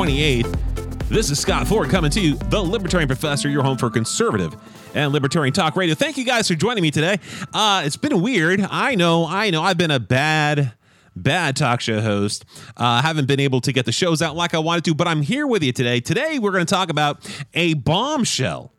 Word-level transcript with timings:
Monday, 0.00 0.42
February 0.42 0.54
28th. 0.54 1.08
This 1.08 1.30
is 1.30 1.38
Scott 1.38 1.66
Ford 1.68 1.90
coming 1.90 2.10
to 2.12 2.20
you, 2.20 2.36
the 2.36 2.58
Libertarian 2.58 3.06
Professor, 3.06 3.50
your 3.50 3.62
home 3.62 3.76
for 3.76 3.90
conservative 3.90 4.56
and 4.94 5.12
Libertarian 5.12 5.52
Talk 5.52 5.76
Radio. 5.76 5.94
Thank 5.94 6.16
you 6.16 6.24
guys 6.24 6.48
for 6.48 6.54
joining 6.54 6.80
me 6.80 6.90
today. 6.90 7.18
Uh, 7.52 7.82
it's 7.84 7.98
been 7.98 8.22
weird. 8.22 8.66
I 8.70 8.94
know, 8.94 9.26
I 9.26 9.50
know, 9.50 9.62
I've 9.62 9.76
been 9.76 9.90
a 9.90 10.00
bad 10.00 10.72
bad 11.14 11.54
talk 11.54 11.82
show 11.82 12.00
host. 12.00 12.46
Uh, 12.78 13.02
haven't 13.02 13.26
been 13.26 13.40
able 13.40 13.60
to 13.60 13.72
get 13.72 13.84
the 13.84 13.92
shows 13.92 14.22
out 14.22 14.36
like 14.36 14.54
I 14.54 14.58
wanted 14.58 14.84
to, 14.84 14.94
but 14.94 15.06
I'm 15.06 15.20
here 15.20 15.46
with 15.46 15.62
you 15.62 15.72
today. 15.72 16.00
Today, 16.00 16.38
we're 16.38 16.52
going 16.52 16.64
to 16.64 16.74
talk 16.74 16.88
about 16.88 17.28
a 17.52 17.74
bombshell, 17.74 18.72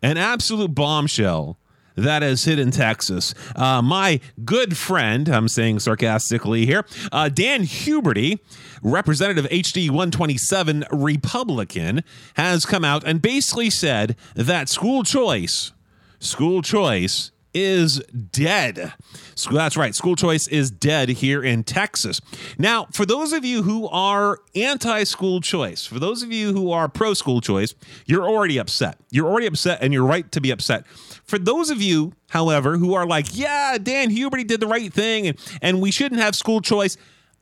an 0.00 0.16
absolute 0.16 0.76
bombshell 0.76 1.58
that 1.98 2.22
hit 2.22 2.58
in 2.58 2.70
Texas. 2.70 3.34
Uh, 3.56 3.82
my 3.82 4.20
good 4.44 4.76
friend, 4.76 5.28
I'm 5.28 5.48
saying 5.48 5.80
sarcastically 5.80 6.66
here, 6.66 6.84
uh, 7.10 7.28
Dan 7.28 7.62
Huberty, 7.62 8.38
Representative 8.82 9.46
HD 9.46 9.88
127 9.88 10.84
Republican, 10.92 12.04
has 12.34 12.64
come 12.64 12.84
out 12.84 13.04
and 13.04 13.20
basically 13.20 13.70
said 13.70 14.16
that 14.34 14.68
school 14.68 15.02
choice, 15.02 15.72
school 16.20 16.62
choice 16.62 17.32
is 17.54 17.98
dead. 18.30 18.92
So 19.34 19.50
that's 19.50 19.76
right. 19.76 19.94
School 19.94 20.16
choice 20.16 20.46
is 20.48 20.70
dead 20.70 21.08
here 21.08 21.42
in 21.42 21.64
Texas. 21.64 22.20
Now, 22.58 22.86
for 22.92 23.06
those 23.06 23.32
of 23.32 23.44
you 23.44 23.62
who 23.62 23.88
are 23.88 24.40
anti 24.54 25.04
school 25.04 25.40
choice, 25.40 25.84
for 25.84 25.98
those 25.98 26.22
of 26.22 26.32
you 26.32 26.52
who 26.52 26.70
are 26.70 26.88
pro 26.88 27.14
school 27.14 27.40
choice, 27.40 27.74
you're 28.06 28.28
already 28.28 28.58
upset. 28.58 28.98
You're 29.10 29.26
already 29.26 29.46
upset, 29.46 29.78
and 29.82 29.92
you're 29.92 30.04
right 30.04 30.30
to 30.32 30.40
be 30.40 30.50
upset. 30.50 30.84
For 31.28 31.38
those 31.38 31.68
of 31.68 31.82
you, 31.82 32.14
however, 32.30 32.78
who 32.78 32.94
are 32.94 33.06
like, 33.06 33.26
yeah, 33.36 33.76
Dan 33.80 34.10
Huberty 34.10 34.46
did 34.46 34.60
the 34.60 34.66
right 34.66 34.92
thing 34.92 35.26
and, 35.26 35.38
and 35.60 35.80
we 35.80 35.90
shouldn't 35.90 36.22
have 36.22 36.34
school 36.34 36.62
choice, 36.62 36.96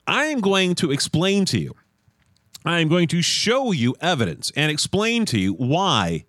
I 0.08 0.26
am 0.26 0.40
going 0.40 0.74
to 0.76 0.90
explain 0.90 1.44
to 1.46 1.58
you. 1.58 1.72
I 2.64 2.80
am 2.80 2.88
going 2.88 3.06
to 3.08 3.22
show 3.22 3.70
you 3.70 3.94
evidence 4.00 4.50
and 4.56 4.72
explain 4.72 5.24
to 5.26 5.38
you 5.38 5.52
why 5.54 6.24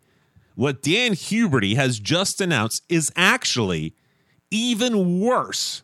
what 0.53 0.83
Dan 0.83 1.13
Huberty 1.13 1.75
has 1.75 1.99
just 1.99 2.39
announced 2.41 2.83
is 2.89 3.11
actually 3.15 3.95
even 4.51 5.19
worse 5.19 5.81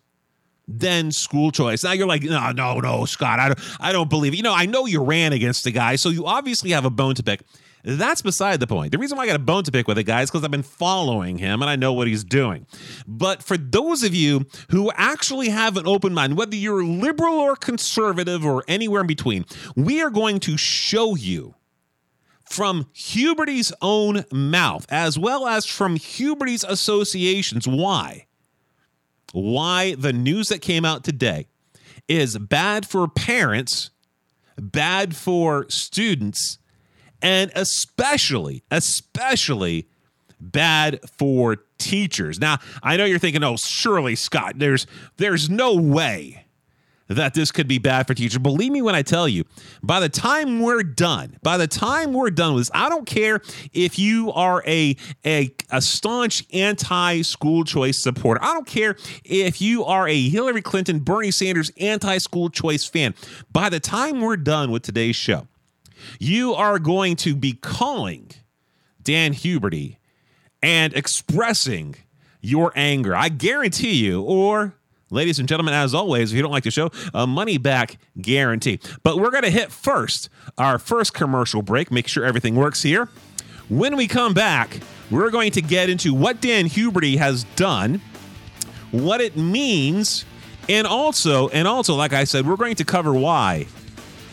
than 0.67 1.11
school 1.11 1.51
choice. 1.51 1.83
Now 1.83 1.93
you're 1.93 2.07
like, 2.07 2.21
no, 2.21 2.51
no, 2.51 2.79
no, 2.79 3.05
Scott, 3.05 3.39
I 3.39 3.47
don't, 3.49 3.59
I 3.79 3.91
don't 3.91 4.11
believe 4.11 4.33
it. 4.33 4.37
You 4.37 4.43
know, 4.43 4.53
I 4.53 4.67
know 4.67 4.85
you 4.85 5.03
ran 5.03 5.33
against 5.33 5.63
the 5.63 5.71
guy, 5.71 5.95
so 5.95 6.09
you 6.09 6.25
obviously 6.27 6.69
have 6.69 6.85
a 6.85 6.91
bone 6.91 7.15
to 7.15 7.23
pick. 7.23 7.41
That's 7.83 8.21
beside 8.21 8.61
the 8.61 8.67
point. 8.67 8.93
The 8.93 8.97
reason 8.97 9.17
why 9.17 9.23
I 9.23 9.27
got 9.27 9.35
a 9.35 9.39
bone 9.39 9.63
to 9.63 9.71
pick 9.71 9.87
with 9.87 9.97
the 9.97 10.03
guy 10.03 10.21
is 10.21 10.31
because 10.31 10.43
I've 10.45 10.51
been 10.51 10.63
following 10.63 11.37
him 11.37 11.61
and 11.61 11.69
I 11.69 11.75
know 11.75 11.91
what 11.91 12.07
he's 12.07 12.23
doing. 12.23 12.65
But 13.05 13.43
for 13.43 13.57
those 13.57 14.03
of 14.03 14.15
you 14.15 14.45
who 14.69 14.89
actually 14.95 15.49
have 15.49 15.75
an 15.75 15.85
open 15.85 16.13
mind, 16.13 16.37
whether 16.37 16.55
you're 16.55 16.83
liberal 16.83 17.35
or 17.35 17.57
conservative 17.57 18.45
or 18.45 18.63
anywhere 18.69 19.01
in 19.01 19.07
between, 19.07 19.45
we 19.75 20.01
are 20.01 20.09
going 20.09 20.39
to 20.41 20.55
show 20.55 21.15
you 21.15 21.55
from 22.45 22.87
Huberty's 22.93 23.73
own 23.81 24.23
mouth, 24.31 24.85
as 24.89 25.17
well 25.19 25.47
as 25.47 25.65
from 25.65 25.97
Huberty's 25.97 26.63
associations, 26.63 27.67
why. 27.67 28.27
Why 29.33 29.95
the 29.95 30.13
news 30.13 30.49
that 30.49 30.61
came 30.61 30.85
out 30.85 31.03
today 31.03 31.47
is 32.07 32.37
bad 32.37 32.85
for 32.85 33.07
parents, 33.07 33.89
bad 34.57 35.15
for 35.15 35.65
students, 35.69 36.59
and 37.23 37.51
especially, 37.55 38.63
especially 38.69 39.87
bad 40.39 40.99
for 41.17 41.57
teachers. 41.79 42.39
Now, 42.39 42.57
I 42.83 42.97
know 42.97 43.05
you're 43.05 43.17
thinking, 43.17 43.43
oh, 43.43 43.55
surely, 43.55 44.15
Scott, 44.15 44.55
there's 44.57 44.85
there's 45.17 45.49
no 45.49 45.75
way 45.75 46.45
that 47.09 47.33
this 47.33 47.51
could 47.51 47.67
be 47.67 47.77
bad 47.77 48.07
for 48.07 48.13
teachers. 48.13 48.39
Believe 48.39 48.71
me 48.71 48.81
when 48.81 48.95
I 48.95 49.01
tell 49.01 49.27
you, 49.27 49.43
by 49.83 49.99
the 49.99 50.09
time 50.09 50.61
we're 50.61 50.83
done, 50.83 51.37
by 51.43 51.57
the 51.57 51.67
time 51.67 52.13
we're 52.13 52.31
done 52.31 52.53
with 52.55 52.61
this, 52.61 52.71
I 52.73 52.89
don't 52.89 53.05
care 53.05 53.41
if 53.73 53.99
you 53.99 54.31
are 54.31 54.63
a 54.65 54.95
a, 55.25 55.53
a 55.69 55.81
staunch 55.81 56.45
anti-school 56.53 57.63
choice 57.65 58.01
supporter. 58.01 58.43
I 58.43 58.53
don't 58.53 58.67
care 58.67 58.95
if 59.23 59.61
you 59.61 59.85
are 59.85 60.07
a 60.07 60.29
Hillary 60.29 60.61
Clinton, 60.61 60.99
Bernie 60.99 61.31
Sanders 61.31 61.71
anti-school 61.79 62.49
choice 62.49 62.85
fan. 62.85 63.13
By 63.51 63.69
the 63.69 63.79
time 63.79 64.21
we're 64.21 64.37
done 64.37 64.71
with 64.71 64.83
today's 64.83 65.15
show, 65.15 65.47
you 66.19 66.53
are 66.53 66.79
going 66.79 67.15
to 67.17 67.35
be 67.35 67.53
calling 67.53 68.31
Dan 69.01 69.33
Huberty 69.33 69.97
and 70.61 70.93
expressing 70.93 71.95
your 72.41 72.71
anger. 72.75 73.15
I 73.15 73.29
guarantee 73.29 73.93
you, 73.93 74.21
or 74.21 74.75
ladies 75.09 75.39
and 75.39 75.47
gentlemen, 75.47 75.73
as 75.73 75.93
always, 75.93 76.31
if 76.31 76.35
you 76.35 76.41
don't 76.41 76.51
like 76.51 76.63
the 76.63 76.71
show, 76.71 76.89
a 77.13 77.27
money 77.27 77.57
back 77.57 77.97
guarantee. 78.19 78.79
But 79.03 79.17
we're 79.17 79.31
going 79.31 79.43
to 79.43 79.51
hit 79.51 79.71
first 79.71 80.29
our 80.57 80.79
first 80.79 81.13
commercial 81.13 81.61
break, 81.61 81.91
make 81.91 82.07
sure 82.07 82.25
everything 82.25 82.55
works 82.55 82.81
here. 82.81 83.09
When 83.69 83.95
we 83.95 84.07
come 84.07 84.33
back, 84.33 84.79
we're 85.09 85.31
going 85.31 85.51
to 85.51 85.61
get 85.61 85.89
into 85.89 86.13
what 86.13 86.41
Dan 86.41 86.65
Huberty 86.65 87.17
has 87.17 87.43
done, 87.55 88.01
what 88.91 89.21
it 89.21 89.37
means, 89.37 90.25
and 90.69 90.87
also, 90.87 91.49
and 91.49 91.67
also, 91.67 91.95
like 91.95 92.13
I 92.13 92.23
said, 92.23 92.47
we're 92.47 92.55
going 92.55 92.75
to 92.75 92.85
cover 92.85 93.13
why 93.13 93.67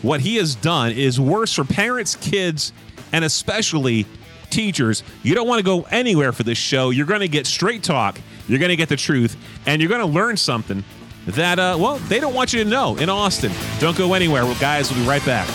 what 0.02 0.20
he 0.20 0.36
has 0.36 0.54
done 0.54 0.92
is 0.92 1.20
worse 1.20 1.54
for 1.54 1.64
parents, 1.64 2.16
kids, 2.16 2.72
and 3.12 3.24
especially 3.24 4.06
teachers. 4.50 5.02
You 5.22 5.34
don't 5.34 5.46
want 5.46 5.58
to 5.58 5.64
go 5.64 5.82
anywhere 5.90 6.32
for 6.32 6.42
this 6.42 6.58
show. 6.58 6.90
You're 6.90 7.06
going 7.06 7.20
to 7.20 7.28
get 7.28 7.46
straight 7.46 7.82
talk, 7.82 8.20
you're 8.48 8.58
going 8.58 8.70
to 8.70 8.76
get 8.76 8.88
the 8.88 8.96
truth, 8.96 9.36
and 9.66 9.80
you're 9.80 9.88
going 9.88 10.00
to 10.00 10.06
learn 10.06 10.36
something 10.36 10.84
that, 11.26 11.58
uh, 11.58 11.76
well, 11.78 11.96
they 11.98 12.18
don't 12.18 12.34
want 12.34 12.52
you 12.52 12.64
to 12.64 12.68
know 12.68 12.96
in 12.96 13.08
Austin. 13.08 13.52
Don't 13.78 13.96
go 13.96 14.14
anywhere. 14.14 14.44
Well, 14.44 14.58
guys, 14.60 14.90
we'll 14.90 15.00
be 15.00 15.08
right 15.08 15.24
back. 15.24 15.48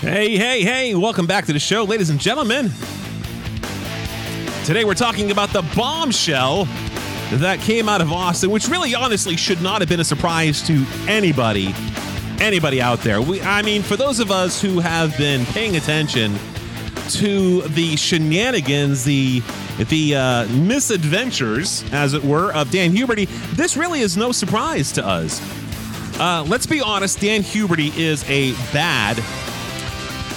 Hey, 0.00 0.36
hey, 0.36 0.62
hey, 0.62 0.94
welcome 0.94 1.26
back 1.26 1.46
to 1.46 1.52
the 1.52 1.58
show, 1.58 1.84
ladies 1.84 2.10
and 2.10 2.20
gentlemen. 2.20 2.70
Today 4.64 4.84
we're 4.84 4.94
talking 4.94 5.30
about 5.30 5.50
the 5.50 5.62
bombshell 5.74 6.66
that 7.40 7.60
came 7.60 7.88
out 7.88 8.00
of 8.00 8.12
Austin, 8.12 8.50
which 8.50 8.68
really 8.68 8.94
honestly 8.94 9.36
should 9.36 9.62
not 9.62 9.80
have 9.80 9.88
been 9.88 10.00
a 10.00 10.04
surprise 10.04 10.62
to 10.66 10.84
anybody, 11.08 11.74
anybody 12.38 12.80
out 12.80 13.00
there. 13.00 13.20
We, 13.20 13.40
I 13.42 13.62
mean, 13.62 13.82
for 13.82 13.96
those 13.96 14.20
of 14.20 14.30
us 14.30 14.60
who 14.60 14.80
have 14.80 15.16
been 15.16 15.44
paying 15.46 15.76
attention 15.76 16.36
to 17.10 17.62
the 17.62 17.96
shenanigans, 17.96 19.04
the 19.04 19.42
the 19.90 20.14
uh, 20.14 20.46
misadventures, 20.48 21.84
as 21.92 22.14
it 22.14 22.22
were, 22.22 22.52
of 22.52 22.70
Dan 22.70 22.92
Huberty, 22.92 23.26
this 23.56 23.76
really 23.76 24.00
is 24.00 24.16
no 24.16 24.30
surprise 24.30 24.92
to 24.92 25.04
us. 25.04 25.40
Uh, 26.18 26.44
let's 26.46 26.66
be 26.66 26.80
honest, 26.80 27.20
Dan 27.20 27.42
Huberty 27.42 27.96
is 27.98 28.22
a 28.30 28.52
bad 28.72 29.16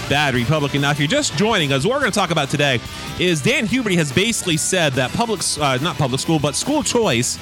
bad 0.09 0.33
Republican. 0.33 0.81
Now, 0.81 0.91
if 0.91 0.99
you're 0.99 1.07
just 1.07 1.35
joining 1.37 1.73
us, 1.73 1.85
what 1.85 1.93
we're 1.95 1.99
going 2.01 2.11
to 2.11 2.17
talk 2.19 2.31
about 2.31 2.49
today 2.49 2.79
is 3.19 3.41
Dan 3.41 3.67
Huberty 3.67 3.95
has 3.95 4.11
basically 4.11 4.57
said 4.57 4.93
that 4.93 5.11
public, 5.11 5.41
uh, 5.59 5.77
not 5.81 5.97
public 5.97 6.21
school, 6.21 6.39
but 6.39 6.55
school 6.55 6.83
choice 6.83 7.37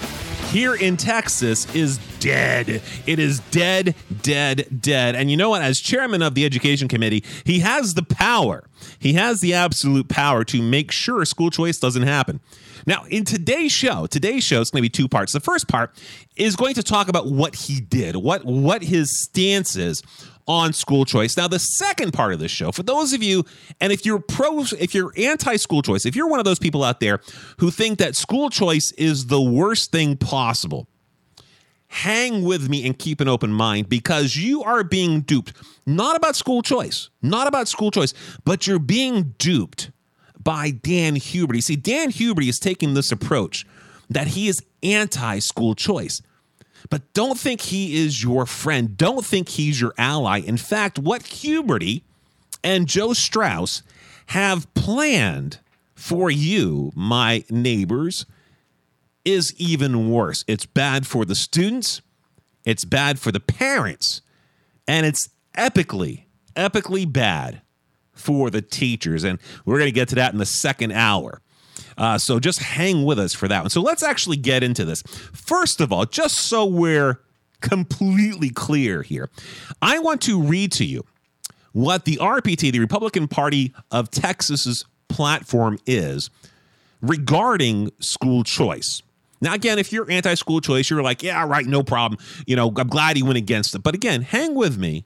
here 0.52 0.76
in 0.76 0.98
Texas 0.98 1.74
is 1.76 2.00
dead. 2.20 2.82
It 3.06 3.20
is 3.20 3.40
dead, 3.52 3.96
dead, 4.22 4.68
dead. 4.82 5.16
And 5.16 5.30
you 5.30 5.38
know 5.38 5.50
what? 5.50 5.62
As 5.62 5.80
chairman 5.80 6.22
of 6.22 6.34
the 6.34 6.46
education 6.46 6.88
committee, 6.88 7.24
he 7.44 7.60
has 7.60 7.94
the 7.94 8.04
power. 8.04 8.68
He 9.00 9.14
has 9.14 9.42
the 9.42 9.54
absolute 9.54 10.08
power 10.08 10.44
to 10.46 10.62
make 10.62 10.92
sure 10.92 11.24
school 11.26 11.50
choice 11.50 11.78
doesn't 11.78 12.04
happen. 12.04 12.40
Now, 12.88 13.06
in 13.10 13.26
today's 13.26 13.72
show, 13.72 14.06
today's 14.06 14.44
show 14.44 14.62
is 14.62 14.70
going 14.70 14.80
to 14.80 14.86
be 14.86 14.90
two 14.90 15.08
parts. 15.08 15.34
The 15.34 15.40
first 15.40 15.68
part 15.68 15.92
is 16.36 16.56
going 16.56 16.76
to 16.76 16.84
talk 16.84 17.10
about 17.10 17.28
what 17.28 17.56
he 17.56 17.82
did, 17.82 18.16
what 18.16 18.46
what 18.46 18.84
his 18.84 19.20
stance 19.20 19.76
is 19.76 20.04
on 20.48 20.74
school 20.74 21.06
choice. 21.06 21.38
Now, 21.38 21.48
the 21.48 21.60
second 21.60 22.14
part 22.14 22.34
of 22.34 22.40
this 22.40 22.52
show, 22.52 22.72
for 22.72 22.84
those 22.84 23.14
of 23.14 23.24
you, 23.24 23.46
and 23.82 23.92
if 23.92 24.06
you're 24.06 24.20
pro, 24.20 24.62
if 24.80 24.94
you're 24.94 25.12
anti 25.18 25.56
school 25.56 25.82
choice, 25.82 26.06
if 26.06 26.16
you're 26.16 26.28
one 26.28 26.40
of 26.40 26.46
those 26.46 26.60
people 26.60 26.84
out 26.84 27.00
there 27.00 27.20
who 27.58 27.72
think 27.72 28.00
that 28.00 28.16
school 28.16 28.50
choice 28.50 28.92
is 28.98 29.28
the 29.28 29.42
worst 29.42 29.92
thing 29.92 30.18
possible, 30.18 30.88
hang 31.88 32.44
with 32.44 32.70
me 32.70 32.86
and 32.86 33.00
keep 33.00 33.22
an 33.22 33.28
open 33.28 33.52
mind 33.52 33.90
because 33.90 34.36
you 34.36 34.64
are 34.64 34.84
being 34.84 35.22
duped. 35.22 35.54
Not 35.86 36.16
about 36.16 36.36
school 36.36 36.62
choice, 36.62 37.10
not 37.22 37.48
about 37.48 37.68
school 37.68 37.92
choice, 37.92 38.14
but 38.44 38.68
you're 38.68 38.80
being 38.80 39.36
duped 39.38 39.92
by 40.44 40.72
Dan 40.72 41.16
Huberty. 41.16 41.62
See, 41.62 41.76
Dan 41.76 42.12
Huberty 42.12 42.50
is 42.50 42.60
taking 42.60 42.94
this 42.94 43.12
approach 43.12 43.66
that 44.10 44.28
he 44.28 44.48
is 44.48 44.62
anti 44.84 45.40
school 45.40 45.74
choice. 45.76 46.22
But 46.90 47.14
don't 47.14 47.40
think 47.40 47.62
he 47.62 48.04
is 48.04 48.24
your 48.24 48.46
friend. 48.46 48.96
Don't 48.98 49.26
think 49.26 49.50
he's 49.50 49.82
your 49.82 49.94
ally. 49.98 50.40
In 50.40 50.58
fact, 50.58 51.00
what 51.00 51.24
Huberty 51.24 52.02
and 52.64 52.88
Joe 52.88 53.14
Straus 53.14 53.84
have 54.28 54.72
planned 54.74 55.60
for 55.96 56.30
you, 56.30 56.92
my 56.96 57.44
neighbors, 57.50 58.26
is 59.24 59.54
even 59.58 60.10
worse. 60.10 60.44
It's 60.48 60.66
bad 60.66 61.08
for 61.08 61.26
the 61.26 61.36
students, 61.36 62.02
it's 62.64 62.86
bad 62.86 63.20
for 63.20 63.32
the 63.32 63.40
parents, 63.40 64.22
and 64.88 65.06
it's 65.06 65.30
epically, 65.58 66.26
epically 66.56 67.12
bad 67.12 67.62
for 68.14 68.50
the 68.50 68.62
teachers. 68.62 69.24
And 69.24 69.40
we're 69.66 69.78
going 69.78 69.88
to 69.88 69.96
get 69.96 70.10
to 70.10 70.16
that 70.16 70.34
in 70.34 70.40
the 70.40 70.46
second 70.46 70.92
hour. 70.92 71.42
Uh, 71.98 72.18
so 72.18 72.40
just 72.40 72.60
hang 72.60 73.06
with 73.06 73.20
us 73.20 73.34
for 73.34 73.48
that 73.48 73.62
one. 73.62 73.70
So 73.70 73.82
let's 73.82 74.04
actually 74.04 74.38
get 74.38 74.64
into 74.64 74.86
this. 74.86 75.02
First 75.34 75.82
of 75.82 75.92
all, 75.92 76.06
just 76.06 76.38
so 76.38 76.66
we're 76.66 77.22
completely 77.62 78.50
clear 78.50 79.02
here. 79.02 79.30
I 79.82 80.00
want 80.00 80.22
to 80.24 80.42
read 80.42 80.72
to 80.74 80.86
you 80.86 81.06
what 81.72 82.06
the 82.06 82.18
RPT, 82.18 82.72
the 82.72 82.80
Republican 82.80 83.28
Party 83.28 83.74
of 83.92 84.12
Texas's 84.12 84.86
platform 85.10 85.80
is 85.86 86.30
regarding 87.02 87.92
school 88.00 88.44
choice. 88.44 89.02
Now, 89.42 89.54
again, 89.54 89.78
if 89.80 89.92
you're 89.92 90.10
anti 90.10 90.34
school 90.36 90.62
choice, 90.62 90.90
you're 90.90 91.04
like, 91.04 91.22
yeah, 91.22 91.46
right, 91.46 91.66
no 91.66 91.84
problem. 91.84 92.20
You 92.48 92.56
know, 92.56 92.72
I'm 92.76 92.88
glad 92.88 93.18
he 93.18 93.24
went 93.24 93.38
against 93.38 93.76
it. 93.76 93.84
But 93.84 93.94
again, 93.94 94.22
hang 94.22 94.56
with 94.56 94.78
me 94.78 95.06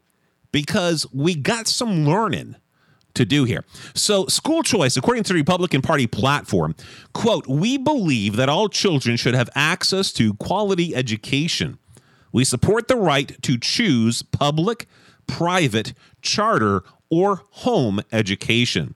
because 0.51 1.05
we 1.13 1.35
got 1.35 1.67
some 1.67 2.05
learning 2.05 2.55
to 3.13 3.25
do 3.25 3.43
here. 3.43 3.63
So, 3.93 4.25
school 4.27 4.63
choice, 4.63 4.97
according 4.97 5.23
to 5.23 5.33
the 5.33 5.39
Republican 5.39 5.81
Party 5.81 6.07
platform, 6.07 6.75
quote, 7.13 7.47
we 7.47 7.77
believe 7.77 8.35
that 8.35 8.49
all 8.49 8.69
children 8.69 9.17
should 9.17 9.35
have 9.35 9.49
access 9.55 10.11
to 10.13 10.33
quality 10.35 10.95
education. 10.95 11.79
We 12.31 12.43
support 12.43 12.87
the 12.87 12.95
right 12.95 13.41
to 13.41 13.57
choose 13.57 14.21
public, 14.21 14.87
private, 15.27 15.93
charter, 16.21 16.83
or 17.09 17.41
home 17.51 18.01
education. 18.11 18.95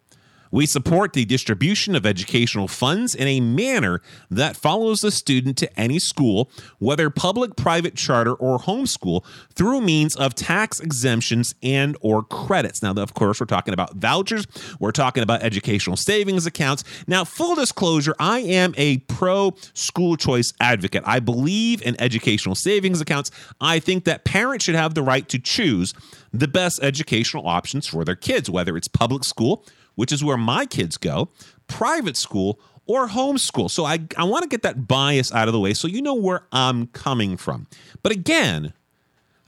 We 0.54 0.68
support 0.68 1.14
the 1.14 1.26
distribution 1.26 1.96
of 1.96 2.06
educational 2.06 2.68
funds 2.68 3.16
in 3.16 3.28
a 3.28 3.42
manner 3.42 4.04
that 4.30 4.56
follows 4.56 5.02
the 5.02 5.10
student 5.10 5.58
to 5.58 5.80
any 5.80 5.98
school, 5.98 6.52
whether 6.78 7.10
public, 7.10 7.56
private, 7.56 7.96
charter, 7.96 8.36
or 8.36 8.60
homeschool, 8.60 9.26
through 9.56 9.82
means 9.82 10.16
of 10.16 10.36
tax 10.36 10.80
exemptions 10.80 11.56
and 11.64 11.98
or 12.02 12.22
credits. 12.22 12.84
Now, 12.84 12.92
of 12.92 13.16
course, 13.16 13.40
we're 13.40 13.48
talking 13.48 13.74
about 13.74 13.96
vouchers. 13.96 14.46
We're 14.80 14.92
talking 14.92 15.24
about 15.24 15.42
educational 15.42 15.98
savings 15.98 16.46
accounts. 16.46 16.84
Now, 17.08 17.24
full 17.24 17.56
disclosure, 17.56 18.14
I 18.20 18.42
am 18.42 18.76
a 18.78 19.00
pro 19.00 19.56
school 19.74 20.18
choice 20.18 20.54
advocate. 20.60 21.02
I 21.04 21.20
believe 21.20 21.82
in 21.82 22.00
educational 22.00 22.54
savings 22.54 23.02
accounts. 23.02 23.32
I 23.60 23.80
think 23.80 24.04
that 24.04 24.24
parents 24.24 24.66
should 24.66 24.76
have 24.76 24.94
the 24.94 25.02
right 25.02 25.28
to 25.30 25.40
choose 25.40 25.96
the 26.32 26.48
best 26.48 26.80
educational 26.84 27.48
options 27.48 27.88
for 27.88 28.06
their 28.06 28.16
kids, 28.16 28.52
whether 28.52 28.78
it's 28.78 28.88
public 28.88 29.24
school, 29.24 29.66
which 29.96 30.12
is 30.12 30.24
where 30.24 30.38
my 30.38 30.66
kids 30.66 30.98
go, 30.98 31.30
private 31.68 32.18
school, 32.18 32.60
or 32.86 33.08
homeschool. 33.08 33.70
So 33.70 33.86
I, 33.86 34.00
I 34.18 34.24
want 34.26 34.44
to 34.44 34.50
get 34.50 34.64
that 34.64 34.88
bias 34.88 35.34
out 35.34 35.48
of 35.48 35.54
the 35.54 35.60
way 35.60 35.74
so 35.74 35.88
you 35.88 36.02
know 36.02 36.14
where 36.14 36.44
I'm 36.52 36.88
coming 36.88 37.38
from. 37.38 37.68
But 38.02 38.12
again, 38.12 38.74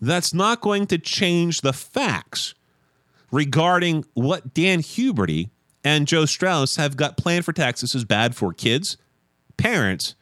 that's 0.01 0.33
not 0.33 0.61
going 0.61 0.87
to 0.87 0.97
change 0.97 1.61
the 1.61 1.73
facts 1.73 2.53
regarding 3.31 4.05
what 4.13 4.53
Dan 4.53 4.79
Huberty 4.79 5.49
and 5.83 6.07
Joe 6.07 6.25
Straus 6.25 6.77
have 6.77 6.97
got 6.97 7.17
planned 7.17 7.45
for 7.45 7.53
Texas 7.53 7.93
is 7.93 8.05
bad 8.05 8.35
for 8.35 8.53
kids, 8.53 8.97
parents, 9.57 10.15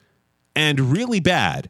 and 0.56 0.80
really 0.80 1.20
bad 1.20 1.70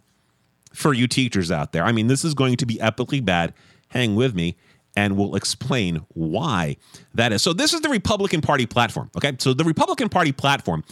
for 0.74 0.94
you 0.94 1.08
teachers 1.08 1.52
out 1.52 1.72
there. 1.72 1.84
I 1.84 1.92
mean, 1.92 2.08
this 2.08 2.26
is 2.26 2.34
going 2.34 2.58
to 2.58 2.66
be 2.66 2.76
epically 2.76 3.24
bad. 3.24 3.54
Hang 3.90 4.16
with 4.16 4.34
me 4.34 4.58
and 4.96 5.18
we'll 5.18 5.36
explain 5.36 6.06
why 6.10 6.78
that 7.14 7.34
is. 7.34 7.42
So, 7.42 7.54
this 7.54 7.74
is 7.74 7.82
the 7.82 7.90
Republican 7.90 8.42
Party 8.42 8.66
platform. 8.66 9.10
Okay. 9.18 9.34
So, 9.40 9.54
the 9.54 9.64
Republican 9.64 10.10
Party 10.10 10.32
platform 10.32 10.84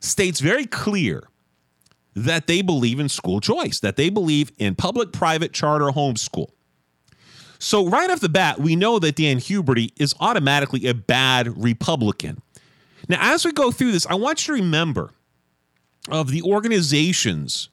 states 0.00 0.40
very 0.40 0.66
clear 0.66 1.24
that 2.14 2.46
they 2.46 2.62
believe 2.62 2.98
in 2.98 3.08
school 3.08 3.40
choice, 3.40 3.80
that 3.80 3.96
they 3.96 4.10
believe 4.10 4.50
in 4.58 4.74
public, 4.74 5.12
private, 5.12 5.52
charter, 5.52 5.86
homeschool. 5.86 6.50
So, 7.58 7.86
right 7.86 8.10
off 8.10 8.20
the 8.20 8.28
bat, 8.30 8.58
we 8.58 8.74
know 8.74 8.98
that 8.98 9.16
Dan 9.16 9.36
Huberty 9.36 9.92
is 9.98 10.14
automatically 10.18 10.86
a 10.86 10.94
bad 10.94 11.62
Republican. 11.62 12.40
Now, 13.08 13.18
as 13.20 13.44
we 13.44 13.52
go 13.52 13.70
through 13.70 13.92
this, 13.92 14.06
I 14.06 14.14
want 14.14 14.46
you 14.46 14.56
to 14.56 14.62
remember 14.62 15.12
of 16.08 16.30
the 16.30 16.42
organizations 16.42 17.68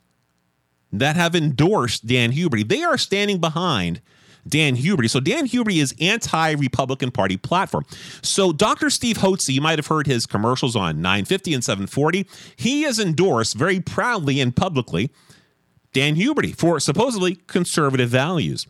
that 0.92 1.16
have 1.16 1.36
endorsed 1.36 2.06
Dan 2.06 2.32
Huberty. 2.32 2.68
They 2.68 2.84
are 2.84 2.98
standing 2.98 3.40
behind 3.40 4.02
Dan 4.48 4.76
Huberty. 4.76 5.10
So 5.10 5.20
Dan 5.20 5.48
Huberty 5.48 5.82
is 5.82 5.94
anti-Republican 6.00 7.12
Party 7.12 7.38
platform. 7.38 7.86
So 8.22 8.52
Dr. 8.54 8.90
Steve 8.90 9.18
Hotze, 9.18 9.54
you 9.54 9.62
might 9.62 9.80
have 9.80 9.88
heard 9.88 10.08
his 10.08 10.26
commercials 10.26 10.76
on 10.76 11.02
950 11.02 11.54
and 11.54 11.64
740. 11.64 12.28
He 12.56 12.84
has 12.84 13.00
endorsed 13.00 13.56
very 13.56 13.80
proudly 13.80 14.40
and 14.40 14.56
publicly 14.56 15.12
Dan 15.94 16.16
Huberty 16.16 16.56
for 16.56 16.80
supposedly 16.80 17.36
conservative 17.48 18.10
values. 18.10 18.68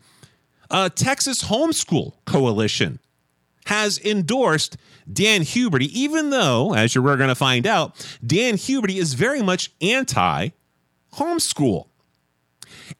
A 0.70 0.90
Texas 0.90 1.44
Homeschool 1.44 2.12
Coalition 2.24 2.98
has 3.66 3.98
endorsed 3.98 4.76
Dan 5.10 5.42
Huberty, 5.42 5.88
even 5.88 6.30
though, 6.30 6.74
as 6.74 6.94
you're 6.94 7.04
going 7.16 7.28
to 7.28 7.34
find 7.34 7.66
out, 7.66 7.94
Dan 8.26 8.54
Huberty 8.54 8.96
is 8.96 9.14
very 9.14 9.42
much 9.42 9.70
anti 9.80 10.50
homeschool. 11.14 11.87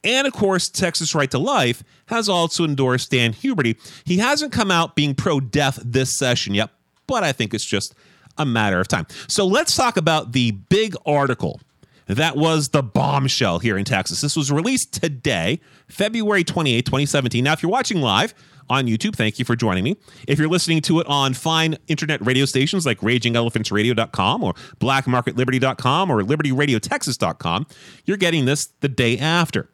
And 0.04 0.26
of 0.26 0.32
course, 0.32 0.68
Texas 0.68 1.14
Right 1.14 1.30
to 1.30 1.38
Life 1.38 1.82
has 2.06 2.28
also 2.28 2.64
endorsed 2.64 3.10
Dan 3.10 3.32
Huberty. 3.32 3.78
He 4.04 4.18
hasn't 4.18 4.52
come 4.52 4.70
out 4.70 4.96
being 4.96 5.14
pro 5.14 5.40
death 5.40 5.78
this 5.84 6.16
session 6.16 6.54
yet, 6.54 6.70
but 7.06 7.24
I 7.24 7.32
think 7.32 7.54
it's 7.54 7.64
just 7.64 7.94
a 8.36 8.46
matter 8.46 8.80
of 8.80 8.88
time. 8.88 9.06
So 9.26 9.46
let's 9.46 9.76
talk 9.76 9.96
about 9.96 10.32
the 10.32 10.52
big 10.52 10.94
article 11.04 11.60
that 12.06 12.36
was 12.36 12.70
the 12.70 12.82
bombshell 12.82 13.58
here 13.58 13.76
in 13.76 13.84
Texas. 13.84 14.22
This 14.22 14.34
was 14.34 14.50
released 14.50 14.94
today, 14.94 15.60
February 15.88 16.42
28, 16.42 16.86
2017. 16.86 17.44
Now, 17.44 17.52
if 17.52 17.62
you're 17.62 17.70
watching 17.70 18.00
live, 18.00 18.34
on 18.70 18.86
YouTube. 18.86 19.14
Thank 19.16 19.38
you 19.38 19.44
for 19.44 19.56
joining 19.56 19.84
me. 19.84 19.96
If 20.26 20.38
you're 20.38 20.48
listening 20.48 20.82
to 20.82 21.00
it 21.00 21.06
on 21.06 21.34
fine 21.34 21.76
internet 21.86 22.24
radio 22.24 22.44
stations 22.44 22.84
like 22.84 23.00
RagingElephantsRadio.com 23.00 24.44
or 24.44 24.54
BlackMarketLiberty.com 24.80 26.10
or 26.10 26.22
LibertyRadioTexas.com, 26.22 27.66
you're 28.04 28.16
getting 28.16 28.44
this 28.44 28.66
the 28.80 28.88
day 28.88 29.18
after. 29.18 29.70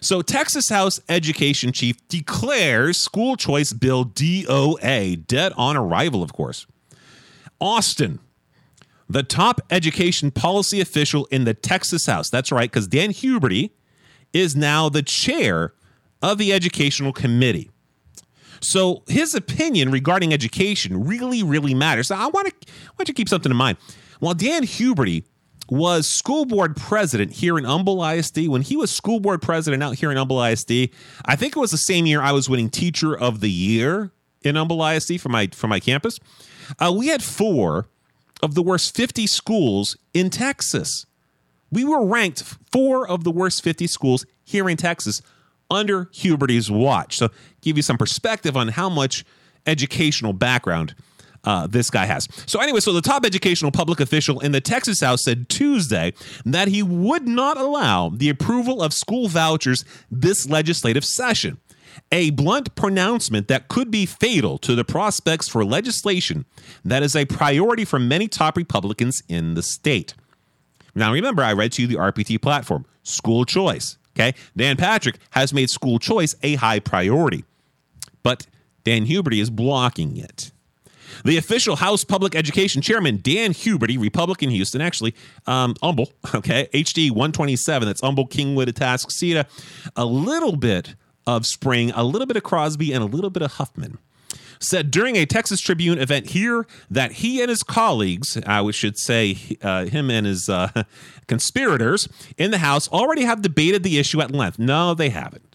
So, 0.00 0.22
Texas 0.22 0.68
House 0.68 1.00
Education 1.08 1.72
Chief 1.72 1.96
declares 2.08 2.98
school 2.98 3.36
choice 3.36 3.72
bill 3.72 4.04
DOA, 4.04 5.26
dead 5.26 5.52
on 5.56 5.76
arrival, 5.76 6.22
of 6.22 6.32
course. 6.32 6.66
Austin, 7.60 8.18
the 9.08 9.22
top 9.22 9.60
education 9.70 10.30
policy 10.30 10.80
official 10.80 11.26
in 11.26 11.44
the 11.44 11.54
Texas 11.54 12.06
House. 12.06 12.30
That's 12.30 12.50
right, 12.50 12.70
because 12.70 12.88
Dan 12.88 13.10
Huberty 13.10 13.70
is 14.32 14.56
now 14.56 14.88
the 14.88 15.02
chair 15.02 15.74
of 16.22 16.38
the 16.38 16.52
Educational 16.52 17.12
Committee. 17.12 17.70
So 18.60 19.02
his 19.08 19.34
opinion 19.34 19.90
regarding 19.90 20.32
education 20.32 21.04
really, 21.04 21.42
really 21.42 21.74
matters. 21.74 22.08
So 22.08 22.14
I 22.14 22.26
want 22.28 22.48
to 22.48 22.54
want 22.96 23.00
you 23.00 23.04
to 23.06 23.12
keep 23.12 23.28
something 23.28 23.50
in 23.50 23.56
mind. 23.56 23.76
While 24.20 24.34
Dan 24.34 24.62
Huberty 24.62 25.24
was 25.72 26.06
school 26.06 26.44
board 26.44 26.76
president 26.76 27.32
here 27.32 27.56
in 27.56 27.64
Humble 27.64 28.04
ISD. 28.04 28.46
When 28.48 28.60
he 28.60 28.76
was 28.76 28.90
school 28.90 29.20
board 29.20 29.40
president 29.40 29.82
out 29.82 29.94
here 29.94 30.10
in 30.10 30.18
Humble 30.18 30.42
ISD, 30.42 30.90
I 31.24 31.34
think 31.34 31.56
it 31.56 31.58
was 31.58 31.70
the 31.70 31.78
same 31.78 32.04
year 32.04 32.20
I 32.20 32.32
was 32.32 32.46
winning 32.46 32.68
Teacher 32.68 33.16
of 33.16 33.40
the 33.40 33.50
Year 33.50 34.12
in 34.42 34.56
Humble 34.56 34.84
ISD 34.84 35.18
for 35.18 35.30
my 35.30 35.48
for 35.52 35.68
my 35.68 35.80
campus. 35.80 36.18
Uh, 36.78 36.92
we 36.94 37.06
had 37.06 37.22
four 37.22 37.88
of 38.42 38.54
the 38.54 38.62
worst 38.62 38.94
50 38.94 39.26
schools 39.26 39.96
in 40.12 40.28
Texas. 40.28 41.06
We 41.70 41.84
were 41.84 42.04
ranked 42.04 42.42
four 42.70 43.08
of 43.08 43.24
the 43.24 43.30
worst 43.30 43.64
50 43.64 43.86
schools 43.86 44.26
here 44.44 44.68
in 44.68 44.76
Texas 44.76 45.22
under 45.70 46.10
Huberty's 46.12 46.70
watch. 46.70 47.16
So, 47.16 47.30
give 47.62 47.78
you 47.78 47.82
some 47.82 47.96
perspective 47.96 48.58
on 48.58 48.68
how 48.68 48.90
much 48.90 49.24
educational 49.66 50.34
background 50.34 50.94
uh, 51.44 51.66
this 51.66 51.90
guy 51.90 52.06
has. 52.06 52.28
So, 52.46 52.60
anyway, 52.60 52.80
so 52.80 52.92
the 52.92 53.02
top 53.02 53.24
educational 53.24 53.70
public 53.70 54.00
official 54.00 54.40
in 54.40 54.52
the 54.52 54.60
Texas 54.60 55.00
House 55.00 55.24
said 55.24 55.48
Tuesday 55.48 56.12
that 56.44 56.68
he 56.68 56.82
would 56.82 57.26
not 57.26 57.56
allow 57.56 58.10
the 58.10 58.28
approval 58.28 58.82
of 58.82 58.92
school 58.92 59.28
vouchers 59.28 59.84
this 60.10 60.48
legislative 60.48 61.04
session. 61.04 61.58
A 62.10 62.30
blunt 62.30 62.74
pronouncement 62.74 63.48
that 63.48 63.68
could 63.68 63.90
be 63.90 64.06
fatal 64.06 64.56
to 64.58 64.74
the 64.74 64.84
prospects 64.84 65.48
for 65.48 65.64
legislation 65.64 66.46
that 66.84 67.02
is 67.02 67.14
a 67.14 67.26
priority 67.26 67.84
for 67.84 67.98
many 67.98 68.28
top 68.28 68.56
Republicans 68.56 69.22
in 69.28 69.54
the 69.54 69.62
state. 69.62 70.14
Now, 70.94 71.12
remember, 71.12 71.42
I 71.42 71.52
read 71.52 71.72
to 71.72 71.82
you 71.82 71.88
the 71.88 71.96
RPT 71.96 72.40
platform, 72.40 72.86
school 73.02 73.44
choice. 73.44 73.98
Okay. 74.14 74.34
Dan 74.56 74.76
Patrick 74.76 75.18
has 75.30 75.52
made 75.54 75.70
school 75.70 75.98
choice 75.98 76.34
a 76.42 76.56
high 76.56 76.80
priority, 76.80 77.44
but 78.22 78.46
Dan 78.84 79.06
Huberty 79.06 79.40
is 79.40 79.48
blocking 79.48 80.16
it. 80.16 80.52
The 81.24 81.36
official 81.36 81.76
House 81.76 82.04
Public 82.04 82.34
Education 82.34 82.82
Chairman, 82.82 83.20
Dan 83.22 83.52
Huberty, 83.52 84.00
Republican 84.00 84.50
Houston, 84.50 84.80
actually, 84.80 85.14
um, 85.46 85.74
Humble, 85.82 86.12
okay, 86.34 86.68
HD 86.72 87.10
127, 87.10 87.86
that's 87.86 88.00
Humble, 88.00 88.26
Kingwood, 88.26 88.66
Atascocita, 88.66 89.46
a 89.96 90.04
little 90.04 90.56
bit 90.56 90.94
of 91.26 91.46
Spring, 91.46 91.92
a 91.92 92.04
little 92.04 92.26
bit 92.26 92.36
of 92.36 92.42
Crosby, 92.42 92.92
and 92.92 93.02
a 93.02 93.06
little 93.06 93.30
bit 93.30 93.42
of 93.42 93.52
Huffman 93.52 93.98
said 94.64 94.90
during 94.90 95.16
a 95.16 95.26
Texas 95.26 95.60
Tribune 95.60 95.98
event 95.98 96.28
here 96.28 96.66
that 96.90 97.12
he 97.12 97.40
and 97.40 97.50
his 97.50 97.62
colleagues, 97.62 98.38
I 98.46 98.68
should 98.70 98.96
say 98.96 99.36
uh, 99.60 99.86
him 99.86 100.10
and 100.10 100.24
his 100.24 100.48
uh, 100.48 100.84
conspirators 101.26 102.08
in 102.38 102.50
the 102.50 102.58
House, 102.58 102.88
already 102.88 103.24
have 103.24 103.42
debated 103.42 103.82
the 103.82 103.98
issue 103.98 104.20
at 104.20 104.30
length. 104.30 104.58
No, 104.58 104.94
they 104.94 105.10
haven't 105.10 105.51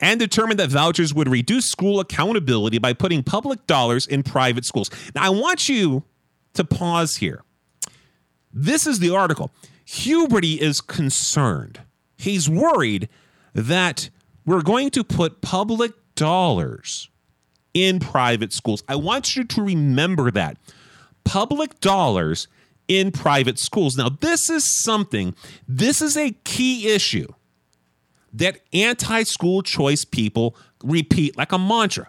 and 0.00 0.18
determined 0.18 0.60
that 0.60 0.70
vouchers 0.70 1.14
would 1.14 1.28
reduce 1.28 1.66
school 1.66 2.00
accountability 2.00 2.78
by 2.78 2.92
putting 2.92 3.22
public 3.22 3.66
dollars 3.66 4.06
in 4.06 4.22
private 4.22 4.64
schools. 4.64 4.90
Now, 5.14 5.24
I 5.24 5.30
want 5.30 5.68
you 5.68 6.04
to 6.54 6.64
pause 6.64 7.16
here. 7.16 7.42
This 8.52 8.86
is 8.86 8.98
the 8.98 9.10
article. 9.10 9.50
Huberty 9.86 10.58
is 10.58 10.80
concerned. 10.80 11.80
He's 12.16 12.48
worried 12.48 13.08
that 13.54 14.10
we're 14.44 14.62
going 14.62 14.90
to 14.90 15.04
put 15.04 15.40
public 15.40 15.92
dollars 16.14 17.08
in 17.74 18.00
private 18.00 18.52
schools. 18.52 18.82
I 18.88 18.96
want 18.96 19.36
you 19.36 19.44
to 19.44 19.62
remember 19.62 20.30
that. 20.30 20.56
Public 21.24 21.80
dollars 21.80 22.48
in 22.88 23.12
private 23.12 23.58
schools. 23.58 23.96
Now, 23.96 24.08
this 24.08 24.48
is 24.48 24.82
something, 24.82 25.34
this 25.68 26.00
is 26.00 26.16
a 26.16 26.32
key 26.44 26.88
issue 26.88 27.28
that 28.32 28.60
anti 28.72 29.22
school 29.22 29.62
choice 29.62 30.04
people 30.04 30.56
repeat 30.82 31.36
like 31.36 31.52
a 31.52 31.58
mantra. 31.58 32.08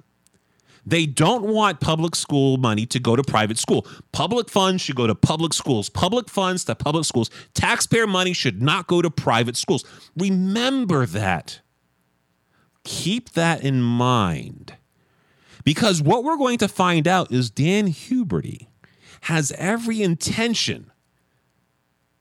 They 0.85 1.05
don't 1.05 1.43
want 1.43 1.81
public 1.81 2.15
school 2.15 2.57
money 2.57 2.85
to 2.87 2.99
go 2.99 3.15
to 3.15 3.23
private 3.23 3.59
school. 3.59 3.85
Public 4.11 4.49
funds 4.49 4.81
should 4.81 4.95
go 4.95 5.07
to 5.07 5.13
public 5.13 5.53
schools. 5.53 5.89
Public 5.89 6.29
funds 6.29 6.63
to 6.65 6.75
public 6.75 7.05
schools. 7.05 7.29
Taxpayer 7.53 8.07
money 8.07 8.33
should 8.33 8.61
not 8.61 8.87
go 8.87 9.01
to 9.01 9.11
private 9.11 9.55
schools. 9.55 9.85
Remember 10.17 11.05
that. 11.05 11.61
Keep 12.83 13.31
that 13.31 13.63
in 13.63 13.81
mind. 13.81 14.73
Because 15.63 16.01
what 16.01 16.23
we're 16.23 16.37
going 16.37 16.57
to 16.59 16.67
find 16.67 17.07
out 17.07 17.31
is 17.31 17.51
Dan 17.51 17.89
Huberty 17.89 18.67
has 19.23 19.51
every 19.57 20.01
intention 20.01 20.91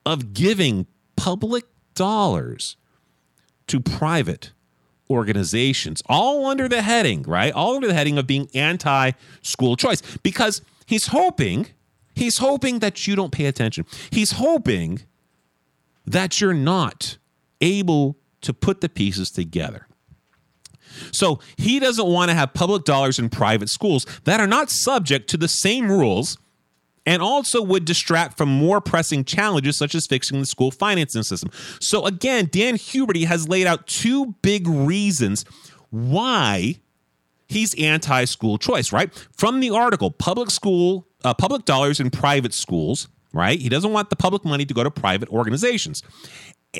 of 0.05 0.33
giving 0.33 0.85
public 1.15 1.65
dollars 1.95 2.75
to 3.69 3.79
private 3.79 4.51
organizations, 5.09 6.03
all 6.07 6.45
under 6.45 6.67
the 6.67 6.81
heading, 6.81 7.23
right? 7.23 7.51
All 7.53 7.75
under 7.75 7.87
the 7.87 7.93
heading 7.93 8.17
of 8.17 8.27
being 8.27 8.49
anti 8.53 9.11
school 9.41 9.75
choice 9.75 10.01
because 10.17 10.61
he's 10.85 11.07
hoping, 11.07 11.67
he's 12.13 12.37
hoping 12.37 12.79
that 12.79 13.07
you 13.07 13.15
don't 13.15 13.31
pay 13.31 13.45
attention. 13.45 13.85
He's 14.11 14.33
hoping 14.33 15.01
that 16.05 16.39
you're 16.39 16.53
not 16.53 17.17
able 17.61 18.17
to 18.41 18.53
put 18.53 18.81
the 18.81 18.89
pieces 18.89 19.31
together. 19.31 19.87
So 21.11 21.39
he 21.57 21.79
doesn't 21.79 22.07
want 22.07 22.29
to 22.29 22.35
have 22.35 22.53
public 22.53 22.83
dollars 22.83 23.19
in 23.19 23.29
private 23.29 23.69
schools 23.69 24.05
that 24.25 24.39
are 24.39 24.47
not 24.47 24.69
subject 24.69 25.29
to 25.29 25.37
the 25.37 25.47
same 25.47 25.91
rules 25.91 26.37
and 27.05 27.21
also 27.21 27.61
would 27.61 27.85
distract 27.85 28.37
from 28.37 28.49
more 28.49 28.81
pressing 28.81 29.23
challenges 29.23 29.77
such 29.77 29.95
as 29.95 30.07
fixing 30.07 30.39
the 30.39 30.45
school 30.45 30.71
financing 30.71 31.23
system. 31.23 31.49
So 31.79 32.05
again, 32.05 32.49
Dan 32.51 32.75
Huberty 32.75 33.25
has 33.25 33.47
laid 33.47 33.67
out 33.67 33.87
two 33.87 34.35
big 34.41 34.67
reasons 34.67 35.45
why 35.89 36.75
he's 37.47 37.73
anti-school 37.75 38.57
choice, 38.57 38.93
right? 38.93 39.13
From 39.35 39.59
the 39.59 39.71
article, 39.71 40.11
public 40.11 40.51
school, 40.51 41.07
uh, 41.23 41.33
public 41.33 41.65
dollars 41.65 41.99
in 41.99 42.09
private 42.09 42.53
schools, 42.53 43.07
right? 43.33 43.59
He 43.59 43.69
doesn't 43.69 43.91
want 43.91 44.09
the 44.09 44.15
public 44.15 44.45
money 44.45 44.65
to 44.65 44.73
go 44.73 44.83
to 44.83 44.91
private 44.91 45.29
organizations 45.29 46.03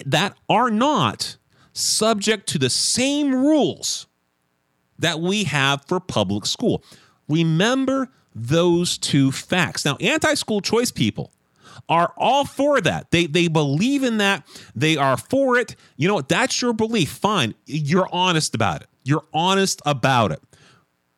that 0.05 0.37
are 0.47 0.69
not 0.69 1.37
subject 1.73 2.47
to 2.49 2.59
the 2.59 2.69
same 2.69 3.33
rules 3.33 4.07
that 4.97 5.19
we 5.19 5.45
have 5.45 5.85
for 5.85 5.99
public 5.99 6.45
school. 6.45 6.83
Remember 7.27 8.11
those 8.35 8.97
two 8.97 9.31
facts. 9.31 9.85
Now, 9.85 9.97
anti 9.99 10.33
school 10.35 10.61
choice 10.61 10.91
people 10.91 11.31
are 11.87 12.13
all 12.17 12.45
for 12.45 12.81
that. 12.81 13.11
They 13.11 13.25
they 13.25 13.47
believe 13.47 14.03
in 14.03 14.17
that. 14.17 14.45
They 14.75 14.97
are 14.97 15.17
for 15.17 15.57
it. 15.57 15.75
You 15.97 16.07
know 16.07 16.15
what? 16.15 16.29
That's 16.29 16.61
your 16.61 16.73
belief. 16.73 17.09
Fine. 17.11 17.55
You're 17.65 18.09
honest 18.11 18.55
about 18.55 18.81
it. 18.81 18.89
You're 19.03 19.25
honest 19.33 19.81
about 19.85 20.31
it. 20.31 20.41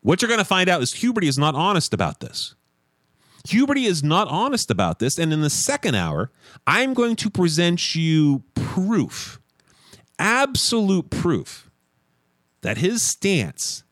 What 0.01 0.21
you're 0.21 0.29
going 0.29 0.39
to 0.39 0.45
find 0.45 0.69
out 0.69 0.81
is 0.81 0.93
Huberty 0.93 1.27
is 1.27 1.37
not 1.37 1.55
honest 1.55 1.93
about 1.93 2.21
this. 2.21 2.55
Huberty 3.47 3.85
is 3.85 4.03
not 4.03 4.27
honest 4.27 4.69
about 4.69 4.99
this. 4.99 5.17
And 5.17 5.33
in 5.33 5.41
the 5.41 5.49
second 5.49 5.95
hour, 5.95 6.31
I'm 6.65 6.93
going 6.93 7.15
to 7.17 7.29
present 7.29 7.95
you 7.95 8.43
proof, 8.55 9.39
absolute 10.19 11.09
proof, 11.09 11.69
that 12.61 12.77
his 12.77 13.03
stance 13.03 13.83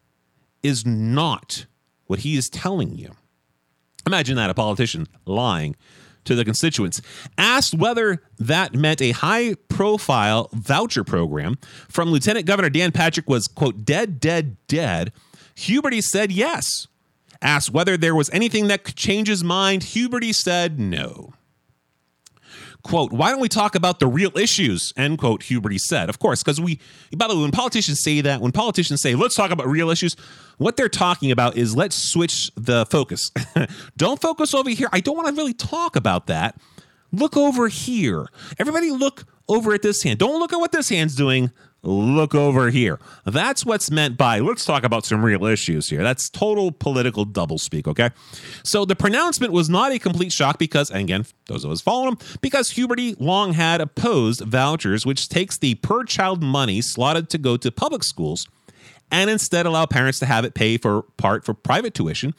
is 0.61 0.85
not 0.85 1.65
what 2.09 2.19
he 2.19 2.35
is 2.35 2.49
telling 2.49 2.95
you. 2.95 3.11
Imagine 4.07 4.35
that 4.37 4.49
a 4.49 4.55
politician 4.55 5.07
lying 5.27 5.75
to 6.25 6.33
the 6.33 6.43
constituents. 6.43 7.01
Asked 7.37 7.75
whether 7.75 8.23
that 8.39 8.73
meant 8.73 8.99
a 8.99 9.11
high 9.11 9.53
profile 9.67 10.49
voucher 10.51 11.03
program 11.03 11.59
from 11.87 12.09
Lieutenant 12.09 12.47
Governor 12.47 12.71
Dan 12.71 12.91
Patrick 12.91 13.29
was, 13.29 13.47
quote, 13.47 13.85
dead, 13.85 14.19
dead, 14.19 14.57
dead, 14.67 15.13
Huberty 15.55 16.03
said 16.03 16.31
yes. 16.31 16.87
Asked 17.43 17.71
whether 17.71 17.95
there 17.95 18.15
was 18.15 18.29
anything 18.31 18.67
that 18.67 18.83
could 18.83 18.95
change 18.95 19.27
his 19.27 19.43
mind, 19.43 19.83
Huberty 19.83 20.33
said 20.33 20.79
no 20.79 21.33
quote, 22.83 23.11
why 23.11 23.29
don't 23.31 23.39
we 23.39 23.49
talk 23.49 23.75
about 23.75 23.99
the 23.99 24.07
real 24.07 24.35
issues, 24.37 24.93
end 24.95 25.17
quote, 25.17 25.41
Huberty 25.41 25.79
said. 25.79 26.09
Of 26.09 26.19
course, 26.19 26.43
because 26.43 26.61
we, 26.61 26.79
by 27.15 27.27
the 27.27 27.35
way, 27.35 27.41
when 27.41 27.51
politicians 27.51 28.01
say 28.01 28.21
that, 28.21 28.41
when 28.41 28.51
politicians 28.51 29.01
say, 29.01 29.15
let's 29.15 29.35
talk 29.35 29.51
about 29.51 29.67
real 29.67 29.89
issues, 29.89 30.15
what 30.57 30.77
they're 30.77 30.89
talking 30.89 31.31
about 31.31 31.57
is 31.57 31.75
let's 31.75 31.95
switch 31.95 32.51
the 32.55 32.85
focus. 32.85 33.31
don't 33.97 34.21
focus 34.21 34.53
over 34.53 34.69
here. 34.69 34.89
I 34.91 34.99
don't 34.99 35.15
want 35.15 35.27
to 35.27 35.33
really 35.33 35.53
talk 35.53 35.95
about 35.95 36.27
that. 36.27 36.59
Look 37.11 37.35
over 37.35 37.67
here. 37.67 38.27
Everybody 38.59 38.91
look 38.91 39.25
over 39.47 39.73
at 39.73 39.81
this 39.81 40.03
hand. 40.03 40.19
Don't 40.19 40.39
look 40.39 40.53
at 40.53 40.59
what 40.59 40.71
this 40.71 40.89
hand's 40.89 41.15
doing 41.15 41.51
look 41.81 42.35
over 42.35 42.69
here. 42.69 42.99
That's 43.25 43.65
what's 43.65 43.89
meant 43.89 44.17
by 44.17 44.39
let's 44.39 44.65
talk 44.65 44.83
about 44.83 45.05
some 45.05 45.23
real 45.23 45.45
issues 45.45 45.89
here. 45.89 46.03
That's 46.03 46.29
total 46.29 46.71
political 46.71 47.25
doublespeak, 47.25 47.87
okay? 47.87 48.09
So 48.63 48.85
the 48.85 48.95
pronouncement 48.95 49.53
was 49.53 49.69
not 49.69 49.91
a 49.91 49.99
complete 49.99 50.31
shock 50.31 50.57
because, 50.59 50.91
and 50.91 51.01
again, 51.01 51.25
those 51.47 51.63
of 51.63 51.71
us 51.71 51.81
following 51.81 52.13
him, 52.13 52.17
because 52.41 52.73
Huberty 52.73 53.15
long 53.19 53.53
had 53.53 53.81
opposed 53.81 54.41
vouchers, 54.41 55.05
which 55.05 55.29
takes 55.29 55.57
the 55.57 55.75
per 55.75 56.03
child 56.03 56.43
money 56.43 56.81
slotted 56.81 57.29
to 57.29 57.37
go 57.37 57.57
to 57.57 57.71
public 57.71 58.03
schools 58.03 58.47
and 59.11 59.29
instead 59.29 59.65
allow 59.65 59.85
parents 59.85 60.19
to 60.19 60.25
have 60.25 60.45
it 60.45 60.53
pay 60.53 60.77
for 60.77 61.03
part 61.17 61.45
for 61.45 61.53
private 61.53 61.93
tuition 61.93 62.33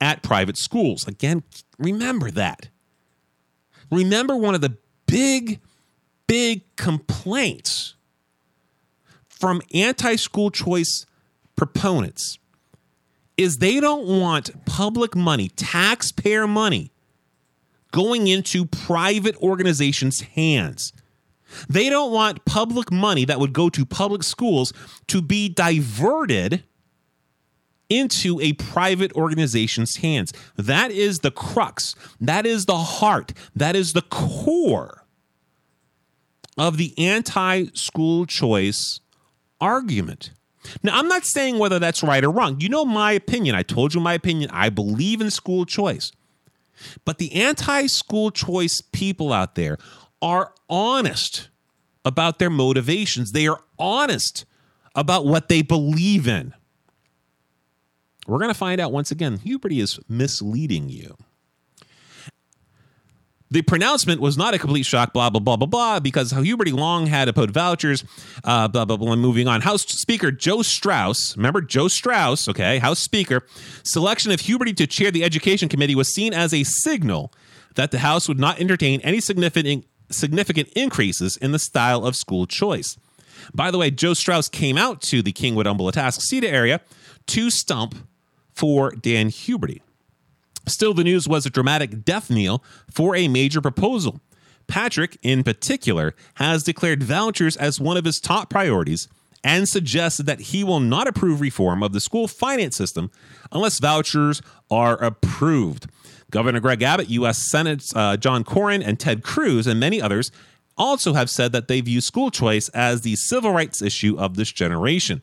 at 0.00 0.22
private 0.22 0.56
schools. 0.56 1.06
Again, 1.06 1.42
remember 1.78 2.30
that. 2.30 2.68
Remember 3.90 4.36
one 4.36 4.54
of 4.54 4.60
the 4.60 4.76
big, 5.06 5.60
big 6.26 6.62
complaints 6.76 7.95
from 9.38 9.62
anti 9.72 10.16
school 10.16 10.50
choice 10.50 11.06
proponents 11.56 12.38
is 13.36 13.58
they 13.58 13.80
don't 13.80 14.06
want 14.06 14.64
public 14.64 15.14
money, 15.14 15.48
taxpayer 15.48 16.46
money, 16.46 16.90
going 17.92 18.26
into 18.26 18.64
private 18.64 19.36
organizations' 19.42 20.20
hands. 20.20 20.92
They 21.68 21.88
don't 21.88 22.12
want 22.12 22.44
public 22.44 22.90
money 22.90 23.24
that 23.24 23.38
would 23.38 23.52
go 23.52 23.68
to 23.68 23.84
public 23.84 24.22
schools 24.22 24.72
to 25.08 25.22
be 25.22 25.48
diverted 25.48 26.64
into 27.88 28.40
a 28.40 28.54
private 28.54 29.12
organization's 29.12 29.96
hands. 29.96 30.32
That 30.56 30.90
is 30.90 31.20
the 31.20 31.30
crux. 31.30 31.94
That 32.20 32.46
is 32.46 32.66
the 32.66 32.78
heart. 32.78 33.32
That 33.54 33.76
is 33.76 33.92
the 33.92 34.02
core 34.02 35.04
of 36.58 36.78
the 36.78 36.98
anti 36.98 37.66
school 37.74 38.26
choice 38.26 39.00
argument. 39.60 40.32
Now, 40.82 40.98
I'm 40.98 41.08
not 41.08 41.24
saying 41.24 41.58
whether 41.58 41.78
that's 41.78 42.02
right 42.02 42.24
or 42.24 42.30
wrong. 42.30 42.60
You 42.60 42.68
know 42.68 42.84
my 42.84 43.12
opinion. 43.12 43.54
I 43.54 43.62
told 43.62 43.94
you 43.94 44.00
my 44.00 44.14
opinion. 44.14 44.50
I 44.52 44.68
believe 44.68 45.20
in 45.20 45.30
school 45.30 45.64
choice. 45.64 46.12
But 47.04 47.18
the 47.18 47.32
anti 47.34 47.86
school 47.86 48.30
choice 48.30 48.82
people 48.92 49.32
out 49.32 49.54
there 49.54 49.78
are 50.20 50.52
honest 50.68 51.48
about 52.04 52.38
their 52.38 52.50
motivations, 52.50 53.32
they 53.32 53.46
are 53.46 53.60
honest 53.78 54.44
about 54.94 55.26
what 55.26 55.48
they 55.48 55.62
believe 55.62 56.28
in. 56.28 56.54
We're 58.26 58.38
going 58.38 58.50
to 58.50 58.54
find 58.54 58.80
out 58.80 58.92
once 58.92 59.10
again, 59.10 59.38
Huberty 59.38 59.80
is 59.80 60.00
misleading 60.08 60.88
you. 60.88 61.16
The 63.48 63.62
pronouncement 63.62 64.20
was 64.20 64.36
not 64.36 64.54
a 64.54 64.58
complete 64.58 64.84
shock, 64.84 65.12
blah, 65.12 65.30
blah, 65.30 65.38
blah, 65.38 65.56
blah, 65.56 65.66
blah, 65.66 66.00
because 66.00 66.32
Huberty 66.32 66.72
long 66.72 67.06
had 67.06 67.28
opposed 67.28 67.50
vouchers, 67.50 68.02
uh, 68.42 68.66
blah, 68.66 68.84
blah, 68.84 68.96
blah, 68.96 69.12
and 69.12 69.22
moving 69.22 69.46
on. 69.46 69.60
House 69.60 69.82
Speaker 69.82 70.32
Joe 70.32 70.62
Straus, 70.62 71.36
remember 71.36 71.60
Joe 71.60 71.86
Straus, 71.86 72.48
okay, 72.48 72.78
House 72.78 72.98
Speaker, 72.98 73.46
selection 73.84 74.32
of 74.32 74.40
Huberty 74.40 74.76
to 74.76 74.86
chair 74.86 75.12
the 75.12 75.22
Education 75.22 75.68
Committee 75.68 75.94
was 75.94 76.12
seen 76.12 76.34
as 76.34 76.52
a 76.52 76.64
signal 76.64 77.32
that 77.76 77.92
the 77.92 78.00
House 78.00 78.26
would 78.26 78.40
not 78.40 78.60
entertain 78.60 79.00
any 79.02 79.20
significant, 79.20 79.86
significant 80.10 80.68
increases 80.74 81.36
in 81.36 81.52
the 81.52 81.58
style 81.60 82.04
of 82.04 82.16
school 82.16 82.46
choice. 82.46 82.96
By 83.54 83.70
the 83.70 83.78
way, 83.78 83.92
Joe 83.92 84.14
Straus 84.14 84.48
came 84.48 84.76
out 84.76 85.00
to 85.02 85.22
the 85.22 85.32
Kingwood 85.32 85.66
Humble 85.66 85.90
Atascocita 85.90 86.50
area 86.50 86.80
to 87.28 87.50
stump 87.50 87.94
for 88.52 88.90
Dan 88.90 89.28
Huberty. 89.28 89.82
Still, 90.66 90.94
the 90.94 91.04
news 91.04 91.28
was 91.28 91.46
a 91.46 91.50
dramatic 91.50 92.04
death 92.04 92.30
knell 92.30 92.62
for 92.90 93.14
a 93.14 93.28
major 93.28 93.60
proposal. 93.60 94.20
Patrick, 94.66 95.16
in 95.22 95.44
particular, 95.44 96.14
has 96.34 96.62
declared 96.62 97.02
vouchers 97.02 97.56
as 97.56 97.80
one 97.80 97.96
of 97.96 98.04
his 98.04 98.18
top 98.18 98.50
priorities 98.50 99.08
and 99.44 99.68
suggested 99.68 100.26
that 100.26 100.40
he 100.40 100.64
will 100.64 100.80
not 100.80 101.06
approve 101.06 101.40
reform 101.40 101.82
of 101.82 101.92
the 101.92 102.00
school 102.00 102.26
finance 102.26 102.76
system 102.76 103.10
unless 103.52 103.78
vouchers 103.78 104.42
are 104.70 105.00
approved. 105.02 105.86
Governor 106.32 106.58
Greg 106.58 106.82
Abbott, 106.82 107.08
U.S. 107.10 107.48
Senate 107.48 107.84
uh, 107.94 108.16
John 108.16 108.42
Cornyn, 108.42 108.84
and 108.84 108.98
Ted 108.98 109.22
Cruz, 109.22 109.68
and 109.68 109.78
many 109.78 110.02
others 110.02 110.32
also 110.76 111.12
have 111.12 111.30
said 111.30 111.52
that 111.52 111.68
they 111.68 111.80
view 111.80 112.00
school 112.00 112.30
choice 112.30 112.68
as 112.70 113.02
the 113.02 113.14
civil 113.14 113.52
rights 113.52 113.80
issue 113.80 114.18
of 114.18 114.34
this 114.34 114.50
generation. 114.50 115.22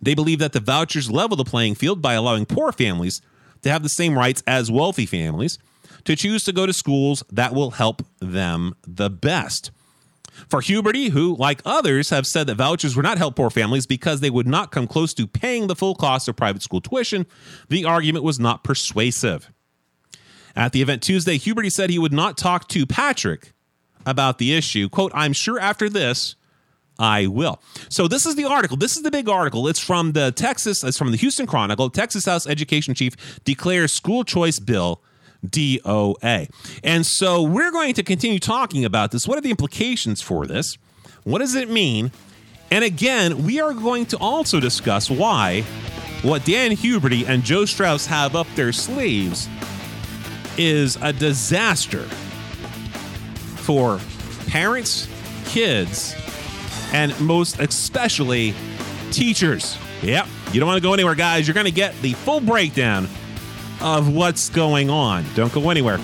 They 0.00 0.14
believe 0.14 0.40
that 0.40 0.52
the 0.52 0.60
vouchers 0.60 1.10
level 1.10 1.36
the 1.36 1.44
playing 1.44 1.76
field 1.76 2.02
by 2.02 2.14
allowing 2.14 2.46
poor 2.46 2.72
families 2.72 3.22
to 3.62 3.70
have 3.70 3.82
the 3.82 3.88
same 3.88 4.16
rights 4.16 4.42
as 4.46 4.70
wealthy 4.70 5.06
families 5.06 5.58
to 6.04 6.16
choose 6.16 6.44
to 6.44 6.52
go 6.52 6.66
to 6.66 6.72
schools 6.72 7.22
that 7.30 7.54
will 7.54 7.72
help 7.72 8.04
them 8.20 8.74
the 8.86 9.10
best. 9.10 9.70
For 10.48 10.60
Huberty, 10.60 11.10
who, 11.10 11.36
like 11.36 11.60
others, 11.64 12.10
have 12.10 12.26
said 12.26 12.46
that 12.46 12.56
vouchers 12.56 12.96
would 12.96 13.04
not 13.04 13.18
help 13.18 13.36
poor 13.36 13.50
families 13.50 13.86
because 13.86 14.20
they 14.20 14.30
would 14.30 14.46
not 14.46 14.72
come 14.72 14.86
close 14.86 15.12
to 15.14 15.26
paying 15.26 15.66
the 15.66 15.76
full 15.76 15.94
cost 15.94 16.26
of 16.26 16.36
private 16.36 16.62
school 16.62 16.80
tuition, 16.80 17.26
the 17.68 17.84
argument 17.84 18.24
was 18.24 18.40
not 18.40 18.64
persuasive. 18.64 19.50
At 20.56 20.72
the 20.72 20.82
event 20.82 21.02
Tuesday, 21.02 21.38
Huberty 21.38 21.70
said 21.70 21.90
he 21.90 21.98
would 21.98 22.12
not 22.12 22.36
talk 22.36 22.68
to 22.68 22.86
Patrick 22.86 23.52
about 24.04 24.38
the 24.38 24.54
issue. 24.54 24.88
Quote, 24.88 25.12
I'm 25.14 25.32
sure 25.32 25.58
after 25.58 25.88
this, 25.88 26.34
I 27.02 27.26
will. 27.26 27.60
So 27.88 28.06
this 28.06 28.26
is 28.26 28.36
the 28.36 28.44
article. 28.44 28.76
This 28.76 28.96
is 28.96 29.02
the 29.02 29.10
big 29.10 29.28
article. 29.28 29.66
It's 29.66 29.80
from 29.80 30.12
the 30.12 30.30
Texas, 30.30 30.84
it's 30.84 30.96
from 30.96 31.10
the 31.10 31.16
Houston 31.16 31.46
Chronicle. 31.46 31.90
Texas 31.90 32.24
House 32.24 32.46
Education 32.46 32.94
Chief 32.94 33.16
declares 33.42 33.92
school 33.92 34.22
choice 34.22 34.60
bill 34.60 35.02
DOA. 35.44 36.48
And 36.84 37.04
so 37.04 37.42
we're 37.42 37.72
going 37.72 37.94
to 37.94 38.04
continue 38.04 38.38
talking 38.38 38.84
about 38.84 39.10
this. 39.10 39.26
What 39.26 39.36
are 39.36 39.40
the 39.40 39.50
implications 39.50 40.22
for 40.22 40.46
this? 40.46 40.78
What 41.24 41.40
does 41.40 41.56
it 41.56 41.68
mean? 41.68 42.12
And 42.70 42.84
again, 42.84 43.44
we 43.44 43.60
are 43.60 43.72
going 43.74 44.06
to 44.06 44.18
also 44.18 44.60
discuss 44.60 45.10
why 45.10 45.62
what 46.22 46.44
Dan 46.44 46.70
Huberty 46.70 47.26
and 47.26 47.42
Joe 47.42 47.64
Straus 47.64 48.06
have 48.06 48.36
up 48.36 48.46
their 48.54 48.72
sleeves 48.72 49.48
is 50.56 50.96
a 51.02 51.12
disaster 51.12 52.04
for 53.56 53.98
parents, 54.46 55.08
kids, 55.46 56.14
and 56.92 57.18
most 57.20 57.58
especially 57.58 58.54
teachers. 59.10 59.76
Yep, 60.02 60.26
you 60.52 60.60
don't 60.60 60.66
want 60.66 60.76
to 60.76 60.82
go 60.82 60.94
anywhere, 60.94 61.14
guys. 61.14 61.46
You're 61.46 61.54
going 61.54 61.66
to 61.66 61.72
get 61.72 62.00
the 62.02 62.12
full 62.12 62.40
breakdown 62.40 63.08
of 63.80 64.12
what's 64.12 64.48
going 64.48 64.90
on. 64.90 65.24
Don't 65.34 65.52
go 65.52 65.70
anywhere. 65.70 65.98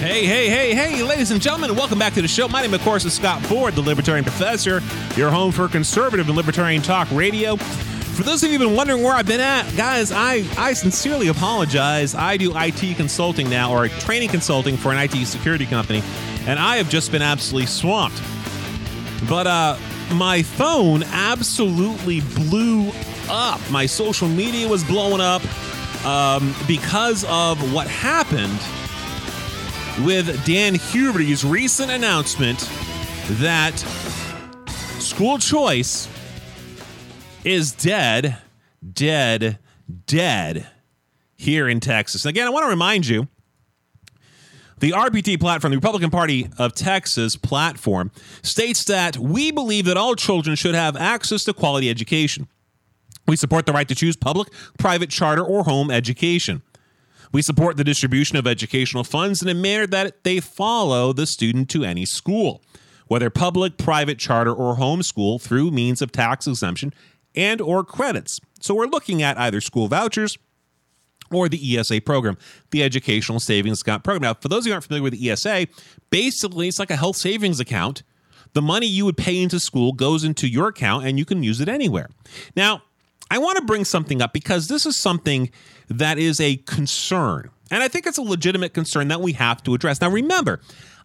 Hey, 0.00 0.24
hey, 0.24 0.48
hey, 0.48 0.74
hey, 0.74 1.02
ladies 1.02 1.30
and 1.30 1.42
gentlemen, 1.42 1.76
welcome 1.76 1.98
back 1.98 2.14
to 2.14 2.22
the 2.22 2.28
show. 2.28 2.48
My 2.48 2.62
name, 2.62 2.72
of 2.72 2.80
course, 2.80 3.04
is 3.04 3.12
Scott 3.12 3.42
Ford, 3.42 3.74
the 3.74 3.82
Libertarian 3.82 4.24
Professor, 4.24 4.80
your 5.14 5.30
home 5.30 5.52
for 5.52 5.68
conservative 5.68 6.26
and 6.26 6.36
libertarian 6.36 6.80
talk 6.80 7.06
radio. 7.10 7.58
For 8.14 8.24
those 8.24 8.42
of 8.42 8.50
you 8.50 8.58
who've 8.58 8.68
been 8.68 8.76
wondering 8.76 9.02
where 9.02 9.14
I've 9.14 9.26
been 9.26 9.40
at, 9.40 9.74
guys, 9.76 10.12
I, 10.12 10.44
I 10.58 10.74
sincerely 10.74 11.28
apologize. 11.28 12.14
I 12.14 12.36
do 12.36 12.52
IT 12.54 12.96
consulting 12.96 13.48
now, 13.48 13.72
or 13.72 13.88
training 13.88 14.28
consulting 14.28 14.76
for 14.76 14.92
an 14.92 14.98
IT 14.98 15.26
security 15.26 15.64
company, 15.64 16.02
and 16.46 16.58
I 16.58 16.76
have 16.76 16.90
just 16.90 17.12
been 17.12 17.22
absolutely 17.22 17.66
swamped. 17.66 18.20
But 19.28 19.46
uh, 19.46 19.78
my 20.12 20.42
phone 20.42 21.02
absolutely 21.04 22.20
blew 22.20 22.92
up. 23.28 23.60
My 23.70 23.86
social 23.86 24.28
media 24.28 24.68
was 24.68 24.84
blowing 24.84 25.20
up 25.20 25.42
um, 26.04 26.54
because 26.66 27.24
of 27.24 27.72
what 27.72 27.86
happened 27.86 28.58
with 30.04 30.44
Dan 30.44 30.74
Huberty's 30.74 31.44
recent 31.44 31.90
announcement 31.90 32.58
that 33.40 33.78
school 34.98 35.38
choice 35.38 36.08
is 37.44 37.72
dead, 37.72 38.38
dead, 38.92 39.58
dead 40.06 40.66
here 41.36 41.68
in 41.68 41.80
Texas. 41.80 42.24
And 42.24 42.30
Again, 42.30 42.46
I 42.46 42.50
want 42.50 42.64
to 42.64 42.70
remind 42.70 43.06
you 43.06 43.28
the 44.78 44.92
RPT 44.92 45.38
platform, 45.38 45.72
the 45.72 45.76
Republican 45.76 46.10
Party 46.10 46.48
of 46.58 46.74
Texas 46.74 47.36
platform, 47.36 48.10
states 48.42 48.84
that 48.84 49.16
we 49.16 49.50
believe 49.50 49.84
that 49.86 49.96
all 49.96 50.14
children 50.14 50.56
should 50.56 50.74
have 50.74 50.96
access 50.96 51.44
to 51.44 51.52
quality 51.52 51.90
education. 51.90 52.48
We 53.26 53.36
support 53.36 53.66
the 53.66 53.72
right 53.72 53.88
to 53.88 53.94
choose 53.94 54.16
public, 54.16 54.48
private, 54.78 55.10
charter, 55.10 55.42
or 55.42 55.64
home 55.64 55.90
education. 55.90 56.62
We 57.32 57.42
support 57.42 57.76
the 57.76 57.84
distribution 57.84 58.38
of 58.38 58.46
educational 58.46 59.04
funds 59.04 59.40
in 59.40 59.48
a 59.48 59.54
manner 59.54 59.86
that 59.86 60.24
they 60.24 60.40
follow 60.40 61.12
the 61.12 61.26
student 61.26 61.68
to 61.70 61.84
any 61.84 62.04
school, 62.04 62.62
whether 63.06 63.30
public, 63.30 63.76
private, 63.76 64.18
charter, 64.18 64.52
or 64.52 64.76
homeschool 64.76 65.40
through 65.40 65.70
means 65.70 66.02
of 66.02 66.10
tax 66.10 66.46
exemption 66.46 66.92
and 67.34 67.60
or 67.60 67.84
credits. 67.84 68.40
So 68.60 68.74
we're 68.74 68.86
looking 68.86 69.22
at 69.22 69.38
either 69.38 69.60
school 69.60 69.88
vouchers 69.88 70.38
or 71.32 71.48
the 71.48 71.78
ESA 71.78 72.00
program, 72.00 72.36
the 72.70 72.82
Educational 72.82 73.40
Savings 73.40 73.80
Account 73.82 74.04
program. 74.04 74.22
Now, 74.22 74.34
for 74.34 74.48
those 74.48 74.66
of 74.66 74.66
who 74.66 74.72
aren't 74.72 74.84
familiar 74.84 75.04
with 75.04 75.12
the 75.12 75.30
ESA, 75.30 75.68
basically 76.10 76.68
it's 76.68 76.78
like 76.78 76.90
a 76.90 76.96
health 76.96 77.16
savings 77.16 77.60
account. 77.60 78.02
The 78.52 78.62
money 78.62 78.86
you 78.86 79.04
would 79.04 79.16
pay 79.16 79.40
into 79.40 79.60
school 79.60 79.92
goes 79.92 80.24
into 80.24 80.48
your 80.48 80.68
account 80.68 81.06
and 81.06 81.18
you 81.18 81.24
can 81.24 81.42
use 81.42 81.60
it 81.60 81.68
anywhere. 81.68 82.10
Now, 82.56 82.82
I 83.30 83.38
want 83.38 83.58
to 83.58 83.64
bring 83.64 83.84
something 83.84 84.20
up 84.20 84.32
because 84.32 84.66
this 84.66 84.84
is 84.86 84.96
something 84.96 85.50
that 85.88 86.18
is 86.18 86.40
a 86.40 86.56
concern. 86.56 87.50
And 87.70 87.82
I 87.82 87.86
think 87.86 88.06
it's 88.06 88.18
a 88.18 88.22
legitimate 88.22 88.74
concern 88.74 89.06
that 89.08 89.20
we 89.20 89.34
have 89.34 89.62
to 89.62 89.74
address. 89.74 90.00
Now, 90.00 90.10
remember, 90.10 90.60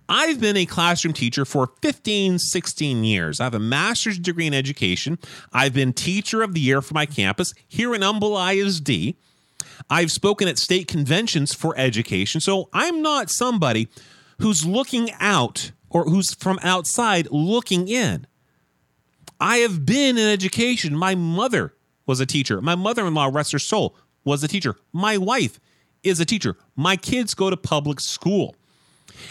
I've 0.07 0.39
been 0.39 0.57
a 0.57 0.65
classroom 0.65 1.13
teacher 1.13 1.45
for 1.45 1.71
15, 1.81 2.39
16 2.39 3.03
years. 3.03 3.39
I 3.39 3.45
have 3.45 3.55
a 3.55 3.59
master's 3.59 4.19
degree 4.19 4.47
in 4.47 4.53
education. 4.53 5.17
I've 5.51 5.73
been 5.73 5.93
teacher 5.93 6.43
of 6.43 6.53
the 6.53 6.59
year 6.59 6.81
for 6.81 6.93
my 6.93 7.05
campus 7.05 7.53
here 7.67 7.95
in 7.95 8.01
Humble 8.01 8.37
ISD. 8.39 9.15
I've 9.89 10.11
spoken 10.11 10.47
at 10.47 10.57
state 10.57 10.87
conventions 10.87 11.53
for 11.53 11.77
education. 11.77 12.39
So 12.39 12.69
I'm 12.71 13.01
not 13.01 13.29
somebody 13.29 13.87
who's 14.39 14.65
looking 14.65 15.11
out 15.19 15.71
or 15.89 16.05
who's 16.05 16.33
from 16.33 16.59
outside 16.61 17.27
looking 17.31 17.87
in. 17.87 18.27
I 19.39 19.57
have 19.57 19.85
been 19.85 20.17
in 20.17 20.27
education. 20.27 20.95
My 20.95 21.15
mother 21.15 21.73
was 22.05 22.19
a 22.19 22.25
teacher. 22.25 22.61
My 22.61 22.75
mother 22.75 23.05
in 23.05 23.13
law, 23.13 23.29
rest 23.31 23.51
her 23.51 23.59
soul, 23.59 23.95
was 24.23 24.43
a 24.43 24.47
teacher. 24.47 24.75
My 24.93 25.17
wife 25.17 25.59
is 26.03 26.19
a 26.19 26.25
teacher. 26.25 26.57
My 26.75 26.95
kids 26.95 27.33
go 27.33 27.49
to 27.49 27.57
public 27.57 27.99
school. 27.99 28.55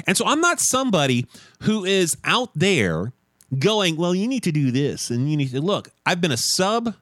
And 0.07 0.17
so 0.17 0.27
I'm 0.27 0.41
not 0.41 0.61
somebody 0.61 1.27
who 1.63 1.85
is 1.85 2.17
out 2.25 2.51
there 2.55 3.13
going, 3.59 3.97
well, 3.97 4.15
you 4.15 4.27
need 4.27 4.43
to 4.45 4.53
do 4.53 4.71
this 4.71 5.11
and 5.11 5.31
you 5.31 5.37
need 5.37 5.51
to 5.51 5.61
look. 5.61 5.91
I've 6.05 6.21
been 6.21 6.33
a 6.33 6.37
sub. 6.37 6.95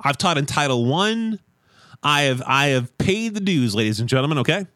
I've 0.00 0.18
taught 0.18 0.38
in 0.38 0.46
Title 0.46 0.84
One. 0.84 1.40
I 2.02 2.22
have 2.22 2.42
I 2.46 2.68
have 2.68 2.96
paid 2.98 3.34
the 3.34 3.40
dues, 3.40 3.74
ladies 3.74 4.00
and 4.00 4.08
gentlemen, 4.08 4.38
okay? 4.38 4.66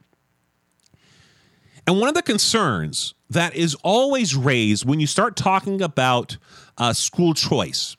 And 1.86 1.98
one 1.98 2.08
of 2.08 2.14
the 2.14 2.22
concerns 2.22 3.14
that 3.28 3.54
is 3.54 3.74
always 3.82 4.34
raised 4.34 4.84
when 4.84 5.00
you 5.00 5.06
start 5.06 5.36
talking 5.36 5.82
about 5.82 6.36
uh, 6.78 6.92
school 6.92 7.34
choice 7.34 7.96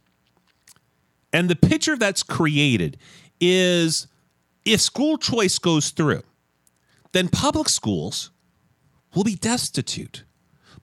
and 1.34 1.50
the 1.50 1.56
picture 1.56 1.98
that's 1.98 2.24
created 2.24 2.98
is 3.40 4.08
if 4.66 4.82
school 4.82 5.18
choice 5.18 5.58
goes 5.58 5.90
through, 5.90 6.24
then 7.14 7.30
public 7.30 7.70
schools 7.70 8.32
will 9.14 9.24
be 9.24 9.36
destitute. 9.36 10.24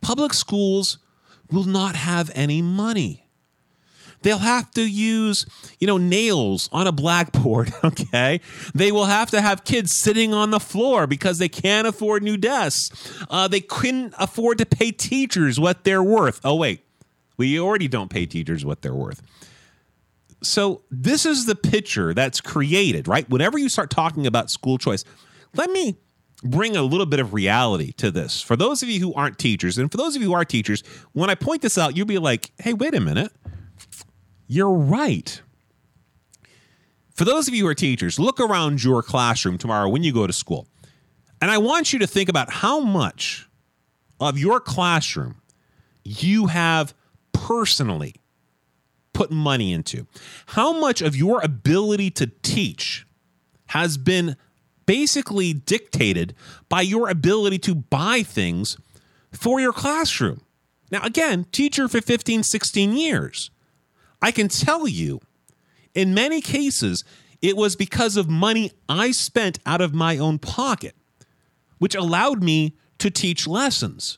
Public 0.01 0.33
schools 0.35 0.99
will 1.51 1.65
not 1.65 1.97
have 1.97 2.31
any 2.35 2.63
money. 2.63 3.29
They'll 4.23 4.39
have 4.39 4.71
to 4.73 4.83
use, 4.83 5.47
you 5.79 5.87
know, 5.87 5.97
nails 5.97 6.69
on 6.73 6.87
a 6.87 6.93
blackboard, 6.93 7.73
okay? 7.85 8.41
They 8.75 8.91
will 8.91 9.05
have 9.05 9.31
to 9.31 9.41
have 9.41 9.65
kids 9.65 9.97
sitting 9.97 10.35
on 10.35 10.51
the 10.51 10.61
floor 10.61 11.07
because 11.07 11.39
they 11.39 11.49
can't 11.49 11.87
afford 11.87 12.23
new 12.23 12.37
desks. 12.37 12.91
Uh, 13.31 13.47
they 13.49 13.61
couldn't 13.61 14.15
afford 14.19 14.59
to 14.59 14.67
pay 14.67 14.91
teachers 14.91 15.61
what 15.61 15.85
they're 15.85 16.03
worth. 16.03 16.41
Oh, 16.45 16.57
wait, 16.57 16.85
we 17.37 17.61
already 17.61 17.89
don't 17.89 18.11
pay 18.11 18.27
teachers 18.27 18.65
what 18.65 18.83
they're 18.83 18.95
worth. 18.95 19.23
So, 20.41 20.83
this 20.89 21.27
is 21.27 21.47
the 21.47 21.57
picture 21.57 22.15
that's 22.15 22.41
created, 22.41 23.09
right? 23.09 23.29
Whenever 23.29 23.59
you 23.59 23.69
start 23.69 23.91
talking 23.91 24.25
about 24.25 24.51
school 24.51 24.79
choice, 24.79 25.05
let 25.55 25.69
me 25.71 25.97
bring 26.43 26.77
a 26.77 26.83
little 26.83 27.07
bit 27.07 27.21
of 27.21 27.33
reality 27.33 27.93
to 27.93 28.11
this. 28.11 28.41
For 28.41 28.57
those 28.57 28.83
of 28.83 28.89
you 28.89 29.01
who 29.01 29.15
aren't 29.15 29.39
teachers, 29.39 29.79
and 29.79 29.91
for 29.91 29.97
those 29.97 30.15
of 30.15 30.23
you 30.23 30.29
who 30.29 30.35
are 30.35 30.45
teachers, 30.45 30.83
when 31.13 31.31
I 31.31 31.35
point 31.35 31.63
this 31.63 31.77
out, 31.77 31.97
you'll 31.97 32.07
be 32.07 32.19
like, 32.19 32.53
hey, 32.59 32.73
wait 32.73 32.95
a 32.95 33.01
minute. 33.01 33.33
You're 34.47 34.73
right. 34.73 35.41
For 37.15 37.25
those 37.25 37.49
of 37.49 37.55
you 37.55 37.65
who 37.65 37.69
are 37.69 37.75
teachers, 37.75 38.19
look 38.19 38.39
around 38.39 38.85
your 38.85 39.03
classroom 39.03 39.59
tomorrow 39.59 39.89
when 39.89 40.05
you 40.05 40.13
go 40.13 40.27
to 40.27 40.33
school. 40.33 40.69
And 41.43 41.51
I 41.51 41.59
want 41.59 41.93
you 41.93 41.99
to 41.99 42.07
think 42.07 42.29
about 42.29 42.51
how 42.51 42.81
much 42.81 43.49
of 44.21 44.39
your 44.39 44.61
classroom 44.61 45.41
you 46.05 46.47
have 46.47 46.95
personally 47.33 48.15
put 49.13 49.31
money 49.31 49.73
into. 49.73 50.07
How 50.47 50.73
much 50.73 51.03
of 51.03 51.17
your 51.17 51.41
ability 51.43 52.11
to 52.13 52.29
teach 52.43 53.05
has 53.67 53.97
been 53.97 54.37
basically 54.89 55.53
dictated 55.53 56.35
by 56.71 56.81
your 56.81 57.11
ability 57.11 57.59
to 57.59 57.75
buy 57.75 58.23
things 58.23 58.79
for 59.31 59.61
your 59.61 59.73
classroom. 59.73 60.41
Now, 60.91 61.03
again, 61.03 61.45
teacher 61.53 61.89
for 61.89 62.01
15, 62.01 62.43
16 62.43 62.97
years. 62.97 63.51
I 64.23 64.31
can 64.31 64.49
tell 64.49 64.89
you, 64.89 65.21
in 65.95 66.15
many 66.15 66.41
cases, 66.41 67.05
it 67.43 67.55
was 67.55 67.77
because 67.77 68.17
of 68.17 68.31
money 68.31 68.73
I 68.89 69.11
spent 69.11 69.59
out 69.67 69.83
of 69.83 69.93
my 69.93 70.17
own 70.17 70.39
pocket, 70.39 70.95
which 71.77 71.95
allowed 71.95 72.43
me 72.43 72.75
to 72.97 73.11
teach 73.11 73.47
lessons. 73.47 74.17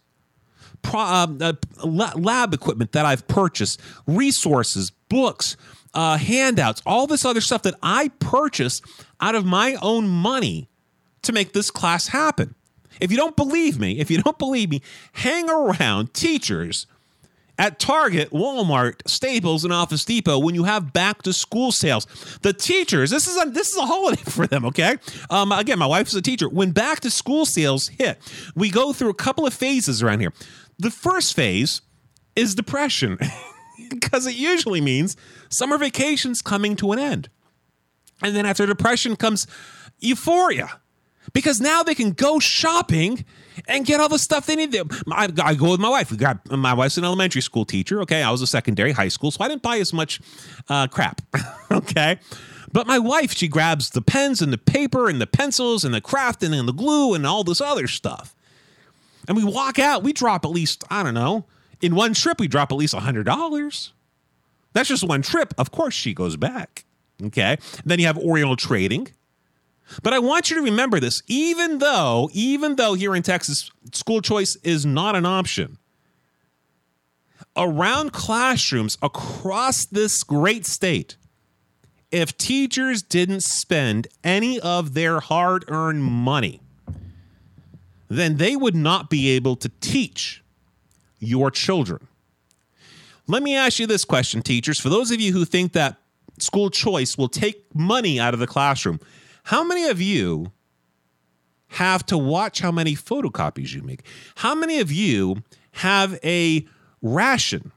pro, 0.83 1.01
uh, 1.01 1.27
uh, 1.41 1.53
lab 1.85 2.55
equipment 2.55 2.93
that 2.93 3.05
I've 3.05 3.27
purchased, 3.27 3.81
resources, 4.07 4.93
books, 5.09 5.57
uh, 5.95 6.19
handouts, 6.19 6.83
all 6.87 7.07
this 7.07 7.25
other 7.25 7.41
stuff 7.41 7.63
that 7.63 7.75
I 7.83 8.09
purchased 8.19 8.85
out 9.21 9.35
of 9.35 9.45
my 9.45 9.77
own 9.83 10.09
money 10.09 10.69
to 11.23 11.33
make 11.33 11.53
this 11.53 11.71
class 11.71 12.09
happen. 12.09 12.55
If 13.01 13.11
you 13.11 13.17
don't 13.17 13.37
believe 13.37 13.79
me, 13.79 13.99
if 13.99 14.11
you 14.11 14.23
don't 14.23 14.39
believe 14.39 14.71
me, 14.71 14.83
hang 15.13 15.49
around 15.49 16.13
teachers 16.13 16.87
at 17.61 17.79
Target, 17.79 18.31
Walmart, 18.31 19.03
Staples, 19.07 19.65
and 19.65 19.73
Office 19.73 20.05
Depot 20.05 20.39
when 20.39 20.55
you 20.55 20.65
have 20.65 20.95
back 20.95 21.23
to 21.23 21.33
school 21.33 21.71
sales. 21.73 22.07
The 22.41 22.55
teachers, 22.55 23.11
this 23.11 23.29
is 23.29 23.37
a 23.41 23.51
this 23.51 23.69
is 23.69 23.77
a 23.77 23.87
holiday 23.87 24.23
for 24.31 24.47
them. 24.47 24.65
Okay, 24.65 24.97
um, 25.29 25.53
again, 25.53 25.79
my 25.79 25.87
wife 25.87 26.09
is 26.09 26.15
a 26.15 26.23
teacher. 26.23 26.49
When 26.49 26.73
back 26.73 27.01
to 27.01 27.11
school 27.11 27.45
sales 27.45 27.89
hit, 27.89 28.19
we 28.55 28.71
go 28.71 28.93
through 28.93 29.11
a 29.11 29.15
couple 29.15 29.47
of 29.47 29.53
phases 29.53 30.03
around 30.03 30.21
here. 30.21 30.33
The 30.79 30.91
first 30.91 31.35
phase 31.35 31.83
is 32.35 32.55
depression 32.55 33.19
because 33.91 34.27
it 34.27 34.37
usually 34.37 34.81
means 34.81 35.17
summer 35.51 35.77
vacation's 35.79 36.41
coming 36.43 36.77
to 36.77 36.93
an 36.93 36.99
end, 36.99 37.29
and 38.23 38.35
then 38.35 38.47
after 38.47 38.67
depression 38.67 39.17
comes 39.17 39.47
euphoria 39.99 40.81
because 41.33 41.61
now 41.61 41.83
they 41.83 41.95
can 41.95 42.13
go 42.13 42.39
shopping 42.39 43.25
and 43.69 43.85
get 43.85 44.01
all 44.01 44.09
the 44.09 44.19
stuff 44.19 44.47
they 44.47 44.57
need. 44.57 44.75
I, 45.11 45.29
I 45.43 45.55
go 45.55 45.71
with 45.71 45.81
my 45.81 45.89
wife. 45.89 46.11
We 46.11 46.17
got 46.17 46.51
my 46.51 46.75
wife's 46.75 46.97
an 46.97 47.05
elementary 47.05 47.43
school 47.43 47.65
teacher. 47.65 48.01
Okay, 48.03 48.23
I 48.23 48.31
was 48.31 48.43
a 48.43 48.47
secondary 48.47 48.93
high 48.93 49.09
school, 49.09 49.31
so 49.31 49.45
I 49.45 49.49
didn't 49.49 49.63
buy 49.63 49.79
as 49.79 49.93
much 49.93 50.21
uh, 50.69 50.87
crap. 50.87 51.21
okay. 51.71 52.19
But 52.73 52.87
my 52.87 52.99
wife, 52.99 53.33
she 53.33 53.49
grabs 53.49 53.91
the 53.91 54.03
pens 54.03 54.41
and 54.41 54.53
the 54.53 54.59
paper 54.59 55.09
and 55.09 55.21
the 55.21 55.27
pencils 55.27 55.85
and 55.85 55.93
the 55.93 56.01
crafting 56.01 56.57
and 56.57 56.69
the 56.69 56.73
glue 56.73 57.15
and 57.15 57.27
all 57.27 57.43
this 57.43 57.61
other 57.61 57.89
stuff. 57.89 58.35
And 59.27 59.37
we 59.37 59.45
walk 59.45 59.79
out, 59.79 60.03
we 60.03 60.13
drop 60.13 60.45
at 60.45 60.51
least, 60.51 60.85
I 60.89 61.03
don't 61.03 61.15
know, 61.15 61.47
in 61.81 61.95
one 61.95 62.15
trip, 62.15 62.39
we 62.39 62.49
drop 62.49 62.71
at 62.73 62.77
least 62.77 62.95
$100. 62.95 63.91
That's 64.73 64.89
just 64.89 65.07
one 65.07 65.23
trip. 65.23 65.55
Of 65.59 65.71
course, 65.71 65.95
she 65.95 66.15
goes 66.15 66.37
back. 66.37 66.85
Okay. 67.23 67.59
Then 67.85 67.99
you 67.99 68.07
have 68.07 68.19
Oriental 68.19 68.57
Trading. 68.57 69.09
But 70.03 70.13
I 70.13 70.21
want 70.21 70.51
you 70.51 70.57
to 70.57 70.63
remember 70.63 71.01
this 71.01 71.23
even 71.27 71.79
though, 71.79 72.31
even 72.33 72.77
though 72.77 72.95
here 72.95 73.15
in 73.15 73.23
Texas, 73.23 73.71
school 73.93 74.23
choice 74.23 74.57
is 74.63 74.87
not 74.87 75.17
an 75.17 75.27
option, 75.27 75.79
around 77.57 78.13
classrooms 78.13 78.97
across 79.03 79.85
this 79.87 80.23
great 80.23 80.65
state, 80.65 81.17
if 82.13 82.37
teachers 82.37 83.03
didn't 83.03 83.43
spend 83.43 84.09
any 84.23 84.61
of 84.61 84.95
their 84.95 85.21
hard 85.21 85.65
earned 85.69 86.05
money, 86.05 86.61
then 88.09 88.37
they 88.37 88.57
would 88.57 88.75
not 88.75 89.11
be 89.11 89.31
able 89.31 89.57
to 89.57 89.69
teach 89.81 90.43
your 91.19 91.51
children. 91.51 92.07
Let 93.31 93.45
me 93.45 93.55
ask 93.55 93.79
you 93.79 93.87
this 93.87 94.05
question, 94.05 94.43
teachers. 94.43 94.81
For 94.81 94.89
those 94.89 95.13
of 95.13 95.21
you 95.21 95.33
who 95.33 95.45
think 95.45 95.73
that 95.75 95.99
school 96.41 96.69
choice 96.69 97.17
will 97.17 97.29
take 97.29 97.73
money 97.73 98.19
out 98.19 98.35
of 98.35 98.41
the 98.41 98.47
classroom, 98.49 98.99
how 99.45 99.63
many 99.63 99.87
of 99.87 100.01
you 100.01 100.51
have 101.69 102.05
to 102.07 102.19
watch 102.19 102.59
how 102.59 102.73
many 102.73 102.97
photocopies 102.97 103.73
you 103.73 103.83
make? 103.83 104.05
How 104.35 104.57
many 104.57 104.81
of 104.81 104.91
you 104.91 105.45
have 105.73 106.19
a 106.25 106.67
ration 107.03 107.71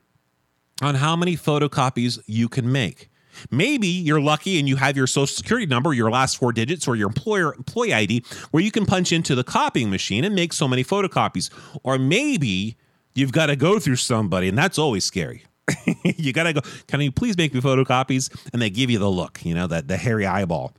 on 0.81 0.95
how 0.95 1.15
many 1.15 1.37
photocopies 1.37 2.19
you 2.25 2.49
can 2.49 2.71
make? 2.71 3.11
Maybe 3.51 3.87
you're 3.87 4.21
lucky 4.21 4.57
and 4.57 4.67
you 4.67 4.77
have 4.77 4.97
your 4.97 5.05
social 5.05 5.35
security 5.35 5.67
number, 5.67 5.93
your 5.93 6.09
last 6.09 6.37
four 6.37 6.51
digits, 6.51 6.87
or 6.87 6.95
your 6.95 7.09
employer 7.09 7.53
employee 7.53 7.93
ID, 7.93 8.25
where 8.49 8.63
you 8.63 8.71
can 8.71 8.87
punch 8.87 9.11
into 9.11 9.35
the 9.35 9.43
copying 9.43 9.91
machine 9.91 10.23
and 10.23 10.33
make 10.33 10.51
so 10.51 10.67
many 10.67 10.83
photocopies. 10.83 11.51
Or 11.83 11.99
maybe 11.99 12.75
you've 13.15 13.31
got 13.31 13.47
to 13.47 13.55
go 13.55 13.79
through 13.79 13.97
somebody, 13.97 14.47
and 14.47 14.57
that's 14.57 14.77
always 14.77 15.05
scary. 15.05 15.43
you 16.03 16.33
got 16.33 16.43
to 16.43 16.53
go, 16.53 16.61
can 16.87 17.01
you 17.01 17.11
please 17.11 17.37
make 17.37 17.53
me 17.53 17.61
photocopies? 17.61 18.29
And 18.51 18.61
they 18.61 18.69
give 18.69 18.89
you 18.89 18.99
the 18.99 19.09
look, 19.09 19.45
you 19.45 19.53
know, 19.53 19.67
that 19.67 19.87
the 19.87 19.97
hairy 19.97 20.25
eyeball. 20.25 20.73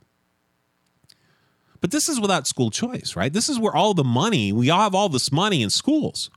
But 1.81 1.91
this 1.91 2.09
is 2.09 2.19
without 2.19 2.47
school 2.47 2.71
choice, 2.71 3.15
right? 3.15 3.31
This 3.31 3.49
is 3.49 3.59
where 3.59 3.75
all 3.75 3.93
the 3.93 4.03
money, 4.03 4.51
we 4.51 4.69
all 4.69 4.81
have 4.81 4.95
all 4.95 5.09
this 5.09 5.31
money 5.31 5.61
in 5.61 5.69
schools. 5.69 6.29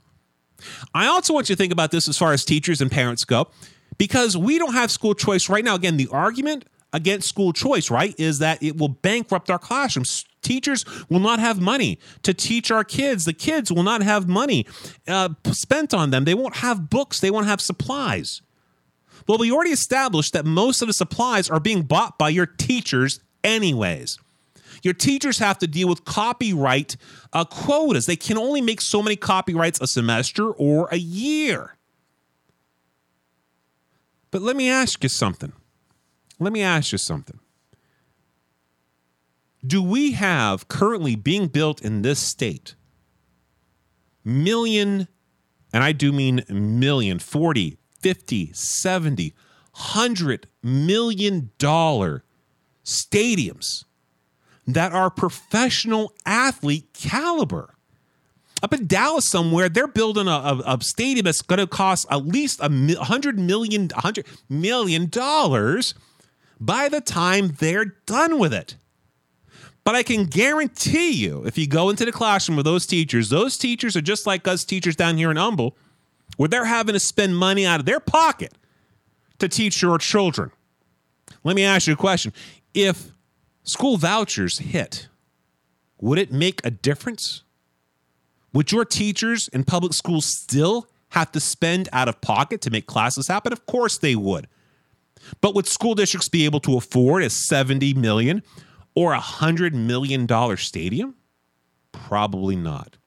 I 0.93 1.07
also 1.07 1.33
want 1.33 1.49
you 1.49 1.55
to 1.55 1.57
think 1.57 1.71
about 1.71 1.91
this 1.91 2.07
as 2.07 2.17
far 2.17 2.33
as 2.33 2.43
teachers 2.43 2.81
and 2.81 2.91
parents 2.91 3.23
go, 3.23 3.49
because 3.97 4.35
we 4.35 4.57
don't 4.57 4.73
have 4.73 4.91
school 4.91 5.13
choice 5.13 5.49
right 5.49 5.63
now. 5.63 5.75
Again, 5.75 5.97
the 5.97 6.07
argument 6.11 6.65
against 6.93 7.27
school 7.27 7.53
choice, 7.53 7.89
right, 7.89 8.13
is 8.17 8.39
that 8.39 8.61
it 8.61 8.77
will 8.77 8.89
bankrupt 8.89 9.49
our 9.49 9.59
classrooms. 9.59 10.25
Teachers 10.41 10.85
will 11.09 11.19
not 11.19 11.39
have 11.39 11.59
money 11.59 11.99
to 12.23 12.33
teach 12.33 12.71
our 12.71 12.83
kids. 12.83 13.25
The 13.25 13.33
kids 13.33 13.71
will 13.71 13.83
not 13.83 14.01
have 14.01 14.27
money 14.27 14.65
uh, 15.07 15.29
spent 15.51 15.93
on 15.93 16.11
them. 16.11 16.23
They 16.25 16.33
won't 16.33 16.57
have 16.57 16.89
books. 16.89 17.19
They 17.19 17.31
won't 17.31 17.47
have 17.47 17.61
supplies. 17.61 18.41
Well, 19.27 19.37
we 19.37 19.51
already 19.51 19.71
established 19.71 20.33
that 20.33 20.45
most 20.45 20.81
of 20.81 20.87
the 20.87 20.93
supplies 20.93 21.49
are 21.49 21.59
being 21.59 21.83
bought 21.83 22.17
by 22.17 22.29
your 22.29 22.45
teachers, 22.45 23.19
anyways. 23.43 24.17
Your 24.81 24.93
teachers 24.93 25.39
have 25.39 25.57
to 25.59 25.67
deal 25.67 25.89
with 25.89 26.05
copyright 26.05 26.95
uh, 27.33 27.45
quotas. 27.45 28.05
They 28.05 28.15
can 28.15 28.37
only 28.37 28.61
make 28.61 28.81
so 28.81 29.03
many 29.03 29.15
copyrights 29.15 29.81
a 29.81 29.87
semester 29.87 30.49
or 30.49 30.87
a 30.91 30.97
year. 30.97 31.75
But 34.31 34.41
let 34.41 34.55
me 34.55 34.69
ask 34.69 35.03
you 35.03 35.09
something. 35.09 35.53
Let 36.39 36.53
me 36.53 36.61
ask 36.61 36.91
you 36.91 36.97
something. 36.97 37.39
Do 39.65 39.83
we 39.83 40.13
have 40.13 40.67
currently 40.67 41.15
being 41.15 41.47
built 41.47 41.81
in 41.81 42.01
this 42.01 42.19
state 42.19 42.75
million, 44.23 45.07
and 45.73 45.83
I 45.83 45.91
do 45.91 46.11
mean 46.11 46.43
million, 46.49 47.19
40, 47.19 47.77
50, 47.99 48.53
70, 48.53 49.33
100 49.71 50.47
million 50.63 51.51
dollar 51.57 52.23
stadiums 52.85 53.85
that 54.65 54.91
are 54.91 55.09
professional 55.09 56.13
athlete 56.25 56.89
caliber. 56.93 57.75
Up 58.61 58.73
in 58.73 58.87
Dallas 58.87 59.29
somewhere, 59.29 59.69
they're 59.69 59.87
building 59.87 60.27
a, 60.27 60.31
a, 60.31 60.63
a 60.65 60.77
stadium 60.81 61.23
that's 61.23 61.41
going 61.41 61.59
to 61.59 61.67
cost 61.67 62.05
at 62.11 62.25
least 62.25 62.59
a 62.61 62.69
hundred 63.03 63.39
million, 63.39 63.89
hundred 63.93 64.25
million 64.49 65.07
dollars 65.07 65.93
by 66.59 66.89
the 66.89 66.99
time 66.99 67.55
they're 67.59 67.95
done 68.05 68.37
with 68.37 68.53
it. 68.53 68.75
But 69.83 69.95
I 69.95 70.03
can 70.03 70.25
guarantee 70.25 71.11
you, 71.11 71.43
if 71.45 71.57
you 71.57 71.67
go 71.67 71.89
into 71.89 72.05
the 72.05 72.11
classroom 72.11 72.57
with 72.57 72.65
those 72.65 72.85
teachers, 72.85 73.29
those 73.29 73.57
teachers 73.57 73.95
are 73.95 74.01
just 74.01 74.27
like 74.27 74.47
us 74.47 74.63
teachers 74.63 74.95
down 74.95 75.17
here 75.17 75.31
in 75.31 75.37
Humble, 75.37 75.75
where 76.37 76.49
they're 76.49 76.65
having 76.65 76.93
to 76.93 76.99
spend 76.99 77.37
money 77.37 77.65
out 77.65 77.79
of 77.79 77.85
their 77.85 77.99
pocket 77.99 78.53
to 79.39 79.47
teach 79.47 79.81
your 79.81 79.97
children. 79.97 80.51
Let 81.43 81.55
me 81.55 81.63
ask 81.63 81.87
you 81.87 81.93
a 81.93 81.97
question. 81.97 82.33
If 82.73 83.11
school 83.63 83.97
vouchers 83.97 84.59
hit, 84.59 85.07
would 85.99 86.19
it 86.19 86.31
make 86.31 86.65
a 86.65 86.71
difference? 86.71 87.43
Would 88.53 88.71
your 88.71 88.85
teachers 88.85 89.47
in 89.49 89.63
public 89.63 89.93
schools 89.93 90.25
still 90.25 90.87
have 91.09 91.31
to 91.31 91.39
spend 91.39 91.89
out 91.91 92.07
of 92.07 92.21
pocket 92.21 92.61
to 92.61 92.69
make 92.69 92.85
classes 92.87 93.27
happen? 93.27 93.53
Of 93.53 93.65
course 93.65 93.97
they 93.97 94.15
would. 94.15 94.47
But 95.41 95.55
would 95.55 95.67
school 95.67 95.95
districts 95.95 96.29
be 96.29 96.45
able 96.45 96.59
to 96.61 96.77
afford 96.77 97.23
a 97.23 97.29
70 97.29 97.93
million 97.95 98.43
or 98.99 99.13
a 99.13 99.15
100 99.15 99.73
million 99.73 100.25
dollar 100.25 100.57
stadium? 100.57 101.15
Probably 101.93 102.57
not. 102.57 102.97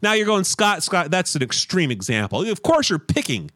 Now 0.00 0.14
you're 0.14 0.24
going, 0.24 0.44
Scott, 0.44 0.82
Scott, 0.82 1.10
that's 1.10 1.34
an 1.34 1.42
extreme 1.42 1.90
example. 1.90 2.40
Of 2.50 2.62
course, 2.62 2.88
you're 2.88 2.98
picking 2.98 3.50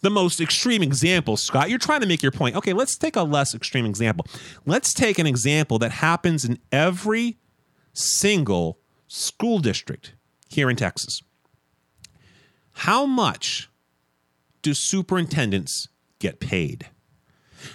the 0.00 0.10
most 0.10 0.40
extreme 0.40 0.82
example, 0.82 1.36
Scott. 1.36 1.70
You're 1.70 1.78
trying 1.78 2.00
to 2.00 2.08
make 2.08 2.24
your 2.24 2.32
point. 2.32 2.56
Okay, 2.56 2.72
let's 2.72 2.98
take 2.98 3.14
a 3.14 3.22
less 3.22 3.54
extreme 3.54 3.86
example. 3.86 4.26
Let's 4.66 4.92
take 4.92 5.20
an 5.20 5.28
example 5.28 5.78
that 5.78 5.92
happens 5.92 6.44
in 6.44 6.58
every 6.72 7.38
single 7.92 8.80
school 9.06 9.60
district 9.60 10.14
here 10.48 10.68
in 10.68 10.74
Texas. 10.74 11.22
How 12.72 13.06
much 13.06 13.70
do 14.62 14.74
superintendents 14.74 15.86
get 16.18 16.40
paid? 16.40 16.88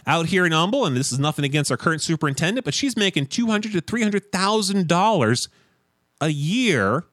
Out 0.06 0.28
here 0.28 0.46
in 0.46 0.52
Humble, 0.52 0.86
and 0.86 0.96
this 0.96 1.12
is 1.12 1.20
nothing 1.20 1.46
against 1.46 1.72
our 1.72 1.78
current 1.78 2.02
superintendent, 2.02 2.66
but 2.66 2.74
she's 2.74 2.98
making 2.98 3.28
two 3.28 3.48
hundred 3.48 3.74
to 3.74 3.82
three 3.82 4.02
hundred 4.02 4.32
thousand 4.32 4.88
dollars 4.88 5.50
a 6.22 6.30
year 6.30 7.06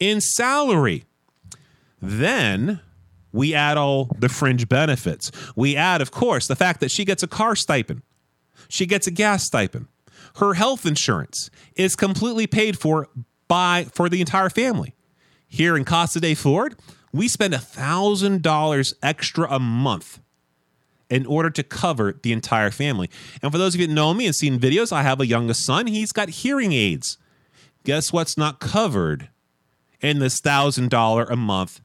in 0.00 0.20
salary. 0.20 1.04
Then 2.00 2.80
we 3.32 3.54
add 3.54 3.76
all 3.76 4.10
the 4.18 4.28
fringe 4.28 4.68
benefits. 4.68 5.30
We 5.56 5.76
add, 5.76 6.00
of 6.00 6.10
course, 6.10 6.46
the 6.46 6.56
fact 6.56 6.80
that 6.80 6.90
she 6.90 7.04
gets 7.04 7.22
a 7.22 7.26
car 7.26 7.56
stipend, 7.56 8.02
she 8.68 8.86
gets 8.86 9.06
a 9.06 9.10
gas 9.10 9.44
stipend. 9.44 9.88
Her 10.36 10.54
health 10.54 10.84
insurance 10.84 11.50
is 11.76 11.96
completely 11.96 12.46
paid 12.46 12.78
for 12.78 13.08
by 13.48 13.86
for 13.92 14.08
the 14.08 14.20
entire 14.20 14.50
family. 14.50 14.94
Here 15.46 15.76
in 15.76 15.84
Casa 15.84 16.20
de 16.20 16.34
Ford, 16.34 16.76
we 17.12 17.28
spend 17.28 17.54
$1,000 17.54 18.94
extra 19.02 19.48
a 19.48 19.60
month 19.60 20.18
in 21.14 21.26
order 21.26 21.48
to 21.48 21.62
cover 21.62 22.18
the 22.24 22.32
entire 22.32 22.72
family. 22.72 23.08
And 23.40 23.52
for 23.52 23.58
those 23.58 23.76
of 23.76 23.80
you 23.80 23.86
that 23.86 23.92
know 23.92 24.12
me 24.12 24.26
and 24.26 24.34
seen 24.34 24.58
videos, 24.58 24.90
I 24.90 25.04
have 25.04 25.20
a 25.20 25.26
youngest 25.26 25.64
son. 25.64 25.86
He's 25.86 26.10
got 26.10 26.28
hearing 26.28 26.72
aids. 26.72 27.18
Guess 27.84 28.12
what's 28.12 28.36
not 28.36 28.58
covered 28.58 29.28
in 30.00 30.18
this 30.18 30.40
$1,000 30.40 31.30
a 31.30 31.36
month 31.36 31.80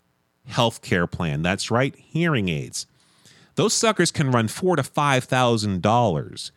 health 0.48 0.82
care 0.82 1.06
plan. 1.06 1.44
That's 1.44 1.70
right, 1.70 1.96
hearing 1.96 2.50
aids. 2.50 2.88
Those 3.54 3.76
suckers 3.76 4.10
can 4.10 4.32
run 4.32 4.48
four 4.48 4.76
to 4.78 4.84
five 4.84 5.26
thousand 5.26 5.84
dollars, 5.84 6.52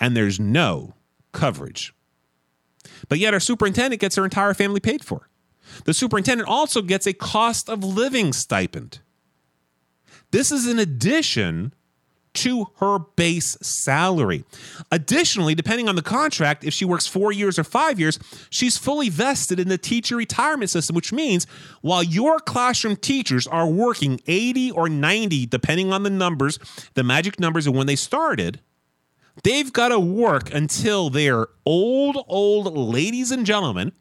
and 0.00 0.16
there's 0.16 0.40
no 0.40 0.94
coverage. 1.30 1.94
But 3.08 3.18
yet, 3.18 3.34
our 3.34 3.40
superintendent 3.40 4.00
gets 4.00 4.16
her 4.16 4.24
entire 4.24 4.54
family 4.54 4.80
paid 4.80 5.04
for. 5.04 5.28
The 5.84 5.94
superintendent 5.94 6.48
also 6.48 6.82
gets 6.82 7.06
a 7.06 7.12
cost 7.12 7.68
of 7.68 7.84
living 7.84 8.32
stipend. 8.32 9.00
This 10.30 10.50
is 10.50 10.66
in 10.66 10.78
addition 10.78 11.74
to 12.32 12.66
her 12.76 12.98
base 13.16 13.56
salary. 13.60 14.44
Additionally, 14.92 15.54
depending 15.54 15.88
on 15.88 15.96
the 15.96 16.02
contract, 16.02 16.64
if 16.64 16.72
she 16.72 16.84
works 16.84 17.06
four 17.06 17.32
years 17.32 17.58
or 17.58 17.64
five 17.64 17.98
years, 17.98 18.18
she's 18.50 18.78
fully 18.78 19.08
vested 19.08 19.58
in 19.58 19.68
the 19.68 19.78
teacher 19.78 20.16
retirement 20.16 20.70
system, 20.70 20.94
which 20.94 21.12
means 21.12 21.46
while 21.80 22.02
your 22.02 22.38
classroom 22.38 22.96
teachers 22.96 23.46
are 23.46 23.66
working 23.66 24.20
80 24.26 24.70
or 24.72 24.88
90, 24.88 25.46
depending 25.46 25.92
on 25.92 26.02
the 26.02 26.10
numbers, 26.10 26.58
the 26.94 27.02
magic 27.02 27.40
numbers 27.40 27.66
of 27.66 27.74
when 27.74 27.86
they 27.86 27.96
started, 27.96 28.60
they've 29.42 29.72
got 29.72 29.88
to 29.88 29.98
work 29.98 30.52
until 30.52 31.10
they're 31.10 31.48
old, 31.66 32.24
old 32.28 32.72
ladies 32.76 33.30
and 33.30 33.44
gentlemen, 33.44 33.92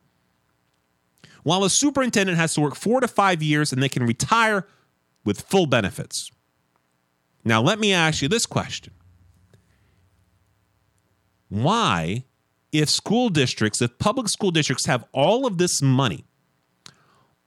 while 1.43 1.63
a 1.63 1.69
superintendent 1.69 2.37
has 2.37 2.53
to 2.53 2.61
work 2.61 2.75
four 2.75 2.99
to 2.99 3.07
five 3.07 3.41
years 3.41 3.73
and 3.73 3.81
they 3.81 3.89
can 3.89 4.05
retire 4.05 4.67
with 5.25 5.41
full 5.41 5.65
benefits. 5.65 6.31
Now, 7.49 7.63
let 7.63 7.79
me 7.79 7.93
ask 7.93 8.21
you 8.21 8.27
this 8.27 8.45
question. 8.45 8.93
Why, 11.47 12.25
if 12.71 12.91
school 12.91 13.29
districts, 13.29 13.81
if 13.81 13.97
public 13.97 14.29
school 14.29 14.51
districts 14.51 14.85
have 14.85 15.03
all 15.13 15.47
of 15.47 15.57
this 15.57 15.81
money, 15.81 16.25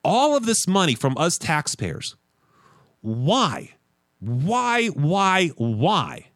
all 0.03 0.37
of 0.37 0.45
this 0.45 0.67
money 0.67 0.97
from 0.97 1.17
us 1.17 1.39
taxpayers, 1.39 2.17
why, 3.01 3.75
why, 4.19 4.89
why, 4.89 5.51
why 5.57 6.31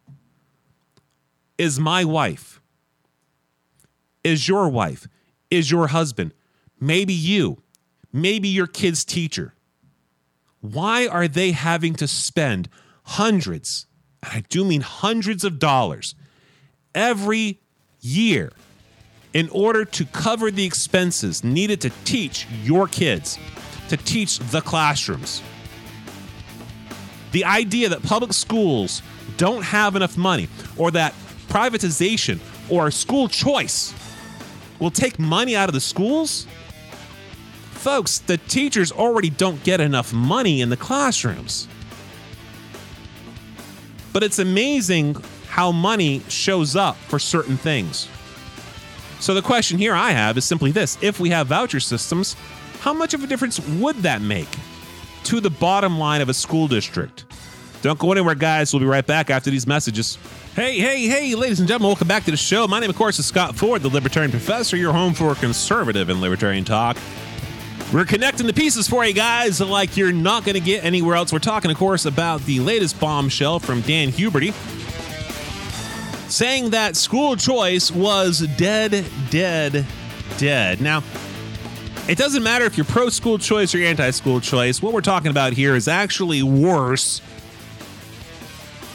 is 1.57 1.77
my 1.77 2.05
wife, 2.05 2.61
is 4.23 4.47
your 4.47 4.69
wife, 4.69 5.09
is 5.51 5.69
your 5.69 5.87
husband, 5.87 6.33
maybe 6.79 7.13
you, 7.13 7.61
maybe 8.13 8.47
your 8.47 8.67
kid's 8.67 9.03
teacher, 9.03 9.55
why 10.61 11.05
are 11.05 11.27
they 11.27 11.51
having 11.51 11.95
to 11.95 12.07
spend 12.07 12.69
hundreds, 13.07 13.87
and 14.21 14.33
I 14.33 14.43
do 14.49 14.65
mean 14.65 14.81
hundreds 14.81 15.43
of 15.43 15.59
dollars 15.59 16.13
every 16.93 17.59
year 18.01 18.51
in 19.33 19.49
order 19.49 19.85
to 19.85 20.05
cover 20.05 20.51
the 20.51 20.65
expenses 20.65 21.43
needed 21.43 21.79
to 21.81 21.89
teach 22.03 22.45
your 22.63 22.87
kids, 22.87 23.39
to 23.89 23.97
teach 23.97 24.39
the 24.39 24.61
classrooms. 24.61 25.41
The 27.31 27.45
idea 27.45 27.89
that 27.89 28.03
public 28.03 28.33
schools 28.33 29.01
don't 29.37 29.63
have 29.63 29.95
enough 29.95 30.17
money 30.17 30.49
or 30.77 30.91
that 30.91 31.13
privatization 31.47 32.39
or 32.69 32.91
school 32.91 33.27
choice 33.29 33.93
will 34.79 34.91
take 34.91 35.17
money 35.17 35.55
out 35.55 35.69
of 35.69 35.73
the 35.73 35.81
schools? 35.81 36.45
Folks, 37.71 38.19
the 38.19 38.37
teachers 38.37 38.91
already 38.91 39.29
don't 39.29 39.63
get 39.63 39.79
enough 39.79 40.11
money 40.11 40.61
in 40.61 40.69
the 40.69 40.77
classrooms. 40.77 41.67
But 44.17 44.23
it's 44.23 44.39
amazing 44.39 45.15
how 45.47 45.71
money 45.71 46.23
shows 46.27 46.75
up 46.75 46.95
for 46.95 47.19
certain 47.19 47.55
things. 47.55 48.07
So 49.19 49.35
the 49.35 49.43
question 49.43 49.77
here 49.77 49.93
I 49.93 50.09
have 50.09 50.39
is 50.39 50.43
simply 50.43 50.71
this 50.71 50.97
if 51.03 51.19
we 51.19 51.29
have 51.29 51.45
voucher 51.45 51.79
systems, 51.79 52.35
how 52.79 52.93
much 52.93 53.13
of 53.13 53.23
a 53.23 53.27
difference 53.27 53.59
would 53.59 53.97
that 53.97 54.23
make 54.23 54.47
to 55.25 55.39
the 55.39 55.51
bottom 55.51 55.99
line 55.99 56.21
of 56.21 56.29
a 56.29 56.33
school 56.33 56.67
district? 56.67 57.25
Don't 57.83 57.99
go 57.99 58.11
anywhere, 58.11 58.33
guys. 58.33 58.73
We'll 58.73 58.79
be 58.79 58.87
right 58.87 59.05
back 59.05 59.29
after 59.29 59.51
these 59.51 59.67
messages. 59.67 60.17
Hey, 60.55 60.79
hey, 60.79 61.05
hey, 61.05 61.35
ladies 61.35 61.59
and 61.59 61.67
gentlemen, 61.67 61.89
welcome 61.89 62.07
back 62.07 62.23
to 62.23 62.31
the 62.31 62.37
show. 62.37 62.65
My 62.65 62.79
name, 62.79 62.89
of 62.89 62.95
course, 62.95 63.19
is 63.19 63.27
Scott 63.27 63.55
Ford, 63.55 63.83
the 63.83 63.89
Libertarian 63.89 64.31
Professor, 64.31 64.77
your 64.77 64.93
home 64.93 65.13
for 65.13 65.35
conservative 65.35 66.09
and 66.09 66.21
libertarian 66.21 66.65
talk. 66.65 66.97
We're 67.93 68.03
connecting 68.03 68.47
the 68.47 68.53
pieces 68.53 68.85
for 68.87 69.05
you 69.05 69.13
guys 69.13 69.61
like 69.61 69.95
you're 69.95 70.11
not 70.11 70.43
going 70.43 70.55
to 70.55 70.59
get 70.59 70.83
anywhere 70.83 71.15
else. 71.15 71.31
We're 71.31 71.39
talking, 71.39 71.71
of 71.71 71.77
course, 71.77 72.05
about 72.05 72.41
the 72.41 72.59
latest 72.59 72.99
bombshell 72.99 73.59
from 73.59 73.79
Dan 73.81 74.09
Huberty 74.09 74.53
saying 76.29 76.71
that 76.71 76.97
school 76.97 77.37
choice 77.37 77.89
was 77.89 78.41
dead, 78.57 79.05
dead, 79.29 79.85
dead. 80.37 80.81
Now, 80.81 81.01
it 82.09 82.17
doesn't 82.17 82.43
matter 82.43 82.65
if 82.65 82.77
you're 82.77 82.85
pro 82.85 83.07
school 83.07 83.37
choice 83.37 83.73
or 83.73 83.77
anti 83.79 84.11
school 84.11 84.41
choice. 84.41 84.81
What 84.81 84.93
we're 84.93 84.99
talking 84.99 85.31
about 85.31 85.53
here 85.53 85.73
is 85.73 85.87
actually 85.87 86.43
worse 86.43 87.19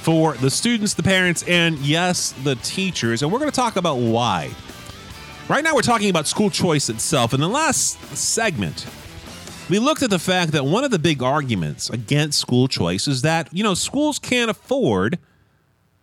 for 0.02 0.34
the 0.34 0.50
students, 0.50 0.94
the 0.94 1.02
parents, 1.02 1.42
and 1.48 1.78
yes, 1.78 2.32
the 2.42 2.56
teachers. 2.56 3.22
And 3.22 3.32
we're 3.32 3.38
going 3.38 3.50
to 3.50 3.56
talk 3.56 3.76
about 3.76 3.96
why. 3.96 4.50
Right 5.48 5.64
now, 5.64 5.74
we're 5.74 5.82
talking 5.82 6.08
about 6.08 6.28
school 6.28 6.50
choice 6.50 6.88
itself. 6.88 7.34
In 7.34 7.40
the 7.40 7.48
last 7.48 7.98
segment, 8.16 8.86
we 9.68 9.78
looked 9.78 10.02
at 10.02 10.10
the 10.10 10.18
fact 10.18 10.52
that 10.52 10.64
one 10.64 10.84
of 10.84 10.90
the 10.90 10.98
big 10.98 11.22
arguments 11.22 11.90
against 11.90 12.38
school 12.38 12.68
choice 12.68 13.08
is 13.08 13.22
that, 13.22 13.48
you 13.52 13.64
know, 13.64 13.74
schools 13.74 14.18
can't 14.18 14.50
afford 14.50 15.18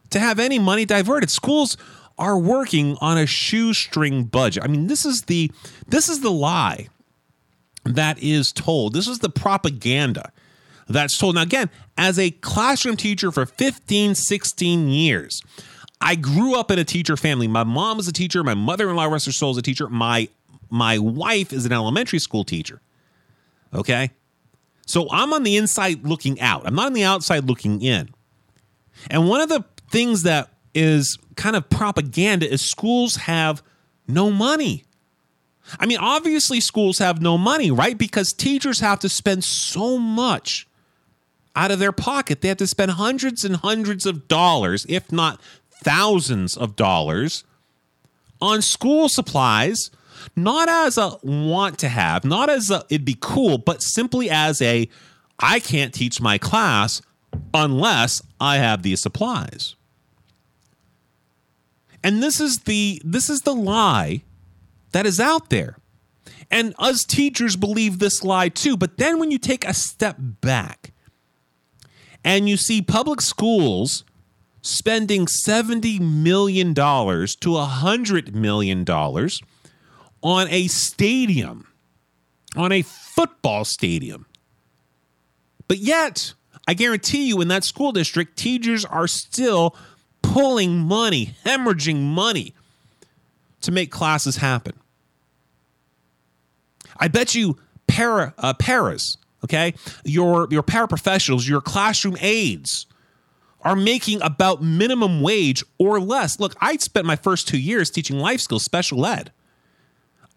to 0.10 0.20
have 0.20 0.40
any 0.40 0.60
money 0.60 0.86
diverted. 0.86 1.30
Schools 1.30 1.78
are 2.18 2.38
working 2.38 2.98
on 3.00 3.18
a 3.18 3.26
shoestring 3.26 4.26
budget. 4.26 4.64
I 4.64 4.68
mean, 4.68 4.88
this 4.88 5.06
is 5.06 5.24
the 5.24 5.52
this 5.88 6.10
is 6.10 6.20
the 6.20 6.32
lie 6.32 6.90
that 7.86 8.22
is 8.22 8.52
told. 8.52 8.94
This 8.94 9.08
is 9.08 9.20
the 9.20 9.30
propaganda 9.30 10.32
that's 10.88 11.18
told. 11.18 11.36
Now 11.36 11.44
again, 11.44 11.70
as 11.98 12.20
a 12.20 12.32
classroom 12.32 12.98
teacher 12.98 13.32
for 13.32 13.46
15, 13.46 14.16
16 14.16 14.90
years, 14.90 15.42
I 16.02 16.16
grew 16.16 16.58
up 16.58 16.72
in 16.72 16.80
a 16.80 16.84
teacher 16.84 17.18
family. 17.18 17.48
My 17.48 17.64
mom 17.64 17.98
was 17.98 18.08
a 18.08 18.14
teacher. 18.14 18.44
My 18.44 18.54
mother-in-law, 18.54 19.06
rest 19.06 19.26
her 19.26 19.32
soul, 19.32 19.52
is 19.52 19.58
a 19.58 19.62
teacher. 19.62 19.90
My 19.90 20.30
my 20.70 21.00
wife 21.00 21.52
is 21.52 21.66
an 21.66 21.72
elementary 21.72 22.20
school 22.20 22.44
teacher. 22.44 22.82
Okay, 23.74 24.12
so 24.86 25.08
I'm 25.12 25.34
on 25.34 25.44
the 25.44 25.58
inside 25.58 26.06
looking 26.08 26.40
out. 26.40 26.66
I'm 26.66 26.76
not 26.76 26.88
on 26.88 26.94
the 26.94 27.04
outside 27.04 27.46
looking 27.46 27.82
in. 27.82 28.10
And 29.10 29.28
one 29.28 29.42
of 29.42 29.50
the 29.50 29.66
things 29.92 30.24
that 30.24 30.50
is 30.74 31.18
kind 31.36 31.56
of 31.56 31.70
propaganda 31.70 32.52
is 32.52 32.62
schools 32.62 33.16
have 33.16 33.62
no 34.08 34.32
money. 34.32 34.86
I 35.80 35.86
mean, 35.86 36.00
obviously, 36.00 36.60
schools 36.60 36.98
have 36.98 37.22
no 37.22 37.38
money, 37.38 37.70
right? 37.70 37.98
Because 37.98 38.34
teachers 38.34 38.80
have 38.80 39.00
to 39.00 39.10
spend 39.10 39.44
so 39.44 39.98
much 39.98 40.68
out 41.56 41.72
of 41.72 41.80
their 41.80 41.92
pocket. 41.92 42.42
They 42.42 42.48
have 42.48 42.58
to 42.58 42.68
spend 42.68 42.92
hundreds 42.92 43.44
and 43.44 43.58
hundreds 43.58 44.06
of 44.06 44.28
dollars, 44.28 44.86
if 44.90 45.12
not 45.12 45.40
thousands 45.84 46.58
of 46.58 46.76
dollars 46.76 47.44
on 48.42 48.62
school 48.62 49.10
supplies, 49.10 49.92
not 50.36 50.70
as 50.70 50.98
a 50.98 51.18
want 51.24 51.78
to 51.80 51.90
have, 51.90 52.24
not 52.24 52.50
as 52.50 52.70
a 52.70 52.84
it'd 52.90 53.06
be 53.06 53.18
cool, 53.20 53.58
but 53.58 53.82
simply 53.82 54.30
as 54.30 54.62
a 54.62 54.90
I 55.40 55.60
can't 55.60 55.94
teach 55.94 56.22
my 56.22 56.38
class 56.38 57.02
unless 57.54 58.22
I 58.40 58.58
have 58.58 58.84
these 58.84 59.02
supplies. 59.02 59.76
And 62.04 62.24
this 62.24 62.40
is 62.40 62.60
the 62.60 63.02
this 63.04 63.30
is 63.30 63.42
the 63.42 63.56
lie 63.56 64.24
that 64.92 65.06
is 65.06 65.20
out 65.20 65.50
there. 65.50 65.78
And 66.52 66.74
us 66.80 67.04
teachers 67.04 67.56
believe 67.56 68.00
this 68.00 68.24
lie 68.24 68.50
too, 68.50 68.76
but 68.76 68.98
then 68.98 69.20
when 69.20 69.32
you 69.32 69.38
take 69.38 69.66
a 69.66 69.74
step 69.74 70.16
back 70.20 70.94
and 72.24 72.50
you 72.50 72.58
see 72.58 72.82
public 72.82 73.22
schools 73.22 74.04
spending 74.62 75.26
$70 75.26 76.00
million 76.00 76.74
to 76.74 76.82
$100 76.82 78.34
million 78.34 78.86
on 80.22 80.48
a 80.50 80.68
stadium, 80.68 81.68
on 82.56 82.72
a 82.72 82.82
football 82.82 83.66
stadium. 83.66 84.26
But 85.68 85.78
yet, 85.78 86.34
I 86.68 86.74
guarantee 86.74 87.28
you, 87.28 87.42
in 87.42 87.48
that 87.50 87.64
school 87.64 87.92
district, 87.92 88.38
teachers 88.38 88.86
are 88.86 89.08
still 89.08 89.76
pulling 90.22 90.80
money, 90.80 91.36
hemorrhaging 91.46 92.02
money 92.02 92.54
to 93.62 93.72
make 93.72 93.92
classes 93.92 94.38
happen. 94.38 94.74
I 96.98 97.08
bet 97.08 97.34
you 97.34 97.58
para, 97.88 98.34
uh, 98.38 98.54
paras, 98.54 99.18
okay, 99.44 99.74
your, 100.04 100.48
your 100.52 100.64
paraprofessionals, 100.64 101.48
your 101.48 101.62
classroom 101.62 102.18
aides, 102.20 102.86
are 103.62 103.76
making 103.76 104.22
about 104.22 104.64
minimum 104.64 105.22
wage 105.22 105.64
or 105.78 106.00
less. 106.00 106.40
Look, 106.40 106.56
I 106.62 106.78
spent 106.78 107.06
my 107.06 107.16
first 107.16 107.48
two 107.48 107.60
years 107.60 107.90
teaching 107.90 108.18
life 108.18 108.42
skills, 108.42 108.64
special 108.64 109.06
ed. 109.06 109.32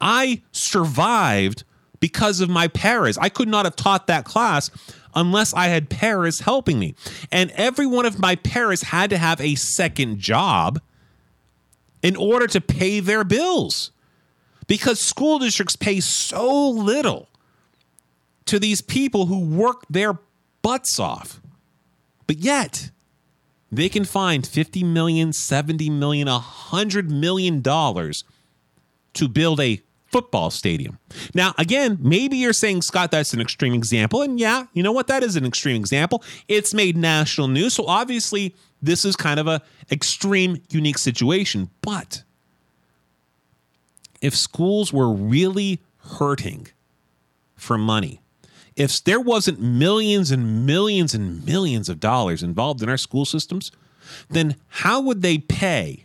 I 0.01 0.43
survived 0.51 1.65
because 2.01 2.41
of 2.41 2.51
my 2.51 2.67
paras. 2.67 3.17
I 3.19 3.29
could 3.29 3.49
not 3.49 3.65
have 3.65 3.77
taught 3.77 4.09
that 4.09 4.25
class 4.25 4.71
unless 5.15 5.55
I 5.55 5.69
had 5.69 5.89
paras 5.89 6.41
helping 6.41 6.79
me. 6.79 6.95
And 7.31 7.53
every 7.53 7.87
one 7.87 8.07
of 8.07 8.19
my 8.19 8.35
paras 8.35 8.83
had 8.83 9.11
to 9.11 9.19
have 9.19 9.41
a 9.41 9.55
second 9.55 10.19
job 10.19 10.81
in 12.03 12.17
order 12.17 12.49
to 12.49 12.61
pay 12.61 12.99
their 12.99 13.23
bills 13.23 13.93
because 14.67 14.99
school 15.01 15.39
districts 15.39 15.77
pay 15.77 16.01
so 16.01 16.69
little 16.69 17.29
to 18.47 18.59
these 18.59 18.81
people 18.81 19.27
who 19.27 19.39
work 19.39 19.85
their 19.89 20.19
butts 20.63 20.99
off. 20.99 21.41
But 22.27 22.39
yet, 22.39 22.91
they 23.73 23.89
can 23.89 24.05
find 24.05 24.47
50 24.47 24.85
million, 24.85 25.33
70 25.33 25.89
million, 25.89 26.29
100 26.29 27.11
million 27.11 27.63
dollars 27.63 28.23
to 29.15 29.29
build 29.29 29.61
a 29.61 29.81
football 30.13 30.51
stadium. 30.51 30.99
Now, 31.35 31.55
again, 31.57 31.97
maybe 32.01 32.37
you're 32.37 32.53
saying, 32.53 32.83
Scott, 32.83 33.11
that's 33.11 33.33
an 33.33 33.41
extreme 33.41 33.73
example. 33.73 34.21
And 34.21 34.39
yeah, 34.39 34.67
you 34.75 34.83
know 34.83 34.93
what? 34.93 35.07
That 35.07 35.23
is 35.23 35.37
an 35.37 35.47
extreme 35.47 35.77
example. 35.77 36.23
It's 36.49 36.75
made 36.75 36.99
national 36.99 37.49
news. 37.49 37.73
So 37.73 37.87
obviously, 37.87 38.55
this 38.83 39.07
is 39.07 39.17
kind 39.17 39.41
of 39.41 39.47
a 39.47 39.63
extreme, 39.91 40.63
unique 40.69 40.99
situation. 40.99 41.71
But 41.81 42.25
if 44.21 44.37
schools 44.37 44.93
were 44.93 45.11
really 45.11 45.81
hurting 46.19 46.69
for 47.57 47.79
money, 47.79 48.21
if 48.77 49.03
there 49.05 49.21
wasn't 49.21 49.61
millions 49.61 50.31
and 50.31 50.67
millions 50.67 51.15
and 51.15 51.45
millions 51.45 51.89
of 51.89 52.01
dollars 52.01 52.43
involved 52.43 52.83
in 52.83 52.89
our 52.89 52.97
school 52.97 53.25
systems, 53.25 53.71
then 54.31 54.57
how 54.69 55.01
would 55.01 55.23
they 55.23 55.39
pay 55.39 56.05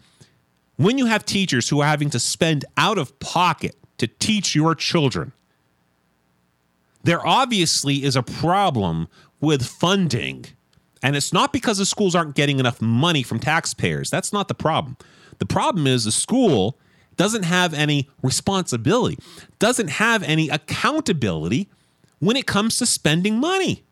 when 0.76 0.98
you 0.98 1.06
have 1.06 1.24
teachers 1.24 1.68
who 1.68 1.80
are 1.80 1.87
having 1.87 2.11
to 2.11 2.20
spend 2.20 2.64
out 2.76 2.98
of 2.98 3.18
pocket 3.18 3.74
to 3.98 4.06
teach 4.06 4.54
your 4.54 4.74
children, 4.74 5.32
there 7.02 7.26
obviously 7.26 8.04
is 8.04 8.16
a 8.16 8.22
problem 8.22 9.09
with 9.40 9.64
funding. 9.64 10.44
And 11.02 11.14
it's 11.14 11.32
not 11.32 11.52
because 11.52 11.78
the 11.78 11.87
schools 11.87 12.14
aren't 12.14 12.35
getting 12.35 12.59
enough 12.59 12.82
money 12.82 13.22
from 13.22 13.38
taxpayers. 13.38 14.11
That's 14.11 14.32
not 14.32 14.48
the 14.48 14.54
problem. 14.54 14.96
The 15.38 15.46
problem 15.46 15.87
is 15.87 16.04
the 16.04 16.12
school 16.12 16.78
doesn't 17.16 17.44
have 17.44 17.74
any 17.74 18.09
responsibility, 18.22 19.18
doesn't 19.59 19.88
have 19.88 20.22
any 20.22 20.48
accountability 20.48 21.68
when 22.18 22.37
it 22.37 22.46
comes 22.46 22.79
to 22.79 22.87
spending 22.87 23.38
money. 23.38 23.85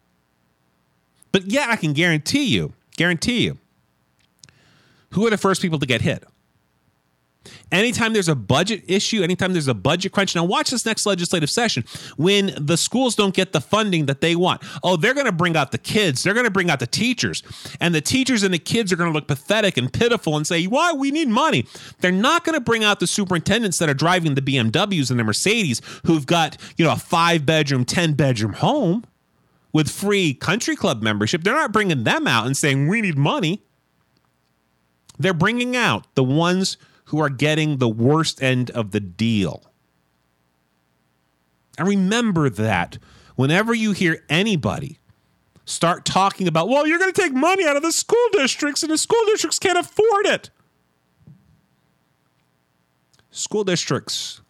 But 1.32 1.46
yeah, 1.46 1.66
I 1.68 1.76
can 1.76 1.92
guarantee 1.92 2.44
you, 2.44 2.72
guarantee 2.96 3.44
you, 3.44 3.58
who 5.10 5.26
are 5.26 5.30
the 5.30 5.38
first 5.38 5.62
people 5.62 5.78
to 5.78 5.86
get 5.86 6.00
hit? 6.00 6.24
Anytime 7.72 8.12
there's 8.12 8.28
a 8.28 8.34
budget 8.34 8.84
issue, 8.86 9.22
anytime 9.22 9.52
there's 9.52 9.68
a 9.68 9.74
budget 9.74 10.12
crunch. 10.12 10.34
Now, 10.34 10.44
watch 10.44 10.70
this 10.70 10.86
next 10.86 11.06
legislative 11.06 11.50
session 11.50 11.84
when 12.16 12.54
the 12.58 12.76
schools 12.76 13.16
don't 13.16 13.34
get 13.34 13.52
the 13.52 13.60
funding 13.60 14.06
that 14.06 14.20
they 14.20 14.36
want. 14.36 14.62
Oh, 14.82 14.96
they're 14.96 15.14
going 15.14 15.26
to 15.26 15.32
bring 15.32 15.56
out 15.56 15.72
the 15.72 15.78
kids, 15.78 16.22
they're 16.22 16.34
going 16.34 16.44
to 16.44 16.50
bring 16.50 16.70
out 16.70 16.80
the 16.80 16.86
teachers. 16.86 17.42
And 17.80 17.94
the 17.94 18.00
teachers 18.00 18.42
and 18.42 18.52
the 18.52 18.58
kids 18.58 18.92
are 18.92 18.96
going 18.96 19.10
to 19.10 19.14
look 19.14 19.26
pathetic 19.26 19.76
and 19.76 19.92
pitiful 19.92 20.36
and 20.36 20.46
say, 20.46 20.64
Why? 20.64 20.92
We 20.92 21.10
need 21.10 21.28
money. 21.28 21.66
They're 22.00 22.12
not 22.12 22.44
going 22.44 22.54
to 22.54 22.60
bring 22.60 22.84
out 22.84 23.00
the 23.00 23.06
superintendents 23.06 23.78
that 23.78 23.88
are 23.88 23.94
driving 23.94 24.34
the 24.34 24.42
BMWs 24.42 25.10
and 25.10 25.18
the 25.18 25.24
Mercedes 25.24 25.80
who've 26.06 26.26
got, 26.26 26.56
you 26.76 26.84
know, 26.84 26.92
a 26.92 26.96
five 26.96 27.44
bedroom, 27.46 27.84
10 27.84 28.14
bedroom 28.14 28.52
home 28.54 29.04
with 29.72 29.90
free 29.90 30.34
country 30.34 30.76
club 30.76 31.02
membership. 31.02 31.42
They're 31.42 31.54
not 31.54 31.72
bringing 31.72 32.04
them 32.04 32.26
out 32.26 32.46
and 32.46 32.56
saying, 32.56 32.88
We 32.88 33.00
need 33.00 33.18
money. 33.18 33.62
They're 35.18 35.34
bringing 35.34 35.76
out 35.76 36.06
the 36.14 36.24
ones 36.24 36.76
who 37.06 37.20
are 37.20 37.28
getting 37.28 37.78
the 37.78 37.88
worst 37.88 38.42
end 38.42 38.70
of 38.70 38.90
the 38.90 39.00
deal. 39.00 39.64
And 41.76 41.88
remember 41.88 42.48
that 42.50 42.98
whenever 43.36 43.74
you 43.74 43.92
hear 43.92 44.24
anybody 44.28 44.98
start 45.64 46.04
talking 46.04 46.46
about, 46.46 46.68
well, 46.68 46.86
you're 46.86 46.98
going 46.98 47.12
to 47.12 47.20
take 47.20 47.32
money 47.32 47.66
out 47.66 47.76
of 47.76 47.82
the 47.82 47.92
school 47.92 48.28
districts 48.32 48.82
and 48.82 48.92
the 48.92 48.98
school 48.98 49.24
districts 49.26 49.58
can't 49.58 49.78
afford 49.78 50.26
it. 50.26 50.50
School 53.30 53.64
districts 53.64 54.42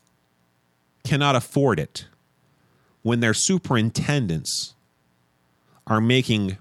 cannot 1.05 1.37
afford 1.37 1.81
it 1.81 2.07
when 3.03 3.21
their 3.21 3.35
superintendents 3.35 4.75
are 5.87 6.01
making 6.01 6.59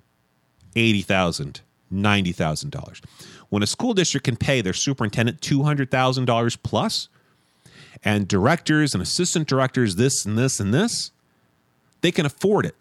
$80,000, 0.75 1.61
$90,000. 1.91 3.01
When 3.53 3.61
a 3.61 3.67
school 3.67 3.93
district 3.93 4.23
can 4.23 4.35
pay 4.35 4.61
their 4.61 4.73
superintendent 4.73 5.39
$200,000 5.41 6.57
plus, 6.63 7.07
and 8.03 8.27
directors 8.27 8.95
and 8.95 9.03
assistant 9.03 9.47
directors 9.47 9.95
this 9.95 10.25
and 10.25 10.35
this 10.35 10.59
and 10.59 10.73
this, 10.73 11.11
they 12.01 12.11
can 12.11 12.25
afford 12.25 12.65
it. 12.65 12.75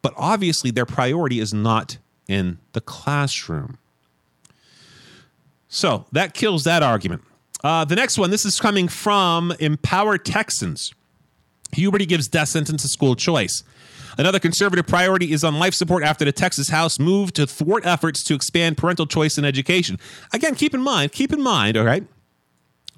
But 0.00 0.14
obviously, 0.16 0.70
their 0.70 0.86
priority 0.86 1.40
is 1.40 1.52
not 1.52 1.98
in 2.28 2.58
the 2.72 2.80
classroom. 2.80 3.78
So 5.66 6.06
that 6.12 6.34
kills 6.34 6.62
that 6.62 6.84
argument. 6.84 7.22
Uh, 7.64 7.84
the 7.84 7.96
next 7.96 8.16
one, 8.16 8.30
this 8.30 8.44
is 8.44 8.60
coming 8.60 8.86
from 8.86 9.50
Empower 9.58 10.18
Texans. 10.18 10.94
Huberty 11.72 12.06
gives 12.06 12.28
death 12.28 12.50
sentence 12.50 12.82
to 12.82 12.88
school 12.88 13.16
choice. 13.16 13.64
Another 14.18 14.38
conservative 14.38 14.86
priority 14.86 15.32
is 15.32 15.42
on 15.42 15.58
life 15.58 15.74
support 15.74 16.04
after 16.04 16.24
the 16.24 16.32
Texas 16.32 16.68
House 16.68 16.98
moved 16.98 17.36
to 17.36 17.46
thwart 17.46 17.86
efforts 17.86 18.22
to 18.24 18.34
expand 18.34 18.76
parental 18.76 19.06
choice 19.06 19.38
in 19.38 19.44
education. 19.44 19.98
Again, 20.32 20.54
keep 20.54 20.74
in 20.74 20.82
mind, 20.82 21.12
keep 21.12 21.32
in 21.32 21.42
mind, 21.42 21.76
all 21.76 21.84
right, 21.84 22.04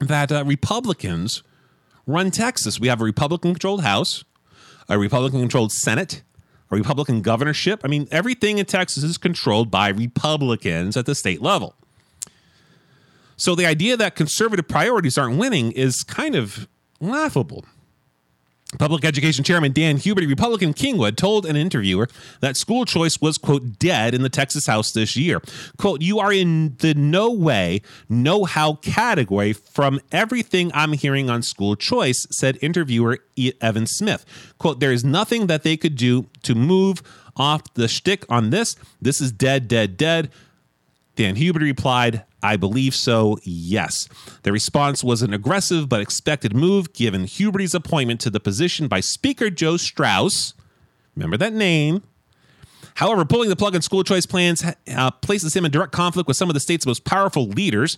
that 0.00 0.32
uh, 0.32 0.44
Republicans 0.44 1.42
run 2.06 2.30
Texas. 2.30 2.80
We 2.80 2.88
have 2.88 3.00
a 3.00 3.04
Republican 3.04 3.52
controlled 3.52 3.82
House, 3.82 4.24
a 4.88 4.98
Republican 4.98 5.40
controlled 5.40 5.72
Senate, 5.72 6.22
a 6.70 6.76
Republican 6.76 7.22
governorship. 7.22 7.80
I 7.84 7.88
mean, 7.88 8.08
everything 8.10 8.58
in 8.58 8.66
Texas 8.66 9.04
is 9.04 9.18
controlled 9.18 9.70
by 9.70 9.88
Republicans 9.88 10.96
at 10.96 11.06
the 11.06 11.14
state 11.14 11.40
level. 11.40 11.74
So 13.36 13.54
the 13.54 13.66
idea 13.66 13.96
that 13.96 14.14
conservative 14.14 14.68
priorities 14.68 15.18
aren't 15.18 15.38
winning 15.38 15.72
is 15.72 16.02
kind 16.02 16.34
of 16.34 16.68
laughable. 17.00 17.64
Public 18.78 19.04
Education 19.04 19.44
Chairman 19.44 19.72
Dan 19.72 19.98
Huberty, 19.98 20.28
Republican 20.28 20.74
Kingwood, 20.74 21.16
told 21.16 21.46
an 21.46 21.56
interviewer 21.56 22.08
that 22.40 22.56
school 22.56 22.84
choice 22.84 23.20
was, 23.20 23.38
quote, 23.38 23.78
dead 23.78 24.14
in 24.14 24.22
the 24.22 24.28
Texas 24.28 24.66
House 24.66 24.92
this 24.92 25.16
year. 25.16 25.40
Quote, 25.78 26.02
you 26.02 26.18
are 26.18 26.32
in 26.32 26.76
the 26.78 26.94
no 26.94 27.30
way, 27.30 27.82
no 28.08 28.44
how 28.44 28.74
category 28.74 29.52
from 29.52 30.00
everything 30.12 30.70
I'm 30.74 30.92
hearing 30.92 31.30
on 31.30 31.42
school 31.42 31.76
choice, 31.76 32.26
said 32.30 32.58
interviewer 32.60 33.18
Evan 33.60 33.86
Smith. 33.86 34.24
Quote, 34.58 34.80
there 34.80 34.92
is 34.92 35.04
nothing 35.04 35.46
that 35.46 35.62
they 35.62 35.76
could 35.76 35.96
do 35.96 36.28
to 36.42 36.54
move 36.54 37.02
off 37.36 37.62
the 37.74 37.88
shtick 37.88 38.24
on 38.28 38.50
this. 38.50 38.76
This 39.00 39.20
is 39.20 39.32
dead, 39.32 39.68
dead, 39.68 39.96
dead. 39.96 40.30
Dan 41.16 41.36
Huberty 41.36 41.62
replied, 41.62 42.24
I 42.44 42.56
believe 42.56 42.94
so, 42.94 43.38
yes. 43.42 44.06
The 44.42 44.52
response 44.52 45.02
was 45.02 45.22
an 45.22 45.32
aggressive 45.32 45.88
but 45.88 46.02
expected 46.02 46.54
move 46.54 46.92
given 46.92 47.24
Huberty's 47.24 47.74
appointment 47.74 48.20
to 48.20 48.30
the 48.30 48.38
position 48.38 48.86
by 48.86 49.00
Speaker 49.00 49.48
Joe 49.48 49.78
Straus. 49.78 50.52
Remember 51.16 51.38
that 51.38 51.54
name. 51.54 52.02
However, 52.96 53.24
pulling 53.24 53.48
the 53.48 53.56
plug 53.56 53.74
on 53.74 53.80
school 53.80 54.04
choice 54.04 54.26
plans 54.26 54.62
uh, 54.94 55.10
places 55.10 55.56
him 55.56 55.64
in 55.64 55.70
direct 55.70 55.92
conflict 55.92 56.28
with 56.28 56.36
some 56.36 56.50
of 56.50 56.54
the 56.54 56.60
state's 56.60 56.84
most 56.84 57.04
powerful 57.04 57.48
leaders. 57.48 57.96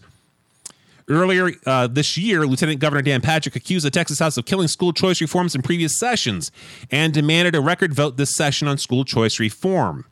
Earlier 1.08 1.50
uh, 1.66 1.88
this 1.88 2.16
year, 2.16 2.46
Lieutenant 2.46 2.78
Governor 2.78 3.02
Dan 3.02 3.22
Patrick 3.22 3.56
accused 3.56 3.84
the 3.84 3.90
Texas 3.90 4.20
House 4.20 4.36
of 4.36 4.46
killing 4.46 4.68
school 4.68 4.92
choice 4.92 5.20
reforms 5.20 5.56
in 5.56 5.62
previous 5.62 5.98
sessions 5.98 6.52
and 6.90 7.12
demanded 7.12 7.56
a 7.56 7.60
record 7.60 7.94
vote 7.94 8.16
this 8.16 8.36
session 8.36 8.68
on 8.68 8.78
school 8.78 9.04
choice 9.04 9.40
reform. 9.40 10.06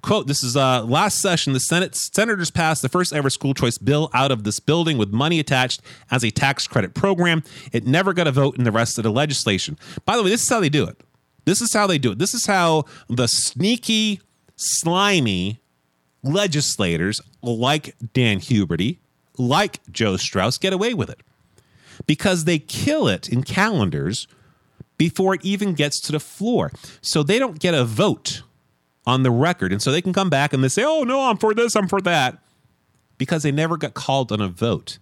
Quote, 0.00 0.28
this 0.28 0.44
is 0.44 0.56
uh, 0.56 0.84
last 0.84 1.20
session. 1.20 1.52
The 1.52 1.60
Senate 1.60 1.94
senators 1.96 2.50
passed 2.50 2.82
the 2.82 2.88
first 2.88 3.12
ever 3.12 3.30
school 3.30 3.52
choice 3.52 3.78
bill 3.78 4.10
out 4.14 4.30
of 4.30 4.44
this 4.44 4.60
building 4.60 4.96
with 4.96 5.10
money 5.10 5.40
attached 5.40 5.82
as 6.10 6.24
a 6.24 6.30
tax 6.30 6.68
credit 6.68 6.94
program. 6.94 7.42
It 7.72 7.86
never 7.86 8.12
got 8.12 8.28
a 8.28 8.32
vote 8.32 8.56
in 8.56 8.64
the 8.64 8.72
rest 8.72 8.98
of 8.98 9.04
the 9.04 9.10
legislation. 9.10 9.76
By 10.04 10.16
the 10.16 10.22
way, 10.22 10.30
this 10.30 10.42
is 10.42 10.48
how 10.48 10.60
they 10.60 10.68
do 10.68 10.84
it. 10.86 11.00
This 11.44 11.60
is 11.60 11.72
how 11.72 11.86
they 11.86 11.98
do 11.98 12.12
it. 12.12 12.18
This 12.18 12.32
is 12.32 12.46
how 12.46 12.84
the 13.08 13.26
sneaky, 13.26 14.20
slimy 14.56 15.60
legislators 16.22 17.20
like 17.42 17.96
Dan 18.12 18.38
Huberty, 18.38 18.98
like 19.36 19.80
Joe 19.90 20.16
Straus, 20.16 20.58
get 20.58 20.72
away 20.72 20.94
with 20.94 21.10
it 21.10 21.22
because 22.06 22.44
they 22.44 22.58
kill 22.58 23.08
it 23.08 23.28
in 23.28 23.42
calendars 23.42 24.28
before 24.96 25.34
it 25.34 25.44
even 25.44 25.74
gets 25.74 26.00
to 26.00 26.12
the 26.12 26.20
floor. 26.20 26.70
So 27.00 27.22
they 27.22 27.38
don't 27.38 27.58
get 27.58 27.74
a 27.74 27.84
vote 27.84 28.42
on 29.08 29.22
the 29.22 29.30
record. 29.30 29.72
And 29.72 29.82
so 29.82 29.90
they 29.90 30.02
can 30.02 30.12
come 30.12 30.28
back 30.28 30.52
and 30.52 30.62
they 30.62 30.68
say, 30.68 30.84
oh, 30.84 31.02
no, 31.02 31.30
I'm 31.30 31.38
for 31.38 31.54
this, 31.54 31.74
I'm 31.74 31.88
for 31.88 32.00
that, 32.02 32.38
because 33.16 33.42
they 33.42 33.50
never 33.50 33.78
got 33.78 33.94
called 33.94 34.30
on 34.30 34.40
a 34.40 34.48
vote. 34.48 34.98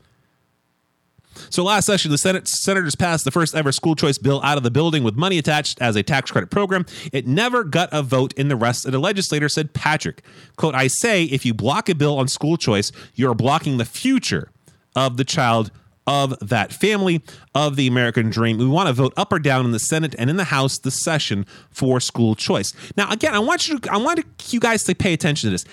So 1.50 1.64
last 1.64 1.86
session, 1.86 2.10
the 2.10 2.16
Senate 2.16 2.48
senators 2.48 2.94
passed 2.94 3.24
the 3.24 3.30
first 3.30 3.54
ever 3.54 3.72
school 3.72 3.94
choice 3.94 4.16
bill 4.16 4.40
out 4.42 4.56
of 4.56 4.62
the 4.62 4.70
building 4.70 5.02
with 5.02 5.16
money 5.16 5.38
attached 5.38 5.82
as 5.82 5.96
a 5.96 6.02
tax 6.02 6.30
credit 6.30 6.50
program. 6.50 6.86
It 7.12 7.26
never 7.26 7.64
got 7.64 7.90
a 7.92 8.02
vote 8.02 8.32
in 8.34 8.48
the 8.48 8.56
rest 8.56 8.86
of 8.86 8.92
the 8.92 8.98
legislature, 8.98 9.48
said 9.48 9.74
Patrick. 9.74 10.22
Quote, 10.56 10.74
I 10.74 10.86
say 10.86 11.24
if 11.24 11.44
you 11.44 11.52
block 11.52 11.88
a 11.88 11.94
bill 11.94 12.16
on 12.16 12.28
school 12.28 12.56
choice, 12.56 12.92
you're 13.14 13.34
blocking 13.34 13.76
the 13.76 13.84
future 13.84 14.50
of 14.94 15.16
the 15.18 15.24
child 15.24 15.70
of 16.06 16.38
that 16.40 16.72
family 16.72 17.22
of 17.54 17.76
the 17.76 17.86
American 17.86 18.30
dream. 18.30 18.58
We 18.58 18.66
want 18.66 18.88
to 18.88 18.92
vote 18.92 19.12
up 19.16 19.32
or 19.32 19.38
down 19.38 19.64
in 19.64 19.72
the 19.72 19.78
Senate 19.78 20.14
and 20.18 20.30
in 20.30 20.36
the 20.36 20.44
House 20.44 20.78
this 20.78 21.02
session 21.02 21.46
for 21.70 22.00
school 22.00 22.34
choice. 22.34 22.72
Now, 22.96 23.10
again, 23.10 23.34
I 23.34 23.40
want 23.40 23.68
you 23.68 23.78
to, 23.78 23.92
I 23.92 23.96
want 23.96 24.24
you 24.50 24.60
guys 24.60 24.84
to 24.84 24.94
pay 24.94 25.12
attention 25.12 25.48
to 25.48 25.52
this. 25.52 25.64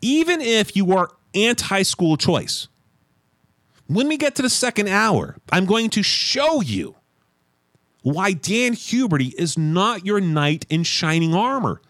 Even 0.00 0.40
if 0.40 0.74
you 0.74 0.92
are 0.92 1.10
anti-school 1.34 2.16
choice, 2.16 2.68
when 3.86 4.08
we 4.08 4.16
get 4.16 4.34
to 4.36 4.42
the 4.42 4.50
second 4.50 4.88
hour, 4.88 5.36
I'm 5.50 5.66
going 5.66 5.90
to 5.90 6.02
show 6.02 6.60
you 6.62 6.96
why 8.02 8.32
Dan 8.32 8.72
Huberty 8.72 9.32
is 9.34 9.58
not 9.58 10.04
your 10.04 10.20
knight 10.20 10.66
in 10.68 10.82
shining 10.82 11.34
armor. 11.34 11.80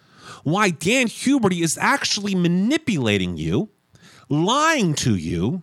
Why 0.43 0.71
Dan 0.71 1.07
Huberty 1.07 1.63
is 1.63 1.79
actually 1.79 2.35
manipulating 2.35 3.37
you, 3.37 3.71
lying 4.29 4.95
to 4.95 5.15
you, 5.15 5.63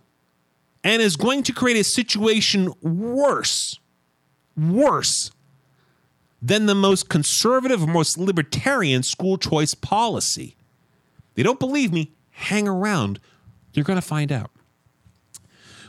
and 0.82 1.02
is 1.02 1.16
going 1.16 1.42
to 1.44 1.52
create 1.52 1.78
a 1.78 1.84
situation 1.84 2.72
worse, 2.82 3.78
worse 4.56 5.30
than 6.42 6.66
the 6.66 6.74
most 6.74 7.08
conservative, 7.08 7.86
most 7.86 8.18
libertarian 8.18 9.02
school 9.02 9.36
choice 9.36 9.74
policy. 9.74 10.56
They 11.34 11.42
don't 11.42 11.60
believe 11.60 11.92
me, 11.92 12.12
hang 12.30 12.66
around. 12.66 13.20
You're 13.72 13.84
going 13.84 14.00
to 14.00 14.06
find 14.06 14.32
out. 14.32 14.50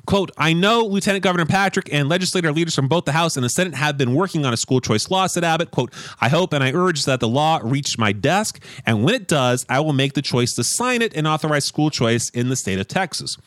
Quote, 0.05 0.31
I 0.37 0.53
know 0.53 0.83
Lieutenant 0.85 1.23
Governor 1.23 1.45
Patrick 1.45 1.87
and 1.93 2.09
legislator 2.09 2.51
leaders 2.51 2.73
from 2.73 2.87
both 2.87 3.05
the 3.05 3.11
House 3.11 3.35
and 3.35 3.43
the 3.43 3.49
Senate 3.49 3.75
have 3.75 3.97
been 3.97 4.15
working 4.15 4.45
on 4.45 4.53
a 4.53 4.57
school 4.57 4.81
choice 4.81 5.09
law, 5.11 5.27
said 5.27 5.43
Abbott. 5.43 5.71
Quote, 5.71 5.93
I 6.19 6.27
hope 6.27 6.53
and 6.53 6.63
I 6.63 6.71
urge 6.71 7.05
that 7.05 7.19
the 7.19 7.27
law 7.27 7.59
reach 7.63 7.97
my 7.97 8.11
desk, 8.11 8.63
and 8.85 9.03
when 9.03 9.13
it 9.13 9.27
does, 9.27 9.65
I 9.69 9.79
will 9.79 9.93
make 9.93 10.13
the 10.13 10.21
choice 10.21 10.53
to 10.55 10.63
sign 10.63 11.01
it 11.01 11.13
and 11.15 11.27
authorize 11.27 11.65
school 11.65 11.91
choice 11.91 12.29
in 12.31 12.49
the 12.49 12.55
state 12.55 12.79
of 12.79 12.87
Texas. 12.87 13.37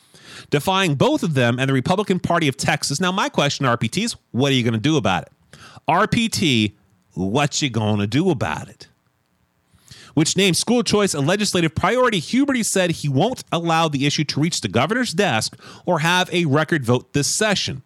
Defying 0.49 0.95
both 0.95 1.23
of 1.23 1.33
them 1.33 1.59
and 1.59 1.69
the 1.69 1.73
Republican 1.73 2.19
Party 2.19 2.47
of 2.47 2.57
Texas. 2.57 2.99
Now, 2.99 3.11
my 3.11 3.29
question, 3.29 3.65
RPT, 3.65 4.03
is 4.05 4.15
what 4.31 4.51
are 4.51 4.55
you 4.55 4.63
going 4.63 4.73
to 4.73 4.79
do 4.79 4.97
about 4.97 5.23
it? 5.23 5.59
RPT, 5.87 6.73
what 7.13 7.61
you 7.61 7.69
going 7.69 7.99
to 7.99 8.07
do 8.07 8.29
about 8.29 8.69
it? 8.69 8.87
which 10.15 10.35
named 10.35 10.57
school 10.57 10.81
choice 10.81 11.13
a 11.13 11.19
legislative 11.19 11.75
priority, 11.75 12.19
Huberty 12.19 12.63
said 12.63 12.89
he 12.89 13.09
won't 13.09 13.43
allow 13.51 13.87
the 13.87 14.07
issue 14.07 14.23
to 14.23 14.39
reach 14.39 14.61
the 14.61 14.67
governor's 14.67 15.11
desk 15.11 15.55
or 15.85 15.99
have 15.99 16.33
a 16.33 16.45
record 16.45 16.83
vote 16.83 17.13
this 17.13 17.37
session. 17.37 17.83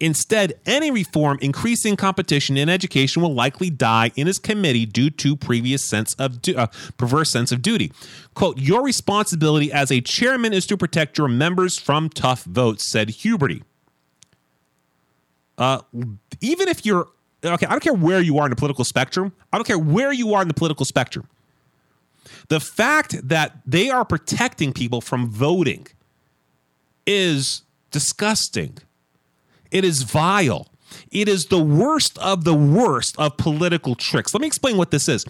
Instead, 0.00 0.54
any 0.66 0.90
reform 0.90 1.38
increasing 1.40 1.96
competition 1.96 2.56
in 2.56 2.68
education 2.68 3.22
will 3.22 3.34
likely 3.34 3.70
die 3.70 4.10
in 4.16 4.26
his 4.26 4.38
committee 4.38 4.86
due 4.86 5.10
to 5.10 5.36
previous 5.36 5.84
sense 5.84 6.14
of 6.14 6.42
du- 6.42 6.56
uh, 6.56 6.66
perverse 6.96 7.30
sense 7.30 7.52
of 7.52 7.62
duty. 7.62 7.92
"Quote: 8.34 8.58
Your 8.58 8.82
responsibility 8.82 9.72
as 9.72 9.90
a 9.90 10.00
chairman 10.00 10.52
is 10.52 10.66
to 10.66 10.76
protect 10.76 11.18
your 11.18 11.28
members 11.28 11.78
from 11.78 12.08
tough 12.08 12.44
votes," 12.44 12.84
said 12.84 13.08
Huberty. 13.08 13.62
Uh, 15.58 15.80
even 16.40 16.68
if 16.68 16.84
you're 16.84 17.08
okay, 17.44 17.66
I 17.66 17.70
don't 17.70 17.82
care 17.82 17.94
where 17.94 18.20
you 18.20 18.38
are 18.38 18.46
in 18.46 18.50
the 18.50 18.56
political 18.56 18.84
spectrum. 18.84 19.32
I 19.52 19.56
don't 19.56 19.66
care 19.66 19.78
where 19.78 20.12
you 20.12 20.34
are 20.34 20.42
in 20.42 20.48
the 20.48 20.54
political 20.54 20.84
spectrum. 20.84 21.28
The 22.48 22.60
fact 22.60 23.28
that 23.28 23.58
they 23.66 23.88
are 23.90 24.04
protecting 24.04 24.72
people 24.72 25.00
from 25.00 25.30
voting 25.30 25.86
is 27.06 27.62
disgusting. 27.90 28.78
It 29.70 29.84
is 29.84 30.02
vile. 30.02 30.68
It 31.10 31.28
is 31.28 31.46
the 31.46 31.62
worst 31.62 32.18
of 32.18 32.44
the 32.44 32.54
worst 32.54 33.16
of 33.18 33.36
political 33.36 33.94
tricks. 33.94 34.32
Let 34.34 34.40
me 34.40 34.46
explain 34.46 34.76
what 34.76 34.90
this 34.90 35.08
is. 35.08 35.24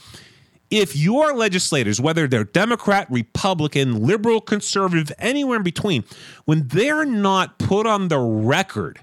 If 0.68 0.96
your 0.96 1.34
legislators, 1.34 2.00
whether 2.00 2.26
they're 2.26 2.44
Democrat, 2.44 3.06
Republican, 3.10 4.04
liberal, 4.04 4.40
conservative, 4.40 5.12
anywhere 5.18 5.58
in 5.58 5.62
between, 5.62 6.04
when 6.44 6.68
they're 6.68 7.04
not 7.04 7.58
put 7.58 7.86
on 7.86 8.08
the 8.08 8.18
record 8.18 9.00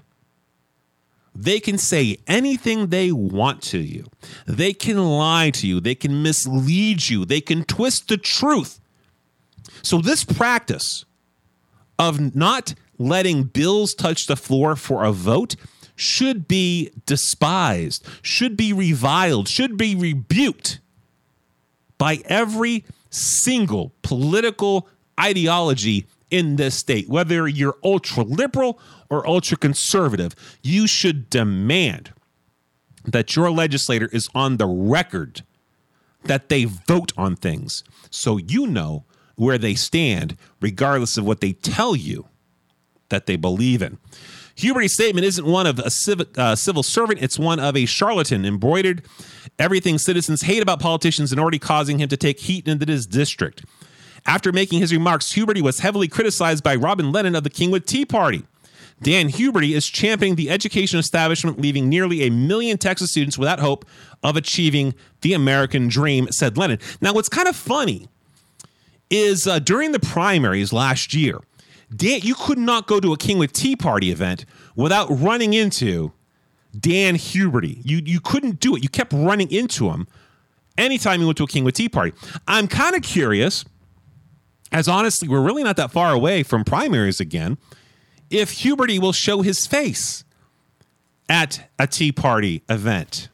they 1.34 1.58
can 1.58 1.78
say 1.78 2.18
anything 2.26 2.88
they 2.88 3.10
want 3.10 3.60
to 3.62 3.78
you. 3.78 4.06
They 4.46 4.72
can 4.72 4.98
lie 4.98 5.50
to 5.50 5.66
you. 5.66 5.80
They 5.80 5.94
can 5.94 6.22
mislead 6.22 7.08
you. 7.08 7.24
They 7.24 7.40
can 7.40 7.64
twist 7.64 8.08
the 8.08 8.16
truth. 8.16 8.80
So, 9.82 9.98
this 9.98 10.24
practice 10.24 11.04
of 11.98 12.34
not 12.34 12.74
letting 12.98 13.44
bills 13.44 13.94
touch 13.94 14.26
the 14.26 14.36
floor 14.36 14.76
for 14.76 15.04
a 15.04 15.12
vote 15.12 15.56
should 15.96 16.48
be 16.48 16.90
despised, 17.06 18.06
should 18.22 18.56
be 18.56 18.72
reviled, 18.72 19.48
should 19.48 19.76
be 19.76 19.94
rebuked 19.94 20.80
by 21.98 22.20
every 22.26 22.84
single 23.10 23.94
political 24.02 24.88
ideology 25.20 26.06
in 26.30 26.56
this 26.56 26.74
state, 26.74 27.08
whether 27.08 27.46
you're 27.46 27.76
ultra 27.84 28.24
liberal 28.24 28.80
or 29.08 29.26
ultra 29.26 29.56
conservative, 29.56 30.34
you 30.62 30.86
should 30.86 31.30
demand 31.30 32.12
that 33.04 33.36
your 33.36 33.50
legislator 33.50 34.08
is 34.12 34.28
on 34.34 34.56
the 34.56 34.66
record 34.66 35.42
that 36.24 36.48
they 36.48 36.64
vote 36.64 37.12
on 37.16 37.36
things 37.36 37.84
so 38.10 38.38
you 38.38 38.66
know 38.66 39.04
where 39.36 39.58
they 39.58 39.74
stand, 39.74 40.36
regardless 40.60 41.16
of 41.16 41.24
what 41.24 41.40
they 41.40 41.52
tell 41.52 41.94
you 41.94 42.26
that 43.14 43.26
they 43.26 43.36
believe 43.36 43.80
in. 43.80 43.98
Huberty's 44.56 44.94
statement 44.94 45.24
isn't 45.24 45.46
one 45.46 45.66
of 45.66 45.78
a 45.78 45.90
civic, 45.90 46.36
uh, 46.36 46.56
civil 46.56 46.82
servant, 46.82 47.22
it's 47.22 47.38
one 47.38 47.60
of 47.60 47.76
a 47.76 47.86
charlatan 47.86 48.44
embroidered 48.44 49.02
everything 49.58 49.98
citizens 49.98 50.42
hate 50.42 50.62
about 50.62 50.80
politicians 50.80 51.30
and 51.30 51.40
already 51.40 51.58
causing 51.58 51.98
him 51.98 52.08
to 52.08 52.16
take 52.16 52.40
heat 52.40 52.66
into 52.66 52.90
his 52.90 53.06
district. 53.06 53.64
After 54.26 54.52
making 54.52 54.80
his 54.80 54.92
remarks, 54.92 55.32
Huberty 55.32 55.60
was 55.60 55.80
heavily 55.80 56.08
criticized 56.08 56.64
by 56.64 56.74
Robin 56.74 57.12
Lennon 57.12 57.36
of 57.36 57.44
the 57.44 57.50
Kingwood 57.50 57.86
Tea 57.86 58.04
Party. 58.04 58.42
Dan 59.02 59.28
Huberty 59.28 59.74
is 59.74 59.86
championing 59.86 60.36
the 60.36 60.50
education 60.50 60.98
establishment, 60.98 61.60
leaving 61.60 61.88
nearly 61.88 62.22
a 62.22 62.30
million 62.30 62.78
Texas 62.78 63.10
students 63.10 63.36
without 63.36 63.60
hope 63.60 63.84
of 64.22 64.36
achieving 64.36 64.94
the 65.20 65.34
American 65.34 65.88
dream, 65.88 66.28
said 66.30 66.56
Lennon. 66.56 66.78
Now, 67.00 67.12
what's 67.12 67.28
kind 67.28 67.48
of 67.48 67.56
funny 67.56 68.08
is 69.10 69.46
uh, 69.46 69.58
during 69.58 69.92
the 69.92 70.00
primaries 70.00 70.72
last 70.72 71.12
year, 71.12 71.40
Dan, 71.94 72.20
you 72.22 72.34
could 72.34 72.58
not 72.58 72.86
go 72.86 73.00
to 73.00 73.12
a 73.12 73.16
Kingwood 73.16 73.52
Tea 73.52 73.76
Party 73.76 74.10
event 74.10 74.44
without 74.74 75.06
running 75.10 75.54
into 75.54 76.12
Dan 76.78 77.14
Huberty. 77.14 77.80
You, 77.84 78.00
you 78.04 78.20
couldn't 78.20 78.60
do 78.60 78.74
it. 78.76 78.82
You 78.82 78.88
kept 78.88 79.12
running 79.12 79.50
into 79.50 79.90
him 79.90 80.08
anytime 80.76 81.20
you 81.20 81.26
went 81.26 81.36
to 81.38 81.44
a 81.44 81.46
Kingwood 81.46 81.74
Tea 81.74 81.88
Party. 81.88 82.12
I'm 82.48 82.66
kind 82.68 82.96
of 82.96 83.02
curious, 83.02 83.64
as 84.72 84.88
honestly, 84.88 85.28
we're 85.28 85.42
really 85.42 85.62
not 85.62 85.76
that 85.76 85.92
far 85.92 86.12
away 86.12 86.42
from 86.42 86.64
primaries 86.64 87.20
again 87.20 87.58
if 88.30 88.50
Huberty 88.50 88.98
will 88.98 89.12
show 89.12 89.42
his 89.42 89.66
face 89.66 90.24
at 91.28 91.70
a 91.78 91.86
Tea 91.86 92.12
Party 92.12 92.62
event. 92.68 93.28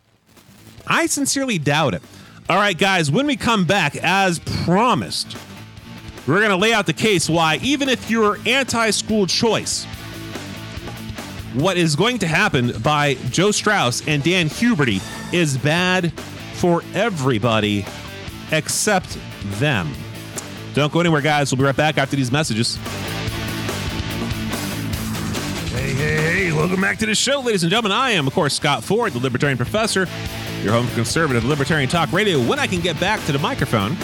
I 0.87 1.07
sincerely 1.07 1.59
doubt 1.59 1.95
it. 1.95 2.03
All 2.49 2.57
right, 2.57 2.77
guys, 2.77 3.11
when 3.11 3.27
we 3.27 3.37
come 3.37 3.65
back, 3.65 3.97
as 3.97 4.41
promised, 4.41 5.37
we're 6.27 6.39
going 6.39 6.51
to 6.51 6.57
lay 6.57 6.73
out 6.73 6.87
the 6.87 6.93
case 6.93 7.29
why, 7.29 7.59
even 7.63 7.89
if 7.89 8.11
you're 8.11 8.39
anti 8.47 8.91
school 8.91 9.27
choice, 9.27 9.85
what 11.55 11.77
is 11.77 11.97
going 11.97 12.19
to 12.19 12.27
happen 12.27 12.73
by 12.83 13.15
Joe 13.31 13.51
Straus 13.51 14.07
and 14.07 14.23
Dan 14.23 14.49
Huberty 14.49 15.03
is 15.33 15.59
bad 15.59 16.13
for 16.55 16.83
everybody 16.95 17.85
except 18.53 19.19
them. 19.59 19.93
Don't 20.75 20.93
go 20.93 21.01
anywhere, 21.01 21.21
guys. 21.21 21.51
We'll 21.51 21.59
be 21.59 21.65
right 21.65 21.77
back 21.77 21.99
after 21.99 22.15
these 22.15 22.31
messages. 22.31 22.77
Hey, 25.73 25.95
hey, 25.95 26.17
hey, 26.17 26.53
welcome 26.53 26.81
back 26.81 26.99
to 26.99 27.07
the 27.07 27.15
show, 27.15 27.41
ladies 27.41 27.65
and 27.65 27.71
gentlemen. 27.71 27.93
I 27.93 28.11
am, 28.11 28.27
of 28.27 28.35
course, 28.35 28.55
Scott 28.55 28.85
Ford, 28.85 29.13
the 29.13 29.19
Libertarian 29.19 29.57
Professor, 29.57 30.07
your 30.63 30.73
home 30.73 30.87
conservative 30.95 31.45
Libertarian 31.45 31.89
Talk 31.89 32.13
Radio. 32.13 32.41
When 32.41 32.59
I 32.61 32.67
can 32.67 32.81
get 32.81 33.01
back 33.01 33.25
to 33.27 33.33
the 33.33 33.39
microphone 33.39 33.97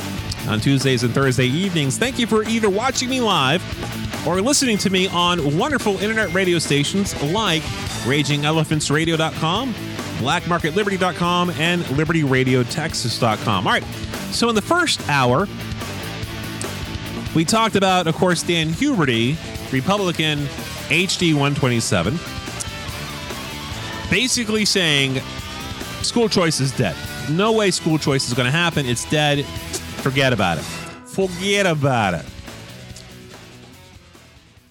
on 0.49 0.61
Tuesdays 0.61 1.03
and 1.03 1.13
Thursday 1.13 1.47
evenings, 1.47 1.99
thank 1.99 2.19
you 2.19 2.27
for 2.27 2.43
either 2.45 2.71
watching 2.71 3.09
me 3.09 3.21
live 3.21 3.63
or 4.27 4.41
listening 4.41 4.79
to 4.79 4.91
me 4.91 5.09
on 5.09 5.57
wonderful 5.59 5.99
internet 5.99 6.33
radio 6.33 6.59
stations 6.59 7.21
like 7.33 7.63
RagingElephantsRadio.com, 8.05 9.75
BlackMarketLiberty.com, 10.19 11.51
and 11.51 11.83
LibertyRadioTexas.com. 11.83 13.67
All 13.67 13.73
right, 13.73 13.85
so 14.33 14.49
in 14.49 14.55
the 14.55 14.63
first 14.63 15.07
hour, 15.09 15.47
we 17.35 17.45
talked 17.45 17.77
about, 17.77 18.07
of 18.07 18.15
course, 18.15 18.43
Dan 18.43 18.69
Huberty, 18.69 19.37
Republican 19.73 20.39
HD 20.89 21.35
127, 21.35 22.19
basically 24.11 24.65
saying 24.65 25.21
school 26.03 26.29
choice 26.29 26.61
is 26.61 26.73
dead. 26.73 26.97
No 27.31 27.53
way 27.53 27.71
school 27.71 27.99
choice 27.99 28.29
is 28.29 28.35
going 28.35 28.47
to 28.47 28.53
happen. 28.53 28.87
It's 28.87 29.05
dead. 29.11 29.45
Forget 30.07 30.33
about 30.33 30.59
it. 30.59 30.63
Forget 30.63 31.67
about 31.67 32.15
it. 32.15 32.25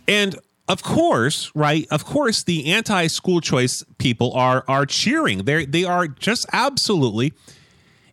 And 0.08 0.40
of 0.70 0.82
course, 0.82 1.52
right? 1.54 1.86
Of 1.92 2.06
course, 2.06 2.44
the 2.44 2.72
anti-school 2.72 3.42
choice 3.42 3.84
people 3.98 4.32
are 4.32 4.64
are 4.70 4.86
cheering. 4.86 5.40
They 5.40 5.66
they 5.66 5.84
are 5.84 6.08
just 6.08 6.46
absolutely 6.54 7.34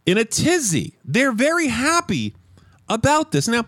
in 0.05 0.19
a 0.19 0.25
tizzy. 0.25 0.95
They're 1.05 1.31
very 1.31 1.69
happy 1.69 2.35
about 2.89 3.31
this. 3.31 3.47
Now, 3.47 3.67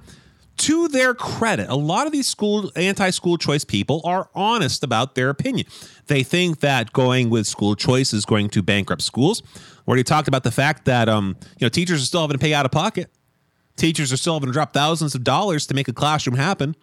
to 0.57 0.89
their 0.89 1.15
credit, 1.15 1.69
a 1.69 1.77
lot 1.77 2.07
of 2.07 2.13
these 2.13 2.29
school 2.29 2.73
anti-school 2.75 3.39
choice 3.39 3.65
people 3.65 4.01
are 4.03 4.29
honest 4.35 4.83
about 4.83 5.15
their 5.15 5.31
opinion. 5.31 5.69
They 6.09 6.25
think 6.25 6.59
that 6.59 6.93
going 6.93 7.31
with 7.31 7.47
school 7.47 7.77
choice 7.77 8.13
is 8.13 8.25
going 8.25 8.49
to 8.49 8.65
bankrupt 8.65 9.03
schools. 9.03 9.45
We 9.87 9.93
already 9.93 10.03
talked 10.03 10.27
about 10.27 10.43
the 10.43 10.51
fact 10.51 10.87
that 10.87 11.09
um, 11.09 11.37
you 11.61 11.65
know 11.65 11.69
teachers 11.69 12.03
are 12.03 12.07
still 12.07 12.23
having 12.23 12.35
to 12.35 12.41
pay 12.41 12.53
out 12.53 12.65
of 12.67 12.73
pocket. 12.73 13.09
Teachers 13.77 14.13
are 14.13 14.17
still 14.17 14.35
having 14.35 14.49
to 14.49 14.53
drop 14.53 14.73
thousands 14.73 15.15
of 15.15 15.25
dollars 15.25 15.67
to 15.67 15.75
make 15.75 15.89
a 15.89 15.93
classroom 15.93 16.37
happen, 16.37 16.77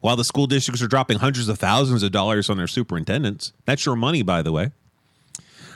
while 0.00 0.16
the 0.16 0.24
school 0.24 0.46
districts 0.46 0.82
are 0.82 0.88
dropping 0.88 1.18
hundreds 1.18 1.48
of 1.48 1.58
thousands 1.58 2.02
of 2.02 2.10
dollars 2.10 2.50
on 2.50 2.56
their 2.56 2.66
superintendents. 2.66 3.52
That's 3.64 3.86
your 3.86 3.96
money, 3.96 4.22
by 4.22 4.42
the 4.42 4.52
way. 4.52 4.72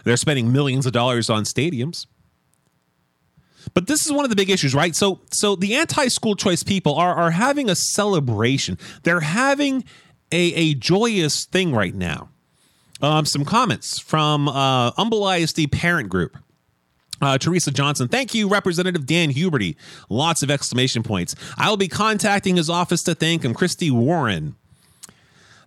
They're 0.04 0.16
spending 0.16 0.52
millions 0.52 0.86
of 0.86 0.92
dollars 0.92 1.30
on 1.30 1.44
stadiums. 1.44 2.06
But 3.74 3.86
this 3.86 4.06
is 4.06 4.12
one 4.12 4.24
of 4.24 4.30
the 4.30 4.36
big 4.36 4.50
issues, 4.50 4.74
right? 4.74 4.94
So 4.94 5.20
so 5.32 5.56
the 5.56 5.74
anti-school 5.74 6.36
choice 6.36 6.62
people 6.62 6.94
are 6.94 7.14
are 7.14 7.32
having 7.32 7.68
a 7.68 7.74
celebration. 7.74 8.78
They're 9.02 9.20
having 9.20 9.84
a, 10.32 10.54
a 10.54 10.74
joyous 10.74 11.44
thing 11.46 11.74
right 11.74 11.94
now. 11.94 12.28
Um, 13.02 13.26
some 13.26 13.44
comments 13.44 13.98
from 13.98 14.48
uh, 14.48 14.92
Humble 14.92 15.28
ISD 15.28 15.70
parent 15.70 16.08
group. 16.08 16.38
Uh, 17.20 17.38
Teresa 17.38 17.70
Johnson, 17.70 18.08
thank 18.08 18.34
you, 18.34 18.48
Representative 18.48 19.06
Dan 19.06 19.32
Huberty. 19.32 19.76
Lots 20.08 20.42
of 20.42 20.50
exclamation 20.50 21.02
points. 21.02 21.34
I 21.56 21.70
will 21.70 21.76
be 21.76 21.88
contacting 21.88 22.56
his 22.56 22.68
office 22.68 23.02
to 23.04 23.14
thank 23.14 23.44
him. 23.44 23.54
Christy 23.54 23.90
Warren. 23.90 24.54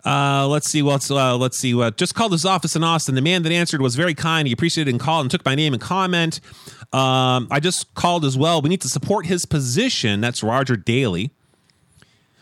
Uh, 0.06 0.48
let's 0.48 0.70
see. 0.70 0.82
What's 0.82 1.12
uh, 1.12 1.38
let's 1.38 1.58
see. 1.58 1.74
What 1.74 1.98
just 1.98 2.16
called 2.16 2.32
his 2.32 2.46
office 2.46 2.76
in 2.76 2.84
Austin. 2.84 3.16
The 3.16 3.22
man 3.22 3.44
that 3.44 3.52
answered 3.52 3.82
was 3.82 3.96
very 3.96 4.14
kind. 4.14 4.48
He 4.48 4.54
appreciated 4.54 4.92
and 4.92 5.00
called 5.00 5.26
and 5.26 5.32
took 5.32 5.44
my 5.44 5.56
name 5.56 5.74
and 5.74 5.82
comment. 5.82 6.40
Um, 6.94 7.48
I 7.52 7.60
just 7.60 7.94
called 7.96 8.24
as 8.24 8.38
well. 8.38 8.62
We 8.62 8.70
need 8.70 8.82
to 8.82 8.90
support 8.90 9.26
his 9.26 9.46
position. 9.46 10.22
That's 10.22 10.42
Roger 10.42 10.78
Daly. 10.78 11.32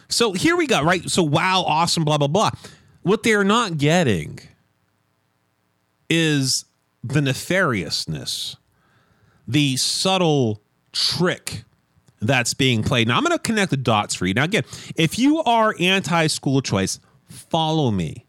So 0.07 0.33
here 0.33 0.55
we 0.55 0.67
go. 0.67 0.83
Right. 0.83 1.09
So 1.09 1.23
wow, 1.23 1.63
awesome. 1.65 2.05
Blah 2.05 2.19
blah 2.19 2.27
blah. 2.27 2.51
What 3.01 3.23
they're 3.23 3.43
not 3.43 3.77
getting 3.77 4.39
is 6.09 6.65
the 7.03 7.21
nefariousness, 7.21 8.55
the 9.47 9.77
subtle 9.77 10.61
trick 10.91 11.63
that's 12.19 12.53
being 12.53 12.83
played. 12.83 13.07
Now 13.07 13.17
I'm 13.17 13.23
going 13.23 13.37
to 13.37 13.41
connect 13.41 13.69
the 13.69 13.77
dots 13.77 14.15
for 14.15 14.25
you. 14.25 14.33
Now 14.33 14.43
again, 14.43 14.63
if 14.95 15.17
you 15.19 15.41
are 15.43 15.75
anti-school 15.79 16.61
choice 16.61 16.99
follow 17.29 17.91
me 17.91 18.25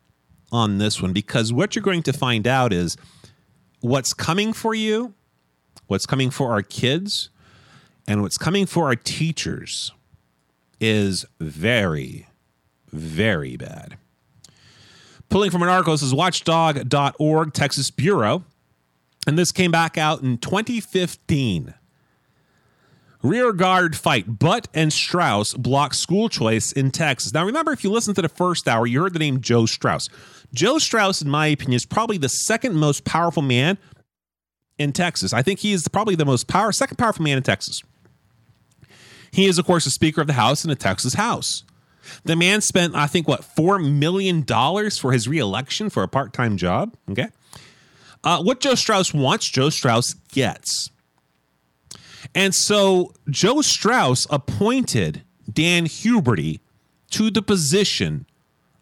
on 0.50 0.78
this 0.78 1.00
one 1.00 1.12
because 1.12 1.52
what 1.52 1.74
you're 1.74 1.82
going 1.82 2.02
to 2.02 2.12
find 2.12 2.46
out 2.46 2.72
is 2.72 2.96
what's 3.80 4.12
coming 4.12 4.52
for 4.52 4.74
you, 4.74 5.14
what's 5.86 6.06
coming 6.06 6.30
for 6.30 6.50
our 6.52 6.62
kids, 6.62 7.30
and 8.06 8.22
what's 8.22 8.38
coming 8.38 8.66
for 8.66 8.86
our 8.86 8.96
teachers 8.96 9.92
is 10.80 11.24
very, 11.40 12.26
very 12.90 13.56
bad. 13.56 13.98
Pulling 15.28 15.50
from 15.50 15.62
an 15.62 15.68
article, 15.68 15.92
this 15.92 16.02
is 16.02 16.14
watchdog.org, 16.14 17.52
Texas 17.52 17.90
Bureau. 17.90 18.44
And 19.28 19.38
this 19.38 19.52
came 19.52 19.70
back 19.70 19.98
out 19.98 20.22
in 20.22 20.38
2015. 20.38 21.74
Rear 23.22 23.52
guard 23.52 23.94
fight. 23.94 24.38
Butt 24.38 24.68
and 24.72 24.90
Straus 24.90 25.52
block 25.52 25.92
school 25.92 26.30
choice 26.30 26.72
in 26.72 26.90
Texas. 26.90 27.34
Now, 27.34 27.44
remember, 27.44 27.72
if 27.72 27.84
you 27.84 27.90
listened 27.90 28.16
to 28.16 28.22
the 28.22 28.30
first 28.30 28.66
hour, 28.66 28.86
you 28.86 29.02
heard 29.02 29.12
the 29.12 29.18
name 29.18 29.42
Joe 29.42 29.66
Straus. 29.66 30.08
Joe 30.54 30.78
Straus, 30.78 31.20
in 31.20 31.28
my 31.28 31.48
opinion, 31.48 31.74
is 31.74 31.84
probably 31.84 32.16
the 32.16 32.30
second 32.30 32.76
most 32.76 33.04
powerful 33.04 33.42
man 33.42 33.76
in 34.78 34.92
Texas. 34.94 35.34
I 35.34 35.42
think 35.42 35.58
he 35.58 35.74
is 35.74 35.86
probably 35.88 36.14
the 36.14 36.24
most 36.24 36.48
power, 36.48 36.72
second 36.72 36.96
powerful 36.96 37.22
man 37.22 37.36
in 37.36 37.42
Texas. 37.42 37.82
He 39.30 39.44
is, 39.44 39.58
of 39.58 39.66
course, 39.66 39.84
the 39.84 39.90
Speaker 39.90 40.22
of 40.22 40.26
the 40.26 40.32
House 40.32 40.64
in 40.64 40.70
the 40.70 40.74
Texas 40.74 41.12
House. 41.12 41.64
The 42.24 42.34
man 42.34 42.62
spent, 42.62 42.94
I 42.94 43.06
think, 43.06 43.28
what, 43.28 43.42
$4 43.42 43.92
million 43.92 44.42
for 44.90 45.12
his 45.12 45.28
reelection 45.28 45.90
for 45.90 46.02
a 46.02 46.08
part 46.08 46.32
time 46.32 46.56
job. 46.56 46.96
Okay. 47.10 47.28
Uh, 48.24 48.42
what 48.42 48.60
Joe 48.60 48.74
Straus 48.74 49.14
wants, 49.14 49.48
Joe 49.48 49.70
Straus 49.70 50.14
gets. 50.32 50.90
And 52.34 52.54
so 52.54 53.14
Joe 53.30 53.62
Straus 53.62 54.26
appointed 54.30 55.22
Dan 55.50 55.86
Huberty 55.86 56.60
to 57.10 57.30
the 57.30 57.42
position 57.42 58.26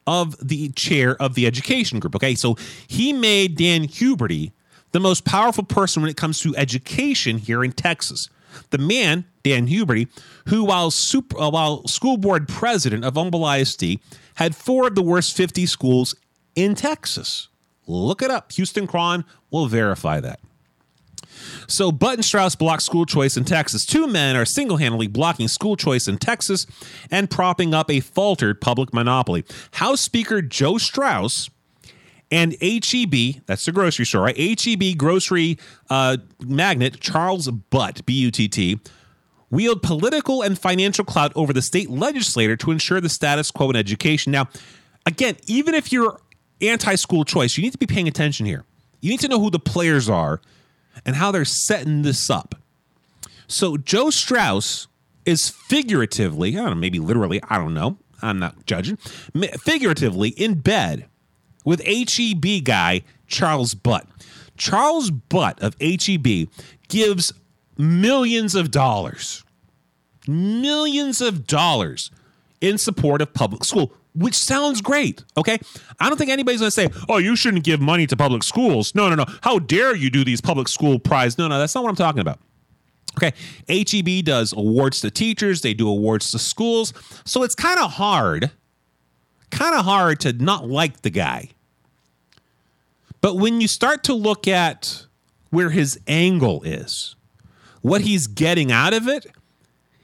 of 0.06 0.36
the 0.46 0.70
chair 0.70 1.20
of 1.20 1.34
the 1.34 1.46
education 1.46 1.98
group. 1.98 2.14
Okay, 2.16 2.34
so 2.34 2.56
he 2.86 3.12
made 3.12 3.56
Dan 3.56 3.86
Huberty 3.86 4.52
the 4.92 5.00
most 5.00 5.24
powerful 5.24 5.64
person 5.64 6.02
when 6.02 6.10
it 6.10 6.16
comes 6.16 6.40
to 6.40 6.56
education 6.56 7.38
here 7.38 7.64
in 7.64 7.72
Texas. 7.72 8.28
The 8.70 8.78
man, 8.78 9.24
Dan 9.42 9.68
Huberty, 9.68 10.08
who 10.48 10.64
while 10.64 10.90
super, 10.90 11.38
uh, 11.38 11.50
while 11.50 11.86
school 11.86 12.16
board 12.16 12.48
president 12.48 13.04
of 13.04 13.14
Humble 13.14 13.46
ISD, 13.46 14.00
had 14.36 14.54
four 14.54 14.86
of 14.86 14.94
the 14.94 15.02
worst 15.02 15.36
50 15.36 15.66
schools 15.66 16.14
in 16.54 16.74
Texas. 16.74 17.48
Look 17.86 18.22
it 18.22 18.30
up. 18.30 18.52
Houston 18.52 18.86
Chron 18.86 19.24
will 19.50 19.66
verify 19.66 20.20
that. 20.20 20.40
So 21.68 21.92
Button 21.92 22.22
Straus 22.22 22.54
blocks 22.54 22.84
school 22.84 23.06
choice 23.06 23.36
in 23.36 23.44
Texas. 23.44 23.84
Two 23.84 24.06
men 24.06 24.36
are 24.36 24.44
single 24.44 24.78
handedly 24.78 25.06
blocking 25.06 25.48
school 25.48 25.76
choice 25.76 26.08
in 26.08 26.18
Texas 26.18 26.66
and 27.10 27.30
propping 27.30 27.74
up 27.74 27.90
a 27.90 28.00
faltered 28.00 28.60
public 28.60 28.94
monopoly. 28.94 29.44
House 29.72 30.00
Speaker 30.00 30.42
Joe 30.42 30.78
Straus 30.78 31.50
and 32.30 32.56
HEB, 32.60 33.44
that's 33.46 33.64
the 33.64 33.72
grocery 33.72 34.04
store, 34.04 34.22
right? 34.22 34.60
HEB 34.60 34.96
grocery 34.96 35.58
uh, 35.90 36.16
magnate 36.40 37.00
Charles 37.00 37.48
Butt, 37.48 38.04
B 38.06 38.14
U 38.14 38.30
T 38.30 38.48
T, 38.48 38.80
wield 39.50 39.82
political 39.82 40.42
and 40.42 40.58
financial 40.58 41.04
clout 41.04 41.32
over 41.36 41.52
the 41.52 41.62
state 41.62 41.90
legislator 41.90 42.56
to 42.56 42.70
ensure 42.72 43.00
the 43.00 43.08
status 43.08 43.50
quo 43.50 43.70
in 43.70 43.76
education. 43.76 44.32
Now, 44.32 44.48
again, 45.04 45.36
even 45.46 45.74
if 45.74 45.92
you're 45.92 46.18
anti 46.60 46.94
school 46.94 47.24
choice, 47.24 47.56
you 47.56 47.62
need 47.62 47.72
to 47.72 47.78
be 47.78 47.86
paying 47.86 48.08
attention 48.08 48.46
here. 48.46 48.64
You 49.00 49.10
need 49.10 49.20
to 49.20 49.28
know 49.28 49.40
who 49.40 49.50
the 49.50 49.58
players 49.58 50.08
are 50.08 50.40
and 51.04 51.16
how 51.16 51.30
they're 51.30 51.44
setting 51.44 52.02
this 52.02 52.30
up. 52.30 52.54
So 53.46 53.76
Joe 53.76 54.10
Straus 54.10 54.88
is 55.24 55.48
figuratively, 55.48 56.56
I 56.56 56.62
don't 56.62 56.70
know, 56.70 56.74
maybe 56.76 56.98
literally, 56.98 57.40
I 57.48 57.58
don't 57.58 57.74
know. 57.74 57.98
I'm 58.22 58.38
not 58.38 58.64
judging. 58.66 58.96
Figuratively 59.60 60.30
in 60.30 60.54
bed 60.54 61.06
with 61.64 61.82
HEB 61.84 62.64
guy 62.64 63.02
Charles 63.26 63.74
Butt. 63.74 64.06
Charles 64.56 65.10
Butt 65.10 65.62
of 65.62 65.76
HEB 65.80 66.48
gives 66.88 67.32
millions 67.76 68.54
of 68.54 68.70
dollars, 68.70 69.44
millions 70.26 71.20
of 71.20 71.46
dollars 71.46 72.10
in 72.60 72.78
support 72.78 73.20
of 73.20 73.34
public 73.34 73.64
school 73.64 73.92
which 74.16 74.36
sounds 74.36 74.80
great. 74.80 75.22
Okay. 75.36 75.58
I 76.00 76.08
don't 76.08 76.16
think 76.16 76.30
anybody's 76.30 76.60
going 76.60 76.70
to 76.70 76.74
say, 76.74 76.88
oh, 77.08 77.18
you 77.18 77.36
shouldn't 77.36 77.64
give 77.64 77.80
money 77.80 78.06
to 78.06 78.16
public 78.16 78.42
schools. 78.42 78.94
No, 78.94 79.08
no, 79.08 79.14
no. 79.14 79.26
How 79.42 79.58
dare 79.58 79.94
you 79.94 80.10
do 80.10 80.24
these 80.24 80.40
public 80.40 80.68
school 80.68 80.98
prize? 80.98 81.38
No, 81.38 81.48
no, 81.48 81.58
that's 81.58 81.74
not 81.74 81.84
what 81.84 81.90
I'm 81.90 81.96
talking 81.96 82.20
about. 82.20 82.38
Okay. 83.16 83.32
HEB 83.68 84.24
does 84.24 84.52
awards 84.52 85.00
to 85.00 85.10
teachers, 85.10 85.62
they 85.62 85.74
do 85.74 85.88
awards 85.88 86.30
to 86.32 86.38
schools. 86.38 86.92
So 87.24 87.42
it's 87.42 87.54
kind 87.54 87.78
of 87.78 87.92
hard, 87.92 88.50
kind 89.50 89.74
of 89.74 89.84
hard 89.84 90.20
to 90.20 90.32
not 90.32 90.68
like 90.68 91.02
the 91.02 91.10
guy. 91.10 91.50
But 93.20 93.36
when 93.36 93.60
you 93.60 93.68
start 93.68 94.04
to 94.04 94.14
look 94.14 94.46
at 94.46 95.06
where 95.50 95.70
his 95.70 95.98
angle 96.06 96.62
is, 96.62 97.16
what 97.80 98.02
he's 98.02 98.26
getting 98.26 98.70
out 98.70 98.92
of 98.92 99.08
it, 99.08 99.26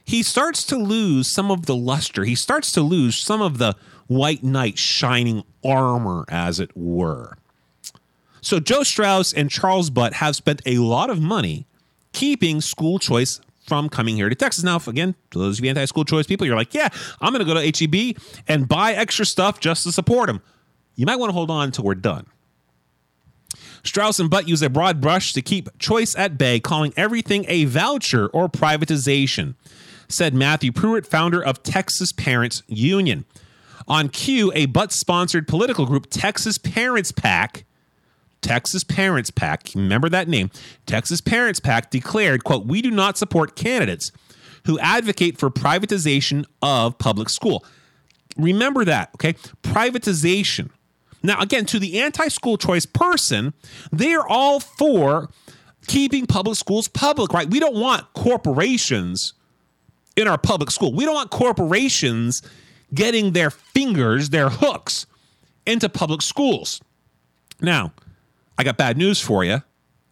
he 0.05 0.23
starts 0.23 0.63
to 0.65 0.77
lose 0.77 1.31
some 1.31 1.51
of 1.51 1.65
the 1.65 1.75
luster. 1.75 2.23
He 2.25 2.35
starts 2.35 2.71
to 2.73 2.81
lose 2.81 3.17
some 3.17 3.41
of 3.41 3.57
the 3.57 3.75
white 4.07 4.43
knight 4.43 4.77
shining 4.77 5.43
armor, 5.63 6.25
as 6.29 6.59
it 6.59 6.71
were. 6.75 7.37
So 8.41 8.59
Joe 8.59 8.83
Straus 8.83 9.31
and 9.31 9.49
Charles 9.49 9.89
Butt 9.89 10.15
have 10.15 10.35
spent 10.35 10.61
a 10.65 10.77
lot 10.77 11.09
of 11.09 11.21
money 11.21 11.65
keeping 12.11 12.61
school 12.61 12.99
choice 12.99 13.39
from 13.65 13.87
coming 13.87 14.15
here 14.17 14.27
to 14.27 14.35
Texas. 14.35 14.63
Now, 14.63 14.81
again, 14.85 15.15
to 15.31 15.39
those 15.39 15.59
of 15.59 15.65
you 15.65 15.69
anti-school 15.69 16.03
choice 16.03 16.27
people, 16.27 16.45
you're 16.45 16.57
like, 16.57 16.73
yeah, 16.73 16.89
I'm 17.21 17.33
going 17.33 17.45
to 17.45 17.53
go 17.53 17.59
to 17.59 17.85
HEB 17.85 18.17
and 18.47 18.67
buy 18.67 18.93
extra 18.93 19.25
stuff 19.25 19.59
just 19.59 19.83
to 19.83 19.91
support 19.91 20.27
them. 20.27 20.41
You 20.95 21.05
might 21.05 21.15
want 21.15 21.29
to 21.29 21.33
hold 21.33 21.49
on 21.49 21.65
until 21.65 21.85
we're 21.85 21.95
done. 21.95 22.27
Straus 23.83 24.19
and 24.19 24.29
Butt 24.29 24.47
use 24.47 24.61
a 24.61 24.69
broad 24.69 25.01
brush 25.01 25.33
to 25.33 25.41
keep 25.41 25.69
choice 25.79 26.15
at 26.15 26.37
bay, 26.37 26.59
calling 26.59 26.93
everything 26.95 27.45
a 27.47 27.65
voucher 27.65 28.27
or 28.27 28.47
privatization, 28.47 29.55
said 30.07 30.33
Matthew 30.33 30.71
Pruitt, 30.71 31.05
founder 31.05 31.43
of 31.43 31.63
Texas 31.63 32.11
Parents 32.11 32.63
Union. 32.67 33.25
On 33.87 34.09
cue, 34.09 34.51
a 34.55 34.65
Butt 34.67 34.91
sponsored 34.91 35.47
political 35.47 35.85
group, 35.85 36.07
Texas 36.09 36.57
Parents 36.57 37.11
PAC, 37.11 37.65
Texas 38.41 38.83
Parents 38.83 39.29
PAC, 39.29 39.69
remember 39.75 40.09
that 40.09 40.27
name, 40.27 40.51
Texas 40.85 41.21
Parents 41.21 41.59
PAC 41.59 41.89
declared, 41.89 42.43
quote, 42.43 42.65
we 42.65 42.81
do 42.81 42.91
not 42.91 43.17
support 43.17 43.55
candidates 43.55 44.11
who 44.65 44.79
advocate 44.79 45.37
for 45.37 45.49
privatization 45.49 46.45
of 46.61 46.97
public 46.97 47.29
school. 47.29 47.65
Remember 48.37 48.85
that, 48.85 49.09
okay? 49.15 49.33
Privatization. 49.61 50.69
Now, 51.21 51.39
again, 51.39 51.65
to 51.67 51.79
the 51.79 51.99
anti 52.01 52.27
school 52.27 52.57
choice 52.57 52.85
person, 52.85 53.53
they're 53.91 54.25
all 54.27 54.59
for 54.59 55.29
keeping 55.87 56.25
public 56.25 56.57
schools 56.57 56.87
public, 56.87 57.33
right? 57.33 57.49
We 57.49 57.59
don't 57.59 57.75
want 57.75 58.11
corporations 58.13 59.33
in 60.15 60.27
our 60.27 60.37
public 60.37 60.71
school. 60.71 60.93
We 60.93 61.05
don't 61.05 61.15
want 61.15 61.29
corporations 61.29 62.41
getting 62.93 63.31
their 63.31 63.49
fingers, 63.49 64.29
their 64.29 64.49
hooks 64.49 65.05
into 65.65 65.89
public 65.89 66.21
schools. 66.21 66.81
Now, 67.61 67.93
I 68.57 68.63
got 68.63 68.77
bad 68.77 68.97
news 68.97 69.19
for 69.19 69.43
you. 69.43 69.63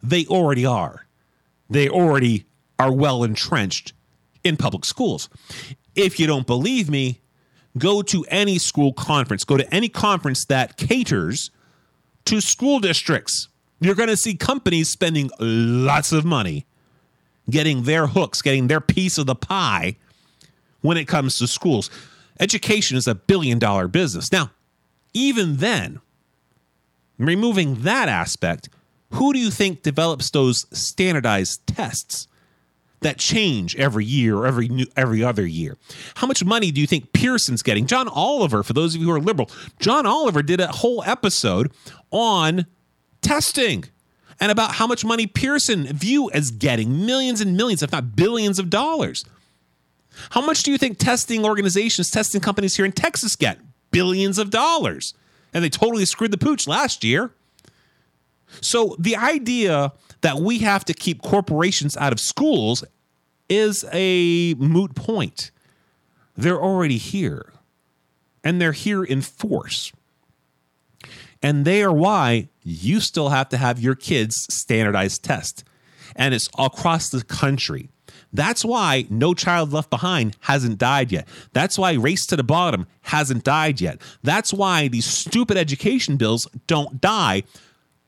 They 0.01 0.25
already 0.25 0.65
are. 0.65 1.05
They 1.69 1.87
already 1.89 2.45
are 2.79 2.91
well 2.91 3.23
entrenched 3.23 3.93
in 4.43 4.57
public 4.57 4.85
schools. 4.85 5.29
If 5.95 6.19
you 6.19 6.27
don't 6.27 6.47
believe 6.47 6.89
me, 6.89 7.21
go 7.77 8.01
to 8.01 8.25
any 8.29 8.57
school 8.57 8.93
conference, 8.93 9.43
go 9.43 9.57
to 9.57 9.73
any 9.73 9.89
conference 9.89 10.45
that 10.45 10.77
caters 10.77 11.51
to 12.25 12.41
school 12.41 12.79
districts. 12.79 13.47
You're 13.79 13.95
going 13.95 14.09
to 14.09 14.17
see 14.17 14.35
companies 14.35 14.89
spending 14.89 15.29
lots 15.39 16.11
of 16.11 16.25
money 16.25 16.65
getting 17.49 17.83
their 17.83 18.07
hooks, 18.07 18.41
getting 18.41 18.67
their 18.67 18.81
piece 18.81 19.17
of 19.17 19.25
the 19.25 19.35
pie 19.35 19.97
when 20.81 20.97
it 20.97 21.05
comes 21.05 21.37
to 21.39 21.47
schools. 21.47 21.89
Education 22.41 22.97
is 22.97 23.07
a 23.07 23.15
billion 23.15 23.59
dollar 23.59 23.87
business. 23.87 24.31
Now, 24.31 24.51
even 25.13 25.57
then, 25.57 26.01
removing 27.17 27.83
that 27.83 28.09
aspect, 28.09 28.67
who 29.11 29.31
do 29.31 29.39
you 29.39 29.51
think 29.51 29.83
develops 29.83 30.31
those 30.31 30.65
standardized 30.77 31.65
tests 31.67 32.27
that 33.01 33.17
change 33.17 33.75
every 33.75 34.05
year 34.05 34.37
or 34.37 34.47
every 34.47 34.67
new, 34.67 34.85
every 34.97 35.23
other 35.23 35.45
year? 35.45 35.77
How 36.15 36.27
much 36.27 36.43
money 36.43 36.71
do 36.71 36.81
you 36.81 36.87
think 36.87 37.13
Pearson's 37.13 37.61
getting? 37.61 37.85
John 37.85 38.07
Oliver, 38.07 38.63
for 38.63 38.73
those 38.73 38.95
of 38.95 39.01
you 39.01 39.07
who 39.07 39.13
are 39.13 39.19
liberal, 39.19 39.49
John 39.79 40.05
Oliver 40.05 40.41
did 40.41 40.59
a 40.59 40.67
whole 40.67 41.03
episode 41.05 41.71
on 42.09 42.65
testing 43.21 43.85
and 44.39 44.51
about 44.51 44.73
how 44.73 44.87
much 44.87 45.05
money 45.05 45.27
Pearson 45.27 45.85
view 45.85 46.31
as 46.31 46.49
getting 46.49 47.05
millions 47.05 47.41
and 47.41 47.55
millions, 47.55 47.83
if 47.83 47.91
not 47.91 48.15
billions 48.15 48.57
of 48.57 48.71
dollars. 48.71 49.23
How 50.31 50.41
much 50.41 50.63
do 50.63 50.71
you 50.71 50.77
think 50.77 50.97
testing 50.97 51.45
organizations, 51.45 52.11
testing 52.11 52.41
companies 52.41 52.75
here 52.75 52.85
in 52.85 52.91
Texas 52.91 53.35
get? 53.35 53.59
Billions 53.91 54.37
of 54.37 54.49
dollars. 54.49 55.13
And 55.53 55.63
they 55.63 55.69
totally 55.69 56.05
screwed 56.05 56.31
the 56.31 56.37
pooch 56.37 56.67
last 56.67 57.03
year. 57.03 57.31
So 58.59 58.95
the 58.99 59.15
idea 59.15 59.93
that 60.21 60.37
we 60.37 60.59
have 60.59 60.85
to 60.85 60.93
keep 60.93 61.21
corporations 61.21 61.97
out 61.97 62.11
of 62.11 62.19
schools 62.19 62.83
is 63.49 63.85
a 63.91 64.53
moot 64.55 64.95
point. 64.95 65.51
They're 66.37 66.61
already 66.61 66.97
here, 66.97 67.51
and 68.43 68.61
they're 68.61 68.71
here 68.71 69.03
in 69.03 69.21
force. 69.21 69.91
And 71.43 71.65
they 71.65 71.83
are 71.83 71.91
why 71.91 72.49
you 72.63 72.99
still 72.99 73.29
have 73.29 73.49
to 73.49 73.57
have 73.57 73.79
your 73.79 73.95
kids 73.95 74.47
standardized 74.49 75.23
test. 75.23 75.63
And 76.15 76.33
it's 76.33 76.49
across 76.57 77.09
the 77.09 77.23
country. 77.23 77.89
That's 78.33 78.63
why 78.63 79.05
No 79.09 79.33
Child 79.33 79.73
Left 79.73 79.89
Behind 79.89 80.35
hasn't 80.41 80.77
died 80.77 81.11
yet. 81.11 81.27
That's 81.53 81.77
why 81.77 81.93
Race 81.93 82.25
to 82.27 82.35
the 82.35 82.43
Bottom 82.43 82.87
hasn't 83.01 83.43
died 83.43 83.81
yet. 83.81 84.01
That's 84.23 84.53
why 84.53 84.87
these 84.87 85.05
stupid 85.05 85.57
education 85.57 86.17
bills 86.17 86.47
don't 86.67 87.01
die, 87.01 87.43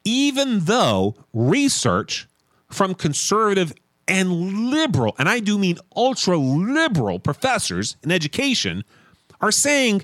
even 0.06 0.62
though 0.62 1.16
research 1.34 2.28
from 2.70 2.96
conservative 2.96 3.74
and 4.08 4.70
liberal, 4.70 5.16
and 5.18 5.30
I 5.30 5.40
do 5.40 5.58
mean 5.58 5.78
ultra 5.96 6.38
liberal 6.38 7.20
professors 7.20 7.96
in 8.04 8.12
education, 8.12 8.84
are 9.40 9.52
saying 9.52 10.04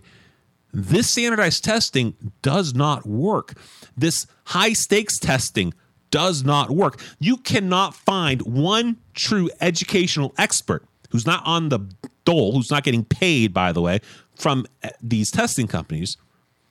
this 0.71 1.09
standardized 1.09 1.63
testing 1.63 2.15
does 2.41 2.73
not 2.73 3.05
work. 3.05 3.55
This 3.97 4.27
high 4.45 4.73
stakes 4.73 5.17
testing 5.17 5.73
does 6.11 6.43
not 6.43 6.71
work. 6.71 7.01
You 7.19 7.37
cannot 7.37 7.93
find 7.95 8.41
one 8.41 8.97
true 9.13 9.49
educational 9.61 10.33
expert 10.37 10.85
who's 11.09 11.25
not 11.25 11.45
on 11.45 11.69
the 11.69 11.79
dole, 12.25 12.53
who's 12.53 12.71
not 12.71 12.83
getting 12.83 13.03
paid, 13.03 13.53
by 13.53 13.71
the 13.71 13.81
way, 13.81 13.99
from 14.35 14.65
uh, 14.83 14.89
these 15.01 15.31
testing 15.31 15.67
companies. 15.67 16.17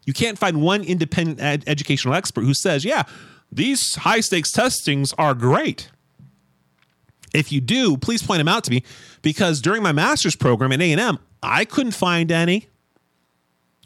You 0.04 0.12
can't 0.12 0.38
find 0.38 0.62
one 0.62 0.82
independent 0.82 1.40
ed- 1.40 1.64
educational 1.66 2.14
expert 2.14 2.42
who 2.42 2.54
says, 2.54 2.84
yeah, 2.84 3.02
these 3.50 3.94
high 3.96 4.20
stakes 4.20 4.52
testings 4.52 5.12
are 5.18 5.34
great. 5.34 5.90
If 7.34 7.52
you 7.52 7.60
do, 7.60 7.96
please 7.96 8.22
point 8.22 8.38
them 8.38 8.48
out 8.48 8.64
to 8.64 8.70
me 8.70 8.82
because 9.20 9.60
during 9.60 9.82
my 9.82 9.92
master's 9.92 10.36
program 10.36 10.72
at 10.72 10.80
A&M, 10.80 11.18
I 11.42 11.64
couldn't 11.64 11.92
find 11.92 12.32
any. 12.32 12.68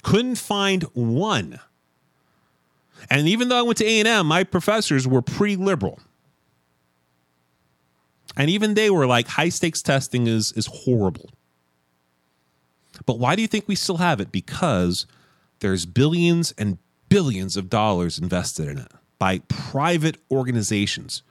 Couldn't 0.02 0.36
find 0.36 0.84
one. 0.94 1.58
And 3.10 3.28
even 3.28 3.48
though 3.48 3.58
I 3.58 3.62
went 3.62 3.78
to 3.78 3.84
A&M, 3.84 4.26
my 4.26 4.44
professors 4.44 5.06
were 5.06 5.22
pretty 5.22 5.56
liberal. 5.56 6.00
And 8.36 8.48
even 8.48 8.74
they 8.74 8.90
were 8.90 9.06
like 9.06 9.28
high 9.28 9.50
stakes 9.50 9.82
testing 9.82 10.26
is 10.26 10.52
is 10.52 10.66
horrible. 10.66 11.30
But 13.06 13.18
why 13.18 13.36
do 13.36 13.42
you 13.42 13.48
think 13.48 13.68
we 13.68 13.74
still 13.74 13.98
have 13.98 14.20
it? 14.20 14.32
Because 14.32 15.06
there's 15.60 15.86
billions 15.86 16.52
and 16.56 16.78
billions 17.08 17.56
of 17.56 17.68
dollars 17.68 18.18
invested 18.18 18.68
in 18.68 18.78
it 18.78 18.92
by 19.18 19.40
private 19.48 20.16
organizations. 20.30 21.22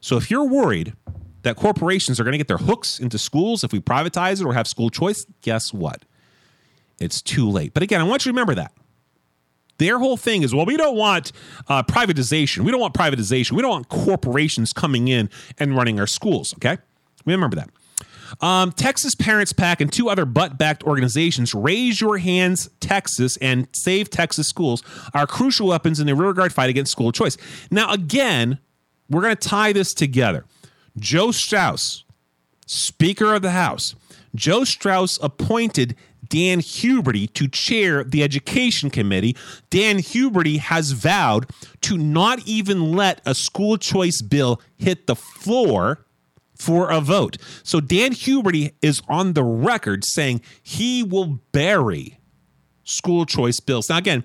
So 0.00 0.16
if 0.16 0.30
you're 0.30 0.48
worried 0.48 0.94
that 1.42 1.56
corporations 1.56 2.18
are 2.18 2.24
going 2.24 2.32
to 2.32 2.38
get 2.38 2.48
their 2.48 2.58
hooks 2.58 2.98
into 2.98 3.18
schools 3.18 3.64
if 3.64 3.72
we 3.72 3.80
privatize 3.80 4.40
it 4.40 4.44
or 4.44 4.54
have 4.54 4.66
school 4.66 4.90
choice, 4.90 5.26
guess 5.42 5.72
what? 5.72 6.04
It's 6.98 7.22
too 7.22 7.48
late. 7.48 7.74
But 7.74 7.82
again, 7.82 8.00
I 8.00 8.04
want 8.04 8.24
you 8.24 8.32
to 8.32 8.34
remember 8.34 8.54
that. 8.56 8.72
Their 9.78 9.98
whole 9.98 10.16
thing 10.16 10.42
is, 10.42 10.54
well, 10.54 10.66
we 10.66 10.76
don't 10.76 10.96
want 10.96 11.32
uh, 11.68 11.82
privatization. 11.82 12.64
We 12.64 12.70
don't 12.70 12.80
want 12.80 12.94
privatization. 12.94 13.52
We 13.52 13.62
don't 13.62 13.70
want 13.70 13.88
corporations 13.88 14.72
coming 14.72 15.08
in 15.08 15.30
and 15.58 15.76
running 15.76 15.98
our 15.98 16.06
schools. 16.06 16.54
Okay, 16.54 16.78
we 17.24 17.32
remember 17.32 17.56
that. 17.56 17.70
Um, 18.40 18.72
Texas 18.72 19.14
Parents 19.14 19.52
PAC 19.52 19.80
and 19.80 19.92
two 19.92 20.08
other 20.08 20.24
butt 20.24 20.58
backed 20.58 20.84
organizations, 20.84 21.54
Raise 21.54 22.00
Your 22.00 22.18
Hands 22.18 22.68
Texas 22.80 23.36
and 23.38 23.68
Save 23.72 24.10
Texas 24.10 24.48
Schools, 24.48 24.82
are 25.14 25.26
crucial 25.26 25.68
weapons 25.68 25.98
in 26.00 26.06
the 26.06 26.14
rear 26.14 26.32
guard 26.32 26.52
fight 26.52 26.70
against 26.70 26.92
school 26.92 27.12
choice. 27.12 27.36
Now, 27.70 27.90
again, 27.92 28.58
we're 29.08 29.22
going 29.22 29.36
to 29.36 29.48
tie 29.48 29.72
this 29.72 29.94
together. 29.94 30.44
Joe 30.98 31.30
Straus, 31.30 32.04
Speaker 32.66 33.34
of 33.34 33.42
the 33.42 33.52
House, 33.52 33.94
Joe 34.34 34.64
Straus 34.64 35.18
appointed 35.22 35.96
Dan 36.28 36.60
Huberty 36.60 37.32
to 37.34 37.48
chair 37.48 38.04
the 38.04 38.22
Education 38.22 38.90
Committee. 38.90 39.36
Dan 39.70 39.98
Huberty 39.98 40.58
has 40.58 40.92
vowed 40.92 41.50
to 41.82 41.96
not 41.96 42.46
even 42.46 42.92
let 42.92 43.20
a 43.24 43.34
school 43.34 43.76
choice 43.76 44.20
bill 44.22 44.60
hit 44.76 45.06
the 45.06 45.16
floor 45.16 46.04
for 46.54 46.90
a 46.90 47.00
vote. 47.00 47.38
So 47.62 47.80
Dan 47.80 48.12
Huberty 48.12 48.72
is 48.82 49.00
on 49.08 49.32
the 49.32 49.44
record 49.44 50.04
saying 50.04 50.42
he 50.62 51.02
will 51.02 51.40
bury 51.52 52.18
school 52.84 53.26
choice 53.26 53.60
bills. 53.60 53.88
Now, 53.88 53.98
again, 53.98 54.24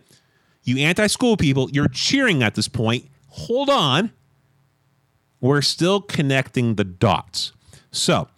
you 0.63 0.77
anti 0.79 1.07
school 1.07 1.37
people, 1.37 1.69
you're 1.71 1.87
cheering 1.87 2.41
at 2.41 2.55
this 2.55 2.67
point. 2.67 3.07
Hold 3.27 3.69
on. 3.69 4.11
We're 5.41 5.61
still 5.61 6.01
connecting 6.01 6.75
the 6.75 6.85
dots. 6.85 7.51
So, 7.91 8.29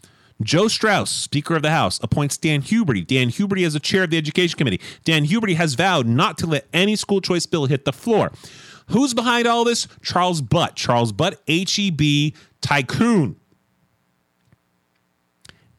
Joe 0.42 0.68
Straus, 0.68 1.10
Speaker 1.10 1.56
of 1.56 1.62
the 1.62 1.72
House, 1.72 2.00
appoints 2.04 2.38
Dan 2.38 2.62
Huberty. 2.62 3.06
Dan 3.06 3.30
Huberty 3.30 3.66
as 3.66 3.74
the 3.74 3.80
chair 3.80 4.04
of 4.04 4.10
the 4.10 4.18
Education 4.18 4.58
Committee. 4.58 4.82
Dan 5.04 5.26
Huberty 5.26 5.56
has 5.56 5.76
vowed 5.76 6.08
not 6.08 6.38
to 6.40 6.48
let 6.48 6.68
any 6.74 6.96
school 6.96 7.22
choice 7.22 7.46
bill 7.46 7.68
hit 7.68 7.86
the 7.86 7.94
floor. 7.94 8.32
Who's 8.88 9.14
behind 9.14 9.48
all 9.48 9.64
this? 9.64 9.88
Charles 10.02 10.42
Butt. 10.42 10.76
Charles 10.76 11.12
Butt, 11.12 11.42
HEB 11.48 12.34
tycoon. 12.62 13.38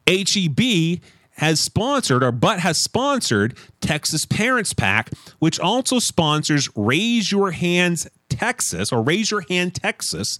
HEB 0.07 1.00
has 1.32 1.61
sponsored, 1.61 2.22
or 2.22 2.32
Butt 2.32 2.61
has 2.61 2.78
sponsored, 2.78 3.57
Texas 3.80 4.24
Parents 4.24 4.72
PAC, 4.72 5.11
which 5.38 5.61
also 5.61 5.98
sponsors 5.98 6.70
Raise 6.74 7.30
Your 7.30 7.50
Hands 7.50 8.09
Texas, 8.28 8.90
or 8.90 9.02
Raise 9.02 9.30
Your 9.30 9.44
Hand 9.48 9.74
Texas, 9.74 10.38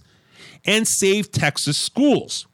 and 0.65 0.87
Save 0.87 1.31
Texas 1.31 1.77
Schools. 1.77 2.47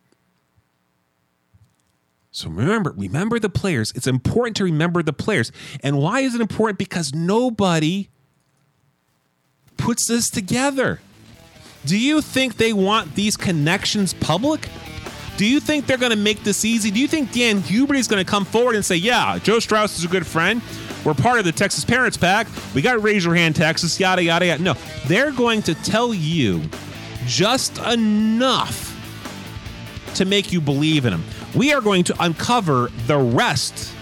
So 2.34 2.50
remember, 2.50 2.96
remember 2.98 3.38
the 3.38 3.48
players. 3.48 3.94
It's 3.96 4.08
important 4.08 4.58
to 4.58 4.64
remember 4.64 5.04
the 5.04 5.14
players. 5.14 5.52
And 5.84 6.00
why 6.00 6.22
is 6.22 6.34
it 6.34 6.42
important? 6.42 6.80
Because 6.80 7.14
nobody 7.14 8.10
puts 9.78 10.08
this 10.08 10.32
together. 10.32 11.00
Do 11.86 11.96
you 11.96 12.22
think 12.22 12.58
they 12.58 12.74
want 12.74 13.14
these 13.14 13.38
connections 13.38 14.16
public? 14.16 14.68
Do 15.38 15.46
you 15.46 15.60
think 15.60 15.86
they're 15.86 15.98
going 15.98 16.12
to 16.12 16.18
make 16.18 16.44
this 16.44 16.66
easy? 16.66 16.90
Do 16.90 17.00
you 17.00 17.08
think 17.08 17.32
Dan 17.32 17.62
Huberty 17.62 18.00
is 18.00 18.08
going 18.08 18.24
to 18.24 18.30
come 18.30 18.46
forward 18.46 18.76
and 18.76 18.84
say, 18.84 18.96
"Yeah, 18.96 19.38
Joe 19.40 19.60
Straus 19.60 20.00
is 20.00 20.06
a 20.06 20.08
good 20.08 20.26
friend. 20.26 20.62
We're 21.04 21.14
part 21.14 21.38
of 21.38 21.46
the 21.46 21.52
Texas 21.52 21.86
Parents 21.86 22.18
PAC. 22.18 22.48
We 22.74 22.82
got 22.82 22.94
to 22.94 23.00
raise 23.00 23.26
your 23.26 23.36
hand, 23.36 23.56
Texas. 23.56 24.00
Yada 24.00 24.24
yada 24.24 24.46
yada." 24.46 24.64
No, 24.64 24.74
they're 25.08 25.32
going 25.32 25.62
to 25.64 25.76
tell 25.76 26.14
you 26.14 26.62
just 27.26 27.78
enough 27.80 28.90
to 30.16 30.26
make 30.26 30.52
you 30.52 30.62
believe 30.62 31.06
in 31.06 31.12
them 31.12 31.24
we 31.56 31.74
are 31.74 31.82
going 31.82 32.04
to 32.06 32.16
uncover 32.24 32.90
the 33.08 33.18
rest 33.18 33.94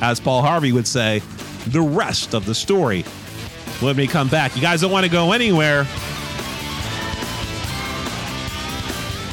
as 0.00 0.20
Paul 0.20 0.42
Harvey 0.42 0.72
would 0.72 0.86
say, 0.86 1.20
the 1.68 1.80
rest 1.80 2.34
of 2.34 2.44
the 2.44 2.54
story 2.54 3.02
when 3.80 3.96
we 3.96 4.06
come 4.06 4.28
back. 4.28 4.54
You 4.56 4.62
guys 4.62 4.80
don't 4.80 4.90
want 4.90 5.06
to 5.06 5.10
go 5.10 5.32
anywhere. 5.32 5.86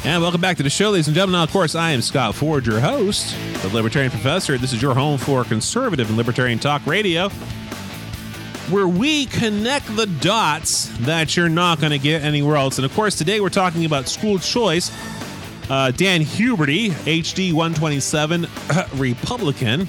And 0.02 0.22
welcome 0.22 0.40
back 0.40 0.56
to 0.56 0.62
the 0.62 0.70
show, 0.70 0.90
ladies 0.90 1.08
and 1.08 1.14
gentlemen. 1.14 1.38
Now, 1.38 1.42
of 1.42 1.50
course, 1.50 1.74
I 1.74 1.90
am 1.90 2.00
Scott 2.00 2.34
Ford, 2.34 2.66
your 2.66 2.80
host, 2.80 3.36
the 3.62 3.68
Libertarian 3.68 4.10
Professor. 4.10 4.56
This 4.56 4.72
is 4.72 4.80
your 4.80 4.94
home 4.94 5.18
for 5.18 5.44
conservative 5.44 6.08
and 6.08 6.16
libertarian 6.16 6.58
talk 6.58 6.86
radio, 6.86 7.28
where 8.70 8.88
we 8.88 9.26
connect 9.26 9.94
the 9.96 10.06
dots 10.06 10.86
that 11.00 11.36
you're 11.36 11.50
not 11.50 11.80
going 11.80 11.90
to 11.90 11.98
get 11.98 12.22
anywhere 12.22 12.56
else. 12.56 12.78
And 12.78 12.86
of 12.86 12.94
course, 12.94 13.14
today 13.14 13.40
we're 13.40 13.50
talking 13.50 13.84
about 13.84 14.08
school 14.08 14.38
choice. 14.38 14.90
Uh, 15.70 15.92
Dan 15.92 16.22
Huberty, 16.22 16.90
HD 16.90 17.52
127, 17.52 18.48
Republican, 18.96 19.86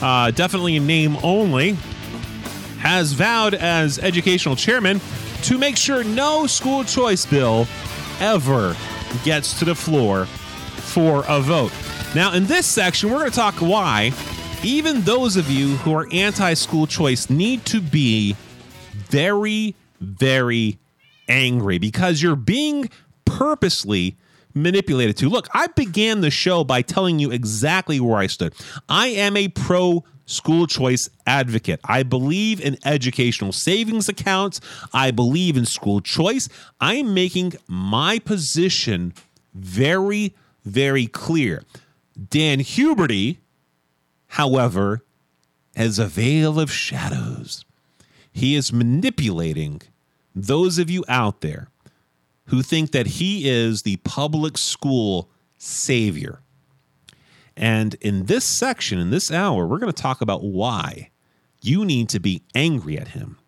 uh, 0.00 0.30
definitely 0.30 0.76
in 0.76 0.86
name 0.86 1.18
only, 1.22 1.72
has 2.78 3.12
vowed 3.12 3.52
as 3.52 3.98
educational 3.98 4.56
chairman 4.56 4.98
to 5.42 5.58
make 5.58 5.76
sure 5.76 6.02
no 6.04 6.46
school 6.46 6.84
choice 6.84 7.26
bill 7.26 7.66
ever 8.20 8.74
gets 9.24 9.58
to 9.58 9.66
the 9.66 9.74
floor 9.74 10.24
for 10.24 11.24
a 11.28 11.38
vote. 11.40 11.72
Now, 12.14 12.32
in 12.32 12.46
this 12.46 12.66
section, 12.66 13.10
we're 13.10 13.18
going 13.18 13.30
to 13.30 13.36
talk 13.36 13.56
why 13.56 14.12
even 14.62 15.02
those 15.02 15.36
of 15.36 15.50
you 15.50 15.76
who 15.78 15.92
are 15.92 16.08
anti 16.12 16.54
school 16.54 16.86
choice 16.86 17.28
need 17.28 17.64
to 17.66 17.82
be 17.82 18.36
very, 18.92 19.74
very 20.00 20.78
angry 21.28 21.78
because 21.78 22.22
you're 22.22 22.36
being 22.36 22.88
purposely 23.26 24.16
manipulated 24.54 25.16
to. 25.18 25.28
Look, 25.28 25.48
I 25.52 25.66
began 25.68 26.22
the 26.22 26.30
show 26.30 26.64
by 26.64 26.82
telling 26.82 27.18
you 27.18 27.30
exactly 27.30 28.00
where 28.00 28.18
I 28.18 28.26
stood. 28.26 28.54
I 28.88 29.08
am 29.08 29.36
a 29.36 29.48
pro 29.48 30.04
school 30.24 30.66
choice 30.66 31.08
advocate. 31.26 31.80
I 31.84 32.02
believe 32.02 32.60
in 32.60 32.78
educational 32.84 33.52
savings 33.52 34.08
accounts. 34.08 34.60
I 34.92 35.10
believe 35.10 35.56
in 35.56 35.66
school 35.66 36.00
choice. 36.00 36.48
I'm 36.80 37.14
making 37.14 37.54
my 37.68 38.18
position 38.18 39.14
very, 39.54 40.34
very 40.64 41.06
clear. 41.06 41.62
Dan 42.30 42.60
Huberty, 42.60 43.38
however, 44.28 45.04
has 45.76 45.98
a 45.98 46.06
veil 46.06 46.58
of 46.58 46.72
shadows. 46.72 47.64
He 48.32 48.54
is 48.54 48.72
manipulating 48.72 49.82
those 50.34 50.78
of 50.78 50.90
you 50.90 51.04
out 51.08 51.40
there 51.40 51.68
who 52.46 52.62
think 52.62 52.92
that 52.92 53.06
he 53.06 53.48
is 53.48 53.82
the 53.82 53.96
public 53.98 54.56
school 54.58 55.30
savior. 55.58 56.40
And 57.56 57.94
in 58.00 58.26
this 58.26 58.44
section, 58.44 58.98
in 58.98 59.10
this 59.10 59.30
hour, 59.30 59.66
we're 59.66 59.78
going 59.78 59.92
to 59.92 60.02
talk 60.02 60.20
about 60.20 60.44
why 60.44 61.10
you 61.62 61.84
need 61.84 62.08
to 62.10 62.20
be 62.20 62.42
angry 62.54 62.98
at 62.98 63.08
him. 63.08 63.38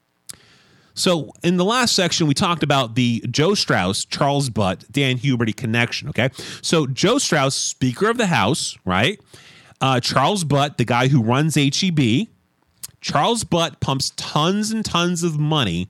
So, 0.95 1.31
in 1.45 1.59
the 1.59 1.65
last 1.65 1.95
section, 1.95 2.27
we 2.27 2.35
talked 2.35 2.65
about 2.65 2.97
the 2.97 3.25
Joe 3.31 3.55
Straus, 3.55 4.05
Charles 4.05 4.51
Butt, 4.51 4.85
Dan 4.91 5.17
Huberty 5.17 5.55
connection. 5.55 6.09
Okay. 6.09 6.31
So, 6.61 6.89
Joe 6.89 7.19
Straus, 7.19 7.55
Speaker 7.55 8.11
of 8.11 8.17
the 8.17 8.27
House, 8.27 8.77
right? 8.85 9.21
Uh, 9.81 10.01
Charles 10.01 10.43
Butt, 10.43 10.77
the 10.77 10.85
guy 10.85 11.07
who 11.07 11.23
runs 11.23 11.55
HEB. 11.55 12.27
Charles 13.01 13.45
Butt 13.45 13.79
pumps 13.79 14.11
tons 14.17 14.73
and 14.73 14.85
tons 14.85 15.23
of 15.23 15.39
money 15.39 15.87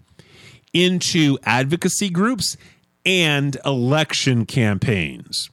into 0.75 1.39
advocacy 1.45 2.11
groups 2.11 2.59
and 3.09 3.57
election 3.65 4.45
campaigns. 4.45 5.49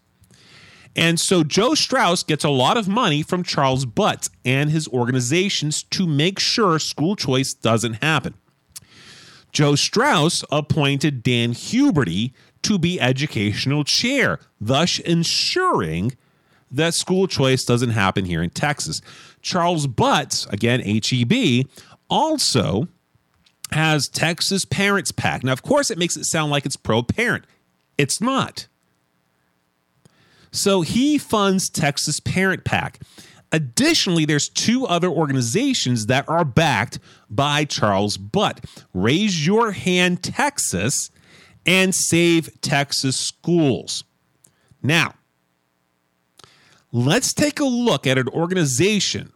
And 0.93 1.17
so 1.17 1.41
Joe 1.41 1.73
Straus 1.73 2.21
gets 2.21 2.43
a 2.43 2.49
lot 2.49 2.75
of 2.75 2.89
money 2.89 3.23
from 3.23 3.43
Charles 3.43 3.85
Butt 3.85 4.27
and 4.43 4.69
his 4.69 4.89
organizations 4.89 5.81
to 5.83 6.05
make 6.05 6.37
sure 6.37 6.77
school 6.79 7.15
choice 7.15 7.53
doesn't 7.53 8.03
happen. 8.03 8.33
Joe 9.53 9.75
Straus 9.75 10.43
appointed 10.51 11.23
Dan 11.23 11.53
Huberty 11.53 12.33
to 12.63 12.77
be 12.77 12.99
educational 12.99 13.85
chair, 13.85 14.39
thus 14.59 14.99
ensuring 14.99 16.17
that 16.69 16.93
school 16.93 17.25
choice 17.25 17.63
doesn't 17.63 17.91
happen 17.91 18.25
here 18.25 18.43
in 18.43 18.49
Texas. 18.49 19.01
Charles 19.41 19.87
Butt, 19.87 20.45
again, 20.49 20.81
HEB, 20.81 21.67
also 22.09 22.89
has 23.71 24.07
Texas 24.07 24.65
Parents 24.65 25.11
PAC. 25.11 25.43
Now, 25.43 25.53
of 25.53 25.61
course, 25.61 25.89
it 25.89 25.97
makes 25.97 26.15
it 26.17 26.25
sound 26.25 26.51
like 26.51 26.65
it's 26.65 26.77
pro 26.77 27.03
parent. 27.03 27.45
It's 27.97 28.21
not. 28.21 28.67
So 30.51 30.81
he 30.81 31.17
funds 31.17 31.69
Texas 31.69 32.19
Parent 32.19 32.63
PAC. 32.63 32.99
Additionally, 33.51 34.25
there's 34.25 34.49
two 34.49 34.85
other 34.85 35.09
organizations 35.09 36.07
that 36.07 36.27
are 36.27 36.45
backed 36.45 36.99
by 37.29 37.65
Charles 37.65 38.17
Butt 38.17 38.65
Raise 38.93 39.45
Your 39.45 39.71
Hand 39.71 40.23
Texas 40.23 41.09
and 41.65 41.93
Save 41.93 42.49
Texas 42.61 43.17
Schools. 43.17 44.03
Now, 44.81 45.13
let's 46.91 47.33
take 47.33 47.59
a 47.59 47.65
look 47.65 48.07
at 48.07 48.17
an 48.17 48.27
organization 48.29 49.31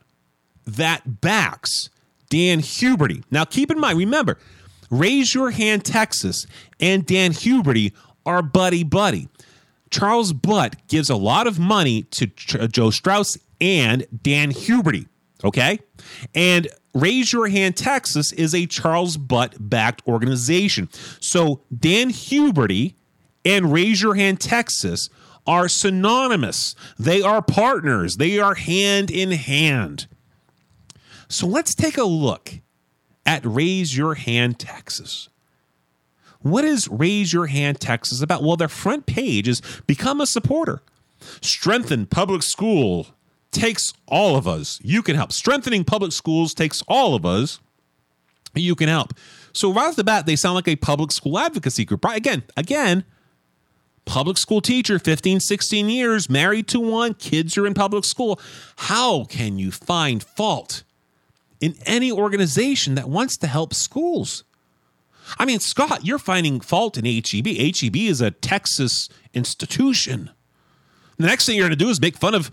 that 0.66 1.22
backs 1.22 1.90
Dan 2.30 2.60
Huberty. 2.60 3.24
Now, 3.32 3.46
keep 3.46 3.72
in 3.72 3.80
mind, 3.80 3.98
remember, 3.98 4.38
Raise 4.90 5.34
Your 5.34 5.52
Hand 5.52 5.86
Texas 5.86 6.46
and 6.80 7.06
Dan 7.06 7.32
Huberty 7.32 7.94
are 8.26 8.42
buddy 8.42 8.84
buddy. 8.84 9.30
Charles 9.92 10.34
Butt 10.34 10.76
gives 10.88 11.10
a 11.10 11.16
lot 11.16 11.48
of 11.48 11.60
money 11.60 12.04
to 12.04 12.28
Ch- 12.28 12.56
uh, 12.56 12.68
Joe 12.68 12.92
Straus 12.92 13.38
and 13.60 14.06
Dan 14.24 14.52
Huberty. 14.52 15.08
Okay. 15.44 15.80
And 16.36 16.68
Raise 16.94 17.34
Your 17.34 17.48
Hand 17.48 17.78
Texas 17.78 18.32
is 18.34 18.54
a 18.54 18.66
Charles 18.66 19.18
Butt 19.18 19.56
backed 19.60 20.08
organization. 20.08 20.90
So 21.20 21.62
Dan 21.76 22.10
Huberty 22.10 22.96
and 23.46 23.72
Raise 23.72 24.02
Your 24.02 24.16
Hand 24.16 24.40
Texas 24.40 25.10
are 25.48 25.68
synonymous. 25.68 26.76
They 26.98 27.22
are 27.22 27.42
partners, 27.42 28.18
they 28.18 28.40
are 28.40 28.56
hand 28.56 29.10
in 29.10 29.32
hand. 29.32 30.08
So 31.30 31.46
let's 31.46 31.76
take 31.76 31.98
a 31.98 32.04
look 32.04 32.56
at 33.26 33.46
Raise 33.46 33.96
Your 33.96 34.16
Hand 34.16 34.60
Texas. 34.60 35.30
What 36.42 36.66
is 36.66 36.88
Raise 36.88 37.32
Your 37.32 37.46
Hand 37.46 37.80
Texas 37.80 38.22
about? 38.22 38.42
Well, 38.42 38.58
their 38.58 38.68
front 38.68 39.06
page 39.06 39.48
is 39.48 39.62
Become 39.86 40.22
a 40.22 40.26
Supporter. 40.26 40.82
Strengthen 41.42 42.08
public 42.08 42.42
school 42.42 43.08
takes 43.52 43.94
all 44.08 44.36
of 44.36 44.48
us. 44.48 44.80
You 44.82 45.04
can 45.04 45.16
help. 45.16 45.32
Strengthening 45.32 45.84
public 45.84 46.14
schools 46.14 46.54
takes 46.54 46.82
all 46.88 47.14
of 47.14 47.26
us. 47.26 47.60
You 48.56 48.74
can 48.74 48.90
help. 48.90 49.14
So 49.54 49.72
right 49.72 49.88
off 49.88 49.96
the 49.96 50.04
bat, 50.04 50.26
they 50.26 50.36
sound 50.36 50.56
like 50.56 50.68
a 50.68 50.76
public 50.78 51.12
school 51.12 51.38
advocacy 51.38 51.86
group. 51.86 52.04
Right? 52.04 52.18
Again, 52.18 52.44
again, 52.58 53.04
public 54.06 54.38
school 54.38 54.62
teacher, 54.62 54.98
15, 54.98 55.40
16 55.40 55.90
years, 55.90 56.30
married 56.30 56.68
to 56.70 56.80
one, 56.80 57.14
kids 57.14 57.58
are 57.58 57.68
in 57.68 57.76
public 57.76 58.06
school. 58.06 58.40
How 58.78 59.26
can 59.26 59.60
you 59.60 59.72
find 59.72 60.24
fault 60.24 60.84
in 61.60 61.76
any 61.86 62.12
organization 62.12 62.96
that 62.96 63.10
wants 63.10 63.38
to 63.38 63.48
help 63.48 63.74
schools? 63.74 64.44
I 65.38 65.46
mean, 65.46 65.60
Scott, 65.60 66.06
you're 66.06 66.20
finding 66.20 66.60
fault 66.60 66.98
in 66.98 67.06
HEB. 67.06 67.48
HEB 67.48 67.96
is 67.96 68.22
a 68.22 68.32
Texas 68.32 69.10
institution. 69.34 70.32
The 71.18 71.28
next 71.28 71.46
thing 71.46 71.56
you're 71.56 71.68
going 71.68 71.78
to 71.78 71.84
do 71.84 71.90
is 71.90 72.02
make 72.02 72.18
fun 72.18 72.34
of, 72.34 72.50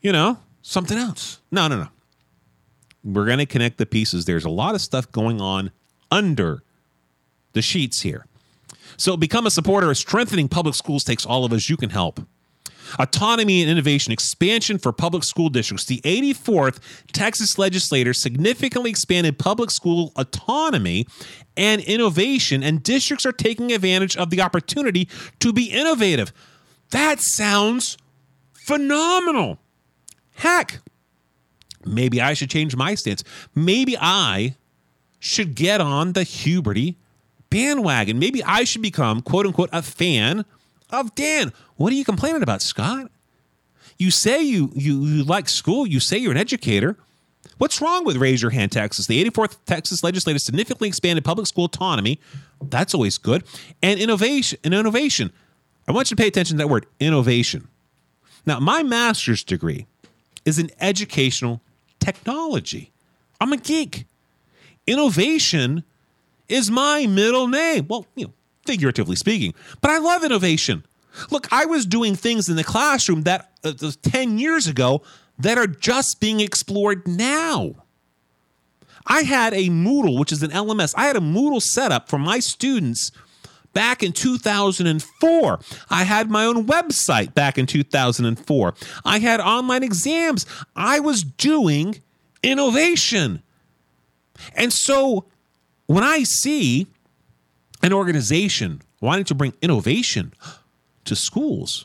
you 0.00 0.12
know, 0.12 0.38
something 0.62 0.96
else. 0.96 1.40
No, 1.50 1.68
no, 1.68 1.76
no. 1.76 1.88
We're 3.02 3.26
going 3.26 3.38
to 3.38 3.46
connect 3.46 3.76
the 3.76 3.86
pieces. 3.86 4.24
There's 4.24 4.44
a 4.44 4.50
lot 4.50 4.74
of 4.74 4.80
stuff 4.80 5.10
going 5.12 5.40
on 5.40 5.72
under 6.10 6.62
the 7.52 7.60
sheets 7.60 8.00
here. 8.00 8.26
So 8.96 9.16
become 9.16 9.46
a 9.46 9.50
supporter 9.50 9.92
strengthening 9.94 10.48
public 10.48 10.74
schools 10.74 11.04
takes 11.04 11.26
all 11.26 11.44
of 11.44 11.52
us. 11.52 11.68
You 11.68 11.76
can 11.76 11.90
help. 11.90 12.20
Autonomy 12.98 13.62
and 13.62 13.70
innovation 13.70 14.12
expansion 14.12 14.78
for 14.78 14.92
public 14.92 15.24
school 15.24 15.48
districts. 15.48 15.86
The 15.86 16.00
84th 16.02 16.78
Texas 17.12 17.58
legislature 17.58 18.12
significantly 18.12 18.90
expanded 18.90 19.38
public 19.38 19.70
school 19.70 20.12
autonomy 20.16 21.06
and 21.56 21.80
innovation, 21.82 22.62
and 22.62 22.82
districts 22.82 23.24
are 23.26 23.32
taking 23.32 23.72
advantage 23.72 24.16
of 24.16 24.30
the 24.30 24.40
opportunity 24.40 25.08
to 25.40 25.52
be 25.52 25.64
innovative. 25.64 26.32
That 26.90 27.20
sounds 27.20 27.96
phenomenal. 28.52 29.58
Heck, 30.36 30.80
maybe 31.84 32.20
I 32.20 32.34
should 32.34 32.50
change 32.50 32.76
my 32.76 32.94
stance. 32.94 33.22
Maybe 33.54 33.96
I 33.98 34.56
should 35.18 35.54
get 35.54 35.80
on 35.80 36.12
the 36.12 36.20
Huberty 36.20 36.96
bandwagon. 37.50 38.18
Maybe 38.18 38.42
I 38.42 38.64
should 38.64 38.82
become, 38.82 39.20
quote 39.22 39.46
unquote, 39.46 39.70
a 39.72 39.82
fan 39.82 40.44
of 41.00 41.14
Dan. 41.14 41.52
What 41.76 41.92
are 41.92 41.96
you 41.96 42.04
complaining 42.04 42.42
about, 42.42 42.62
Scott? 42.62 43.10
You 43.98 44.10
say 44.10 44.42
you, 44.42 44.70
you, 44.74 45.04
you 45.04 45.24
like 45.24 45.48
school, 45.48 45.86
you 45.86 46.00
say 46.00 46.18
you're 46.18 46.32
an 46.32 46.38
educator. 46.38 46.96
What's 47.58 47.80
wrong 47.80 48.04
with 48.04 48.16
Raise 48.16 48.42
Your 48.42 48.50
Hand 48.50 48.72
Texas? 48.72 49.06
The 49.06 49.24
84th 49.24 49.58
Texas 49.66 50.02
legislature 50.02 50.38
significantly 50.38 50.88
expanded 50.88 51.24
public 51.24 51.46
school 51.46 51.66
autonomy. 51.66 52.18
That's 52.60 52.94
always 52.94 53.18
good. 53.18 53.44
And 53.82 54.00
innovation. 54.00 54.58
And 54.64 54.74
innovation. 54.74 55.32
I 55.86 55.92
want 55.92 56.10
you 56.10 56.16
to 56.16 56.20
pay 56.20 56.26
attention 56.26 56.56
to 56.56 56.64
that 56.64 56.68
word, 56.68 56.86
innovation. 56.98 57.68
Now, 58.46 58.58
my 58.58 58.82
master's 58.82 59.44
degree, 59.44 59.86
is 60.44 60.58
in 60.58 60.70
educational 60.80 61.60
technology. 62.00 62.92
I'm 63.40 63.52
a 63.52 63.56
geek. 63.56 64.06
Innovation 64.86 65.84
is 66.48 66.70
my 66.70 67.06
middle 67.06 67.48
name. 67.48 67.86
Well, 67.88 68.06
you 68.14 68.26
know, 68.26 68.32
figuratively 68.66 69.16
speaking, 69.16 69.54
but 69.80 69.90
I 69.90 69.98
love 69.98 70.24
innovation. 70.24 70.84
Look, 71.30 71.52
I 71.52 71.64
was 71.64 71.86
doing 71.86 72.16
things 72.16 72.48
in 72.48 72.56
the 72.56 72.64
classroom 72.64 73.22
that 73.22 73.50
uh, 73.62 73.72
10 74.02 74.38
years 74.38 74.66
ago 74.66 75.02
that 75.38 75.58
are 75.58 75.66
just 75.66 76.18
being 76.20 76.40
explored 76.40 77.06
now. 77.06 77.74
I 79.06 79.22
had 79.22 79.52
a 79.52 79.68
Moodle, 79.68 80.18
which 80.18 80.32
is 80.32 80.42
an 80.42 80.50
LMS. 80.50 80.94
I 80.96 81.06
had 81.06 81.16
a 81.16 81.20
Moodle 81.20 81.60
setup 81.60 82.08
for 82.08 82.18
my 82.18 82.38
students 82.38 83.10
back 83.72 84.02
in 84.02 84.12
2004. 84.12 85.60
I 85.90 86.04
had 86.04 86.30
my 86.30 86.44
own 86.46 86.66
website 86.66 87.34
back 87.34 87.58
in 87.58 87.66
2004. 87.66 88.74
I 89.04 89.18
had 89.18 89.40
online 89.40 89.82
exams. 89.82 90.46
I 90.74 91.00
was 91.00 91.22
doing 91.22 92.00
innovation. 92.42 93.42
And 94.54 94.72
so 94.72 95.26
when 95.86 96.04
I 96.04 96.22
see 96.22 96.86
an 97.84 97.92
organization 97.92 98.80
wanting 99.02 99.26
to 99.26 99.34
bring 99.34 99.52
innovation 99.60 100.32
to 101.04 101.14
schools, 101.14 101.84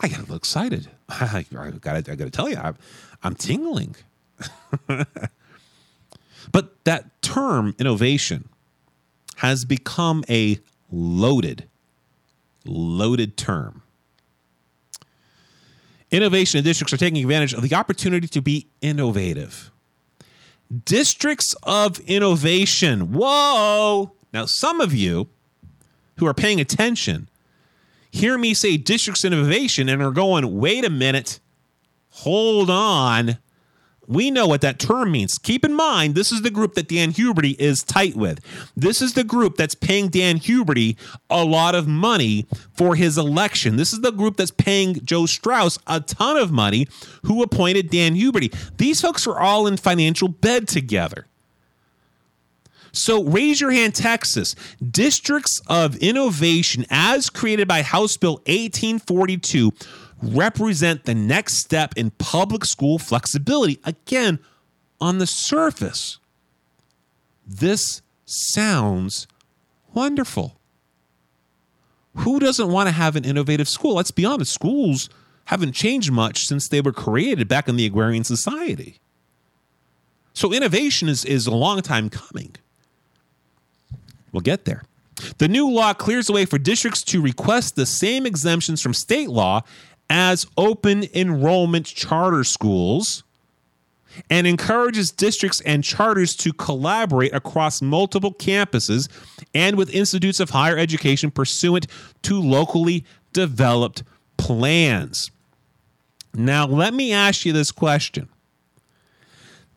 I 0.00 0.08
got 0.08 0.16
a 0.16 0.20
little 0.22 0.36
excited. 0.36 0.88
I, 1.10 1.44
got 1.50 2.06
to 2.06 2.30
tell 2.30 2.48
you, 2.48 2.56
I'm, 2.56 2.74
I'm 3.22 3.34
tingling. 3.34 3.96
but 6.50 6.84
that 6.84 7.20
term 7.20 7.74
innovation 7.78 8.48
has 9.36 9.66
become 9.66 10.24
a 10.30 10.58
loaded, 10.90 11.68
loaded 12.64 13.36
term. 13.36 13.82
Innovation 16.10 16.64
districts 16.64 16.94
are 16.94 16.96
taking 16.96 17.20
advantage 17.22 17.52
of 17.52 17.60
the 17.60 17.74
opportunity 17.74 18.26
to 18.28 18.40
be 18.40 18.68
innovative. 18.80 19.70
Districts 20.86 21.54
of 21.64 22.00
innovation. 22.00 23.12
Whoa! 23.12 24.12
Now, 24.34 24.44
some 24.44 24.82
of 24.82 24.92
you 24.92 25.28
who 26.18 26.26
are 26.26 26.34
paying 26.34 26.60
attention 26.60 27.28
hear 28.10 28.36
me 28.36 28.52
say 28.52 28.76
districts 28.76 29.24
innovation 29.24 29.88
and 29.88 30.02
are 30.02 30.10
going, 30.10 30.58
wait 30.58 30.84
a 30.84 30.90
minute, 30.90 31.40
hold 32.10 32.68
on 32.68 33.38
we 34.06 34.30
know 34.30 34.46
what 34.46 34.60
that 34.60 34.78
term 34.78 35.12
means. 35.12 35.38
Keep 35.38 35.64
in 35.64 35.74
mind, 35.74 36.14
this 36.14 36.32
is 36.32 36.42
the 36.42 36.50
group 36.50 36.74
that 36.74 36.88
Dan 36.88 37.12
Huberty 37.12 37.58
is 37.58 37.82
tight 37.82 38.16
with. 38.16 38.40
This 38.76 39.00
is 39.00 39.14
the 39.14 39.24
group 39.24 39.56
that's 39.56 39.74
paying 39.74 40.08
Dan 40.08 40.38
Huberty 40.38 40.96
a 41.30 41.44
lot 41.44 41.74
of 41.74 41.88
money 41.88 42.46
for 42.72 42.94
his 42.94 43.16
election. 43.18 43.76
This 43.76 43.92
is 43.92 44.00
the 44.00 44.12
group 44.12 44.36
that's 44.36 44.50
paying 44.50 45.04
Joe 45.04 45.26
Straus 45.26 45.78
a 45.86 46.00
ton 46.00 46.36
of 46.36 46.52
money 46.52 46.88
who 47.24 47.42
appointed 47.42 47.90
Dan 47.90 48.14
Huberty. 48.14 48.54
These 48.76 49.00
folks 49.00 49.26
are 49.26 49.38
all 49.38 49.66
in 49.66 49.76
financial 49.76 50.28
bed 50.28 50.68
together. 50.68 51.26
So 52.94 53.24
raise 53.24 53.60
your 53.60 53.72
hand, 53.72 53.94
Texas. 53.94 54.54
Districts 54.88 55.60
of 55.66 55.96
Innovation, 55.96 56.86
as 56.90 57.28
created 57.28 57.66
by 57.66 57.82
House 57.82 58.16
Bill 58.16 58.34
1842 58.46 59.72
represent 60.22 61.04
the 61.04 61.14
next 61.14 61.58
step 61.58 61.92
in 61.96 62.10
public 62.12 62.64
school 62.64 62.98
flexibility. 62.98 63.80
Again, 63.84 64.38
on 65.00 65.18
the 65.18 65.26
surface, 65.26 66.18
this 67.44 68.00
sounds 68.24 69.26
wonderful. 69.92 70.56
Who 72.18 72.38
doesn't 72.38 72.68
want 72.68 72.86
to 72.86 72.92
have 72.92 73.16
an 73.16 73.24
innovative 73.24 73.68
school? 73.68 73.96
Let's 73.96 74.12
be 74.12 74.24
honest, 74.24 74.52
schools 74.52 75.10
haven't 75.46 75.72
changed 75.72 76.12
much 76.12 76.46
since 76.46 76.68
they 76.68 76.80
were 76.80 76.92
created 76.92 77.48
back 77.48 77.68
in 77.68 77.74
the 77.76 77.86
agrarian 77.86 78.22
society. 78.24 79.00
So 80.32 80.52
innovation 80.52 81.08
is, 81.08 81.24
is 81.24 81.46
a 81.46 81.54
long 81.54 81.82
time 81.82 82.08
coming. 82.08 82.54
We'll 84.34 84.40
get 84.40 84.64
there. 84.64 84.82
The 85.38 85.46
new 85.46 85.70
law 85.70 85.94
clears 85.94 86.26
the 86.26 86.32
way 86.32 86.44
for 86.44 86.58
districts 86.58 87.04
to 87.04 87.22
request 87.22 87.76
the 87.76 87.86
same 87.86 88.26
exemptions 88.26 88.82
from 88.82 88.92
state 88.92 89.30
law 89.30 89.62
as 90.10 90.44
open 90.58 91.04
enrollment 91.14 91.86
charter 91.86 92.42
schools 92.42 93.22
and 94.28 94.44
encourages 94.46 95.12
districts 95.12 95.60
and 95.60 95.84
charters 95.84 96.34
to 96.36 96.52
collaborate 96.52 97.32
across 97.32 97.80
multiple 97.80 98.34
campuses 98.34 99.08
and 99.54 99.76
with 99.76 99.94
institutes 99.94 100.40
of 100.40 100.50
higher 100.50 100.76
education 100.76 101.30
pursuant 101.30 101.86
to 102.22 102.40
locally 102.40 103.04
developed 103.32 104.02
plans. 104.36 105.30
Now, 106.34 106.66
let 106.66 106.92
me 106.92 107.12
ask 107.12 107.46
you 107.46 107.52
this 107.52 107.70
question 107.70 108.28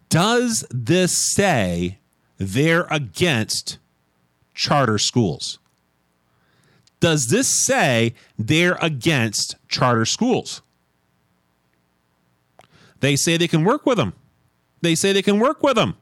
Does 0.09 0.65
this 0.71 1.31
say 1.35 1.99
they're 2.39 2.87
against 2.89 3.77
charter 4.57 4.97
schools? 4.97 5.59
does 6.99 7.27
this 7.27 7.47
say 7.47 8.13
they're 8.37 8.77
against 8.81 9.55
charter 9.67 10.05
schools? 10.05 10.61
They 12.99 13.15
say 13.15 13.37
they 13.37 13.47
can 13.47 13.63
work 13.63 13.85
with 13.85 13.97
them. 13.97 14.13
They 14.81 14.95
say 14.95 15.13
they 15.13 15.21
can 15.21 15.39
work 15.39 15.61
with 15.61 15.75
them. 15.75 15.97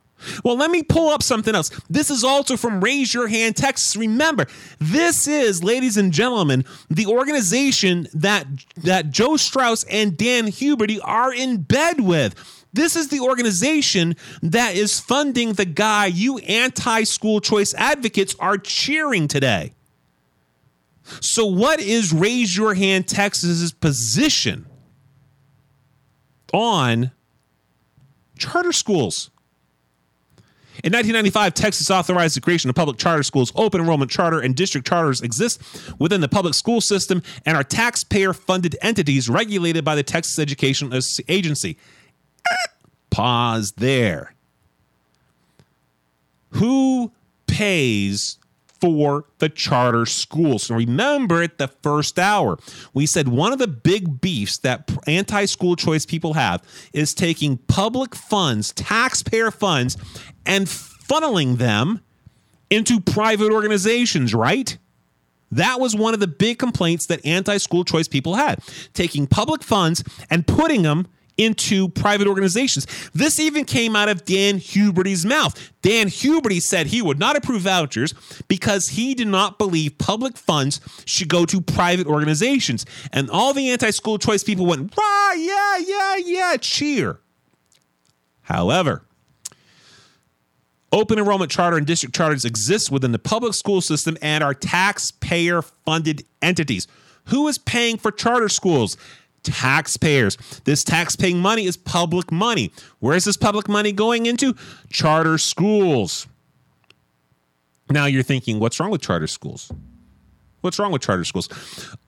Well, 0.45 0.55
let 0.55 0.71
me 0.71 0.81
pull 0.81 1.09
up 1.09 1.21
something 1.21 1.53
else. 1.53 1.69
This 1.89 2.09
is 2.09 2.23
also 2.23 2.55
from 2.55 2.81
Raise 2.81 3.13
Your 3.13 3.27
Hand 3.27 3.57
Texas. 3.57 3.97
Remember, 3.97 4.47
this 4.79 5.27
is, 5.27 5.61
ladies 5.61 5.97
and 5.97 6.13
gentlemen, 6.13 6.63
the 6.89 7.05
organization 7.05 8.07
that 8.13 8.47
that 8.77 9.11
Joe 9.11 9.35
Straus 9.35 9.83
and 9.83 10.15
Dan 10.15 10.47
Huberty 10.47 10.99
are 11.03 11.33
in 11.33 11.63
bed 11.63 11.99
with. 11.99 12.64
This 12.75 12.97
is 12.97 13.07
the 13.07 13.21
organization 13.21 14.17
that 14.43 14.75
is 14.75 14.99
funding 14.99 15.53
the 15.53 15.63
guy 15.63 16.07
you 16.07 16.39
anti-school 16.39 17.39
choice 17.39 17.73
advocates 17.73 18.35
are 18.37 18.57
cheering 18.57 19.29
today. 19.29 19.73
So, 21.21 21.45
what 21.45 21.79
is 21.79 22.11
Raise 22.11 22.57
Your 22.57 22.73
Hand 22.73 23.07
Texas's 23.07 23.71
position 23.71 24.65
on 26.51 27.11
charter 28.37 28.73
schools? 28.73 29.29
In 30.83 30.91
1995, 30.91 31.53
Texas 31.53 31.89
authorized 31.89 32.35
the 32.35 32.41
creation 32.41 32.69
of 32.69 32.75
public 32.75 32.97
charter 32.97 33.23
schools. 33.23 33.53
Open 33.55 33.79
enrollment 33.79 34.11
charter 34.11 34.41
and 34.41 34.53
district 34.53 34.85
charters 34.85 35.21
exist 35.21 35.61
within 35.97 36.19
the 36.19 36.27
public 36.27 36.53
school 36.53 36.81
system 36.81 37.23
and 37.45 37.55
are 37.55 37.63
taxpayer 37.63 38.33
funded 38.33 38.75
entities 38.81 39.29
regulated 39.29 39.85
by 39.85 39.95
the 39.95 40.03
Texas 40.03 40.37
Education 40.37 40.91
Agency. 41.29 41.77
Pause 43.09 43.73
there. 43.73 44.33
Who 46.51 47.11
pays 47.47 48.37
for 48.81 49.25
the 49.39 49.49
charter 49.49 50.05
schools. 50.05 50.69
Remember 50.69 51.41
at 51.41 51.57
the 51.57 51.67
first 51.67 52.19
hour, 52.19 52.59
we 52.93 53.05
said 53.05 53.27
one 53.27 53.53
of 53.53 53.59
the 53.59 53.67
big 53.67 54.21
beefs 54.21 54.59
that 54.59 54.91
anti 55.07 55.45
school 55.45 55.75
choice 55.75 56.05
people 56.05 56.33
have 56.33 56.61
is 56.93 57.13
taking 57.13 57.57
public 57.57 58.13
funds, 58.13 58.73
taxpayer 58.73 59.49
funds, 59.49 59.97
and 60.45 60.67
funneling 60.67 61.57
them 61.57 62.01
into 62.69 62.99
private 62.99 63.51
organizations, 63.51 64.35
right? 64.35 64.77
That 65.51 65.79
was 65.79 65.95
one 65.95 66.13
of 66.13 66.19
the 66.19 66.27
big 66.27 66.59
complaints 66.59 67.05
that 67.07 67.25
anti 67.25 67.57
school 67.57 67.85
choice 67.85 68.07
people 68.07 68.35
had 68.35 68.59
taking 68.93 69.25
public 69.25 69.63
funds 69.63 70.03
and 70.29 70.45
putting 70.45 70.81
them 70.81 71.07
into 71.37 71.89
private 71.89 72.27
organizations. 72.27 72.87
This 73.13 73.39
even 73.39 73.65
came 73.65 73.95
out 73.95 74.09
of 74.09 74.25
Dan 74.25 74.57
Huberty's 74.57 75.25
mouth. 75.25 75.71
Dan 75.81 76.07
Huberty 76.07 76.61
said 76.61 76.87
he 76.87 77.01
would 77.01 77.19
not 77.19 77.35
approve 77.35 77.61
vouchers 77.61 78.13
because 78.47 78.89
he 78.89 79.13
did 79.13 79.27
not 79.27 79.57
believe 79.57 79.97
public 79.97 80.37
funds 80.37 80.79
should 81.05 81.29
go 81.29 81.45
to 81.45 81.61
private 81.61 82.07
organizations. 82.07 82.85
And 83.11 83.29
all 83.29 83.53
the 83.53 83.69
anti 83.69 83.91
school 83.91 84.17
choice 84.17 84.43
people 84.43 84.65
went, 84.65 84.95
rah, 84.97 85.31
yeah, 85.33 85.77
yeah, 85.77 86.15
yeah, 86.17 86.57
cheer. 86.59 87.19
However, 88.41 89.03
Open 90.95 91.19
enrollment 91.19 91.51
charter 91.51 91.75
and 91.75 91.85
district 91.85 92.15
charters 92.15 92.45
exist 92.45 92.89
within 92.89 93.11
the 93.11 93.19
public 93.19 93.53
school 93.53 93.81
system 93.81 94.17
and 94.21 94.41
are 94.41 94.53
taxpayer 94.53 95.61
funded 95.61 96.23
entities. 96.41 96.87
Who 97.25 97.49
is 97.49 97.57
paying 97.57 97.97
for 97.97 98.11
charter 98.11 98.47
schools? 98.47 98.95
Taxpayers. 99.45 100.37
This 100.65 100.83
tax-paying 100.83 101.39
money 101.39 101.65
is 101.65 101.77
public 101.77 102.31
money. 102.31 102.71
Where 102.99 103.15
is 103.15 103.23
this 103.25 103.37
public 103.37 103.69
money 103.69 103.91
going 103.91 104.25
into? 104.25 104.55
Charter 104.89 105.37
schools. 105.37 106.27
Now 107.89 108.05
you're 108.05 108.23
thinking, 108.23 108.59
what's 108.59 108.79
wrong 108.79 108.89
with 108.89 109.01
charter 109.01 109.27
schools? 109.27 109.71
What's 110.61 110.79
wrong 110.79 110.91
with 110.91 111.03
charter 111.03 111.23
schools? 111.23 111.47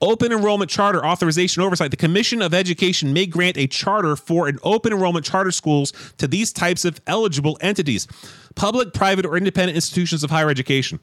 Open 0.00 0.32
enrollment 0.32 0.68
charter 0.68 1.06
authorization 1.06 1.62
oversight. 1.62 1.92
The 1.92 1.96
Commission 1.96 2.42
of 2.42 2.52
Education 2.52 3.12
may 3.12 3.24
grant 3.24 3.56
a 3.56 3.68
charter 3.68 4.16
for 4.16 4.48
an 4.48 4.58
open 4.64 4.92
enrollment 4.92 5.24
charter 5.24 5.52
schools 5.52 5.92
to 6.18 6.26
these 6.26 6.52
types 6.52 6.84
of 6.84 7.00
eligible 7.06 7.56
entities 7.60 8.08
public, 8.56 8.92
private, 8.92 9.24
or 9.24 9.36
independent 9.36 9.76
institutions 9.76 10.24
of 10.24 10.30
higher 10.30 10.50
education. 10.50 10.98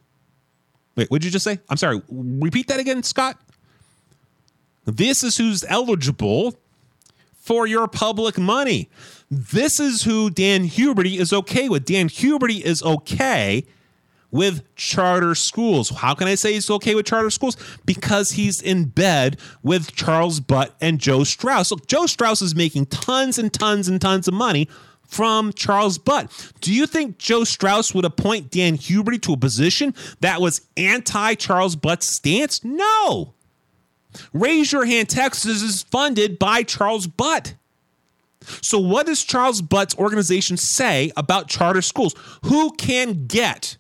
Wait, 0.98 1.10
what 1.10 1.22
did 1.22 1.26
you 1.26 1.32
just 1.32 1.46
say? 1.46 1.60
I'm 1.70 1.78
sorry. 1.78 2.02
Repeat 2.10 2.68
that 2.68 2.82
again, 2.82 3.02
Scott. 3.04 3.40
This 4.86 5.24
is 5.24 5.38
who's 5.38 5.64
eligible 5.68 6.56
for 7.34 7.68
your 7.68 7.88
public 7.88 8.38
money. 8.38 8.90
This 9.30 9.80
is 9.80 10.04
who 10.04 10.30
Dan 10.30 10.68
Huberty 10.68 11.20
is 11.20 11.32
okay 11.32 11.70
with. 11.70 11.86
Dan 11.86 12.10
Huberty 12.10 12.62
is 12.62 12.82
okay 12.84 13.66
with 14.32 14.64
charter 14.76 15.36
schools. 15.36 15.90
How 15.90 16.14
can 16.14 16.28
I 16.28 16.36
say 16.36 16.54
he's 16.54 16.70
okay 16.70 16.96
with 16.96 17.06
charter 17.06 17.30
schools? 17.30 17.56
Because 17.86 18.32
he's 18.32 18.62
in 18.62 18.86
bed 18.86 19.38
with 19.64 19.96
Charles 19.96 20.40
Butt 20.40 20.76
and 20.82 21.00
Joe 21.00 21.24
Straus. 21.24 21.72
Look, 21.72 21.88
Joe 21.88 22.08
Straus 22.08 22.42
is 22.42 22.56
making 22.56 22.88
tons 22.88 23.38
and 23.38 23.54
tons 23.54 23.88
and 23.88 24.02
tons 24.02 24.28
of 24.28 24.34
money 24.34 24.68
from 25.08 25.54
Charles 25.54 26.00
Butt. 26.00 26.52
Do 26.62 26.74
you 26.74 26.88
think 26.88 27.20
Joe 27.20 27.44
Straus 27.44 27.94
would 27.94 28.06
appoint 28.06 28.50
Dan 28.50 28.76
Huberty 28.76 29.22
to 29.22 29.34
a 29.34 29.38
position 29.38 29.94
that 30.22 30.42
was 30.42 30.62
anti 30.76 31.36
Charles 31.36 31.76
Butt's 31.76 32.16
stance? 32.16 32.64
No. 32.64 33.35
Raise 34.34 34.72
Your 34.72 34.86
Hand 34.86 35.10
Texas 35.10 35.62
is 35.62 35.84
funded 35.84 36.40
by 36.40 36.64
Charles 36.64 37.08
Butt. 37.08 37.56
So, 38.62 38.80
what 38.80 39.08
does 39.08 39.24
Charles 39.24 39.62
Butt's 39.62 39.96
organization 39.98 40.58
say 40.58 41.12
about 41.18 41.48
charter 41.48 41.82
schools? 41.82 42.16
Who 42.44 42.72
can 42.72 43.26
get 43.28 43.78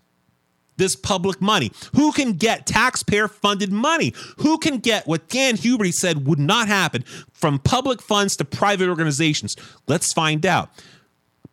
this 0.77 0.95
public 0.95 1.41
money? 1.41 1.71
Who 1.95 2.11
can 2.11 2.33
get 2.33 2.65
taxpayer 2.65 3.27
funded 3.27 3.71
money? 3.71 4.13
Who 4.37 4.57
can 4.57 4.79
get 4.79 5.07
what 5.07 5.29
Dan 5.29 5.55
Huberty 5.55 5.93
said 5.93 6.27
would 6.27 6.39
not 6.39 6.67
happen 6.67 7.03
from 7.31 7.59
public 7.59 8.01
funds 8.01 8.35
to 8.37 8.45
private 8.45 8.89
organizations? 8.89 9.55
Let's 9.87 10.13
find 10.13 10.45
out. 10.45 10.69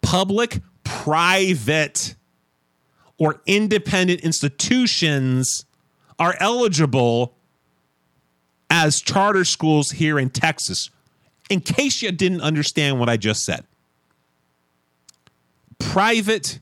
Public, 0.01 0.61
private, 0.85 2.17
or 3.19 3.41
independent 3.47 4.21
institutions 4.23 5.65
are 6.19 6.35
eligible 6.41 7.37
as 8.75 9.03
charter 9.03 9.45
schools 9.45 9.91
here 9.91 10.19
in 10.19 10.31
Texas. 10.31 10.89
In 11.51 11.61
case 11.61 12.01
you 12.01 12.11
didn't 12.11 12.41
understand 12.41 12.99
what 12.99 13.11
I 13.11 13.19
just 13.19 13.45
said, 13.45 13.67
private 15.79 16.59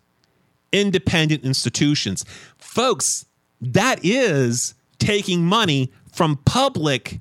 independent 0.73 1.45
institutions. 1.45 2.25
Folks, 2.59 3.27
that 3.61 4.01
is 4.03 4.75
taking 4.99 5.45
money 5.45 5.93
from 6.13 6.37
public 6.39 7.21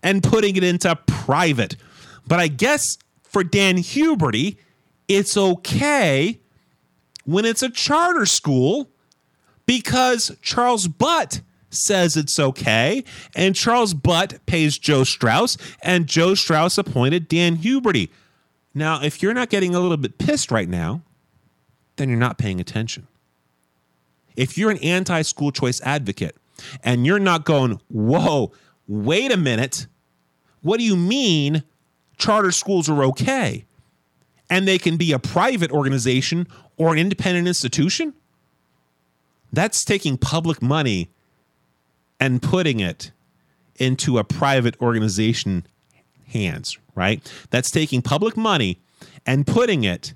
and 0.00 0.22
putting 0.22 0.54
it 0.54 0.62
into 0.62 0.94
private. 1.06 1.74
But 2.24 2.38
I 2.38 2.46
guess 2.46 2.98
for 3.24 3.42
Dan 3.42 3.78
Huberty, 3.78 4.58
it's 5.08 5.36
okay 5.36 6.38
when 7.24 7.44
it's 7.44 7.62
a 7.62 7.70
charter 7.70 8.26
school 8.26 8.90
because 9.66 10.36
Charles 10.40 10.86
Butt 10.86 11.40
says 11.70 12.16
it's 12.16 12.38
okay. 12.38 13.04
And 13.34 13.54
Charles 13.54 13.94
Butt 13.94 14.44
pays 14.46 14.78
Joe 14.78 15.04
Straus, 15.04 15.56
and 15.82 16.06
Joe 16.06 16.34
Straus 16.34 16.76
appointed 16.76 17.28
Dan 17.28 17.56
Huberty. 17.58 18.10
Now, 18.74 19.02
if 19.02 19.22
you're 19.22 19.34
not 19.34 19.50
getting 19.50 19.74
a 19.74 19.80
little 19.80 19.96
bit 19.96 20.18
pissed 20.18 20.50
right 20.50 20.68
now, 20.68 21.02
then 21.96 22.08
you're 22.08 22.18
not 22.18 22.38
paying 22.38 22.60
attention. 22.60 23.06
If 24.36 24.56
you're 24.56 24.70
an 24.70 24.78
anti 24.78 25.22
school 25.22 25.52
choice 25.52 25.80
advocate 25.82 26.36
and 26.84 27.06
you're 27.06 27.18
not 27.18 27.44
going, 27.44 27.80
whoa, 27.88 28.52
wait 28.86 29.32
a 29.32 29.36
minute, 29.36 29.86
what 30.62 30.78
do 30.78 30.84
you 30.84 30.96
mean 30.96 31.62
charter 32.16 32.52
schools 32.52 32.88
are 32.88 33.02
okay? 33.04 33.64
And 34.48 34.66
they 34.66 34.78
can 34.78 34.96
be 34.96 35.12
a 35.12 35.18
private 35.18 35.70
organization 35.70 36.46
or 36.76 36.92
an 36.92 36.98
independent 36.98 37.48
institution? 37.48 38.14
That's 39.52 39.84
taking 39.84 40.16
public 40.16 40.62
money 40.62 41.10
and 42.20 42.42
putting 42.42 42.78
it 42.78 43.10
into 43.76 44.18
a 44.18 44.24
private 44.24 44.80
organization 44.80 45.66
hands, 46.28 46.78
right? 46.94 47.20
That's 47.50 47.70
taking 47.70 48.02
public 48.02 48.36
money 48.36 48.78
and 49.26 49.46
putting 49.46 49.84
it 49.84 50.14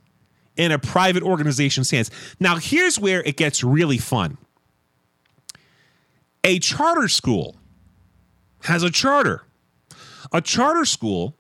in 0.57 0.71
a 0.71 0.79
private 0.79 1.23
organization's 1.23 1.91
hands. 1.91 2.11
Now, 2.39 2.57
here's 2.57 2.99
where 3.01 3.23
it 3.23 3.37
gets 3.37 3.65
really 3.65 3.99
fun. 3.99 4.37
A 6.45 6.59
charter 6.59 7.09
school 7.09 7.57
has 8.65 8.83
a 8.83 8.91
charter. 8.91 9.43
A 10.33 10.41
charter 10.41 10.85
school 10.85 11.37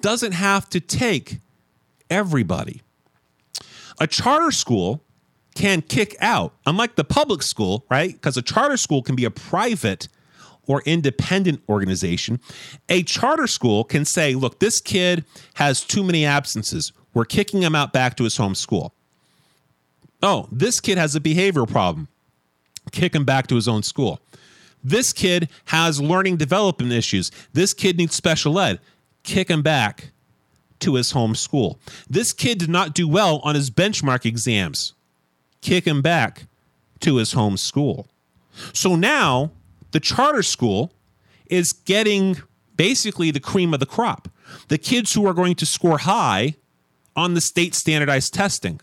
doesn't 0.00 0.32
have 0.32 0.68
to 0.70 0.80
take 0.80 1.40
everybody. 2.08 2.82
A 4.00 4.06
charter 4.06 4.52
school 4.52 5.02
can 5.58 5.82
kick 5.82 6.14
out, 6.20 6.54
unlike 6.66 6.94
the 6.94 7.02
public 7.02 7.42
school, 7.42 7.84
right? 7.90 8.12
Because 8.12 8.36
a 8.36 8.42
charter 8.42 8.76
school 8.76 9.02
can 9.02 9.16
be 9.16 9.24
a 9.24 9.30
private 9.30 10.06
or 10.68 10.82
independent 10.82 11.60
organization. 11.68 12.38
A 12.88 13.02
charter 13.02 13.48
school 13.48 13.82
can 13.82 14.04
say, 14.04 14.36
look, 14.36 14.60
this 14.60 14.80
kid 14.80 15.24
has 15.54 15.82
too 15.82 16.04
many 16.04 16.24
absences. 16.24 16.92
We're 17.12 17.24
kicking 17.24 17.60
him 17.60 17.74
out 17.74 17.92
back 17.92 18.16
to 18.18 18.24
his 18.24 18.36
home 18.36 18.54
school. 18.54 18.94
Oh, 20.22 20.48
this 20.52 20.80
kid 20.80 20.96
has 20.96 21.16
a 21.16 21.20
behavioral 21.20 21.68
problem. 21.68 22.06
Kick 22.92 23.12
him 23.12 23.24
back 23.24 23.48
to 23.48 23.56
his 23.56 23.66
own 23.66 23.82
school. 23.82 24.20
This 24.84 25.12
kid 25.12 25.48
has 25.66 26.00
learning 26.00 26.36
development 26.36 26.92
issues. 26.92 27.32
This 27.52 27.74
kid 27.74 27.96
needs 27.96 28.14
special 28.14 28.60
ed. 28.60 28.78
Kick 29.24 29.50
him 29.50 29.62
back 29.62 30.12
to 30.80 30.94
his 30.94 31.10
home 31.10 31.34
school. 31.34 31.80
This 32.08 32.32
kid 32.32 32.58
did 32.58 32.70
not 32.70 32.94
do 32.94 33.08
well 33.08 33.40
on 33.42 33.56
his 33.56 33.70
benchmark 33.70 34.24
exams. 34.24 34.94
Kick 35.60 35.86
him 35.86 36.02
back 36.02 36.46
to 37.00 37.16
his 37.16 37.32
home 37.32 37.56
school. 37.56 38.08
So 38.72 38.96
now 38.96 39.52
the 39.92 40.00
charter 40.00 40.42
school 40.42 40.92
is 41.46 41.72
getting 41.72 42.36
basically 42.76 43.30
the 43.30 43.40
cream 43.40 43.74
of 43.74 43.80
the 43.80 43.86
crop. 43.86 44.28
The 44.68 44.78
kids 44.78 45.14
who 45.14 45.26
are 45.26 45.34
going 45.34 45.54
to 45.56 45.66
score 45.66 45.98
high 45.98 46.54
on 47.16 47.34
the 47.34 47.40
state 47.40 47.74
standardized 47.74 48.32
testing. 48.32 48.80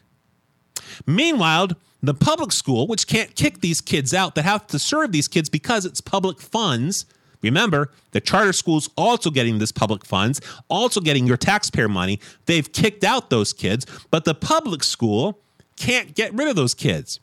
Meanwhile, 1.05 1.69
the 2.03 2.13
public 2.13 2.51
school, 2.51 2.87
which 2.87 3.07
can't 3.07 3.35
kick 3.35 3.61
these 3.61 3.81
kids 3.81 4.13
out, 4.13 4.35
that 4.35 4.43
have 4.43 4.67
to 4.67 4.79
serve 4.79 5.11
these 5.11 5.27
kids 5.27 5.49
because 5.49 5.85
it's 5.85 6.01
public 6.01 6.39
funds. 6.39 7.05
Remember, 7.41 7.91
the 8.11 8.21
charter 8.21 8.53
school's 8.53 8.89
also 8.97 9.29
getting 9.29 9.59
this 9.59 9.71
public 9.71 10.05
funds, 10.05 10.41
also 10.69 10.99
getting 10.99 11.25
your 11.25 11.37
taxpayer 11.37 11.87
money. 11.87 12.19
They've 12.45 12.71
kicked 12.71 13.03
out 13.03 13.29
those 13.29 13.53
kids, 13.53 13.85
but 14.11 14.25
the 14.25 14.35
public 14.35 14.83
school 14.83 15.39
can't 15.77 16.15
get 16.15 16.33
rid 16.33 16.47
of 16.47 16.55
those 16.55 16.73
kids. 16.73 17.19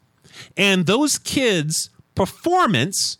And 0.56 0.86
those 0.86 1.18
kids' 1.18 1.90
performance 2.14 3.18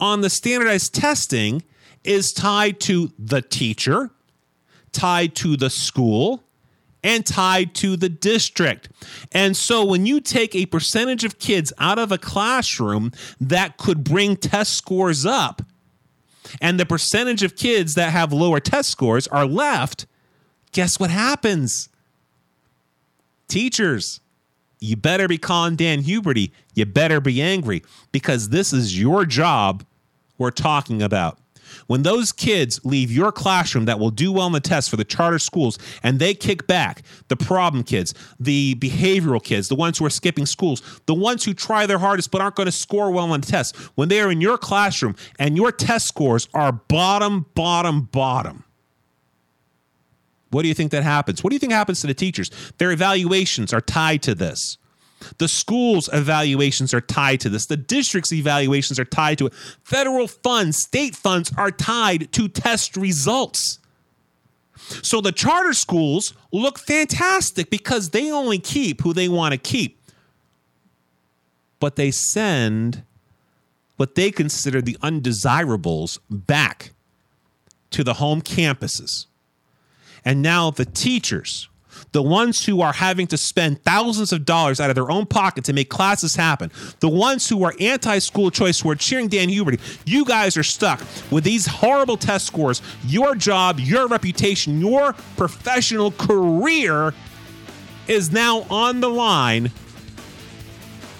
on 0.00 0.20
the 0.20 0.30
standardized 0.30 0.94
testing 0.94 1.62
is 2.02 2.32
tied 2.32 2.80
to 2.80 3.12
the 3.18 3.40
teacher, 3.40 4.10
tied 4.92 5.34
to 5.36 5.56
the 5.56 5.70
school, 5.70 6.42
and 7.02 7.26
tied 7.26 7.74
to 7.74 7.96
the 7.96 8.08
district. 8.08 8.88
And 9.32 9.56
so 9.56 9.84
when 9.84 10.06
you 10.06 10.20
take 10.20 10.54
a 10.54 10.66
percentage 10.66 11.24
of 11.24 11.38
kids 11.38 11.72
out 11.78 11.98
of 11.98 12.10
a 12.10 12.18
classroom 12.18 13.12
that 13.40 13.76
could 13.76 14.02
bring 14.04 14.36
test 14.36 14.74
scores 14.74 15.26
up, 15.26 15.62
and 16.60 16.78
the 16.78 16.86
percentage 16.86 17.42
of 17.42 17.56
kids 17.56 17.94
that 17.94 18.10
have 18.10 18.32
lower 18.32 18.60
test 18.60 18.90
scores 18.90 19.26
are 19.28 19.46
left, 19.46 20.06
guess 20.72 20.98
what 20.98 21.10
happens? 21.10 21.88
Teachers, 23.48 24.20
you 24.84 24.96
better 24.96 25.26
be 25.26 25.38
calling 25.38 25.76
Dan 25.76 26.02
Huberty. 26.02 26.50
You 26.74 26.86
better 26.86 27.20
be 27.20 27.40
angry 27.40 27.82
because 28.12 28.50
this 28.50 28.72
is 28.72 28.98
your 28.98 29.24
job 29.24 29.84
we're 30.38 30.50
talking 30.50 31.02
about. 31.02 31.38
When 31.86 32.02
those 32.02 32.30
kids 32.30 32.80
leave 32.84 33.10
your 33.10 33.32
classroom 33.32 33.86
that 33.86 33.98
will 33.98 34.10
do 34.10 34.30
well 34.30 34.46
in 34.46 34.52
the 34.52 34.60
test 34.60 34.90
for 34.90 34.96
the 34.96 35.04
charter 35.04 35.38
schools 35.38 35.78
and 36.02 36.18
they 36.18 36.34
kick 36.34 36.66
back 36.66 37.02
the 37.28 37.36
problem 37.36 37.82
kids, 37.82 38.14
the 38.38 38.74
behavioral 38.76 39.42
kids, 39.42 39.68
the 39.68 39.74
ones 39.74 39.98
who 39.98 40.06
are 40.06 40.10
skipping 40.10 40.46
schools, 40.46 41.00
the 41.06 41.14
ones 41.14 41.44
who 41.44 41.54
try 41.54 41.86
their 41.86 41.98
hardest 41.98 42.30
but 42.30 42.40
aren't 42.40 42.54
going 42.54 42.66
to 42.66 42.72
score 42.72 43.10
well 43.10 43.30
on 43.30 43.40
the 43.40 43.46
test, 43.46 43.76
when 43.96 44.08
they 44.08 44.20
are 44.20 44.30
in 44.30 44.40
your 44.40 44.58
classroom 44.58 45.16
and 45.38 45.56
your 45.56 45.72
test 45.72 46.06
scores 46.06 46.48
are 46.54 46.72
bottom, 46.72 47.46
bottom, 47.54 48.02
bottom. 48.02 48.64
What 50.54 50.62
do 50.62 50.68
you 50.68 50.74
think 50.74 50.92
that 50.92 51.02
happens? 51.02 51.42
What 51.42 51.50
do 51.50 51.56
you 51.56 51.60
think 51.60 51.72
happens 51.72 52.00
to 52.02 52.06
the 52.06 52.14
teachers? 52.14 52.50
Their 52.78 52.92
evaluations 52.92 53.72
are 53.72 53.80
tied 53.80 54.22
to 54.22 54.34
this. 54.34 54.78
The 55.38 55.48
school's 55.48 56.08
evaluations 56.12 56.94
are 56.94 57.00
tied 57.00 57.40
to 57.40 57.48
this. 57.48 57.66
The 57.66 57.76
district's 57.76 58.32
evaluations 58.32 58.98
are 58.98 59.04
tied 59.04 59.38
to 59.38 59.46
it. 59.46 59.54
Federal 59.82 60.28
funds, 60.28 60.78
state 60.78 61.16
funds 61.16 61.52
are 61.56 61.70
tied 61.70 62.30
to 62.32 62.48
test 62.48 62.96
results. 62.96 63.78
So 64.76 65.20
the 65.20 65.32
charter 65.32 65.72
schools 65.72 66.34
look 66.52 66.78
fantastic 66.78 67.70
because 67.70 68.10
they 68.10 68.30
only 68.30 68.58
keep 68.58 69.00
who 69.00 69.12
they 69.12 69.28
want 69.28 69.52
to 69.52 69.58
keep. 69.58 70.00
But 71.80 71.96
they 71.96 72.10
send 72.10 73.02
what 73.96 74.14
they 74.14 74.30
consider 74.30 74.82
the 74.82 74.98
undesirables 75.02 76.20
back 76.30 76.92
to 77.90 78.04
the 78.04 78.14
home 78.14 78.42
campuses. 78.42 79.26
And 80.24 80.42
now 80.42 80.70
the 80.70 80.84
teachers, 80.84 81.68
the 82.12 82.22
ones 82.22 82.64
who 82.64 82.80
are 82.80 82.92
having 82.92 83.26
to 83.28 83.36
spend 83.36 83.82
thousands 83.82 84.32
of 84.32 84.44
dollars 84.44 84.80
out 84.80 84.88
of 84.88 84.94
their 84.94 85.10
own 85.10 85.26
pocket 85.26 85.64
to 85.64 85.72
make 85.72 85.90
classes 85.90 86.36
happen, 86.36 86.70
the 87.00 87.08
ones 87.08 87.48
who 87.48 87.64
are 87.64 87.74
anti 87.80 88.18
school 88.20 88.50
choice, 88.50 88.80
who 88.80 88.90
are 88.90 88.94
cheering 88.94 89.28
Dan 89.28 89.48
Huberty, 89.48 89.80
you 90.06 90.24
guys 90.24 90.56
are 90.56 90.62
stuck 90.62 91.00
with 91.30 91.44
these 91.44 91.66
horrible 91.66 92.16
test 92.16 92.46
scores. 92.46 92.80
Your 93.06 93.34
job, 93.34 93.80
your 93.80 94.06
reputation, 94.06 94.80
your 94.80 95.14
professional 95.36 96.12
career 96.12 97.12
is 98.06 98.32
now 98.32 98.62
on 98.70 99.00
the 99.00 99.08
line 99.08 99.70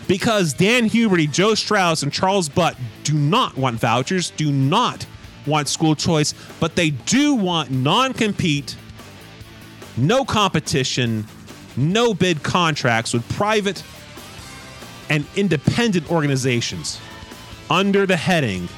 because 0.06 0.52
Dan 0.52 0.88
Huberty, 0.88 1.30
Joe 1.30 1.54
Straus, 1.54 2.02
and 2.02 2.12
Charles 2.12 2.48
Butt 2.48 2.76
do 3.04 3.14
not 3.14 3.56
want 3.56 3.80
vouchers, 3.80 4.30
do 4.30 4.52
not 4.52 5.06
want 5.46 5.68
school 5.68 5.94
choice, 5.94 6.34
but 6.60 6.76
they 6.76 6.90
do 6.90 7.34
want 7.34 7.70
non 7.70 8.12
compete, 8.12 8.76
no 9.96 10.24
competition, 10.24 11.26
no 11.76 12.14
bid 12.14 12.42
contracts 12.42 13.12
with 13.12 13.28
private 13.30 13.82
and 15.10 15.26
independent 15.36 16.10
organizations 16.10 17.00
under 17.70 18.06
the 18.06 18.16
heading 18.16 18.68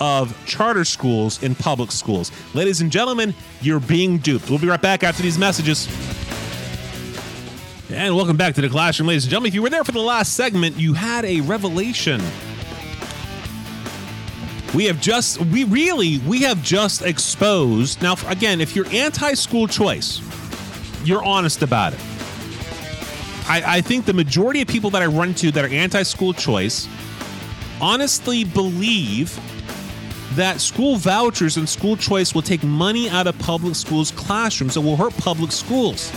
of 0.00 0.34
charter 0.46 0.84
schools 0.84 1.42
in 1.42 1.54
public 1.54 1.92
schools. 1.92 2.32
Ladies 2.54 2.80
and 2.80 2.90
gentlemen, 2.90 3.34
you're 3.60 3.80
being 3.80 4.18
duped. 4.18 4.48
We'll 4.48 4.58
be 4.58 4.66
right 4.66 4.80
back 4.80 5.02
after 5.04 5.22
these 5.22 5.38
messages. 5.38 5.86
And 7.90 8.14
welcome 8.14 8.36
back 8.36 8.54
to 8.54 8.60
the 8.60 8.68
classroom, 8.68 9.08
ladies 9.08 9.24
and 9.24 9.30
gentlemen. 9.30 9.48
If 9.48 9.54
you 9.54 9.62
were 9.62 9.70
there 9.70 9.84
for 9.84 9.92
the 9.92 9.98
last 9.98 10.34
segment, 10.34 10.76
you 10.76 10.94
had 10.94 11.24
a 11.24 11.40
revelation. 11.40 12.20
We 14.74 14.84
have 14.84 15.00
just, 15.00 15.40
we 15.46 15.64
really, 15.64 16.18
we 16.18 16.42
have 16.42 16.62
just 16.62 17.02
exposed. 17.02 18.00
Now, 18.00 18.14
again, 18.28 18.60
if 18.60 18.76
you're 18.76 18.86
anti 18.92 19.34
school 19.34 19.66
choice, 19.66 20.20
you're 21.04 21.24
honest 21.24 21.62
about 21.62 21.92
it. 21.92 22.00
I, 23.48 23.62
I 23.66 23.80
think 23.80 24.04
the 24.04 24.12
majority 24.12 24.62
of 24.62 24.68
people 24.68 24.90
that 24.90 25.02
I 25.02 25.06
run 25.06 25.28
into 25.28 25.50
that 25.50 25.64
are 25.64 25.68
anti 25.68 26.02
school 26.02 26.32
choice 26.32 26.88
honestly 27.80 28.44
believe 28.44 29.38
that 30.34 30.60
school 30.60 30.96
vouchers 30.96 31.56
and 31.56 31.68
school 31.68 31.96
choice 31.96 32.34
will 32.34 32.42
take 32.42 32.62
money 32.62 33.08
out 33.08 33.26
of 33.26 33.36
public 33.38 33.74
schools' 33.74 34.12
classrooms 34.12 34.76
and 34.76 34.86
will 34.86 34.96
hurt 34.96 35.16
public 35.16 35.50
schools. 35.50 36.12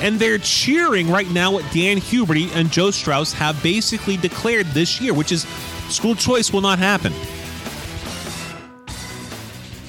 And 0.00 0.18
they're 0.18 0.38
cheering 0.38 1.08
right 1.08 1.30
now 1.30 1.52
what 1.52 1.62
Dan 1.72 1.98
Huberty 1.98 2.50
and 2.56 2.72
Joe 2.72 2.90
Straus 2.90 3.32
have 3.34 3.62
basically 3.62 4.16
declared 4.16 4.66
this 4.68 5.00
year, 5.00 5.14
which 5.14 5.30
is 5.30 5.46
school 5.88 6.16
choice 6.16 6.52
will 6.52 6.60
not 6.60 6.80
happen. 6.80 7.12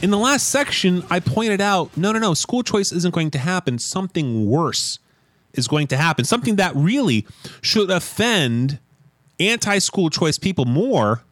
In 0.03 0.11
the 0.11 0.17
last 0.17 0.49
section, 0.49 1.03
I 1.09 1.19
pointed 1.19 1.61
out 1.61 1.95
no, 1.97 2.11
no, 2.11 2.19
no, 2.19 2.33
school 2.33 2.61
choice 2.61 2.91
isn't 2.91 3.13
going 3.13 3.31
to 3.31 3.39
happen. 3.39 3.79
Something 3.79 4.45
worse 4.45 4.99
is 5.53 5.67
going 5.67 5.87
to 5.87 5.97
happen. 5.97 6.25
Something 6.25 6.57
that 6.57 6.75
really 6.75 7.25
should 7.61 7.89
offend 7.89 8.79
anti 9.39 9.79
school 9.79 10.09
choice 10.11 10.37
people 10.37 10.65
more 10.65 11.23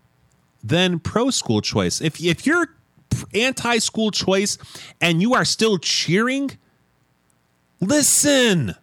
than 0.63 0.99
pro 0.99 1.29
school 1.29 1.61
choice. 1.61 2.01
If, 2.01 2.19
if 2.23 2.47
you're 2.47 2.73
anti 3.33 3.77
school 3.77 4.09
choice 4.09 4.57
and 4.99 5.21
you 5.21 5.35
are 5.35 5.45
still 5.45 5.77
cheering, 5.77 6.57
Listen. 7.81 8.75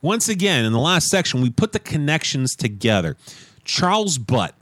Once 0.00 0.28
again, 0.28 0.64
in 0.64 0.72
the 0.72 0.78
last 0.78 1.08
section, 1.08 1.42
we 1.42 1.50
put 1.50 1.72
the 1.72 1.78
connections 1.78 2.56
together. 2.56 3.16
Charles 3.64 4.16
Butt, 4.16 4.54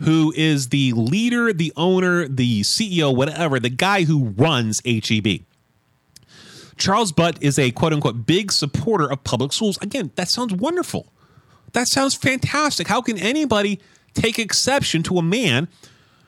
who 0.00 0.32
is 0.36 0.68
the 0.68 0.92
leader, 0.92 1.52
the 1.52 1.72
owner, 1.76 2.26
the 2.26 2.62
CEO, 2.62 3.14
whatever, 3.14 3.60
the 3.60 3.70
guy 3.70 4.04
who 4.04 4.30
runs 4.30 4.80
HEB. 4.84 5.42
Charles 6.76 7.12
Butt 7.12 7.42
is 7.42 7.58
a 7.58 7.70
quote 7.72 7.92
unquote 7.92 8.26
big 8.26 8.50
supporter 8.50 9.10
of 9.10 9.22
public 9.24 9.52
schools. 9.52 9.78
Again, 9.82 10.10
that 10.14 10.28
sounds 10.28 10.54
wonderful. 10.54 11.12
That 11.72 11.86
sounds 11.86 12.14
fantastic. 12.14 12.88
How 12.88 13.02
can 13.02 13.18
anybody 13.18 13.80
take 14.14 14.38
exception 14.38 15.02
to 15.04 15.18
a 15.18 15.22
man 15.22 15.68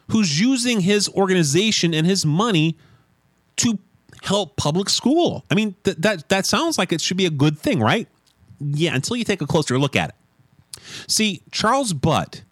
who's 0.08 0.40
using 0.40 0.80
his 0.80 1.08
organization 1.10 1.94
and 1.94 2.06
his 2.06 2.26
money 2.26 2.76
to 3.56 3.78
help 4.22 4.56
public 4.56 4.88
school. 4.88 5.44
I 5.50 5.54
mean, 5.54 5.74
th- 5.84 5.96
that 5.98 6.28
that 6.28 6.46
sounds 6.46 6.78
like 6.78 6.92
it 6.92 7.00
should 7.00 7.16
be 7.16 7.26
a 7.26 7.30
good 7.30 7.58
thing, 7.58 7.80
right? 7.80 8.08
Yeah, 8.60 8.94
until 8.94 9.16
you 9.16 9.24
take 9.24 9.40
a 9.40 9.46
closer 9.46 9.78
look 9.78 9.96
at 9.96 10.10
it. 10.10 10.80
See, 11.08 11.42
Charles 11.50 11.92
Butt 11.92 12.42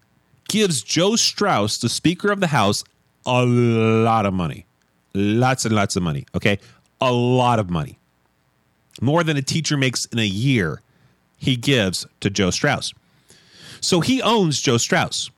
gives 0.50 0.82
Joe 0.82 1.14
Straus, 1.14 1.78
the 1.78 1.88
Speaker 1.88 2.32
of 2.32 2.40
the 2.40 2.48
House, 2.48 2.82
a 3.24 3.44
lot 3.44 4.26
of 4.26 4.34
money. 4.34 4.66
Lots 5.14 5.64
and 5.64 5.74
lots 5.74 5.94
of 5.94 6.02
money, 6.02 6.26
okay? 6.34 6.58
A 7.00 7.12
lot 7.12 7.60
of 7.60 7.70
money. 7.70 7.98
More 9.00 9.22
than 9.22 9.36
a 9.36 9.42
teacher 9.42 9.76
makes 9.76 10.06
in 10.06 10.18
a 10.18 10.26
year, 10.26 10.82
he 11.38 11.54
gives 11.54 12.04
to 12.18 12.30
Joe 12.30 12.50
Straus. 12.50 12.92
So 13.80 14.00
he 14.00 14.20
owns 14.20 14.60
Joe 14.60 14.76
Straus. 14.76 15.30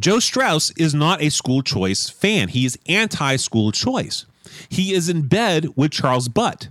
Joe 0.00 0.18
Straus 0.18 0.72
is 0.78 0.94
not 0.94 1.20
a 1.20 1.30
school 1.30 1.60
choice 1.60 2.08
fan. 2.08 2.48
He 2.48 2.64
is 2.64 2.78
anti 2.88 3.36
school 3.36 3.70
choice. 3.70 4.24
He 4.70 4.94
is 4.94 5.10
in 5.10 5.28
bed 5.28 5.76
with 5.76 5.92
Charles 5.92 6.28
Butt. 6.28 6.68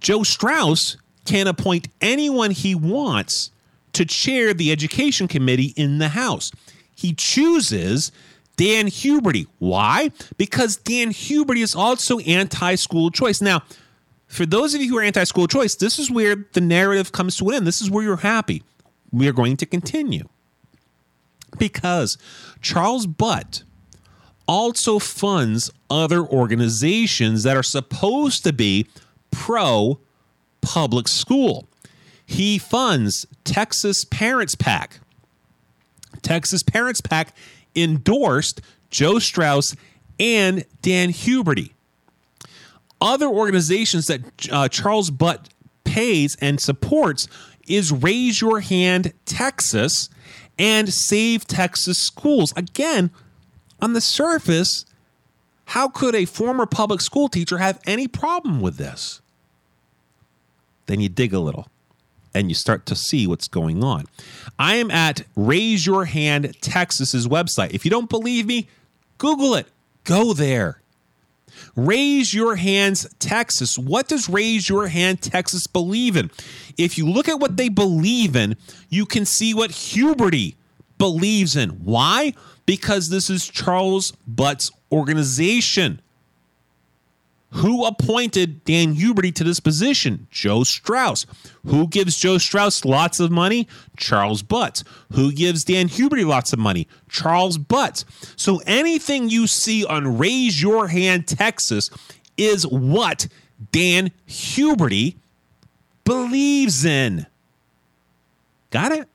Joe 0.00 0.22
Straus 0.22 0.96
can 1.26 1.46
appoint 1.46 1.88
anyone 2.00 2.52
he 2.52 2.74
wants 2.74 3.50
to 3.94 4.04
chair 4.04 4.54
the 4.54 4.70
education 4.70 5.28
committee 5.28 5.72
in 5.76 5.98
the 5.98 6.10
House. 6.10 6.50
He 6.94 7.12
chooses 7.12 8.12
Dan 8.56 8.86
Huberty. 8.86 9.46
Why? 9.58 10.10
Because 10.36 10.76
Dan 10.76 11.10
Huberty 11.10 11.62
is 11.62 11.74
also 11.74 12.18
anti 12.20 12.74
school 12.76 13.10
choice. 13.10 13.40
Now, 13.40 13.62
for 14.26 14.46
those 14.46 14.74
of 14.74 14.82
you 14.82 14.90
who 14.90 14.98
are 14.98 15.02
anti 15.02 15.24
school 15.24 15.46
choice, 15.46 15.74
this 15.74 15.98
is 15.98 16.10
where 16.10 16.36
the 16.52 16.60
narrative 16.60 17.12
comes 17.12 17.36
to 17.36 17.48
an 17.48 17.56
end. 17.56 17.66
This 17.66 17.80
is 17.80 17.90
where 17.90 18.04
you're 18.04 18.16
happy. 18.16 18.62
We 19.12 19.28
are 19.28 19.32
going 19.32 19.56
to 19.58 19.66
continue. 19.66 20.28
Because 21.58 22.18
Charles 22.60 23.06
Butt 23.06 23.62
also 24.46 24.98
funds 24.98 25.70
other 25.88 26.20
organizations 26.20 27.44
that 27.44 27.56
are 27.56 27.62
supposed 27.62 28.44
to 28.44 28.52
be 28.52 28.86
pro 29.30 30.00
public 30.60 31.08
school. 31.08 31.68
He 32.26 32.58
funds 32.58 33.26
Texas 33.44 34.04
Parents 34.04 34.54
PAC. 34.54 35.00
Texas 36.22 36.62
Parents 36.62 37.00
PAC 37.00 37.34
endorsed 37.76 38.60
Joe 38.90 39.18
Straus 39.18 39.74
and 40.18 40.64
Dan 40.80 41.10
Huberty. 41.10 41.72
Other 43.00 43.26
organizations 43.26 44.06
that 44.06 44.22
uh, 44.50 44.68
Charles 44.68 45.10
Butt 45.10 45.48
pays 45.84 46.36
and 46.40 46.60
supports 46.60 47.28
is 47.68 47.92
Raise 47.92 48.40
Your 48.40 48.60
Hand 48.60 49.12
Texas 49.26 50.08
and 50.58 50.92
Save 50.92 51.46
Texas 51.46 51.98
Schools. 51.98 52.52
Again, 52.56 53.10
on 53.80 53.92
the 53.92 54.00
surface, 54.00 54.86
how 55.66 55.88
could 55.88 56.14
a 56.14 56.24
former 56.24 56.66
public 56.66 57.00
school 57.00 57.28
teacher 57.28 57.58
have 57.58 57.80
any 57.86 58.08
problem 58.08 58.60
with 58.60 58.76
this? 58.76 59.20
Then 60.86 61.00
you 61.00 61.08
dig 61.08 61.34
a 61.34 61.40
little 61.40 61.68
and 62.34 62.48
you 62.48 62.54
start 62.54 62.86
to 62.86 62.96
see 62.96 63.26
what's 63.26 63.48
going 63.48 63.82
on. 63.82 64.06
I 64.58 64.76
am 64.76 64.90
at 64.90 65.22
Raise 65.36 65.86
Your 65.86 66.04
Hand 66.04 66.56
Texas's 66.60 67.28
website. 67.28 67.72
If 67.72 67.84
you 67.84 67.90
don't 67.90 68.08
believe 68.08 68.46
me, 68.46 68.68
Google 69.18 69.54
it. 69.54 69.66
Go 70.04 70.32
there. 70.32 70.80
Raise 71.76 72.34
Your 72.34 72.56
Hands 72.56 73.06
Texas. 73.18 73.78
What 73.78 74.08
does 74.08 74.28
Raise 74.28 74.68
Your 74.68 74.88
Hand 74.88 75.22
Texas 75.22 75.66
believe 75.66 76.16
in? 76.16 76.30
If 76.76 76.98
you 76.98 77.08
look 77.08 77.28
at 77.28 77.40
what 77.40 77.56
they 77.56 77.68
believe 77.68 78.36
in, 78.36 78.56
you 78.88 79.06
can 79.06 79.24
see 79.24 79.54
what 79.54 79.70
Huberty 79.70 80.54
believes 80.98 81.56
in. 81.56 81.70
Why? 81.84 82.34
because 82.66 83.08
this 83.08 83.30
is 83.30 83.48
Charles 83.48 84.12
Butt's 84.26 84.70
organization. 84.90 86.00
Who 87.54 87.84
appointed 87.84 88.64
Dan 88.64 88.94
Huberty 88.94 89.34
to 89.34 89.44
this 89.44 89.60
position? 89.60 90.26
Joe 90.30 90.64
Straus. 90.64 91.26
Who 91.66 91.86
gives 91.86 92.16
Joe 92.16 92.38
Straus 92.38 92.84
lots 92.84 93.20
of 93.20 93.30
money? 93.30 93.68
Charles 93.96 94.42
Butt. 94.42 94.82
Who 95.12 95.32
gives 95.32 95.64
Dan 95.64 95.88
Huberty 95.88 96.26
lots 96.26 96.52
of 96.52 96.58
money? 96.58 96.88
Charles 97.08 97.58
Butt. 97.58 98.04
So 98.36 98.60
anything 98.66 99.30
you 99.30 99.46
see 99.46 99.84
on 99.84 100.18
Raise 100.18 100.60
Your 100.60 100.88
Hand 100.88 101.26
Texas 101.26 101.90
is 102.36 102.66
what 102.66 103.28
Dan 103.72 104.10
Huberty 104.28 105.16
believes 106.04 106.84
in. 106.84 107.26
Got 108.70 108.92
it? 108.92 109.08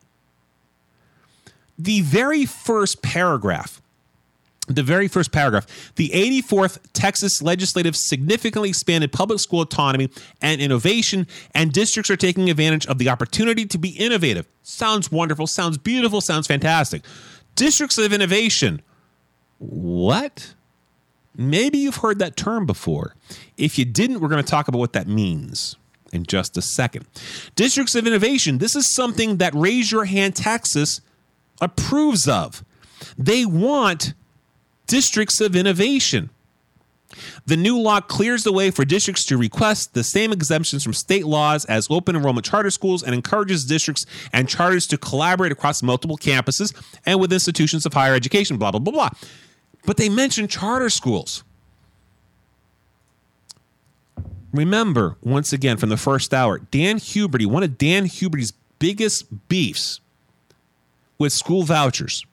the 1.79 2.01
very 2.01 2.45
first 2.45 3.01
paragraph 3.01 3.81
the 4.69 4.83
very 4.83 5.07
first 5.07 5.31
paragraph 5.31 5.93
the 5.95 6.09
84th 6.09 6.79
texas 6.93 7.41
legislative 7.41 7.95
significantly 7.95 8.69
expanded 8.69 9.11
public 9.11 9.39
school 9.39 9.61
autonomy 9.61 10.09
and 10.41 10.61
innovation 10.61 11.27
and 11.53 11.71
districts 11.71 12.09
are 12.09 12.17
taking 12.17 12.49
advantage 12.49 12.85
of 12.87 12.97
the 12.97 13.09
opportunity 13.09 13.65
to 13.65 13.77
be 13.77 13.89
innovative 13.89 14.47
sounds 14.61 15.11
wonderful 15.11 15.47
sounds 15.47 15.77
beautiful 15.77 16.21
sounds 16.21 16.47
fantastic 16.47 17.03
districts 17.55 17.97
of 17.97 18.13
innovation 18.13 18.81
what 19.57 20.53
Maybe 21.39 21.77
you've 21.77 21.95
heard 21.95 22.19
that 22.19 22.35
term 22.35 22.65
before. 22.65 23.15
If 23.55 23.79
you 23.79 23.85
didn't, 23.85 24.19
we're 24.19 24.27
going 24.27 24.43
to 24.43 24.49
talk 24.49 24.67
about 24.67 24.79
what 24.79 24.91
that 24.91 25.07
means 25.07 25.77
in 26.11 26.25
just 26.25 26.57
a 26.57 26.61
second. 26.61 27.05
Districts 27.55 27.95
of 27.95 28.05
Innovation, 28.05 28.57
this 28.57 28.75
is 28.75 28.93
something 28.93 29.37
that 29.37 29.53
Raise 29.55 29.89
Your 29.89 30.03
Hand 30.03 30.35
Texas 30.35 30.99
approves 31.61 32.27
of. 32.27 32.63
They 33.17 33.45
want 33.45 34.13
districts 34.89 35.39
of 35.39 35.55
innovation. 35.55 36.31
The 37.45 37.57
new 37.57 37.79
law 37.79 38.01
clears 38.01 38.43
the 38.43 38.51
way 38.51 38.69
for 38.71 38.85
districts 38.85 39.25
to 39.25 39.37
request 39.37 39.93
the 39.93 40.03
same 40.03 40.31
exemptions 40.31 40.83
from 40.83 40.93
state 40.93 41.25
laws 41.25 41.65
as 41.65 41.87
open 41.89 42.15
enrollment 42.15 42.45
charter 42.45 42.69
schools 42.69 43.01
and 43.01 43.15
encourages 43.15 43.65
districts 43.65 44.05
and 44.33 44.49
charters 44.49 44.85
to 44.87 44.97
collaborate 44.97 45.51
across 45.51 45.81
multiple 45.81 46.17
campuses 46.17 46.75
and 47.05 47.19
with 47.19 47.31
institutions 47.31 47.85
of 47.85 47.93
higher 47.93 48.13
education, 48.13 48.57
blah, 48.57 48.71
blah, 48.71 48.79
blah, 48.79 48.93
blah. 48.93 49.09
But 49.85 49.97
they 49.97 50.09
mention 50.09 50.47
charter 50.47 50.89
schools. 50.89 51.43
Remember, 54.51 55.17
once 55.21 55.53
again, 55.53 55.77
from 55.77 55.89
the 55.89 55.97
first 55.97 56.33
hour, 56.33 56.59
Dan 56.59 56.97
Huberty, 56.97 57.45
one 57.45 57.63
of 57.63 57.77
Dan 57.77 58.05
Huberty's 58.05 58.53
biggest 58.79 59.47
beefs 59.47 59.99
with 61.17 61.31
school 61.33 61.63
vouchers, 61.63 62.25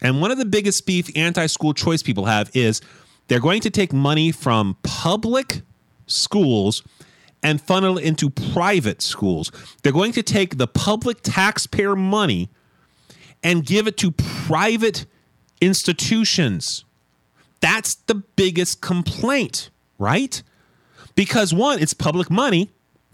and 0.00 0.20
one 0.20 0.30
of 0.30 0.38
the 0.38 0.44
biggest 0.44 0.86
beef 0.86 1.10
anti 1.16 1.46
school 1.46 1.74
choice 1.74 2.02
people 2.02 2.26
have 2.26 2.50
is 2.54 2.80
they're 3.28 3.40
going 3.40 3.60
to 3.62 3.70
take 3.70 3.92
money 3.92 4.32
from 4.32 4.76
public 4.82 5.62
schools 6.06 6.82
and 7.42 7.60
funnel 7.60 7.98
it 7.98 8.04
into 8.04 8.30
private 8.30 9.02
schools. 9.02 9.50
They're 9.82 9.92
going 9.92 10.12
to 10.12 10.22
take 10.22 10.58
the 10.58 10.66
public 10.66 11.18
taxpayer 11.22 11.96
money 11.96 12.50
and 13.42 13.64
give 13.64 13.86
it 13.86 13.96
to 13.98 14.10
private 14.10 15.06
institutions. 15.60 16.84
That's 17.60 17.94
the 18.06 18.16
biggest 18.16 18.80
complaint, 18.80 19.70
right? 19.98 20.42
Because 21.14 21.54
one, 21.54 21.78
it's 21.80 21.94
public 21.94 22.30
money. 22.30 22.70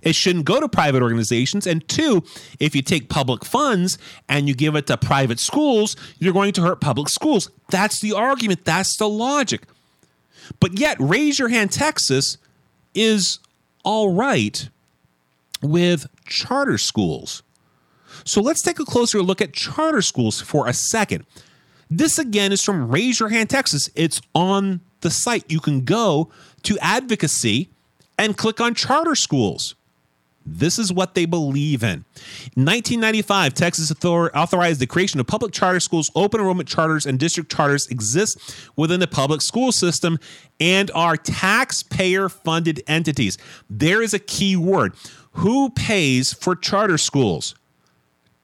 It 0.07 0.15
shouldn't 0.15 0.45
go 0.45 0.61
to 0.61 0.69
private 0.69 1.03
organizations. 1.03 1.66
And 1.66 1.87
two, 1.89 2.23
if 2.61 2.77
you 2.77 2.81
take 2.81 3.09
public 3.09 3.45
funds 3.45 3.99
and 4.28 4.47
you 4.47 4.55
give 4.55 4.77
it 4.77 4.87
to 4.87 4.97
private 4.97 5.41
schools, 5.41 5.97
you're 6.20 6.33
going 6.33 6.53
to 6.53 6.62
hurt 6.62 6.81
public 6.81 7.09
schools. 7.09 7.51
That's 7.70 8.01
the 8.01 8.12
argument. 8.12 8.65
That's 8.65 8.97
the 8.99 9.09
logic. 9.09 9.62
But 10.61 10.78
yet, 10.78 10.97
Raise 11.01 11.41
Your 11.41 11.49
Hand 11.49 11.73
Texas 11.73 12.39
is 12.95 13.41
all 13.85 14.15
right 14.15 14.69
with 15.61 16.07
charter 16.24 16.78
schools. 16.78 17.43
So 18.23 18.41
let's 18.41 18.62
take 18.62 18.78
a 18.78 18.85
closer 18.85 19.20
look 19.24 19.41
at 19.41 19.53
charter 19.53 20.03
schools 20.03 20.41
for 20.41 20.69
a 20.69 20.73
second. 20.73 21.27
This 21.91 22.16
again 22.16 22.53
is 22.53 22.62
from 22.62 22.93
Raise 22.93 23.19
Your 23.19 23.31
Hand 23.31 23.51
Texas. 23.51 23.91
It's 23.97 24.20
on 24.37 24.83
the 25.01 25.11
site. 25.11 25.51
You 25.51 25.59
can 25.59 25.85
go 25.85 26.31
to 26.62 26.78
advocacy 26.78 27.70
and 28.16 28.37
click 28.37 28.61
on 28.61 28.77
charter 28.77 29.16
schools. 29.16 29.74
This 30.47 30.78
is 30.78 30.93
what 30.93 31.14
they 31.14 31.27
believe 31.27 31.82
in. 31.82 32.05
In 32.56 32.64
1995, 32.64 33.52
Texas 33.52 33.93
authorized 34.05 34.81
the 34.81 34.86
creation 34.86 35.18
of 35.18 35.27
public 35.27 35.52
charter 35.52 35.81
schools. 35.81 36.10
Open 36.14 36.40
enrollment 36.40 36.68
charters 36.68 37.05
and 37.05 37.18
district 37.18 37.51
charters 37.51 37.89
exist 37.89 38.56
within 38.77 39.01
the 39.01 39.09
public 39.09 39.43
school 39.43 39.73
system 39.73 40.18
and 40.60 40.90
are 40.93 41.16
taxpayer 41.16 42.28
funded 42.28 42.81
entities. 42.86 43.36
There 43.68 44.01
is 44.02 44.14
a 44.14 44.20
key 44.20 44.56
word. 44.56 44.94
Who 45.32 45.70
pays 45.70 46.32
for 46.32 46.55
charter 46.55 46.97
schools? 46.97 47.56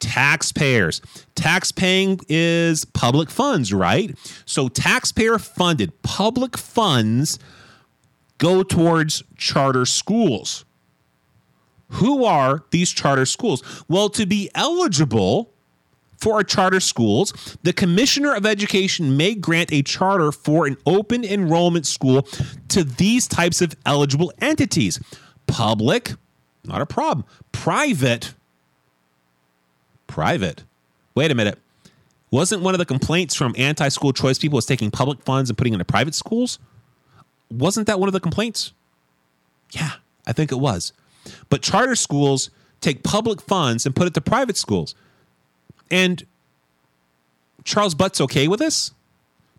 Taxpayers. 0.00 1.00
Taxpaying 1.36 2.24
is 2.28 2.84
public 2.84 3.30
funds, 3.30 3.72
right? 3.72 4.18
So, 4.44 4.68
taxpayer 4.68 5.38
funded 5.38 6.02
public 6.02 6.58
funds 6.58 7.38
go 8.38 8.64
towards 8.64 9.22
charter 9.36 9.86
schools. 9.86 10.64
Who 11.92 12.24
are 12.24 12.64
these 12.70 12.90
charter 12.90 13.26
schools? 13.26 13.62
Well, 13.88 14.08
to 14.10 14.26
be 14.26 14.50
eligible 14.54 15.50
for 16.16 16.40
a 16.40 16.44
charter 16.44 16.80
schools, 16.80 17.56
the 17.62 17.72
Commissioner 17.72 18.34
of 18.34 18.46
Education 18.46 19.16
may 19.16 19.34
grant 19.34 19.72
a 19.72 19.82
charter 19.82 20.32
for 20.32 20.66
an 20.66 20.76
open 20.86 21.24
enrollment 21.24 21.86
school 21.86 22.22
to 22.68 22.84
these 22.84 23.26
types 23.26 23.60
of 23.60 23.74
eligible 23.84 24.32
entities. 24.40 25.00
Public, 25.46 26.12
not 26.64 26.80
a 26.80 26.86
problem. 26.86 27.26
Private, 27.50 28.34
private. 30.06 30.62
Wait 31.14 31.30
a 31.30 31.34
minute. 31.34 31.58
Wasn't 32.30 32.62
one 32.62 32.74
of 32.74 32.78
the 32.78 32.86
complaints 32.86 33.34
from 33.34 33.54
anti 33.58 33.88
school 33.88 34.12
choice 34.14 34.38
people 34.38 34.56
was 34.56 34.64
taking 34.64 34.90
public 34.90 35.20
funds 35.22 35.50
and 35.50 35.58
putting 35.58 35.74
into 35.74 35.84
private 35.84 36.14
schools? 36.14 36.58
Wasn't 37.50 37.86
that 37.86 38.00
one 38.00 38.08
of 38.08 38.14
the 38.14 38.20
complaints? 38.20 38.72
Yeah, 39.72 39.90
I 40.26 40.32
think 40.32 40.50
it 40.50 40.58
was. 40.58 40.94
But 41.48 41.62
charter 41.62 41.96
schools 41.96 42.50
take 42.80 43.02
public 43.02 43.40
funds 43.40 43.86
and 43.86 43.94
put 43.94 44.06
it 44.06 44.14
to 44.14 44.20
private 44.20 44.56
schools. 44.56 44.94
And 45.90 46.24
Charles 47.64 47.94
Butt's 47.94 48.20
okay 48.20 48.48
with 48.48 48.60
this. 48.60 48.92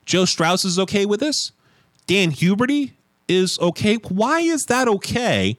Joe 0.06 0.26
Straus 0.26 0.66
is 0.66 0.78
okay 0.80 1.06
with 1.06 1.20
this. 1.20 1.52
Dan 2.08 2.32
Huberty 2.32 2.92
is 3.28 3.58
okay. 3.60 3.96
Why 3.96 4.42
is 4.42 4.66
that 4.66 4.88
okay, 4.88 5.58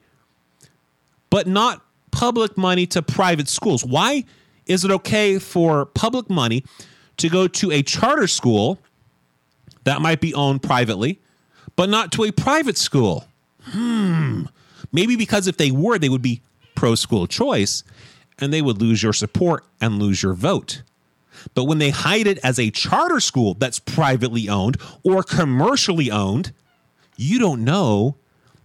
but 1.29 1.47
not 1.47 1.83
public 2.11 2.57
money 2.57 2.85
to 2.87 3.01
private 3.01 3.49
schools? 3.49 3.83
Why 3.83 4.25
is 4.65 4.85
it 4.85 4.91
okay 4.91 5.39
for 5.39 5.85
public 5.85 6.29
money 6.29 6.63
to 7.17 7.29
go 7.29 7.47
to 7.47 7.71
a 7.71 7.81
charter 7.81 8.27
school 8.27 8.79
that 9.83 10.01
might 10.01 10.21
be 10.21 10.33
owned 10.33 10.61
privately, 10.61 11.19
but 11.75 11.89
not 11.89 12.11
to 12.13 12.23
a 12.23 12.31
private 12.31 12.77
school? 12.77 13.25
Hmm. 13.61 14.43
Maybe 14.95 15.17
because 15.17 15.47
if 15.47 15.57
they 15.57 15.71
were, 15.71 15.99
they 15.99 16.07
would 16.07 16.21
be 16.21 16.41
pro 16.73 16.95
school 16.95 17.27
choice 17.27 17.83
and 18.39 18.53
they 18.53 18.61
would 18.61 18.81
lose 18.81 19.03
your 19.03 19.11
support 19.11 19.65
and 19.81 19.99
lose 19.99 20.23
your 20.23 20.33
vote. 20.33 20.83
But 21.53 21.65
when 21.65 21.79
they 21.79 21.89
hide 21.89 22.27
it 22.27 22.37
as 22.43 22.57
a 22.57 22.71
charter 22.71 23.19
school 23.19 23.55
that's 23.55 23.77
privately 23.77 24.47
owned 24.47 24.77
or 25.03 25.21
commercially 25.21 26.09
owned, 26.09 26.53
you 27.17 27.39
don't 27.39 27.65
know 27.65 28.15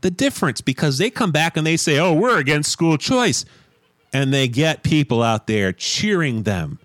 the 0.02 0.10
difference 0.10 0.60
because 0.60 0.98
they 0.98 1.10
come 1.10 1.32
back 1.32 1.56
and 1.56 1.66
they 1.66 1.76
say, 1.76 1.98
oh, 1.98 2.12
we're 2.12 2.38
against 2.38 2.70
school 2.70 2.96
choice. 2.96 3.44
And 4.12 4.32
they 4.32 4.46
get 4.46 4.84
people 4.84 5.24
out 5.24 5.48
there 5.48 5.72
cheering 5.72 6.44
them 6.44 6.78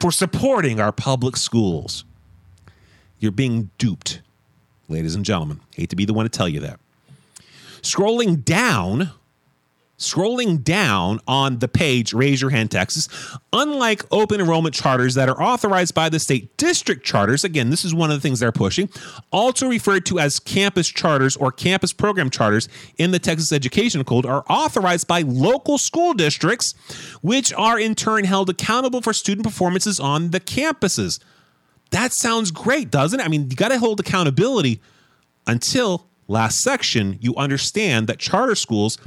for 0.00 0.12
supporting 0.12 0.78
our 0.78 0.92
public 0.92 1.36
schools. 1.36 2.04
You're 3.18 3.32
being 3.32 3.70
duped, 3.78 4.20
ladies 4.88 5.16
and 5.16 5.24
gentlemen. 5.24 5.60
Hate 5.74 5.90
to 5.90 5.96
be 5.96 6.04
the 6.04 6.14
one 6.14 6.26
to 6.26 6.30
tell 6.30 6.48
you 6.48 6.60
that. 6.60 6.78
Scrolling 7.84 8.42
down, 8.42 9.10
scrolling 9.98 10.64
down 10.64 11.20
on 11.28 11.58
the 11.58 11.68
page, 11.68 12.14
Raise 12.14 12.40
Your 12.40 12.48
Hand 12.48 12.70
Texas, 12.70 13.10
unlike 13.52 14.02
open 14.10 14.40
enrollment 14.40 14.74
charters 14.74 15.14
that 15.16 15.28
are 15.28 15.40
authorized 15.40 15.94
by 15.94 16.08
the 16.08 16.18
state 16.18 16.56
district 16.56 17.04
charters, 17.04 17.44
again, 17.44 17.68
this 17.68 17.84
is 17.84 17.94
one 17.94 18.10
of 18.10 18.16
the 18.16 18.22
things 18.22 18.40
they're 18.40 18.52
pushing, 18.52 18.88
also 19.30 19.68
referred 19.68 20.06
to 20.06 20.18
as 20.18 20.40
campus 20.40 20.88
charters 20.88 21.36
or 21.36 21.52
campus 21.52 21.92
program 21.92 22.30
charters 22.30 22.70
in 22.96 23.10
the 23.10 23.18
Texas 23.18 23.52
Education 23.52 24.02
Code, 24.02 24.24
are 24.24 24.44
authorized 24.48 25.06
by 25.06 25.20
local 25.20 25.76
school 25.76 26.14
districts, 26.14 26.72
which 27.20 27.52
are 27.52 27.78
in 27.78 27.94
turn 27.94 28.24
held 28.24 28.48
accountable 28.48 29.02
for 29.02 29.12
student 29.12 29.46
performances 29.46 30.00
on 30.00 30.30
the 30.30 30.40
campuses. 30.40 31.20
That 31.90 32.14
sounds 32.14 32.50
great, 32.50 32.90
doesn't 32.90 33.20
it? 33.20 33.22
I 33.22 33.28
mean, 33.28 33.50
you 33.50 33.56
got 33.56 33.68
to 33.68 33.78
hold 33.78 34.00
accountability 34.00 34.80
until 35.46 36.08
last 36.28 36.60
section, 36.60 37.18
you 37.20 37.34
understand 37.36 38.06
that 38.06 38.18
charter 38.18 38.54
schools 38.54 38.98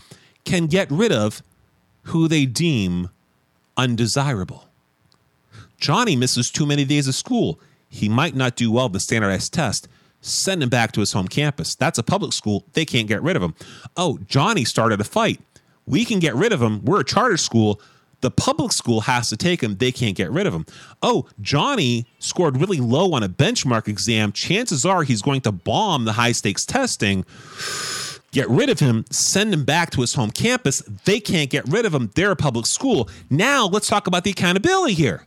can 0.46 0.68
get 0.68 0.90
rid 0.92 1.12
of 1.12 1.42
who 2.04 2.28
they 2.28 2.46
deem 2.46 3.10
undesirable. 3.76 4.66
Johnny 5.80 6.16
misses 6.16 6.50
too 6.50 6.66
many 6.66 6.86
days 6.86 7.08
of 7.08 7.16
school. 7.16 7.60
He 7.90 8.10
might 8.10 8.36
not 8.36 8.56
do 8.56 8.72
well 8.72 8.90
the 8.90 9.00
standardized 9.00 9.54
test. 9.54 9.88
Send 10.22 10.64
him 10.64 10.70
back 10.70 10.92
to 10.94 11.00
his 11.00 11.14
home 11.14 11.28
campus. 11.28 11.76
That's 11.76 12.00
a 12.00 12.04
public 12.04 12.34
school. 12.34 12.66
They 12.74 12.86
can't 12.86 13.08
get 13.08 13.22
rid 13.22 13.36
of 13.36 13.44
him. 13.44 13.54
Oh, 13.96 14.18
Johnny 14.28 14.66
started 14.66 15.00
a 15.00 15.04
fight. 15.04 15.40
We 15.86 16.04
can 16.04 16.20
get 16.20 16.36
rid 16.36 16.52
of 16.52 16.62
him. 16.62 16.84
We're 16.84 17.02
a 17.02 17.06
charter 17.06 17.38
school. 17.38 17.80
The 18.22 18.32
public 18.32 18.72
school 18.72 19.02
has 19.02 19.30
to 19.30 19.38
take 19.38 19.62
him. 19.62 19.76
They 19.76 19.92
can't 19.92 20.16
get 20.16 20.32
rid 20.32 20.48
of 20.48 20.54
him. 20.54 20.66
Oh, 21.04 21.28
Johnny 21.40 22.08
scored 22.20 22.58
really 22.58 22.80
low 22.80 23.14
on 23.14 23.22
a 23.22 23.30
benchmark 23.30 23.88
exam. 23.88 24.32
Chances 24.32 24.86
are 24.86 25.04
he's 25.04 25.22
going 25.22 25.42
to 25.42 25.52
bomb 25.52 26.06
the 26.06 26.14
high 26.14 26.32
stakes 26.32 26.66
testing. 26.66 27.26
Get 28.32 28.50
rid 28.50 28.70
of 28.70 28.80
him, 28.80 29.06
send 29.10 29.54
him 29.54 29.64
back 29.66 29.92
to 29.92 30.02
his 30.02 30.16
home 30.16 30.32
campus. 30.32 30.82
They 31.06 31.20
can't 31.20 31.50
get 31.50 31.68
rid 31.68 31.86
of 31.86 31.94
him. 31.94 32.12
They're 32.16 32.32
a 32.32 32.36
public 32.36 32.66
school. 32.66 33.08
Now 33.30 33.66
let's 33.68 33.88
talk 33.88 34.08
about 34.08 34.24
the 34.24 34.32
accountability 34.32 34.96
here. 34.96 35.26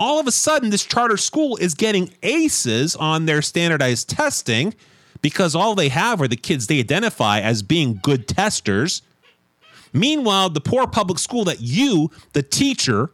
All 0.00 0.18
of 0.18 0.26
a 0.26 0.32
sudden, 0.32 0.70
this 0.70 0.84
charter 0.84 1.18
school 1.18 1.56
is 1.58 1.74
getting 1.74 2.10
aces 2.22 2.96
on 2.96 3.26
their 3.26 3.42
standardized 3.42 4.08
testing 4.08 4.74
because 5.20 5.54
all 5.54 5.74
they 5.74 5.90
have 5.90 6.22
are 6.22 6.28
the 6.28 6.36
kids 6.36 6.66
they 6.66 6.78
identify 6.78 7.40
as 7.40 7.62
being 7.62 7.98
good 8.02 8.26
testers 8.26 9.02
Meanwhile, 9.94 10.50
the 10.50 10.60
poor 10.60 10.86
public 10.86 11.18
school 11.18 11.44
that 11.44 11.60
you, 11.60 12.10
the 12.34 12.42
teacher, 12.42 13.12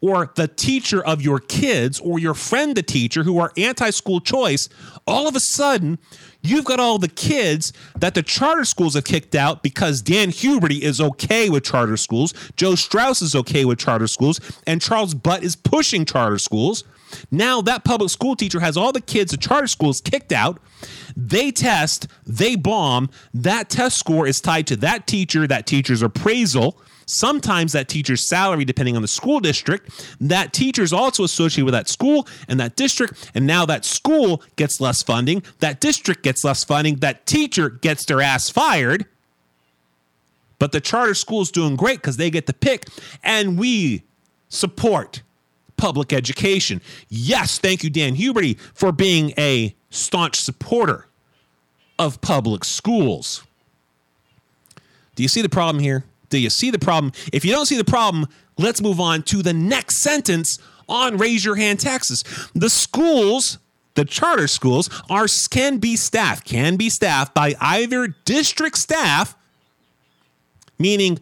or 0.00 0.32
the 0.34 0.48
teacher 0.48 1.04
of 1.04 1.22
your 1.22 1.38
kids 1.38 2.00
or 2.00 2.18
your 2.18 2.34
friend 2.34 2.76
the 2.76 2.82
teacher 2.82 3.22
who 3.22 3.38
are 3.38 3.52
anti-school 3.56 4.20
choice, 4.20 4.68
all 5.06 5.28
of 5.28 5.36
a 5.36 5.40
sudden 5.40 5.98
you've 6.42 6.64
got 6.64 6.80
all 6.80 6.98
the 6.98 7.08
kids 7.08 7.72
that 7.98 8.14
the 8.14 8.22
charter 8.22 8.64
schools 8.64 8.94
have 8.94 9.04
kicked 9.04 9.34
out 9.34 9.62
because 9.62 10.02
Dan 10.02 10.30
Huberty 10.30 10.80
is 10.80 11.00
okay 11.00 11.48
with 11.48 11.64
charter 11.64 11.96
schools, 11.96 12.34
Joe 12.56 12.74
Straus 12.74 13.22
is 13.22 13.34
okay 13.34 13.64
with 13.64 13.78
charter 13.78 14.06
schools, 14.06 14.40
and 14.66 14.80
Charles 14.80 15.14
Butt 15.14 15.42
is 15.42 15.56
pushing 15.56 16.04
charter 16.04 16.38
schools. 16.38 16.84
Now 17.30 17.60
that 17.62 17.84
public 17.84 18.10
school 18.10 18.36
teacher 18.36 18.60
has 18.60 18.76
all 18.76 18.92
the 18.92 19.00
kids 19.00 19.32
at 19.32 19.40
charter 19.40 19.66
schools 19.66 20.00
kicked 20.00 20.32
out. 20.32 20.60
They 21.16 21.50
test, 21.50 22.08
they 22.26 22.56
bomb. 22.56 23.10
That 23.32 23.70
test 23.70 23.98
score 23.98 24.26
is 24.26 24.40
tied 24.40 24.66
to 24.68 24.76
that 24.76 25.06
teacher, 25.06 25.46
that 25.46 25.66
teacher's 25.66 26.02
appraisal. 26.02 26.78
Sometimes 27.06 27.72
that 27.72 27.88
teacher's 27.88 28.28
salary, 28.28 28.64
depending 28.64 28.96
on 28.96 29.02
the 29.02 29.08
school 29.08 29.38
district, 29.38 30.16
that 30.20 30.52
teacher 30.52 30.82
is 30.82 30.92
also 30.92 31.22
associated 31.22 31.64
with 31.64 31.74
that 31.74 31.88
school 31.88 32.26
and 32.48 32.58
that 32.58 32.74
district. 32.74 33.30
And 33.34 33.46
now 33.46 33.64
that 33.66 33.84
school 33.84 34.42
gets 34.56 34.80
less 34.80 35.02
funding, 35.02 35.44
that 35.60 35.80
district 35.80 36.24
gets 36.24 36.42
less 36.42 36.64
funding, 36.64 36.96
that 36.96 37.24
teacher 37.24 37.70
gets 37.70 38.04
their 38.04 38.20
ass 38.20 38.50
fired. 38.50 39.06
But 40.58 40.72
the 40.72 40.80
charter 40.80 41.14
school 41.14 41.42
is 41.42 41.50
doing 41.52 41.76
great 41.76 41.98
because 41.98 42.16
they 42.16 42.30
get 42.30 42.46
to 42.46 42.52
pick, 42.52 42.86
and 43.22 43.58
we 43.58 44.02
support 44.48 45.22
public 45.76 46.12
education. 46.12 46.80
Yes, 47.08 47.58
thank 47.58 47.84
you, 47.84 47.90
Dan 47.90 48.16
Huberty, 48.16 48.58
for 48.74 48.92
being 48.92 49.32
a 49.38 49.74
staunch 49.90 50.40
supporter 50.40 51.06
of 51.98 52.20
public 52.20 52.64
schools. 52.64 53.44
Do 55.14 55.22
you 55.22 55.28
see 55.28 55.42
the 55.42 55.48
problem 55.48 55.82
here? 55.82 56.04
Do 56.28 56.38
you 56.38 56.50
see 56.50 56.70
the 56.70 56.78
problem? 56.78 57.12
If 57.32 57.44
you 57.44 57.52
don't 57.52 57.66
see 57.66 57.76
the 57.76 57.84
problem, 57.84 58.26
let's 58.58 58.82
move 58.82 59.00
on 59.00 59.22
to 59.24 59.42
the 59.42 59.52
next 59.52 60.02
sentence 60.02 60.58
on 60.88 61.16
Raise 61.16 61.44
Your 61.44 61.56
Hand 61.56 61.80
Texas. 61.80 62.22
The 62.54 62.68
schools, 62.68 63.58
the 63.94 64.04
charter 64.04 64.46
schools, 64.46 64.90
are 65.08 65.26
can 65.50 65.78
be 65.78 65.96
staffed, 65.96 66.44
can 66.44 66.76
be 66.76 66.90
staffed 66.90 67.34
by 67.34 67.54
either 67.60 68.08
district 68.24 68.76
staff, 68.76 69.36
meaning 70.78 71.18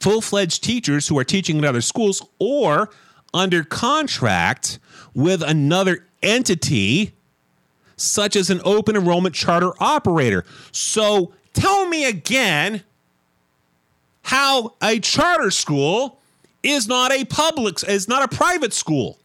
full-fledged 0.00 0.62
teachers 0.62 1.08
who 1.08 1.18
are 1.18 1.24
teaching 1.24 1.58
in 1.58 1.64
other 1.64 1.80
schools, 1.80 2.22
or 2.38 2.90
under 3.32 3.64
contract 3.64 4.78
with 5.14 5.42
another 5.42 6.06
entity, 6.22 7.12
such 7.96 8.36
as 8.36 8.50
an 8.50 8.60
open 8.64 8.96
enrollment 8.96 9.34
charter 9.34 9.72
operator. 9.80 10.44
So 10.72 11.32
tell 11.52 11.86
me 11.86 12.04
again 12.04 12.82
how 14.22 14.74
a 14.82 15.00
charter 15.00 15.50
school 15.50 16.18
is 16.62 16.86
not 16.86 17.12
a 17.12 17.24
public 17.24 17.82
is 17.88 18.08
not 18.08 18.22
a 18.22 18.36
private 18.36 18.72
school. 18.72 19.19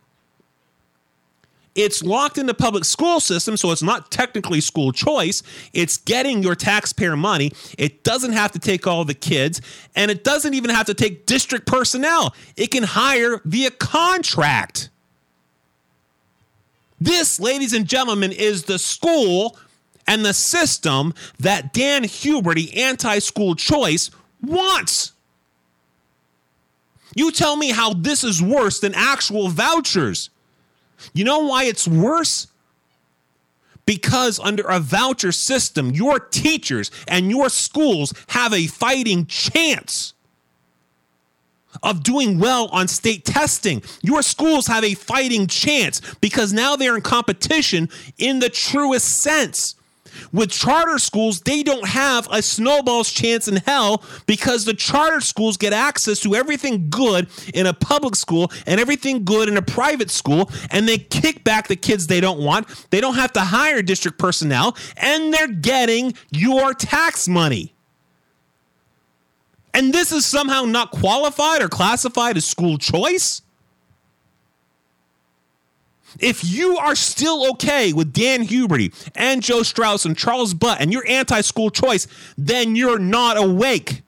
It's 1.75 2.01
locked 2.01 2.37
in 2.37 2.45
the 2.45 2.53
public 2.53 2.85
school 2.85 3.19
system, 3.19 3.57
so 3.57 3.71
it's 3.71 3.83
not 3.83 4.09
technically 4.09 4.61
school 4.61 4.93
choice. 4.93 5.43
It's 5.73 5.97
getting 5.97 6.41
your 6.41 6.55
taxpayer 6.55 7.17
money. 7.17 7.51
It 7.77 8.03
doesn't 8.03 8.31
have 8.31 8.53
to 8.53 8.59
take 8.59 8.87
all 8.87 9.03
the 9.03 9.13
kids, 9.13 9.61
and 9.93 10.09
it 10.09 10.23
doesn't 10.23 10.53
even 10.53 10.69
have 10.69 10.85
to 10.85 10.93
take 10.93 11.25
district 11.25 11.67
personnel. 11.67 12.33
It 12.55 12.71
can 12.71 12.83
hire 12.83 13.41
via 13.43 13.71
contract. 13.71 14.89
This, 16.99 17.41
ladies 17.41 17.73
and 17.73 17.85
gentlemen, 17.85 18.31
is 18.31 18.63
the 18.63 18.79
school 18.79 19.57
and 20.07 20.23
the 20.23 20.33
system 20.33 21.13
that 21.39 21.73
Dan 21.73 22.03
Huberty, 22.03 22.75
anti 22.77 23.19
school 23.19 23.53
choice, 23.53 24.11
wants. 24.41 25.11
You 27.15 27.31
tell 27.31 27.57
me 27.57 27.71
how 27.71 27.93
this 27.93 28.23
is 28.23 28.41
worse 28.41 28.79
than 28.79 28.93
actual 28.95 29.49
vouchers. 29.49 30.29
You 31.13 31.23
know 31.23 31.39
why 31.39 31.65
it's 31.65 31.87
worse? 31.87 32.47
Because 33.85 34.39
under 34.39 34.63
a 34.63 34.79
voucher 34.79 35.31
system, 35.31 35.91
your 35.91 36.19
teachers 36.19 36.89
and 37.07 37.29
your 37.29 37.49
schools 37.49 38.13
have 38.29 38.51
a 38.53 38.67
fighting 38.67 39.27
chance 39.27 40.13
of 41.83 42.03
doing 42.03 42.39
well 42.39 42.67
on 42.71 42.87
state 42.87 43.25
testing. 43.25 43.83
Your 44.01 44.21
schools 44.21 44.67
have 44.67 44.83
a 44.83 44.95
fighting 44.95 45.47
chance 45.47 46.01
because 46.21 46.53
now 46.53 46.75
they're 46.75 46.95
in 46.95 47.01
competition 47.01 47.89
in 48.17 48.39
the 48.39 48.49
truest 48.49 49.07
sense. 49.21 49.75
With 50.31 50.51
charter 50.51 50.99
schools, 50.99 51.41
they 51.41 51.63
don't 51.63 51.87
have 51.87 52.27
a 52.31 52.41
snowball's 52.41 53.11
chance 53.11 53.47
in 53.47 53.57
hell 53.57 54.03
because 54.25 54.65
the 54.65 54.73
charter 54.73 55.21
schools 55.21 55.57
get 55.57 55.73
access 55.73 56.19
to 56.21 56.35
everything 56.35 56.89
good 56.89 57.27
in 57.53 57.67
a 57.67 57.73
public 57.73 58.15
school 58.15 58.51
and 58.65 58.79
everything 58.79 59.25
good 59.25 59.49
in 59.49 59.57
a 59.57 59.61
private 59.61 60.11
school, 60.11 60.49
and 60.71 60.87
they 60.87 60.97
kick 60.97 61.43
back 61.43 61.67
the 61.67 61.75
kids 61.75 62.07
they 62.07 62.21
don't 62.21 62.39
want. 62.39 62.67
They 62.89 63.01
don't 63.01 63.15
have 63.15 63.33
to 63.33 63.41
hire 63.41 63.81
district 63.81 64.17
personnel, 64.17 64.75
and 64.97 65.33
they're 65.33 65.47
getting 65.47 66.13
your 66.31 66.73
tax 66.73 67.27
money. 67.27 67.73
And 69.73 69.93
this 69.93 70.13
is 70.13 70.25
somehow 70.25 70.63
not 70.63 70.91
qualified 70.91 71.61
or 71.61 71.67
classified 71.67 72.37
as 72.37 72.45
school 72.45 72.77
choice? 72.77 73.41
If 76.19 76.43
you 76.43 76.77
are 76.77 76.95
still 76.95 77.49
okay 77.51 77.93
with 77.93 78.13
Dan 78.13 78.45
Huberty 78.45 78.93
and 79.15 79.41
Joe 79.41 79.63
Straus 79.63 80.05
and 80.05 80.17
Charles 80.17 80.53
Butt 80.53 80.81
and 80.81 80.91
you're 80.91 81.07
anti 81.07 81.41
school 81.41 81.69
choice, 81.69 82.07
then 82.37 82.75
you're 82.75 82.99
not 82.99 83.37
awake. 83.37 84.01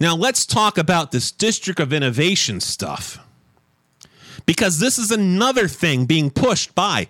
Now, 0.00 0.16
let's 0.16 0.44
talk 0.44 0.78
about 0.78 1.12
this 1.12 1.30
District 1.30 1.78
of 1.78 1.92
Innovation 1.92 2.58
stuff. 2.58 3.20
Because 4.46 4.80
this 4.80 4.98
is 4.98 5.12
another 5.12 5.68
thing 5.68 6.06
being 6.06 6.28
pushed 6.28 6.74
by 6.74 7.06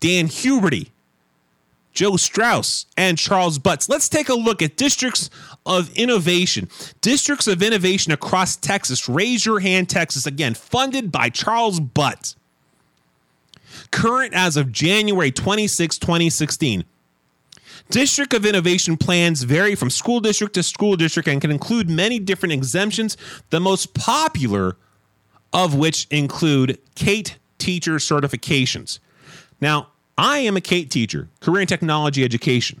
Dan 0.00 0.26
Huberty 0.26 0.91
Joe 1.92 2.16
Straus, 2.16 2.86
and 2.96 3.18
Charles 3.18 3.58
Butts. 3.58 3.88
Let's 3.88 4.08
take 4.08 4.28
a 4.28 4.34
look 4.34 4.62
at 4.62 4.76
districts 4.76 5.28
of 5.66 5.94
innovation. 5.96 6.68
Districts 7.00 7.46
of 7.46 7.62
innovation 7.62 8.12
across 8.12 8.56
Texas. 8.56 9.08
Raise 9.08 9.44
your 9.44 9.60
hand, 9.60 9.88
Texas. 9.88 10.26
Again, 10.26 10.54
funded 10.54 11.12
by 11.12 11.28
Charles 11.28 11.80
Butts. 11.80 12.36
Current 13.90 14.32
as 14.34 14.56
of 14.56 14.72
January 14.72 15.30
26, 15.30 15.98
2016. 15.98 16.84
District 17.90 18.32
of 18.32 18.46
Innovation 18.46 18.96
plans 18.96 19.42
vary 19.42 19.74
from 19.74 19.90
school 19.90 20.20
district 20.20 20.54
to 20.54 20.62
school 20.62 20.96
district 20.96 21.28
and 21.28 21.40
can 21.40 21.50
include 21.50 21.90
many 21.90 22.18
different 22.18 22.52
exemptions, 22.52 23.16
the 23.50 23.60
most 23.60 23.92
popular 23.92 24.76
of 25.52 25.74
which 25.74 26.06
include 26.10 26.78
CATE 26.94 27.36
teacher 27.58 27.96
certifications. 27.96 28.98
Now, 29.60 29.88
I 30.22 30.38
am 30.38 30.56
a 30.56 30.60
CATE 30.60 30.88
teacher, 30.88 31.28
career 31.40 31.62
and 31.62 31.68
technology 31.68 32.22
education. 32.22 32.80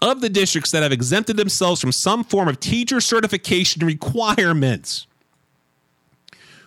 Of 0.00 0.20
the 0.20 0.28
districts 0.28 0.70
that 0.70 0.84
have 0.84 0.92
exempted 0.92 1.36
themselves 1.36 1.80
from 1.80 1.90
some 1.90 2.22
form 2.22 2.46
of 2.46 2.60
teacher 2.60 3.00
certification 3.00 3.84
requirements. 3.84 5.08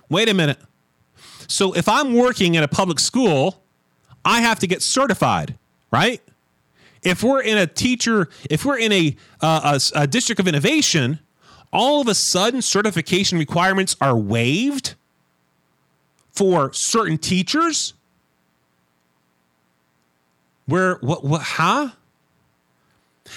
Wait 0.10 0.28
a 0.28 0.34
minute. 0.34 0.58
So 1.48 1.72
if 1.72 1.88
I'm 1.88 2.14
working 2.14 2.56
in 2.56 2.64
a 2.64 2.68
public 2.68 3.00
school, 3.00 3.64
I 4.26 4.42
have 4.42 4.60
to 4.60 4.68
get 4.68 4.82
certified, 4.82 5.56
right? 5.92 6.22
If 7.02 7.24
we're 7.24 7.42
in 7.42 7.58
a 7.58 7.68
teacher, 7.68 8.28
if 8.50 8.66
we're 8.66 8.80
in 8.80 8.92
a, 8.92 9.16
uh, 9.40 9.80
a, 9.96 10.02
a 10.02 10.08
district 10.08 10.42
of 10.42 10.48
innovation, 10.48 11.20
all 11.72 12.02
of 12.02 12.10
a 12.10 12.16
sudden 12.16 12.62
certification 12.62 13.38
requirements 13.38 13.96
are 14.02 14.18
waived 14.18 14.96
for 16.34 16.74
certain 16.74 17.18
teachers 17.18 17.94
where 20.70 20.96
what 21.02 21.24
what 21.24 21.42
huh? 21.42 21.90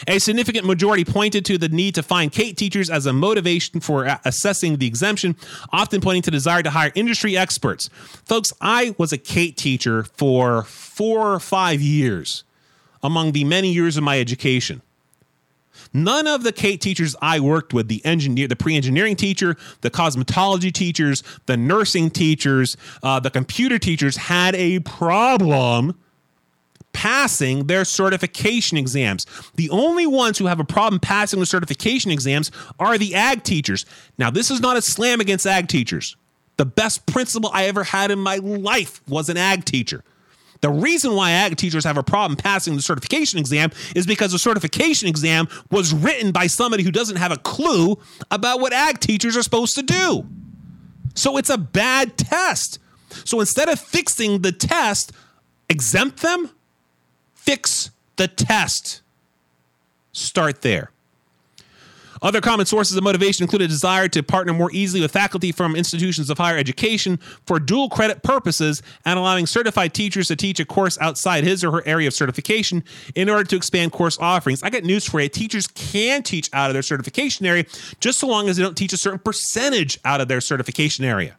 A 0.09 0.19
significant 0.19 0.65
majority 0.67 1.05
pointed 1.05 1.45
to 1.45 1.59
the 1.59 1.69
need 1.69 1.95
to 1.97 2.03
find 2.03 2.33
CATE 2.33 2.57
teachers 2.57 2.89
as 2.89 3.05
a 3.05 3.13
motivation 3.13 3.81
for 3.81 4.19
assessing 4.25 4.79
the 4.79 4.87
exemption, 4.87 5.37
often 5.71 6.01
pointing 6.01 6.23
to 6.23 6.31
desire 6.31 6.63
to 6.63 6.71
hire 6.71 6.93
industry 6.95 7.37
experts. 7.37 7.91
Folks, 8.25 8.55
I 8.61 8.95
was 8.97 9.13
a 9.13 9.19
CATE 9.19 9.57
teacher 9.57 10.05
for 10.05 10.63
four 10.63 11.35
or 11.35 11.41
five 11.41 11.83
years 11.83 12.45
among 13.03 13.33
the 13.33 13.45
many 13.45 13.73
years 13.73 13.97
of 13.97 14.05
my 14.05 14.19
education. 14.19 14.81
None 15.93 16.27
of 16.27 16.43
the 16.43 16.53
CATE 16.53 16.81
teachers 16.81 17.15
I 17.21 17.41
worked 17.41 17.75
with, 17.75 17.89
the 17.89 18.05
engineer, 18.05 18.49
the 18.49 18.57
pre-engineering 18.57 19.17
teacher, 19.17 19.57
the 19.83 19.91
cosmetology 19.91 20.73
teachers, 20.73 21.23
the 21.47 21.57
nursing 21.57 22.11
teachers, 22.11 22.77
uh, 23.03 23.21
the 23.21 23.31
computer 23.31 23.79
teachers, 23.79 24.17
had 24.17 24.55
a 24.55 24.79
problem 24.81 25.99
passing 26.93 27.67
their 27.67 27.85
certification 27.85 28.77
exams. 28.77 29.27
The 29.55 29.71
only 29.71 30.07
ones 30.07 30.39
who 30.39 30.47
have 30.47 30.61
a 30.61 30.65
problem 30.65 31.01
passing 31.01 31.41
the 31.41 31.47
certification 31.47 32.11
exams 32.11 32.51
are 32.79 32.99
the 32.99 33.15
ag 33.15 33.43
teachers. 33.43 33.87
Now, 34.19 34.31
this 34.31 34.51
is 34.51 34.61
not 34.61 34.77
a 34.77 34.83
slam 34.83 35.21
against 35.21 35.47
ag 35.47 35.69
teachers. 35.69 36.17
The 36.57 36.67
best 36.67 37.07
principal 37.07 37.51
I 37.53 37.65
ever 37.67 37.85
had 37.85 38.11
in 38.11 38.19
my 38.19 38.37
life 38.37 39.01
was 39.09 39.29
an 39.29 39.37
ag 39.37 39.65
teacher. 39.65 40.05
The 40.61 40.71
reason 40.71 41.15
why 41.15 41.33
ag 41.33 41.57
teachers 41.57 41.85
have 41.85 41.97
a 41.97 42.05
problem 42.05 42.37
passing 42.37 42.77
the 42.77 42.83
certification 42.83 43.39
exam 43.39 43.71
is 43.97 44.07
because 44.07 44.31
the 44.31 44.39
certification 44.39 45.09
exam 45.09 45.49
was 45.71 45.93
written 45.93 46.31
by 46.31 46.47
somebody 46.47 46.85
who 46.85 46.93
doesn't 46.93 47.17
have 47.17 47.33
a 47.33 47.37
clue 47.37 47.99
about 48.31 48.61
what 48.61 48.73
ag 48.73 49.01
teachers 49.01 49.37
are 49.37 49.43
supposed 49.43 49.75
to 49.75 49.83
do. 49.83 50.25
So 51.15 51.37
it's 51.37 51.51
a 51.51 51.59
bad 51.59 52.17
test. 52.17 52.79
So 53.25 53.41
instead 53.41 53.69
of 53.69 53.81
fixing 53.81 54.43
the 54.43 54.53
test, 54.53 55.13
exempt 55.69 56.23
them, 56.23 56.51
fix 57.43 57.91
the 58.17 58.29
test. 58.29 59.03
Start 60.13 60.63
there. 60.63 60.91
Other 62.23 62.41
common 62.41 62.67
sources 62.67 62.97
of 62.97 63.03
motivation 63.03 63.43
include 63.43 63.63
a 63.63 63.69
desire 63.69 64.07
to 64.09 64.23
partner 64.23 64.53
more 64.53 64.71
easily 64.73 65.01
with 65.01 65.11
faculty 65.11 65.51
from 65.51 65.75
institutions 65.75 66.31
of 66.31 66.39
higher 66.39 66.57
education 66.57 67.19
for 67.47 67.59
dual 67.59 67.89
credit 67.89 68.23
purposes 68.23 68.81
and 69.05 69.19
allowing 69.19 69.45
certified 69.45 69.93
teachers 69.93 70.29
to 70.29 70.37
teach 70.37 70.61
a 70.61 70.65
course 70.65 70.97
outside 71.01 71.43
his 71.43 71.65
or 71.65 71.73
her 71.73 71.83
area 71.85 72.07
of 72.07 72.15
certification 72.15 72.85
in 73.17 73.29
order 73.29 73.43
to 73.43 73.57
expand 73.57 73.91
course 73.91 74.17
offerings. 74.21 74.63
I 74.63 74.71
got 74.71 74.85
news 74.85 75.05
for 75.05 75.21
you. 75.21 75.29
Teachers 75.29 75.67
can 75.67 76.23
teach 76.23 76.49
out 76.53 76.71
of 76.71 76.75
their 76.75 76.83
certification 76.83 77.45
area 77.45 77.65
just 77.99 78.21
so 78.21 78.29
long 78.29 78.49
as 78.49 78.57
they 78.57 78.63
don't 78.63 78.77
teach 78.77 78.93
a 78.93 78.97
certain 78.97 79.19
percentage 79.19 79.99
out 80.05 80.21
of 80.21 80.29
their 80.29 80.41
certification 80.41 81.05
area. 81.05 81.37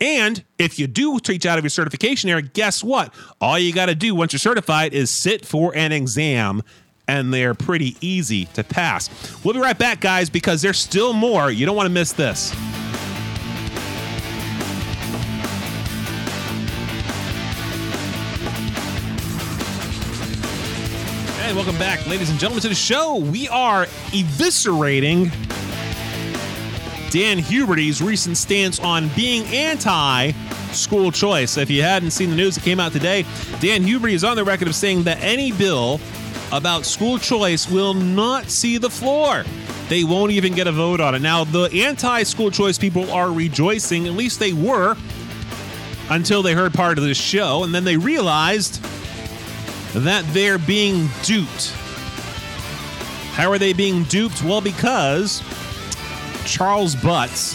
And 0.00 0.42
if 0.58 0.78
you 0.78 0.86
do 0.86 1.18
teach 1.18 1.44
out 1.44 1.58
of 1.58 1.64
your 1.64 1.70
certification 1.70 2.30
area, 2.30 2.42
guess 2.42 2.82
what? 2.82 3.12
All 3.40 3.58
you 3.58 3.72
got 3.72 3.86
to 3.86 3.94
do 3.94 4.14
once 4.14 4.32
you're 4.32 4.38
certified 4.38 4.94
is 4.94 5.10
sit 5.10 5.44
for 5.44 5.76
an 5.76 5.92
exam 5.92 6.62
and 7.06 7.34
they're 7.34 7.54
pretty 7.54 7.96
easy 8.00 8.46
to 8.46 8.64
pass. 8.64 9.10
We'll 9.44 9.54
be 9.54 9.60
right 9.60 9.78
back, 9.78 10.00
guys, 10.00 10.30
because 10.30 10.62
there's 10.62 10.78
still 10.78 11.12
more. 11.12 11.50
You 11.50 11.66
don't 11.66 11.76
want 11.76 11.86
to 11.86 11.92
miss 11.92 12.12
this. 12.12 12.54
And 21.42 21.56
welcome 21.56 21.76
back, 21.78 22.06
ladies 22.06 22.30
and 22.30 22.38
gentlemen, 22.38 22.62
to 22.62 22.68
the 22.68 22.76
show. 22.76 23.16
We 23.16 23.48
are 23.48 23.86
eviscerating 24.12 25.32
Dan 27.10 27.38
Huberty's 27.38 28.00
recent 28.00 28.36
stance 28.36 28.78
on 28.78 29.08
being 29.16 29.44
anti 29.46 30.30
school 30.70 31.10
choice. 31.10 31.56
If 31.56 31.68
you 31.68 31.82
hadn't 31.82 32.12
seen 32.12 32.30
the 32.30 32.36
news 32.36 32.54
that 32.54 32.62
came 32.62 32.78
out 32.78 32.92
today, 32.92 33.22
Dan 33.60 33.82
Huberty 33.82 34.12
is 34.12 34.22
on 34.22 34.36
the 34.36 34.44
record 34.44 34.68
of 34.68 34.76
saying 34.76 35.02
that 35.04 35.18
any 35.20 35.50
bill 35.50 36.00
about 36.52 36.86
school 36.86 37.18
choice 37.18 37.68
will 37.68 37.94
not 37.94 38.44
see 38.46 38.78
the 38.78 38.90
floor. 38.90 39.44
They 39.88 40.04
won't 40.04 40.30
even 40.30 40.54
get 40.54 40.68
a 40.68 40.72
vote 40.72 41.00
on 41.00 41.16
it. 41.16 41.22
Now, 41.22 41.42
the 41.42 41.68
anti 41.82 42.22
school 42.22 42.52
choice 42.52 42.78
people 42.78 43.10
are 43.10 43.32
rejoicing, 43.32 44.06
at 44.06 44.12
least 44.12 44.38
they 44.38 44.52
were, 44.52 44.96
until 46.10 46.42
they 46.42 46.54
heard 46.54 46.72
part 46.72 46.96
of 46.96 47.02
this 47.02 47.18
show, 47.18 47.64
and 47.64 47.74
then 47.74 47.82
they 47.82 47.96
realized 47.96 48.80
that 49.94 50.24
they're 50.32 50.58
being 50.58 51.08
duped. 51.24 51.72
How 53.32 53.50
are 53.50 53.58
they 53.58 53.72
being 53.72 54.04
duped? 54.04 54.44
Well, 54.44 54.60
because 54.60 55.42
Charles 56.44 56.94
Butts, 56.96 57.54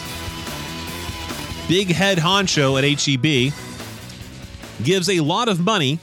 big 1.67 1.89
head 1.89 2.17
honcho 2.17 2.77
at 2.77 2.83
HEB, 2.83 3.53
gives 4.83 5.09
a 5.09 5.19
lot 5.19 5.49
of 5.49 5.59
money 5.59 5.99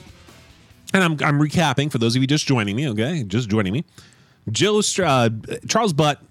and 0.93 1.03
I'm, 1.03 1.11
I'm 1.27 1.39
recapping 1.39 1.91
for 1.91 1.97
those 1.97 2.15
of 2.15 2.21
you 2.21 2.27
just 2.27 2.45
joining 2.45 2.75
me, 2.75 2.87
okay? 2.89 3.23
Just 3.23 3.49
joining 3.49 3.73
me. 3.73 3.83
Joe 4.51 4.81
uh, 4.99 5.29
Charles 5.67 5.93
Butt, 5.93 6.21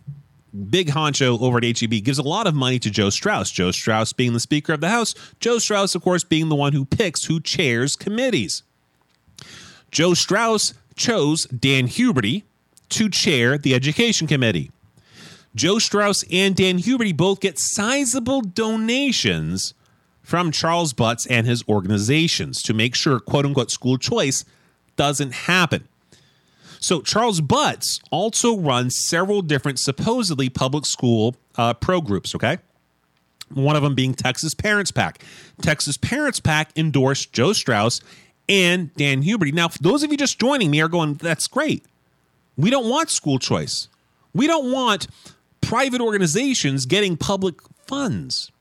big 0.71 0.89
honcho 0.89 1.41
over 1.41 1.59
at 1.59 1.81
HEB, 1.81 2.05
gives 2.05 2.19
a 2.19 2.23
lot 2.23 2.47
of 2.47 2.55
money 2.55 2.79
to 2.79 2.91
Joe 2.91 3.11
Straus. 3.11 3.51
Joe 3.51 3.73
Straus 3.73 4.13
being 4.13 4.33
the 4.35 4.41
Speaker 4.41 4.73
of 4.73 4.81
the 4.81 4.89
House. 4.89 5.15
Joe 5.41 5.59
Straus, 5.59 5.95
of 5.95 6.03
course, 6.03 6.23
being 6.23 6.49
the 6.49 6.55
one 6.55 6.73
who 6.73 6.85
picks 6.85 7.25
who 7.25 7.41
chairs 7.41 7.97
committees. 7.97 8.63
Joe 9.91 10.15
Straus 10.15 10.75
chose 10.95 11.47
Dan 11.47 11.89
Huberty 11.89 12.45
to 12.91 13.09
chair 13.09 13.59
the 13.59 13.75
Education 13.75 14.27
Committee. 14.27 14.71
Joe 15.55 15.79
Straus 15.79 16.25
and 16.31 16.57
Dan 16.57 16.79
Huberty 16.79 17.17
both 17.17 17.41
get 17.41 17.59
sizable 17.59 18.41
donations 18.41 19.75
from 20.23 20.51
Charles 20.51 20.93
Butts 20.93 21.27
and 21.27 21.47
his 21.47 21.63
organizations 21.69 22.63
to 22.63 22.73
make 22.73 22.95
sure, 22.95 23.21
quote 23.21 23.45
unquote, 23.45 23.71
school 23.71 23.99
choice 23.99 24.45
doesn't 24.97 25.33
happen. 25.33 25.89
So, 26.79 27.01
Charles 27.01 27.41
Butts 27.41 28.01
also 28.11 28.57
runs 28.57 28.99
several 29.07 29.43
different 29.43 29.79
supposedly 29.79 30.49
public 30.49 30.85
school 30.87 31.37
uh, 31.57 31.75
pro 31.75 32.01
groups, 32.01 32.35
okay? 32.35 32.59
One 33.55 33.77
of 33.77 33.83
them 33.83 33.95
being 33.95 34.15
Texas 34.15 34.55
Parents 34.55 34.91
PAC. 34.91 35.23
Texas 35.61 35.97
Parents 35.97 36.41
PAC 36.41 36.77
endorsed 36.77 37.33
Joe 37.33 37.53
Straus 37.53 38.01
and 38.49 38.93
Dan 38.95 39.23
Huberty. 39.23 39.53
Now, 39.53 39.69
those 39.81 40.03
of 40.03 40.11
you 40.11 40.17
just 40.17 40.41
joining 40.41 40.71
me 40.71 40.81
are 40.81 40.89
going, 40.89 41.15
that's 41.15 41.47
great. 41.47 41.85
We 42.57 42.71
don't 42.71 42.89
want 42.89 43.11
school 43.11 43.39
choice. 43.39 43.89
We 44.35 44.47
don't 44.47 44.73
want 44.73 45.07
private 45.73 46.03
organizations 46.03 46.85
getting 46.85 47.17
public 47.17 47.55
funds. 47.87 48.53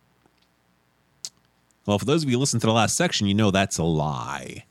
Well, 1.86 2.00
for 2.00 2.06
those 2.06 2.24
of 2.24 2.30
you 2.30 2.38
who 2.38 2.40
listened 2.40 2.62
to 2.62 2.68
the 2.68 2.74
last 2.74 2.96
section, 2.96 3.28
you 3.28 3.34
know 3.34 3.52
that's 3.52 3.78
a 3.78 3.84
lie. 3.84 4.64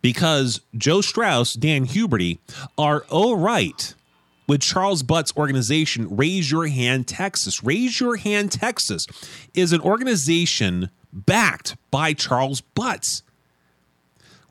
Because 0.00 0.60
Joe 0.76 1.00
Straus, 1.00 1.54
Dan 1.54 1.84
Huberty 1.84 2.38
are 2.78 3.04
all 3.10 3.36
right 3.36 3.94
with 4.46 4.60
Charles 4.60 5.02
Butt's 5.02 5.36
organization, 5.36 6.06
Raise 6.08 6.52
Your 6.52 6.68
Hand 6.68 7.08
Texas. 7.08 7.64
Raise 7.64 7.98
Your 7.98 8.14
Hand 8.14 8.52
Texas 8.52 9.08
is 9.52 9.72
an 9.72 9.80
organization 9.80 10.90
backed 11.12 11.76
by 11.90 12.12
Charles 12.12 12.60
Butts. 12.60 13.24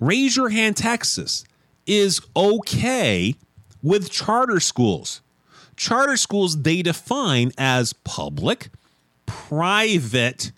Raise 0.02 0.36
Your 0.36 0.50
Hand 0.50 0.76
Texas 0.76 1.46
is 1.88 2.20
okay 2.36 3.36
with 3.82 4.12
charter 4.12 4.60
schools. 4.60 5.22
Charter 5.76 6.18
schools 6.18 6.61
they 6.61 6.81
define 6.81 7.52
as 7.57 7.93
public, 7.93 8.69
private, 9.26 10.52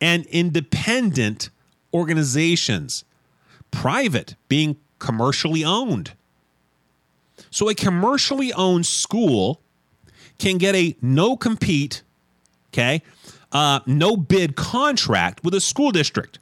and 0.00 0.26
independent 0.26 1.50
organizations, 1.92 3.04
private 3.70 4.34
being 4.48 4.76
commercially 4.98 5.64
owned. 5.64 6.12
So 7.50 7.68
a 7.68 7.74
commercially 7.74 8.52
owned 8.52 8.86
school 8.86 9.60
can 10.38 10.58
get 10.58 10.74
a 10.74 10.96
no 11.02 11.36
compete, 11.36 12.02
okay, 12.72 13.02
uh, 13.52 13.80
no 13.86 14.16
bid 14.16 14.56
contract 14.56 15.42
with 15.42 15.54
a 15.54 15.60
school 15.60 15.90
district. 15.90 16.38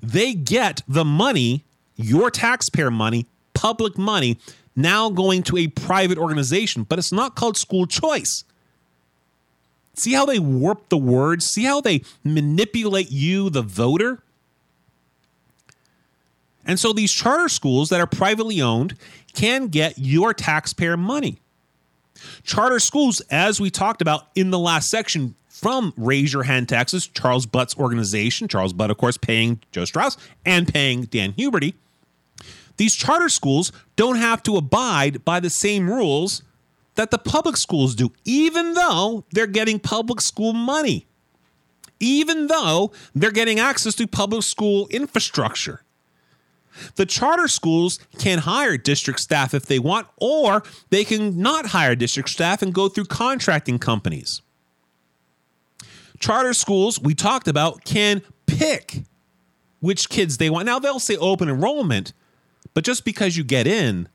They 0.00 0.34
get 0.34 0.82
the 0.86 1.04
money, 1.04 1.64
your 1.96 2.30
taxpayer 2.30 2.90
money, 2.90 3.26
public 3.54 3.98
money, 3.98 4.38
now 4.78 5.10
going 5.10 5.42
to 5.44 5.58
a 5.58 5.66
private 5.66 6.18
organization, 6.18 6.84
but 6.84 6.98
it's 6.98 7.12
not 7.12 7.34
called 7.34 7.56
school 7.56 7.86
choice. 7.86 8.44
See 9.94 10.12
how 10.12 10.24
they 10.24 10.38
warp 10.38 10.88
the 10.88 10.96
words? 10.96 11.46
See 11.46 11.64
how 11.64 11.80
they 11.80 12.02
manipulate 12.22 13.10
you, 13.10 13.50
the 13.50 13.62
voter? 13.62 14.22
And 16.64 16.78
so 16.78 16.92
these 16.92 17.12
charter 17.12 17.48
schools 17.48 17.88
that 17.88 18.00
are 18.00 18.06
privately 18.06 18.60
owned 18.60 18.94
can 19.34 19.66
get 19.66 19.98
your 19.98 20.32
taxpayer 20.32 20.96
money. 20.96 21.38
Charter 22.44 22.78
schools, 22.78 23.20
as 23.30 23.60
we 23.60 23.70
talked 23.70 24.02
about 24.02 24.28
in 24.34 24.50
the 24.50 24.58
last 24.58 24.90
section 24.90 25.34
from 25.48 25.92
Raise 25.96 26.32
Your 26.32 26.44
Hand 26.44 26.68
Texas, 26.68 27.06
Charles 27.06 27.46
Butt's 27.46 27.76
organization, 27.76 28.46
Charles 28.48 28.72
Butt, 28.72 28.90
of 28.90 28.98
course, 28.98 29.16
paying 29.16 29.60
Joe 29.72 29.84
Straus 29.84 30.16
and 30.44 30.72
paying 30.72 31.02
Dan 31.02 31.32
Huberty. 31.32 31.74
These 32.78 32.94
charter 32.94 33.28
schools 33.28 33.70
don't 33.96 34.16
have 34.16 34.42
to 34.44 34.56
abide 34.56 35.24
by 35.24 35.40
the 35.40 35.50
same 35.50 35.90
rules 35.90 36.42
that 36.94 37.10
the 37.10 37.18
public 37.18 37.56
schools 37.56 37.94
do, 37.94 38.12
even 38.24 38.74
though 38.74 39.24
they're 39.32 39.46
getting 39.46 39.78
public 39.78 40.20
school 40.20 40.52
money, 40.52 41.06
even 42.00 42.46
though 42.46 42.92
they're 43.14 43.30
getting 43.30 43.58
access 43.60 43.94
to 43.96 44.06
public 44.06 44.42
school 44.42 44.88
infrastructure. 44.88 45.82
The 46.94 47.06
charter 47.06 47.48
schools 47.48 47.98
can 48.18 48.38
hire 48.38 48.76
district 48.76 49.20
staff 49.20 49.54
if 49.54 49.66
they 49.66 49.80
want, 49.80 50.06
or 50.16 50.62
they 50.90 51.04
can 51.04 51.40
not 51.40 51.66
hire 51.66 51.96
district 51.96 52.28
staff 52.28 52.62
and 52.62 52.72
go 52.72 52.88
through 52.88 53.06
contracting 53.06 53.78
companies. 53.78 54.42
Charter 56.20 56.54
schools, 56.54 57.00
we 57.00 57.14
talked 57.14 57.48
about, 57.48 57.84
can 57.84 58.22
pick 58.46 59.02
which 59.80 60.08
kids 60.08 60.38
they 60.38 60.50
want. 60.50 60.66
Now, 60.66 60.78
they'll 60.78 61.00
say 61.00 61.16
open 61.16 61.48
enrollment, 61.48 62.12
but 62.78 62.84
just 62.84 63.04
because 63.04 63.36
you 63.36 63.42
get 63.42 63.66
in 63.66 64.08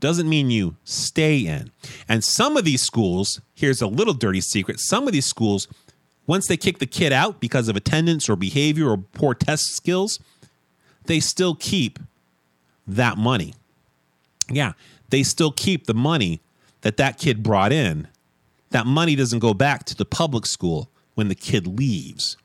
doesn't 0.00 0.28
mean 0.28 0.50
you 0.50 0.76
stay 0.84 1.38
in. 1.38 1.70
And 2.06 2.22
some 2.22 2.58
of 2.58 2.66
these 2.66 2.82
schools, 2.82 3.40
here's 3.54 3.80
a 3.80 3.86
little 3.86 4.12
dirty 4.12 4.42
secret 4.42 4.80
some 4.80 5.06
of 5.06 5.14
these 5.14 5.24
schools, 5.24 5.66
once 6.26 6.46
they 6.46 6.58
kick 6.58 6.78
the 6.78 6.84
kid 6.84 7.10
out 7.10 7.40
because 7.40 7.70
of 7.70 7.74
attendance 7.74 8.28
or 8.28 8.36
behavior 8.36 8.90
or 8.90 8.98
poor 8.98 9.32
test 9.32 9.74
skills, 9.74 10.20
they 11.06 11.20
still 11.20 11.54
keep 11.54 11.98
that 12.86 13.16
money. 13.16 13.54
Yeah, 14.50 14.74
they 15.08 15.22
still 15.22 15.50
keep 15.50 15.86
the 15.86 15.94
money 15.94 16.42
that 16.82 16.98
that 16.98 17.16
kid 17.16 17.42
brought 17.42 17.72
in. 17.72 18.08
That 18.72 18.84
money 18.84 19.16
doesn't 19.16 19.38
go 19.38 19.54
back 19.54 19.84
to 19.84 19.94
the 19.94 20.04
public 20.04 20.44
school 20.44 20.90
when 21.14 21.28
the 21.28 21.34
kid 21.34 21.66
leaves. 21.66 22.36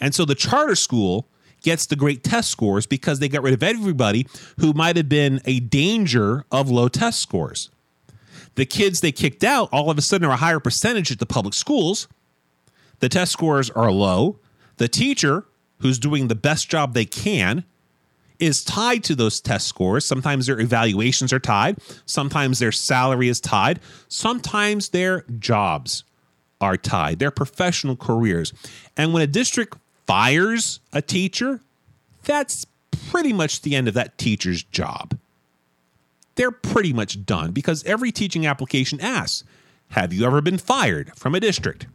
And 0.00 0.14
so 0.14 0.24
the 0.24 0.34
charter 0.34 0.74
school 0.74 1.26
gets 1.62 1.86
the 1.86 1.96
great 1.96 2.22
test 2.22 2.50
scores 2.50 2.86
because 2.86 3.18
they 3.18 3.28
got 3.28 3.42
rid 3.42 3.54
of 3.54 3.62
everybody 3.62 4.26
who 4.58 4.72
might 4.72 4.96
have 4.96 5.08
been 5.08 5.40
a 5.44 5.60
danger 5.60 6.44
of 6.50 6.70
low 6.70 6.88
test 6.88 7.20
scores. 7.20 7.70
The 8.54 8.66
kids 8.66 9.00
they 9.00 9.12
kicked 9.12 9.44
out 9.44 9.68
all 9.72 9.90
of 9.90 9.98
a 9.98 10.02
sudden 10.02 10.28
are 10.28 10.34
a 10.34 10.36
higher 10.36 10.60
percentage 10.60 11.10
at 11.10 11.18
the 11.18 11.26
public 11.26 11.54
schools. 11.54 12.08
The 12.98 13.08
test 13.08 13.32
scores 13.32 13.70
are 13.70 13.90
low. 13.90 14.38
The 14.76 14.88
teacher, 14.88 15.46
who's 15.78 15.98
doing 15.98 16.28
the 16.28 16.34
best 16.34 16.68
job 16.68 16.94
they 16.94 17.04
can, 17.04 17.64
is 18.38 18.64
tied 18.64 19.04
to 19.04 19.14
those 19.14 19.40
test 19.40 19.66
scores. 19.66 20.06
Sometimes 20.06 20.46
their 20.46 20.58
evaluations 20.58 21.32
are 21.32 21.38
tied, 21.38 21.78
sometimes 22.06 22.58
their 22.58 22.72
salary 22.72 23.28
is 23.28 23.40
tied, 23.40 23.80
sometimes 24.08 24.88
their 24.88 25.24
jobs 25.38 26.04
are 26.60 26.76
tied, 26.76 27.18
their 27.18 27.30
professional 27.30 27.96
careers. 27.96 28.52
And 28.96 29.12
when 29.12 29.22
a 29.22 29.26
district 29.26 29.76
fires 30.10 30.80
a 30.92 31.00
teacher, 31.00 31.60
that's 32.24 32.66
pretty 33.10 33.32
much 33.32 33.62
the 33.62 33.76
end 33.76 33.86
of 33.86 33.94
that 33.94 34.18
teacher's 34.18 34.64
job. 34.64 35.16
They're 36.34 36.50
pretty 36.50 36.92
much 36.92 37.24
done 37.24 37.52
because 37.52 37.84
every 37.84 38.10
teaching 38.10 38.44
application 38.44 39.00
asks 39.00 39.44
Have 39.90 40.12
you 40.12 40.26
ever 40.26 40.40
been 40.40 40.58
fired 40.58 41.12
from 41.14 41.36
a 41.36 41.40
district? 41.40 41.86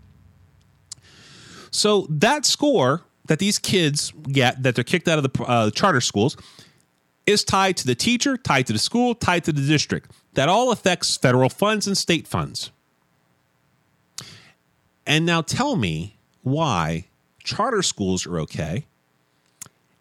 So 1.71 2.07
that 2.09 2.45
score 2.45 3.01
that 3.25 3.39
these 3.39 3.59
kids 3.59 4.13
get 4.29 4.63
that 4.63 4.75
they're 4.75 4.85
kicked 4.85 5.09
out 5.09 5.17
of 5.17 5.29
the 5.29 5.43
uh, 5.43 5.71
charter 5.71 5.99
schools 5.99 6.37
is 7.25 7.43
tied 7.43 7.75
to 7.77 7.85
the 7.85 7.95
teacher, 7.95 8.37
tied 8.37 8.65
to 8.67 8.73
the 8.73 8.79
school, 8.79 9.13
tied 9.13 9.43
to 9.43 9.51
the 9.51 9.67
district. 9.67 10.09
That 10.35 10.47
all 10.47 10.71
affects 10.71 11.17
federal 11.17 11.49
funds 11.49 11.85
and 11.85 11.97
state 11.97 12.29
funds. 12.29 12.71
And 15.05 15.25
now 15.25 15.41
tell 15.41 15.75
me 15.75 16.15
why 16.43 17.07
charter 17.45 17.81
schools 17.81 18.25
are 18.25 18.39
okay 18.39 18.85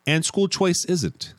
and 0.06 0.24
school 0.24 0.48
choice 0.48 0.84
isn't. 0.86 1.34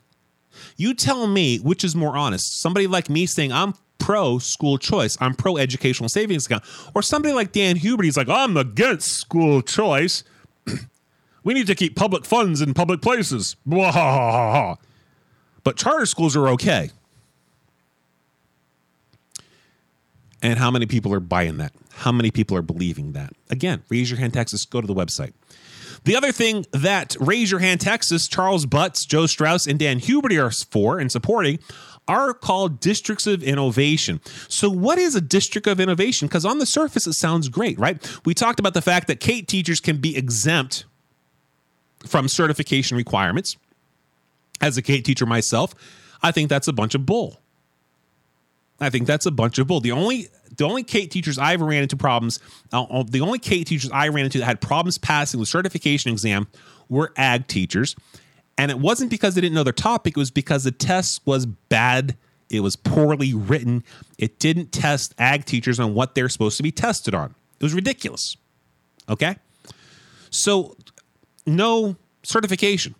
You 0.77 0.93
tell 0.93 1.27
me 1.27 1.57
which 1.57 1.83
is 1.83 1.95
more 1.95 2.15
honest. 2.15 2.61
Somebody 2.61 2.87
like 2.87 3.09
me 3.09 3.25
saying 3.25 3.51
I'm 3.51 3.73
pro 3.97 4.39
school 4.39 4.77
choice, 4.77 5.17
I'm 5.19 5.33
pro 5.33 5.57
educational 5.57 6.09
savings 6.09 6.45
account, 6.45 6.63
or 6.93 7.01
somebody 7.01 7.33
like 7.33 7.51
Dan 7.51 7.75
Hubert, 7.75 8.03
he's 8.03 8.17
like 8.17 8.29
I'm 8.29 8.55
against 8.57 9.09
school 9.09 9.61
choice. 9.61 10.23
we 11.43 11.53
need 11.53 11.67
to 11.67 11.75
keep 11.75 11.95
public 11.95 12.25
funds 12.25 12.61
in 12.61 12.73
public 12.73 13.01
places. 13.01 13.55
But 15.65 15.77
charter 15.77 16.05
schools 16.05 16.35
are 16.35 16.47
okay. 16.49 16.91
And 20.43 20.59
how 20.59 20.69
many 20.69 20.85
people 20.85 21.11
are 21.11 21.19
buying 21.19 21.57
that? 21.57 21.73
How 21.91 22.11
many 22.11 22.29
people 22.29 22.55
are 22.55 22.61
believing 22.61 23.13
that? 23.13 23.33
Again, 23.49 23.81
raise 23.89 24.11
your 24.11 24.19
hand, 24.19 24.33
Texas. 24.33 24.63
Go 24.63 24.79
to 24.79 24.85
the 24.85 24.93
website. 24.93 25.33
The 26.05 26.15
other 26.15 26.31
thing 26.31 26.65
that 26.71 27.15
Raise 27.19 27.49
Your 27.51 27.59
Hand 27.59 27.81
Texas, 27.81 28.27
Charles 28.27 28.65
Butts, 28.65 29.05
Joe 29.05 29.25
Straus, 29.25 29.65
and 29.67 29.79
Dan 29.79 29.99
Huberty 29.99 30.41
are 30.41 30.51
for 30.51 30.99
and 30.99 31.11
supporting 31.11 31.59
are 32.07 32.33
called 32.33 32.79
districts 32.79 33.25
of 33.25 33.41
innovation. 33.41 34.21
So, 34.47 34.69
what 34.69 34.99
is 34.99 35.15
a 35.15 35.21
district 35.21 35.65
of 35.65 35.79
innovation? 35.79 36.27
Because 36.27 36.45
on 36.45 36.59
the 36.59 36.67
surface, 36.67 37.07
it 37.07 37.13
sounds 37.13 37.49
great, 37.49 37.79
right? 37.79 37.97
We 38.23 38.35
talked 38.35 38.59
about 38.59 38.75
the 38.75 38.81
fact 38.83 39.07
that 39.07 39.19
CATE 39.19 39.47
teachers 39.47 39.79
can 39.79 39.97
be 39.97 40.15
exempt 40.15 40.85
from 42.05 42.27
certification 42.27 42.95
requirements. 42.95 43.57
As 44.61 44.77
a 44.77 44.83
CATE 44.83 45.03
teacher 45.03 45.25
myself, 45.25 45.73
I 46.21 46.31
think 46.31 46.49
that's 46.49 46.67
a 46.67 46.73
bunch 46.73 46.93
of 46.95 47.05
bull. 47.05 47.41
I 48.79 48.89
think 48.89 49.07
that's 49.07 49.25
a 49.25 49.31
bunch 49.31 49.57
of 49.57 49.67
bull. 49.67 49.79
The 49.79 49.91
only 49.91 50.29
the 50.57 50.65
only 50.65 50.83
CATE 50.83 51.11
teachers 51.11 51.37
I 51.37 51.53
ever 51.53 51.65
ran 51.65 51.83
into 51.83 51.97
problems, 51.97 52.39
uh, 52.73 52.83
uh, 52.83 53.03
the 53.07 53.21
only 53.21 53.39
CATE 53.39 53.67
teachers 53.67 53.91
I 53.91 54.07
ran 54.09 54.25
into 54.25 54.39
that 54.39 54.45
had 54.45 54.61
problems 54.61 54.97
passing 54.97 55.39
the 55.39 55.45
certification 55.45 56.11
exam 56.11 56.47
were 56.89 57.13
ag 57.17 57.47
teachers. 57.47 57.95
And 58.57 58.71
it 58.71 58.79
wasn't 58.79 59.09
because 59.09 59.35
they 59.35 59.41
didn't 59.41 59.55
know 59.55 59.63
their 59.63 59.73
topic, 59.73 60.15
it 60.15 60.19
was 60.19 60.31
because 60.31 60.63
the 60.63 60.71
test 60.71 61.21
was 61.25 61.45
bad. 61.45 62.17
It 62.49 62.59
was 62.59 62.75
poorly 62.75 63.33
written. 63.33 63.83
It 64.17 64.39
didn't 64.39 64.71
test 64.71 65.15
ag 65.17 65.45
teachers 65.45 65.79
on 65.79 65.93
what 65.95 66.15
they're 66.15 66.29
supposed 66.29 66.57
to 66.57 66.63
be 66.63 66.71
tested 66.71 67.15
on. 67.15 67.33
It 67.59 67.63
was 67.63 67.73
ridiculous. 67.73 68.37
Okay? 69.09 69.35
So, 70.29 70.77
no 71.45 71.95
certification. 72.23 72.95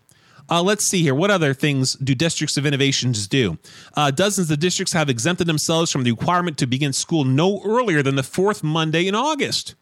Uh, 0.49 0.61
let's 0.61 0.85
see 0.85 1.01
here. 1.01 1.15
What 1.15 1.31
other 1.31 1.53
things 1.53 1.93
do 1.95 2.13
districts 2.13 2.57
of 2.57 2.65
innovations 2.65 3.27
do? 3.27 3.57
Uh, 3.95 4.11
dozens 4.11 4.51
of 4.51 4.59
districts 4.59 4.93
have 4.93 5.09
exempted 5.09 5.47
themselves 5.47 5.91
from 5.91 6.03
the 6.03 6.11
requirement 6.11 6.57
to 6.59 6.67
begin 6.67 6.93
school 6.93 7.23
no 7.23 7.61
earlier 7.65 8.03
than 8.03 8.15
the 8.15 8.23
fourth 8.23 8.63
Monday 8.63 9.07
in 9.07 9.15
August. 9.15 9.76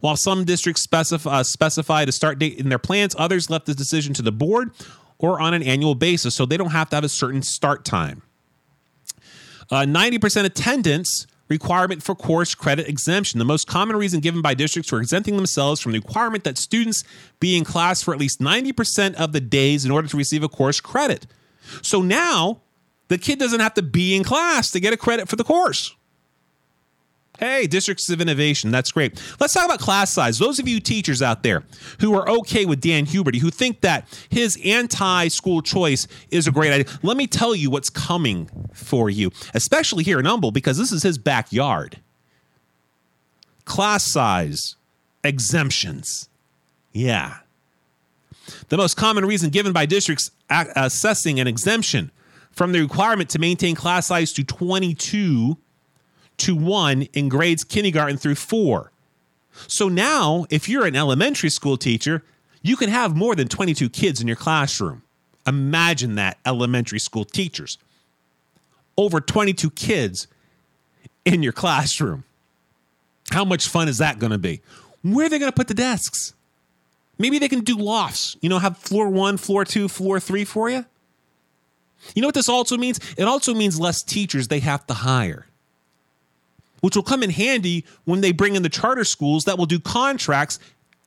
While 0.00 0.16
some 0.16 0.44
districts 0.44 0.82
specify, 0.82 1.40
uh, 1.40 1.42
specified 1.42 2.08
a 2.08 2.12
start 2.12 2.38
date 2.38 2.58
in 2.58 2.68
their 2.68 2.78
plans, 2.78 3.14
others 3.18 3.50
left 3.50 3.66
the 3.66 3.74
decision 3.74 4.14
to 4.14 4.22
the 4.22 4.32
board 4.32 4.70
or 5.18 5.40
on 5.40 5.54
an 5.54 5.62
annual 5.62 5.94
basis, 5.94 6.34
so 6.34 6.44
they 6.44 6.56
don't 6.56 6.70
have 6.70 6.90
to 6.90 6.96
have 6.96 7.04
a 7.04 7.08
certain 7.08 7.42
start 7.42 7.84
time. 7.84 8.22
Uh, 9.70 9.82
90% 9.82 10.44
attendance 10.44 11.26
requirement 11.52 12.02
for 12.02 12.14
course 12.14 12.54
credit 12.54 12.88
exemption. 12.88 13.38
The 13.38 13.44
most 13.44 13.66
common 13.66 13.96
reason 13.96 14.20
given 14.20 14.42
by 14.42 14.54
districts 14.54 14.90
for 14.90 14.98
exempting 14.98 15.36
themselves 15.36 15.80
from 15.80 15.92
the 15.92 16.00
requirement 16.00 16.44
that 16.44 16.58
students 16.58 17.04
be 17.40 17.56
in 17.56 17.64
class 17.64 18.02
for 18.02 18.12
at 18.14 18.20
least 18.20 18.40
90% 18.40 19.14
of 19.14 19.32
the 19.32 19.40
days 19.40 19.84
in 19.84 19.90
order 19.90 20.08
to 20.08 20.16
receive 20.16 20.42
a 20.42 20.48
course 20.48 20.80
credit. 20.80 21.26
So 21.82 22.02
now 22.02 22.62
the 23.08 23.18
kid 23.18 23.38
doesn't 23.38 23.60
have 23.60 23.74
to 23.74 23.82
be 23.82 24.16
in 24.16 24.24
class 24.24 24.70
to 24.70 24.80
get 24.80 24.92
a 24.92 24.96
credit 24.96 25.28
for 25.28 25.36
the 25.36 25.44
course. 25.44 25.94
Hey, 27.38 27.66
districts 27.66 28.08
of 28.10 28.20
innovation. 28.20 28.70
That's 28.70 28.92
great. 28.92 29.20
Let's 29.40 29.54
talk 29.54 29.64
about 29.64 29.80
class 29.80 30.12
size. 30.12 30.38
Those 30.38 30.58
of 30.58 30.68
you 30.68 30.80
teachers 30.80 31.22
out 31.22 31.42
there 31.42 31.64
who 32.00 32.14
are 32.14 32.28
okay 32.28 32.66
with 32.66 32.80
Dan 32.80 33.06
Huberty, 33.06 33.40
who 33.40 33.50
think 33.50 33.80
that 33.80 34.06
his 34.28 34.60
anti 34.64 35.28
school 35.28 35.62
choice 35.62 36.06
is 36.30 36.46
a 36.46 36.52
great 36.52 36.72
idea, 36.72 36.98
let 37.02 37.16
me 37.16 37.26
tell 37.26 37.54
you 37.54 37.70
what's 37.70 37.90
coming 37.90 38.48
for 38.72 39.08
you, 39.08 39.30
especially 39.54 40.04
here 40.04 40.20
in 40.20 40.26
Humble, 40.26 40.52
because 40.52 40.78
this 40.78 40.92
is 40.92 41.02
his 41.02 41.18
backyard. 41.18 42.00
Class 43.64 44.04
size 44.04 44.76
exemptions. 45.24 46.28
Yeah. 46.92 47.38
The 48.68 48.76
most 48.76 48.96
common 48.96 49.24
reason 49.24 49.50
given 49.50 49.72
by 49.72 49.86
districts 49.86 50.30
assessing 50.50 51.40
an 51.40 51.46
exemption 51.46 52.10
from 52.50 52.72
the 52.72 52.80
requirement 52.80 53.30
to 53.30 53.38
maintain 53.38 53.74
class 53.74 54.08
size 54.08 54.32
to 54.34 54.44
22 54.44 55.56
to 56.42 56.56
one 56.56 57.02
in 57.12 57.28
grades 57.28 57.64
kindergarten 57.64 58.16
through 58.16 58.34
four. 58.34 58.90
So 59.68 59.88
now, 59.88 60.46
if 60.50 60.68
you're 60.68 60.86
an 60.86 60.96
elementary 60.96 61.50
school 61.50 61.76
teacher, 61.76 62.22
you 62.62 62.76
can 62.76 62.90
have 62.90 63.16
more 63.16 63.34
than 63.34 63.48
22 63.48 63.88
kids 63.90 64.20
in 64.20 64.26
your 64.26 64.36
classroom. 64.36 65.02
Imagine 65.46 66.16
that, 66.16 66.38
elementary 66.46 66.98
school 66.98 67.24
teachers. 67.24 67.78
Over 68.96 69.20
22 69.20 69.70
kids 69.70 70.26
in 71.24 71.42
your 71.42 71.52
classroom. 71.52 72.24
How 73.30 73.44
much 73.44 73.68
fun 73.68 73.88
is 73.88 73.98
that 73.98 74.18
going 74.18 74.32
to 74.32 74.38
be? 74.38 74.60
Where 75.02 75.26
are 75.26 75.28
they 75.28 75.38
going 75.38 75.50
to 75.50 75.56
put 75.56 75.68
the 75.68 75.74
desks? 75.74 76.34
Maybe 77.18 77.38
they 77.38 77.48
can 77.48 77.60
do 77.60 77.76
lofts, 77.76 78.36
you 78.40 78.48
know, 78.48 78.58
have 78.58 78.78
floor 78.78 79.08
one, 79.08 79.36
floor 79.36 79.64
two, 79.64 79.88
floor 79.88 80.18
three 80.18 80.44
for 80.44 80.68
you. 80.68 80.84
You 82.14 82.22
know 82.22 82.28
what 82.28 82.34
this 82.34 82.48
also 82.48 82.76
means? 82.76 82.98
It 83.16 83.24
also 83.24 83.54
means 83.54 83.78
less 83.78 84.02
teachers 84.02 84.48
they 84.48 84.58
have 84.60 84.86
to 84.88 84.94
hire 84.94 85.46
which 86.82 86.94
will 86.94 87.02
come 87.02 87.22
in 87.22 87.30
handy 87.30 87.86
when 88.04 88.20
they 88.20 88.32
bring 88.32 88.54
in 88.54 88.62
the 88.62 88.68
charter 88.68 89.04
schools 89.04 89.44
that 89.44 89.56
will 89.56 89.66
do 89.66 89.80
contracts 89.80 90.58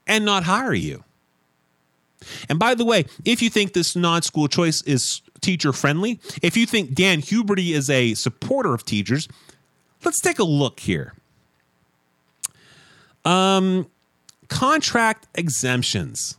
and 0.08 0.26
not 0.26 0.44
hire 0.44 0.74
you. 0.74 1.04
And 2.50 2.58
by 2.58 2.74
the 2.74 2.86
way, 2.86 3.06
if 3.24 3.42
you 3.42 3.50
think 3.52 3.74
this 3.74 3.96
non 3.96 4.24
school 4.24 4.48
choice 4.48 4.82
is 4.84 5.22
teacher 5.42 5.72
friendly, 5.72 6.20
if 6.42 6.58
you 6.58 6.66
think 6.66 6.96
Dan 6.96 7.22
Huberty 7.22 7.76
is 7.76 7.90
a 7.90 8.16
supporter 8.16 8.74
of 8.74 8.84
teachers, 8.86 9.28
let's 10.04 10.20
take 10.20 10.40
a 10.40 10.44
look 10.44 10.80
here. 10.80 11.14
Um, 13.26 13.88
contract 14.48 15.28
exemptions. 15.36 16.38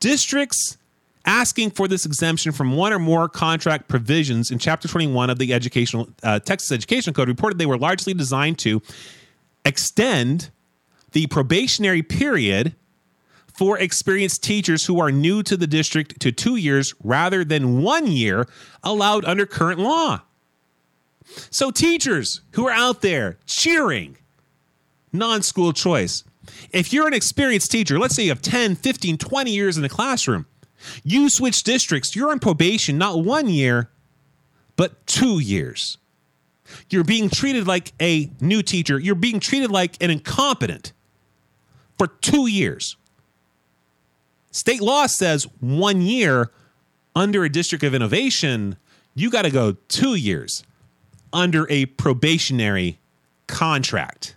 Districts 0.00 0.76
asking 1.24 1.70
for 1.70 1.88
this 1.88 2.04
exemption 2.04 2.52
from 2.52 2.76
one 2.76 2.92
or 2.92 2.98
more 2.98 3.28
contract 3.28 3.88
provisions 3.88 4.50
in 4.50 4.58
Chapter 4.58 4.88
21 4.88 5.30
of 5.30 5.38
the 5.38 5.52
educational 5.52 6.08
uh, 6.22 6.38
Texas 6.38 6.70
Education 6.70 7.14
Code 7.14 7.28
reported 7.28 7.58
they 7.58 7.66
were 7.66 7.78
largely 7.78 8.14
designed 8.14 8.58
to 8.60 8.82
extend 9.64 10.50
the 11.12 11.26
probationary 11.28 12.02
period 12.02 12.74
for 13.54 13.78
experienced 13.78 14.42
teachers 14.42 14.84
who 14.84 15.00
are 15.00 15.12
new 15.12 15.42
to 15.42 15.56
the 15.56 15.66
district 15.66 16.20
to 16.20 16.32
two 16.32 16.56
years 16.56 16.92
rather 17.02 17.44
than 17.44 17.82
one 17.82 18.06
year 18.08 18.46
allowed 18.82 19.24
under 19.24 19.46
current 19.46 19.78
law. 19.78 20.20
So, 21.50 21.70
teachers 21.70 22.42
who 22.52 22.66
are 22.66 22.72
out 22.72 23.00
there 23.00 23.38
cheering 23.46 24.18
non 25.12 25.42
school 25.42 25.72
choice, 25.72 26.24
if 26.70 26.92
you're 26.92 27.06
an 27.06 27.14
experienced 27.14 27.70
teacher, 27.70 27.98
let's 27.98 28.14
say 28.14 28.24
you 28.24 28.30
have 28.30 28.42
10, 28.42 28.74
15, 28.74 29.16
20 29.16 29.50
years 29.50 29.76
in 29.76 29.82
the 29.82 29.88
classroom, 29.88 30.46
you 31.02 31.28
switch 31.28 31.62
districts, 31.62 32.14
you're 32.14 32.30
on 32.30 32.38
probation 32.38 32.98
not 32.98 33.24
one 33.24 33.48
year, 33.48 33.90
but 34.76 35.06
two 35.06 35.38
years. 35.38 35.98
You're 36.90 37.04
being 37.04 37.28
treated 37.28 37.66
like 37.66 37.92
a 38.00 38.30
new 38.40 38.62
teacher. 38.62 38.98
You're 38.98 39.14
being 39.14 39.40
treated 39.40 39.70
like 39.70 40.02
an 40.02 40.10
incompetent 40.10 40.92
for 41.98 42.06
two 42.06 42.46
years. 42.46 42.96
State 44.50 44.80
law 44.80 45.06
says 45.06 45.46
one 45.60 46.00
year 46.02 46.50
under 47.16 47.44
a 47.44 47.48
district 47.48 47.84
of 47.84 47.94
innovation, 47.94 48.76
you 49.14 49.30
got 49.30 49.42
to 49.42 49.50
go 49.50 49.76
two 49.88 50.14
years 50.14 50.64
under 51.32 51.66
a 51.70 51.86
probationary 51.86 52.98
contract. 53.46 54.36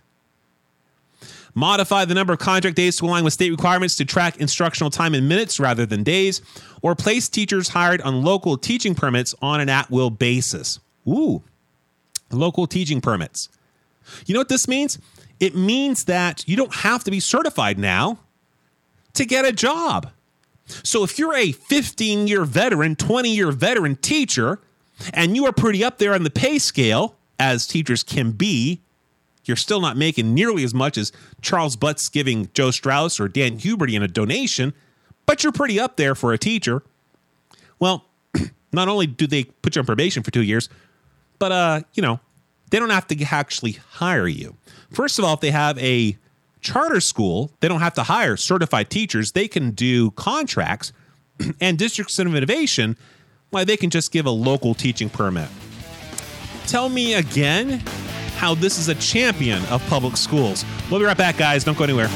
Modify 1.58 2.04
the 2.04 2.14
number 2.14 2.32
of 2.32 2.38
contract 2.38 2.76
days 2.76 2.96
to 2.98 3.04
align 3.04 3.24
with 3.24 3.32
state 3.32 3.50
requirements 3.50 3.96
to 3.96 4.04
track 4.04 4.36
instructional 4.36 4.90
time 4.90 5.12
in 5.12 5.26
minutes 5.26 5.58
rather 5.58 5.84
than 5.84 6.04
days, 6.04 6.40
or 6.82 6.94
place 6.94 7.28
teachers 7.28 7.70
hired 7.70 8.00
on 8.02 8.22
local 8.22 8.56
teaching 8.56 8.94
permits 8.94 9.34
on 9.42 9.60
an 9.60 9.68
at 9.68 9.90
will 9.90 10.08
basis. 10.08 10.78
Ooh, 11.08 11.42
local 12.30 12.68
teaching 12.68 13.00
permits. 13.00 13.48
You 14.24 14.34
know 14.34 14.40
what 14.40 14.48
this 14.48 14.68
means? 14.68 15.00
It 15.40 15.56
means 15.56 16.04
that 16.04 16.44
you 16.46 16.56
don't 16.56 16.72
have 16.76 17.02
to 17.02 17.10
be 17.10 17.18
certified 17.18 17.76
now 17.76 18.18
to 19.14 19.24
get 19.24 19.44
a 19.44 19.50
job. 19.50 20.12
So 20.84 21.02
if 21.02 21.18
you're 21.18 21.34
a 21.34 21.50
15 21.50 22.28
year 22.28 22.44
veteran, 22.44 22.94
20 22.94 23.34
year 23.34 23.50
veteran 23.50 23.96
teacher, 23.96 24.60
and 25.12 25.34
you 25.34 25.44
are 25.46 25.52
pretty 25.52 25.82
up 25.82 25.98
there 25.98 26.14
on 26.14 26.22
the 26.22 26.30
pay 26.30 26.60
scale, 26.60 27.16
as 27.40 27.66
teachers 27.66 28.04
can 28.04 28.30
be, 28.30 28.80
you're 29.48 29.56
still 29.56 29.80
not 29.80 29.96
making 29.96 30.34
nearly 30.34 30.62
as 30.62 30.74
much 30.74 30.96
as 30.96 31.10
Charles 31.40 31.74
Butt's 31.74 32.08
giving 32.08 32.50
Joe 32.54 32.70
Straus 32.70 33.18
or 33.18 33.28
Dan 33.28 33.58
Huberty 33.58 33.94
in 33.94 34.02
a 34.02 34.08
donation, 34.08 34.74
but 35.26 35.42
you're 35.42 35.52
pretty 35.52 35.80
up 35.80 35.96
there 35.96 36.14
for 36.14 36.32
a 36.32 36.38
teacher. 36.38 36.82
Well, 37.78 38.04
not 38.72 38.88
only 38.88 39.06
do 39.06 39.26
they 39.26 39.44
put 39.44 39.74
you 39.74 39.80
on 39.80 39.86
probation 39.86 40.22
for 40.22 40.30
two 40.30 40.42
years, 40.42 40.68
but 41.38 41.52
uh, 41.52 41.80
you 41.94 42.02
know, 42.02 42.20
they 42.70 42.78
don't 42.78 42.90
have 42.90 43.06
to 43.08 43.24
actually 43.24 43.72
hire 43.72 44.28
you. 44.28 44.56
First 44.90 45.18
of 45.18 45.24
all, 45.24 45.34
if 45.34 45.40
they 45.40 45.50
have 45.50 45.78
a 45.78 46.16
charter 46.60 47.00
school, 47.00 47.50
they 47.60 47.68
don't 47.68 47.80
have 47.80 47.94
to 47.94 48.02
hire 48.02 48.36
certified 48.36 48.90
teachers. 48.90 49.32
They 49.32 49.48
can 49.48 49.70
do 49.70 50.10
contracts 50.12 50.92
and 51.60 51.78
districts 51.78 52.18
of 52.18 52.34
innovation, 52.34 52.96
why 53.50 53.64
they 53.64 53.76
can 53.76 53.90
just 53.90 54.12
give 54.12 54.26
a 54.26 54.30
local 54.30 54.74
teaching 54.74 55.08
permit. 55.08 55.48
Tell 56.66 56.88
me 56.90 57.14
again 57.14 57.82
how 58.38 58.54
this 58.54 58.78
is 58.78 58.88
a 58.88 58.94
champion 58.94 59.64
of 59.66 59.84
public 59.88 60.16
schools. 60.16 60.64
We'll 60.90 61.00
be 61.00 61.06
right 61.06 61.16
back, 61.16 61.36
guys. 61.36 61.64
Don't 61.64 61.76
go 61.76 61.82
anywhere. 61.82 62.08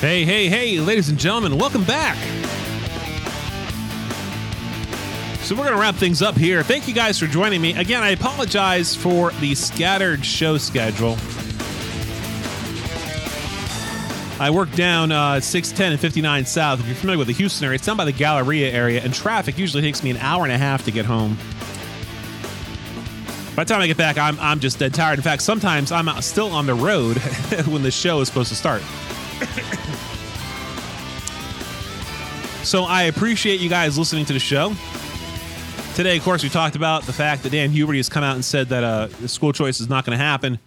Hey, 0.00 0.24
hey, 0.24 0.48
hey, 0.48 0.78
ladies 0.80 1.08
and 1.08 1.18
gentlemen, 1.18 1.58
welcome 1.58 1.84
back. 1.84 2.16
So 5.42 5.56
we're 5.56 5.64
going 5.64 5.74
to 5.74 5.80
wrap 5.80 5.96
things 5.96 6.22
up 6.22 6.36
here. 6.36 6.62
Thank 6.62 6.86
you 6.86 6.94
guys 6.94 7.18
for 7.18 7.26
joining 7.26 7.60
me. 7.60 7.74
Again, 7.74 8.02
I 8.04 8.10
apologize 8.10 8.94
for 8.94 9.32
the 9.32 9.54
scattered 9.56 10.24
show 10.24 10.58
schedule. 10.58 11.16
I 14.42 14.50
work 14.50 14.72
down 14.72 15.12
uh, 15.12 15.38
610 15.38 15.92
and 15.92 16.00
59 16.00 16.46
South. 16.46 16.80
If 16.80 16.88
you're 16.88 16.96
familiar 16.96 17.18
with 17.18 17.28
the 17.28 17.34
Houston 17.34 17.64
area, 17.64 17.76
it's 17.76 17.86
down 17.86 17.96
by 17.96 18.04
the 18.04 18.10
Galleria 18.10 18.72
area, 18.72 19.00
and 19.00 19.14
traffic 19.14 19.56
usually 19.56 19.84
takes 19.84 20.02
me 20.02 20.10
an 20.10 20.16
hour 20.16 20.42
and 20.42 20.52
a 20.52 20.58
half 20.58 20.84
to 20.86 20.90
get 20.90 21.04
home. 21.04 21.36
By 23.54 23.62
the 23.62 23.72
time 23.72 23.80
I 23.80 23.86
get 23.86 23.96
back, 23.96 24.18
I'm, 24.18 24.36
I'm 24.40 24.58
just 24.58 24.80
dead 24.80 24.94
tired. 24.94 25.20
In 25.20 25.22
fact, 25.22 25.42
sometimes 25.42 25.92
I'm 25.92 26.08
still 26.22 26.48
on 26.48 26.66
the 26.66 26.74
road 26.74 27.18
when 27.68 27.84
the 27.84 27.92
show 27.92 28.20
is 28.20 28.26
supposed 28.26 28.48
to 28.48 28.56
start. 28.56 28.82
so 32.64 32.82
I 32.82 33.04
appreciate 33.04 33.60
you 33.60 33.70
guys 33.70 33.96
listening 33.96 34.24
to 34.24 34.32
the 34.32 34.40
show. 34.40 34.74
Today, 35.94 36.16
of 36.16 36.24
course, 36.24 36.42
we 36.42 36.48
talked 36.48 36.74
about 36.74 37.04
the 37.04 37.12
fact 37.12 37.44
that 37.44 37.52
Dan 37.52 37.70
Huberty 37.70 37.98
has 37.98 38.08
come 38.08 38.24
out 38.24 38.34
and 38.34 38.44
said 38.44 38.70
that 38.70 38.82
uh, 38.82 39.06
school 39.28 39.52
choice 39.52 39.80
is 39.80 39.88
not 39.88 40.04
going 40.04 40.18
to 40.18 40.24
happen. 40.24 40.58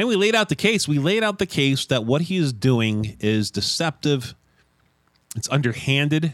And 0.00 0.08
we 0.08 0.16
laid 0.16 0.34
out 0.34 0.48
the 0.48 0.56
case. 0.56 0.88
We 0.88 0.98
laid 0.98 1.22
out 1.22 1.38
the 1.38 1.44
case 1.44 1.84
that 1.84 2.06
what 2.06 2.22
he 2.22 2.38
is 2.38 2.54
doing 2.54 3.18
is 3.20 3.50
deceptive, 3.50 4.34
it's 5.36 5.46
underhanded, 5.50 6.32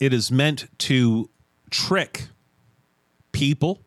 it 0.00 0.12
is 0.12 0.32
meant 0.32 0.66
to 0.78 1.30
trick 1.70 2.26
people. 3.30 3.82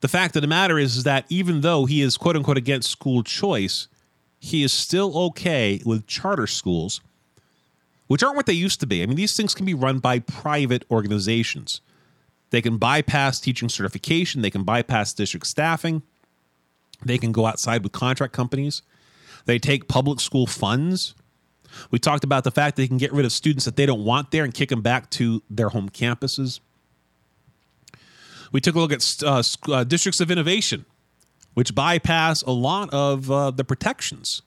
The 0.00 0.08
fact 0.08 0.34
of 0.34 0.40
the 0.40 0.48
matter 0.48 0.78
is, 0.78 0.96
is 0.96 1.04
that 1.04 1.26
even 1.28 1.60
though 1.60 1.84
he 1.84 2.00
is 2.00 2.16
quote 2.16 2.36
unquote 2.36 2.56
against 2.56 2.90
school 2.90 3.22
choice, 3.22 3.88
he 4.38 4.62
is 4.62 4.72
still 4.72 5.14
okay 5.26 5.82
with 5.84 6.06
charter 6.06 6.46
schools, 6.46 7.02
which 8.06 8.22
aren't 8.22 8.36
what 8.36 8.46
they 8.46 8.54
used 8.54 8.80
to 8.80 8.86
be. 8.86 9.02
I 9.02 9.06
mean, 9.06 9.16
these 9.16 9.36
things 9.36 9.54
can 9.54 9.66
be 9.66 9.74
run 9.74 9.98
by 9.98 10.20
private 10.20 10.86
organizations. 10.90 11.82
They 12.48 12.62
can 12.62 12.78
bypass 12.78 13.40
teaching 13.40 13.68
certification, 13.68 14.40
they 14.40 14.48
can 14.48 14.64
bypass 14.64 15.12
district 15.12 15.46
staffing, 15.46 16.02
they 17.06 17.18
can 17.18 17.32
go 17.32 17.46
outside 17.46 17.82
with 17.82 17.92
contract 17.92 18.32
companies. 18.32 18.82
They 19.44 19.58
take 19.58 19.88
public 19.88 20.20
school 20.20 20.46
funds. 20.46 21.14
We 21.90 21.98
talked 21.98 22.24
about 22.24 22.44
the 22.44 22.50
fact 22.50 22.76
they 22.76 22.88
can 22.88 22.96
get 22.96 23.12
rid 23.12 23.24
of 23.24 23.32
students 23.32 23.64
that 23.64 23.76
they 23.76 23.86
don't 23.86 24.04
want 24.04 24.30
there 24.30 24.44
and 24.44 24.52
kick 24.52 24.70
them 24.70 24.82
back 24.82 25.10
to 25.10 25.42
their 25.50 25.68
home 25.68 25.88
campuses. 25.90 26.60
We 28.52 28.60
took 28.60 28.74
a 28.74 28.80
look 28.80 28.92
at 28.92 29.22
uh, 29.24 29.42
uh, 29.70 29.84
districts 29.84 30.20
of 30.20 30.30
innovation 30.30 30.86
which 31.56 31.74
bypass 31.74 32.42
a 32.42 32.50
lot 32.50 32.92
of 32.92 33.30
uh, 33.30 33.50
the 33.50 33.64
protections. 33.64 34.42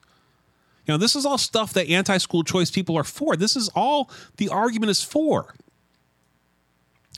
You 0.86 0.94
know, 0.94 0.98
this 0.98 1.16
is 1.16 1.26
all 1.26 1.38
stuff 1.38 1.72
that 1.72 1.88
anti 1.88 2.18
school 2.18 2.44
choice 2.44 2.70
people 2.70 2.96
are 2.96 3.02
for. 3.02 3.34
This 3.34 3.56
is 3.56 3.68
all 3.74 4.08
the 4.36 4.48
argument 4.48 4.90
is 4.90 5.02
for. 5.02 5.56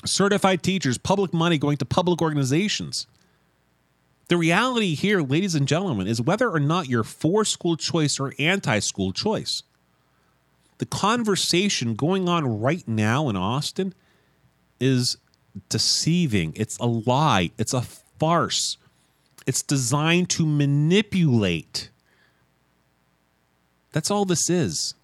Certified 0.07 0.63
teachers, 0.63 0.97
public 0.97 1.35
money 1.35 1.59
going 1.59 1.77
to 1.77 1.85
public 1.85 2.23
organizations. 2.23 3.07
The 4.29 4.37
reality 4.37 4.95
here, 4.95 5.21
ladies 5.21 5.55
and 5.55 5.69
gentlemen, 5.69 6.07
is 6.07 6.21
whether 6.21 6.51
or 6.51 6.61
not 6.61 6.89
you're 6.89 7.05
for 7.05 7.45
school 7.45 7.77
choice 7.77 8.19
or 8.19 8.33
anti 8.39 8.79
school 8.79 9.13
choice. 9.13 9.63
The 10.79 10.87
conversation 10.87 11.95
going 11.95 12.29
on 12.29 12.61
right 12.61 12.87
now 12.89 13.29
in 13.29 13.37
Austin 13.37 13.95
is 14.81 15.17
deceiving. 15.69 16.53
It's 16.57 16.77
a 16.79 16.87
lie. 16.87 17.51
It's 17.59 17.75
a 17.75 17.83
farce. 17.83 18.79
It's 19.47 19.63
designed 19.63 20.31
to 20.31 20.47
manipulate. 20.47 21.91
That's 23.93 24.11
all 24.11 24.25
this 24.25 24.49
is. 24.49 24.95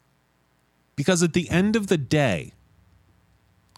Because 0.96 1.22
at 1.22 1.32
the 1.32 1.48
end 1.50 1.76
of 1.76 1.86
the 1.86 1.98
day, 1.98 2.54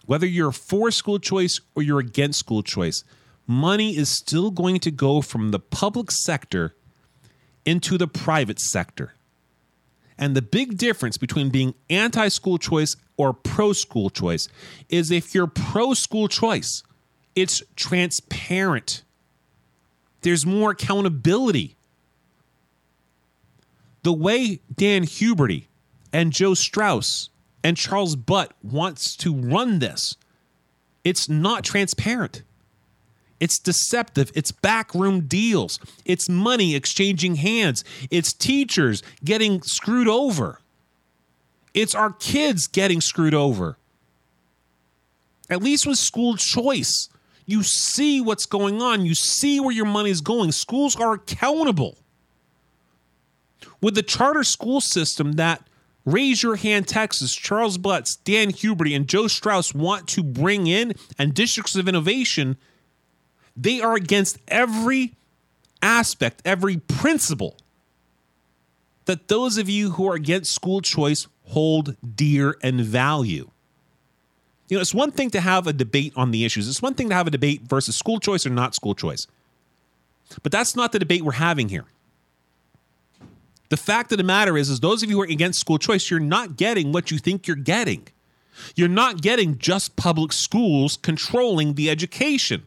whether 0.05 0.25
you're 0.25 0.51
for 0.51 0.91
school 0.91 1.19
choice 1.19 1.59
or 1.75 1.83
you're 1.83 1.99
against 1.99 2.39
school 2.39 2.63
choice, 2.63 3.03
money 3.47 3.95
is 3.95 4.09
still 4.09 4.51
going 4.51 4.79
to 4.79 4.91
go 4.91 5.21
from 5.21 5.51
the 5.51 5.59
public 5.59 6.11
sector 6.11 6.75
into 7.65 7.97
the 7.97 8.07
private 8.07 8.59
sector. 8.59 9.13
And 10.17 10.35
the 10.35 10.41
big 10.41 10.77
difference 10.77 11.17
between 11.17 11.49
being 11.49 11.73
anti 11.89 12.27
school 12.27 12.57
choice 12.57 12.95
or 13.17 13.33
pro 13.33 13.73
school 13.73 14.09
choice 14.09 14.47
is 14.89 15.11
if 15.11 15.33
you're 15.33 15.47
pro 15.47 15.93
school 15.93 16.27
choice, 16.27 16.83
it's 17.35 17.63
transparent 17.75 19.03
there's 20.21 20.45
more 20.45 20.71
accountability. 20.71 21.75
The 24.03 24.13
way 24.13 24.61
Dan 24.73 25.03
Huberty 25.03 25.65
and 26.13 26.31
Joe 26.31 26.53
Straus 26.53 27.29
and 27.63 27.77
Charles 27.77 28.15
Butt 28.15 28.53
wants 28.63 29.15
to 29.17 29.33
run 29.33 29.79
this, 29.79 30.15
it's 31.03 31.29
not 31.29 31.63
transparent. 31.63 32.43
It's 33.41 33.57
deceptive. 33.57 34.31
It's 34.35 34.51
backroom 34.51 35.21
deals. 35.21 35.79
It's 36.05 36.29
money 36.29 36.75
exchanging 36.75 37.35
hands. 37.35 37.83
It's 38.11 38.33
teachers 38.33 39.01
getting 39.25 39.63
screwed 39.63 40.07
over. 40.07 40.59
It's 41.73 41.95
our 41.95 42.13
kids 42.13 42.67
getting 42.67 43.01
screwed 43.01 43.33
over. 43.33 43.77
At 45.49 45.63
least 45.63 45.87
with 45.87 45.97
school 45.97 46.37
choice, 46.37 47.09
you 47.47 47.63
see 47.63 48.21
what's 48.21 48.45
going 48.45 48.79
on. 48.79 49.05
You 49.05 49.15
see 49.15 49.59
where 49.59 49.73
your 49.73 49.85
money 49.85 50.11
is 50.11 50.21
going. 50.21 50.51
Schools 50.51 50.95
are 50.95 51.13
accountable. 51.13 51.97
With 53.81 53.95
the 53.95 54.03
charter 54.03 54.43
school 54.43 54.81
system 54.81 55.33
that 55.33 55.67
Raise 56.05 56.43
Your 56.43 56.57
Hand 56.57 56.87
Texas, 56.87 57.33
Charles 57.33 57.79
Butts, 57.79 58.17
Dan 58.17 58.51
Huberty, 58.51 58.95
and 58.95 59.07
Joe 59.07 59.27
Straus 59.27 59.73
want 59.73 60.07
to 60.09 60.23
bring 60.23 60.67
in, 60.67 60.93
and 61.17 61.33
districts 61.33 61.75
of 61.75 61.87
innovation, 61.87 62.57
they 63.55 63.81
are 63.81 63.95
against 63.95 64.37
every 64.47 65.13
aspect, 65.81 66.41
every 66.45 66.77
principle 66.77 67.57
that 69.05 69.27
those 69.27 69.57
of 69.57 69.69
you 69.69 69.91
who 69.91 70.07
are 70.07 70.15
against 70.15 70.51
school 70.51 70.81
choice 70.81 71.27
hold 71.47 71.95
dear 72.15 72.55
and 72.61 72.81
value. 72.81 73.49
You 74.69 74.77
know, 74.77 74.81
it's 74.81 74.93
one 74.93 75.11
thing 75.11 75.29
to 75.31 75.41
have 75.41 75.67
a 75.67 75.73
debate 75.73 76.13
on 76.15 76.31
the 76.31 76.45
issues. 76.45 76.69
It's 76.69 76.81
one 76.81 76.93
thing 76.93 77.09
to 77.09 77.15
have 77.15 77.27
a 77.27 77.31
debate 77.31 77.63
versus 77.63 77.97
school 77.97 78.19
choice 78.19 78.45
or 78.45 78.51
not 78.51 78.73
school 78.73 78.95
choice. 78.95 79.27
But 80.43 80.51
that's 80.51 80.77
not 80.77 80.93
the 80.93 80.99
debate 80.99 81.23
we're 81.23 81.33
having 81.33 81.67
here. 81.67 81.83
The 83.67 83.77
fact 83.77 84.11
of 84.11 84.17
the 84.17 84.23
matter 84.23 84.57
is, 84.57 84.69
is 84.69 84.79
those 84.79 85.03
of 85.03 85.09
you 85.09 85.17
who 85.17 85.23
are 85.23 85.25
against 85.25 85.59
school 85.59 85.77
choice, 85.77 86.09
you're 86.09 86.19
not 86.19 86.55
getting 86.55 86.91
what 86.91 87.11
you 87.11 87.17
think 87.17 87.47
you're 87.47 87.55
getting. 87.57 88.07
You're 88.75 88.87
not 88.87 89.21
getting 89.21 89.57
just 89.57 89.95
public 89.95 90.31
schools 90.31 90.97
controlling 90.97 91.73
the 91.73 91.89
education. 91.89 92.63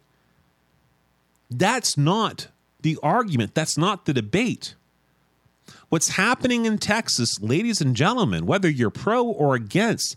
That's 1.50 1.96
not 1.96 2.48
the 2.80 2.98
argument. 3.02 3.54
That's 3.54 3.78
not 3.78 4.06
the 4.06 4.12
debate. 4.12 4.74
What's 5.88 6.10
happening 6.10 6.66
in 6.66 6.78
Texas, 6.78 7.40
ladies 7.40 7.80
and 7.80 7.94
gentlemen, 7.94 8.46
whether 8.46 8.68
you're 8.68 8.90
pro 8.90 9.24
or 9.24 9.54
against, 9.54 10.16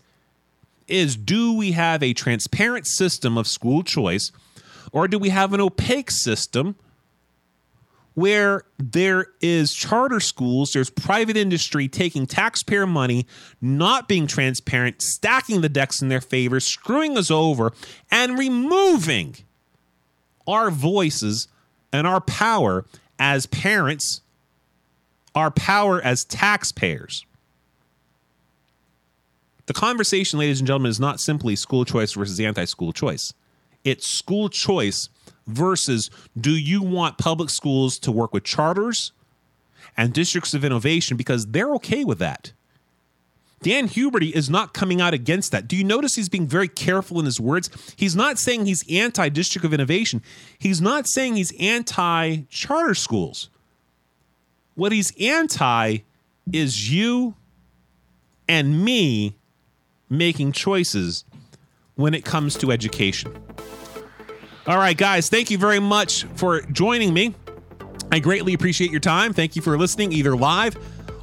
is 0.86 1.16
do 1.16 1.52
we 1.52 1.72
have 1.72 2.02
a 2.02 2.14
transparent 2.14 2.86
system 2.86 3.38
of 3.38 3.46
school 3.46 3.82
choice 3.82 4.32
or 4.92 5.06
do 5.06 5.18
we 5.18 5.28
have 5.28 5.52
an 5.52 5.60
opaque 5.60 6.10
system 6.10 6.76
where 8.14 8.64
there 8.78 9.28
is 9.40 9.72
charter 9.72 10.18
schools, 10.18 10.72
there's 10.72 10.90
private 10.90 11.36
industry 11.36 11.86
taking 11.86 12.26
taxpayer 12.26 12.84
money, 12.86 13.26
not 13.60 14.08
being 14.08 14.26
transparent, 14.26 15.00
stacking 15.00 15.60
the 15.60 15.68
decks 15.68 16.02
in 16.02 16.08
their 16.08 16.20
favor, 16.20 16.58
screwing 16.58 17.16
us 17.16 17.30
over, 17.30 17.72
and 18.10 18.36
removing 18.36 19.36
our 20.48 20.70
voices 20.70 21.46
and 21.92 22.06
our 22.06 22.20
power 22.20 22.84
as 23.18 23.46
parents, 23.46 24.22
our 25.34 25.50
power 25.50 26.00
as 26.02 26.24
taxpayers. 26.24 27.24
The 29.66 29.74
conversation, 29.74 30.38
ladies 30.38 30.60
and 30.60 30.66
gentlemen, 30.66 30.90
is 30.90 30.98
not 30.98 31.20
simply 31.20 31.54
school 31.54 31.84
choice 31.84 32.14
versus 32.14 32.40
anti 32.40 32.64
school 32.64 32.92
choice. 32.92 33.34
It's 33.84 34.06
school 34.06 34.48
choice 34.48 35.10
versus 35.46 36.10
do 36.38 36.50
you 36.50 36.82
want 36.82 37.18
public 37.18 37.50
schools 37.50 37.98
to 38.00 38.10
work 38.10 38.32
with 38.32 38.44
charters 38.44 39.12
and 39.96 40.12
districts 40.12 40.54
of 40.54 40.64
innovation 40.64 41.16
because 41.16 41.46
they're 41.46 41.74
okay 41.74 42.04
with 42.04 42.18
that. 42.18 42.52
Dan 43.62 43.88
Huberty 43.88 44.32
is 44.32 44.48
not 44.48 44.72
coming 44.72 45.00
out 45.00 45.14
against 45.14 45.52
that. 45.52 45.66
Do 45.66 45.76
you 45.76 45.84
notice 45.84 46.14
he's 46.14 46.28
being 46.28 46.46
very 46.46 46.68
careful 46.68 47.18
in 47.18 47.24
his 47.24 47.40
words? 47.40 47.70
He's 47.96 48.14
not 48.14 48.38
saying 48.38 48.66
he's 48.66 48.84
anti 48.90 49.28
district 49.28 49.64
of 49.64 49.74
innovation. 49.74 50.22
He's 50.58 50.80
not 50.80 51.08
saying 51.08 51.36
he's 51.36 51.52
anti 51.58 52.42
charter 52.48 52.94
schools. 52.94 53.50
What 54.74 54.92
he's 54.92 55.12
anti 55.20 55.98
is 56.52 56.92
you 56.92 57.34
and 58.48 58.84
me 58.84 59.34
making 60.08 60.52
choices 60.52 61.24
when 61.96 62.14
it 62.14 62.24
comes 62.24 62.56
to 62.58 62.70
education. 62.70 63.36
All 64.66 64.78
right, 64.78 64.96
guys, 64.96 65.28
thank 65.28 65.50
you 65.50 65.58
very 65.58 65.80
much 65.80 66.24
for 66.34 66.60
joining 66.62 67.12
me. 67.12 67.34
I 68.12 68.20
greatly 68.20 68.54
appreciate 68.54 68.90
your 68.90 69.00
time. 69.00 69.32
Thank 69.32 69.56
you 69.56 69.62
for 69.62 69.76
listening 69.76 70.12
either 70.12 70.36
live 70.36 70.76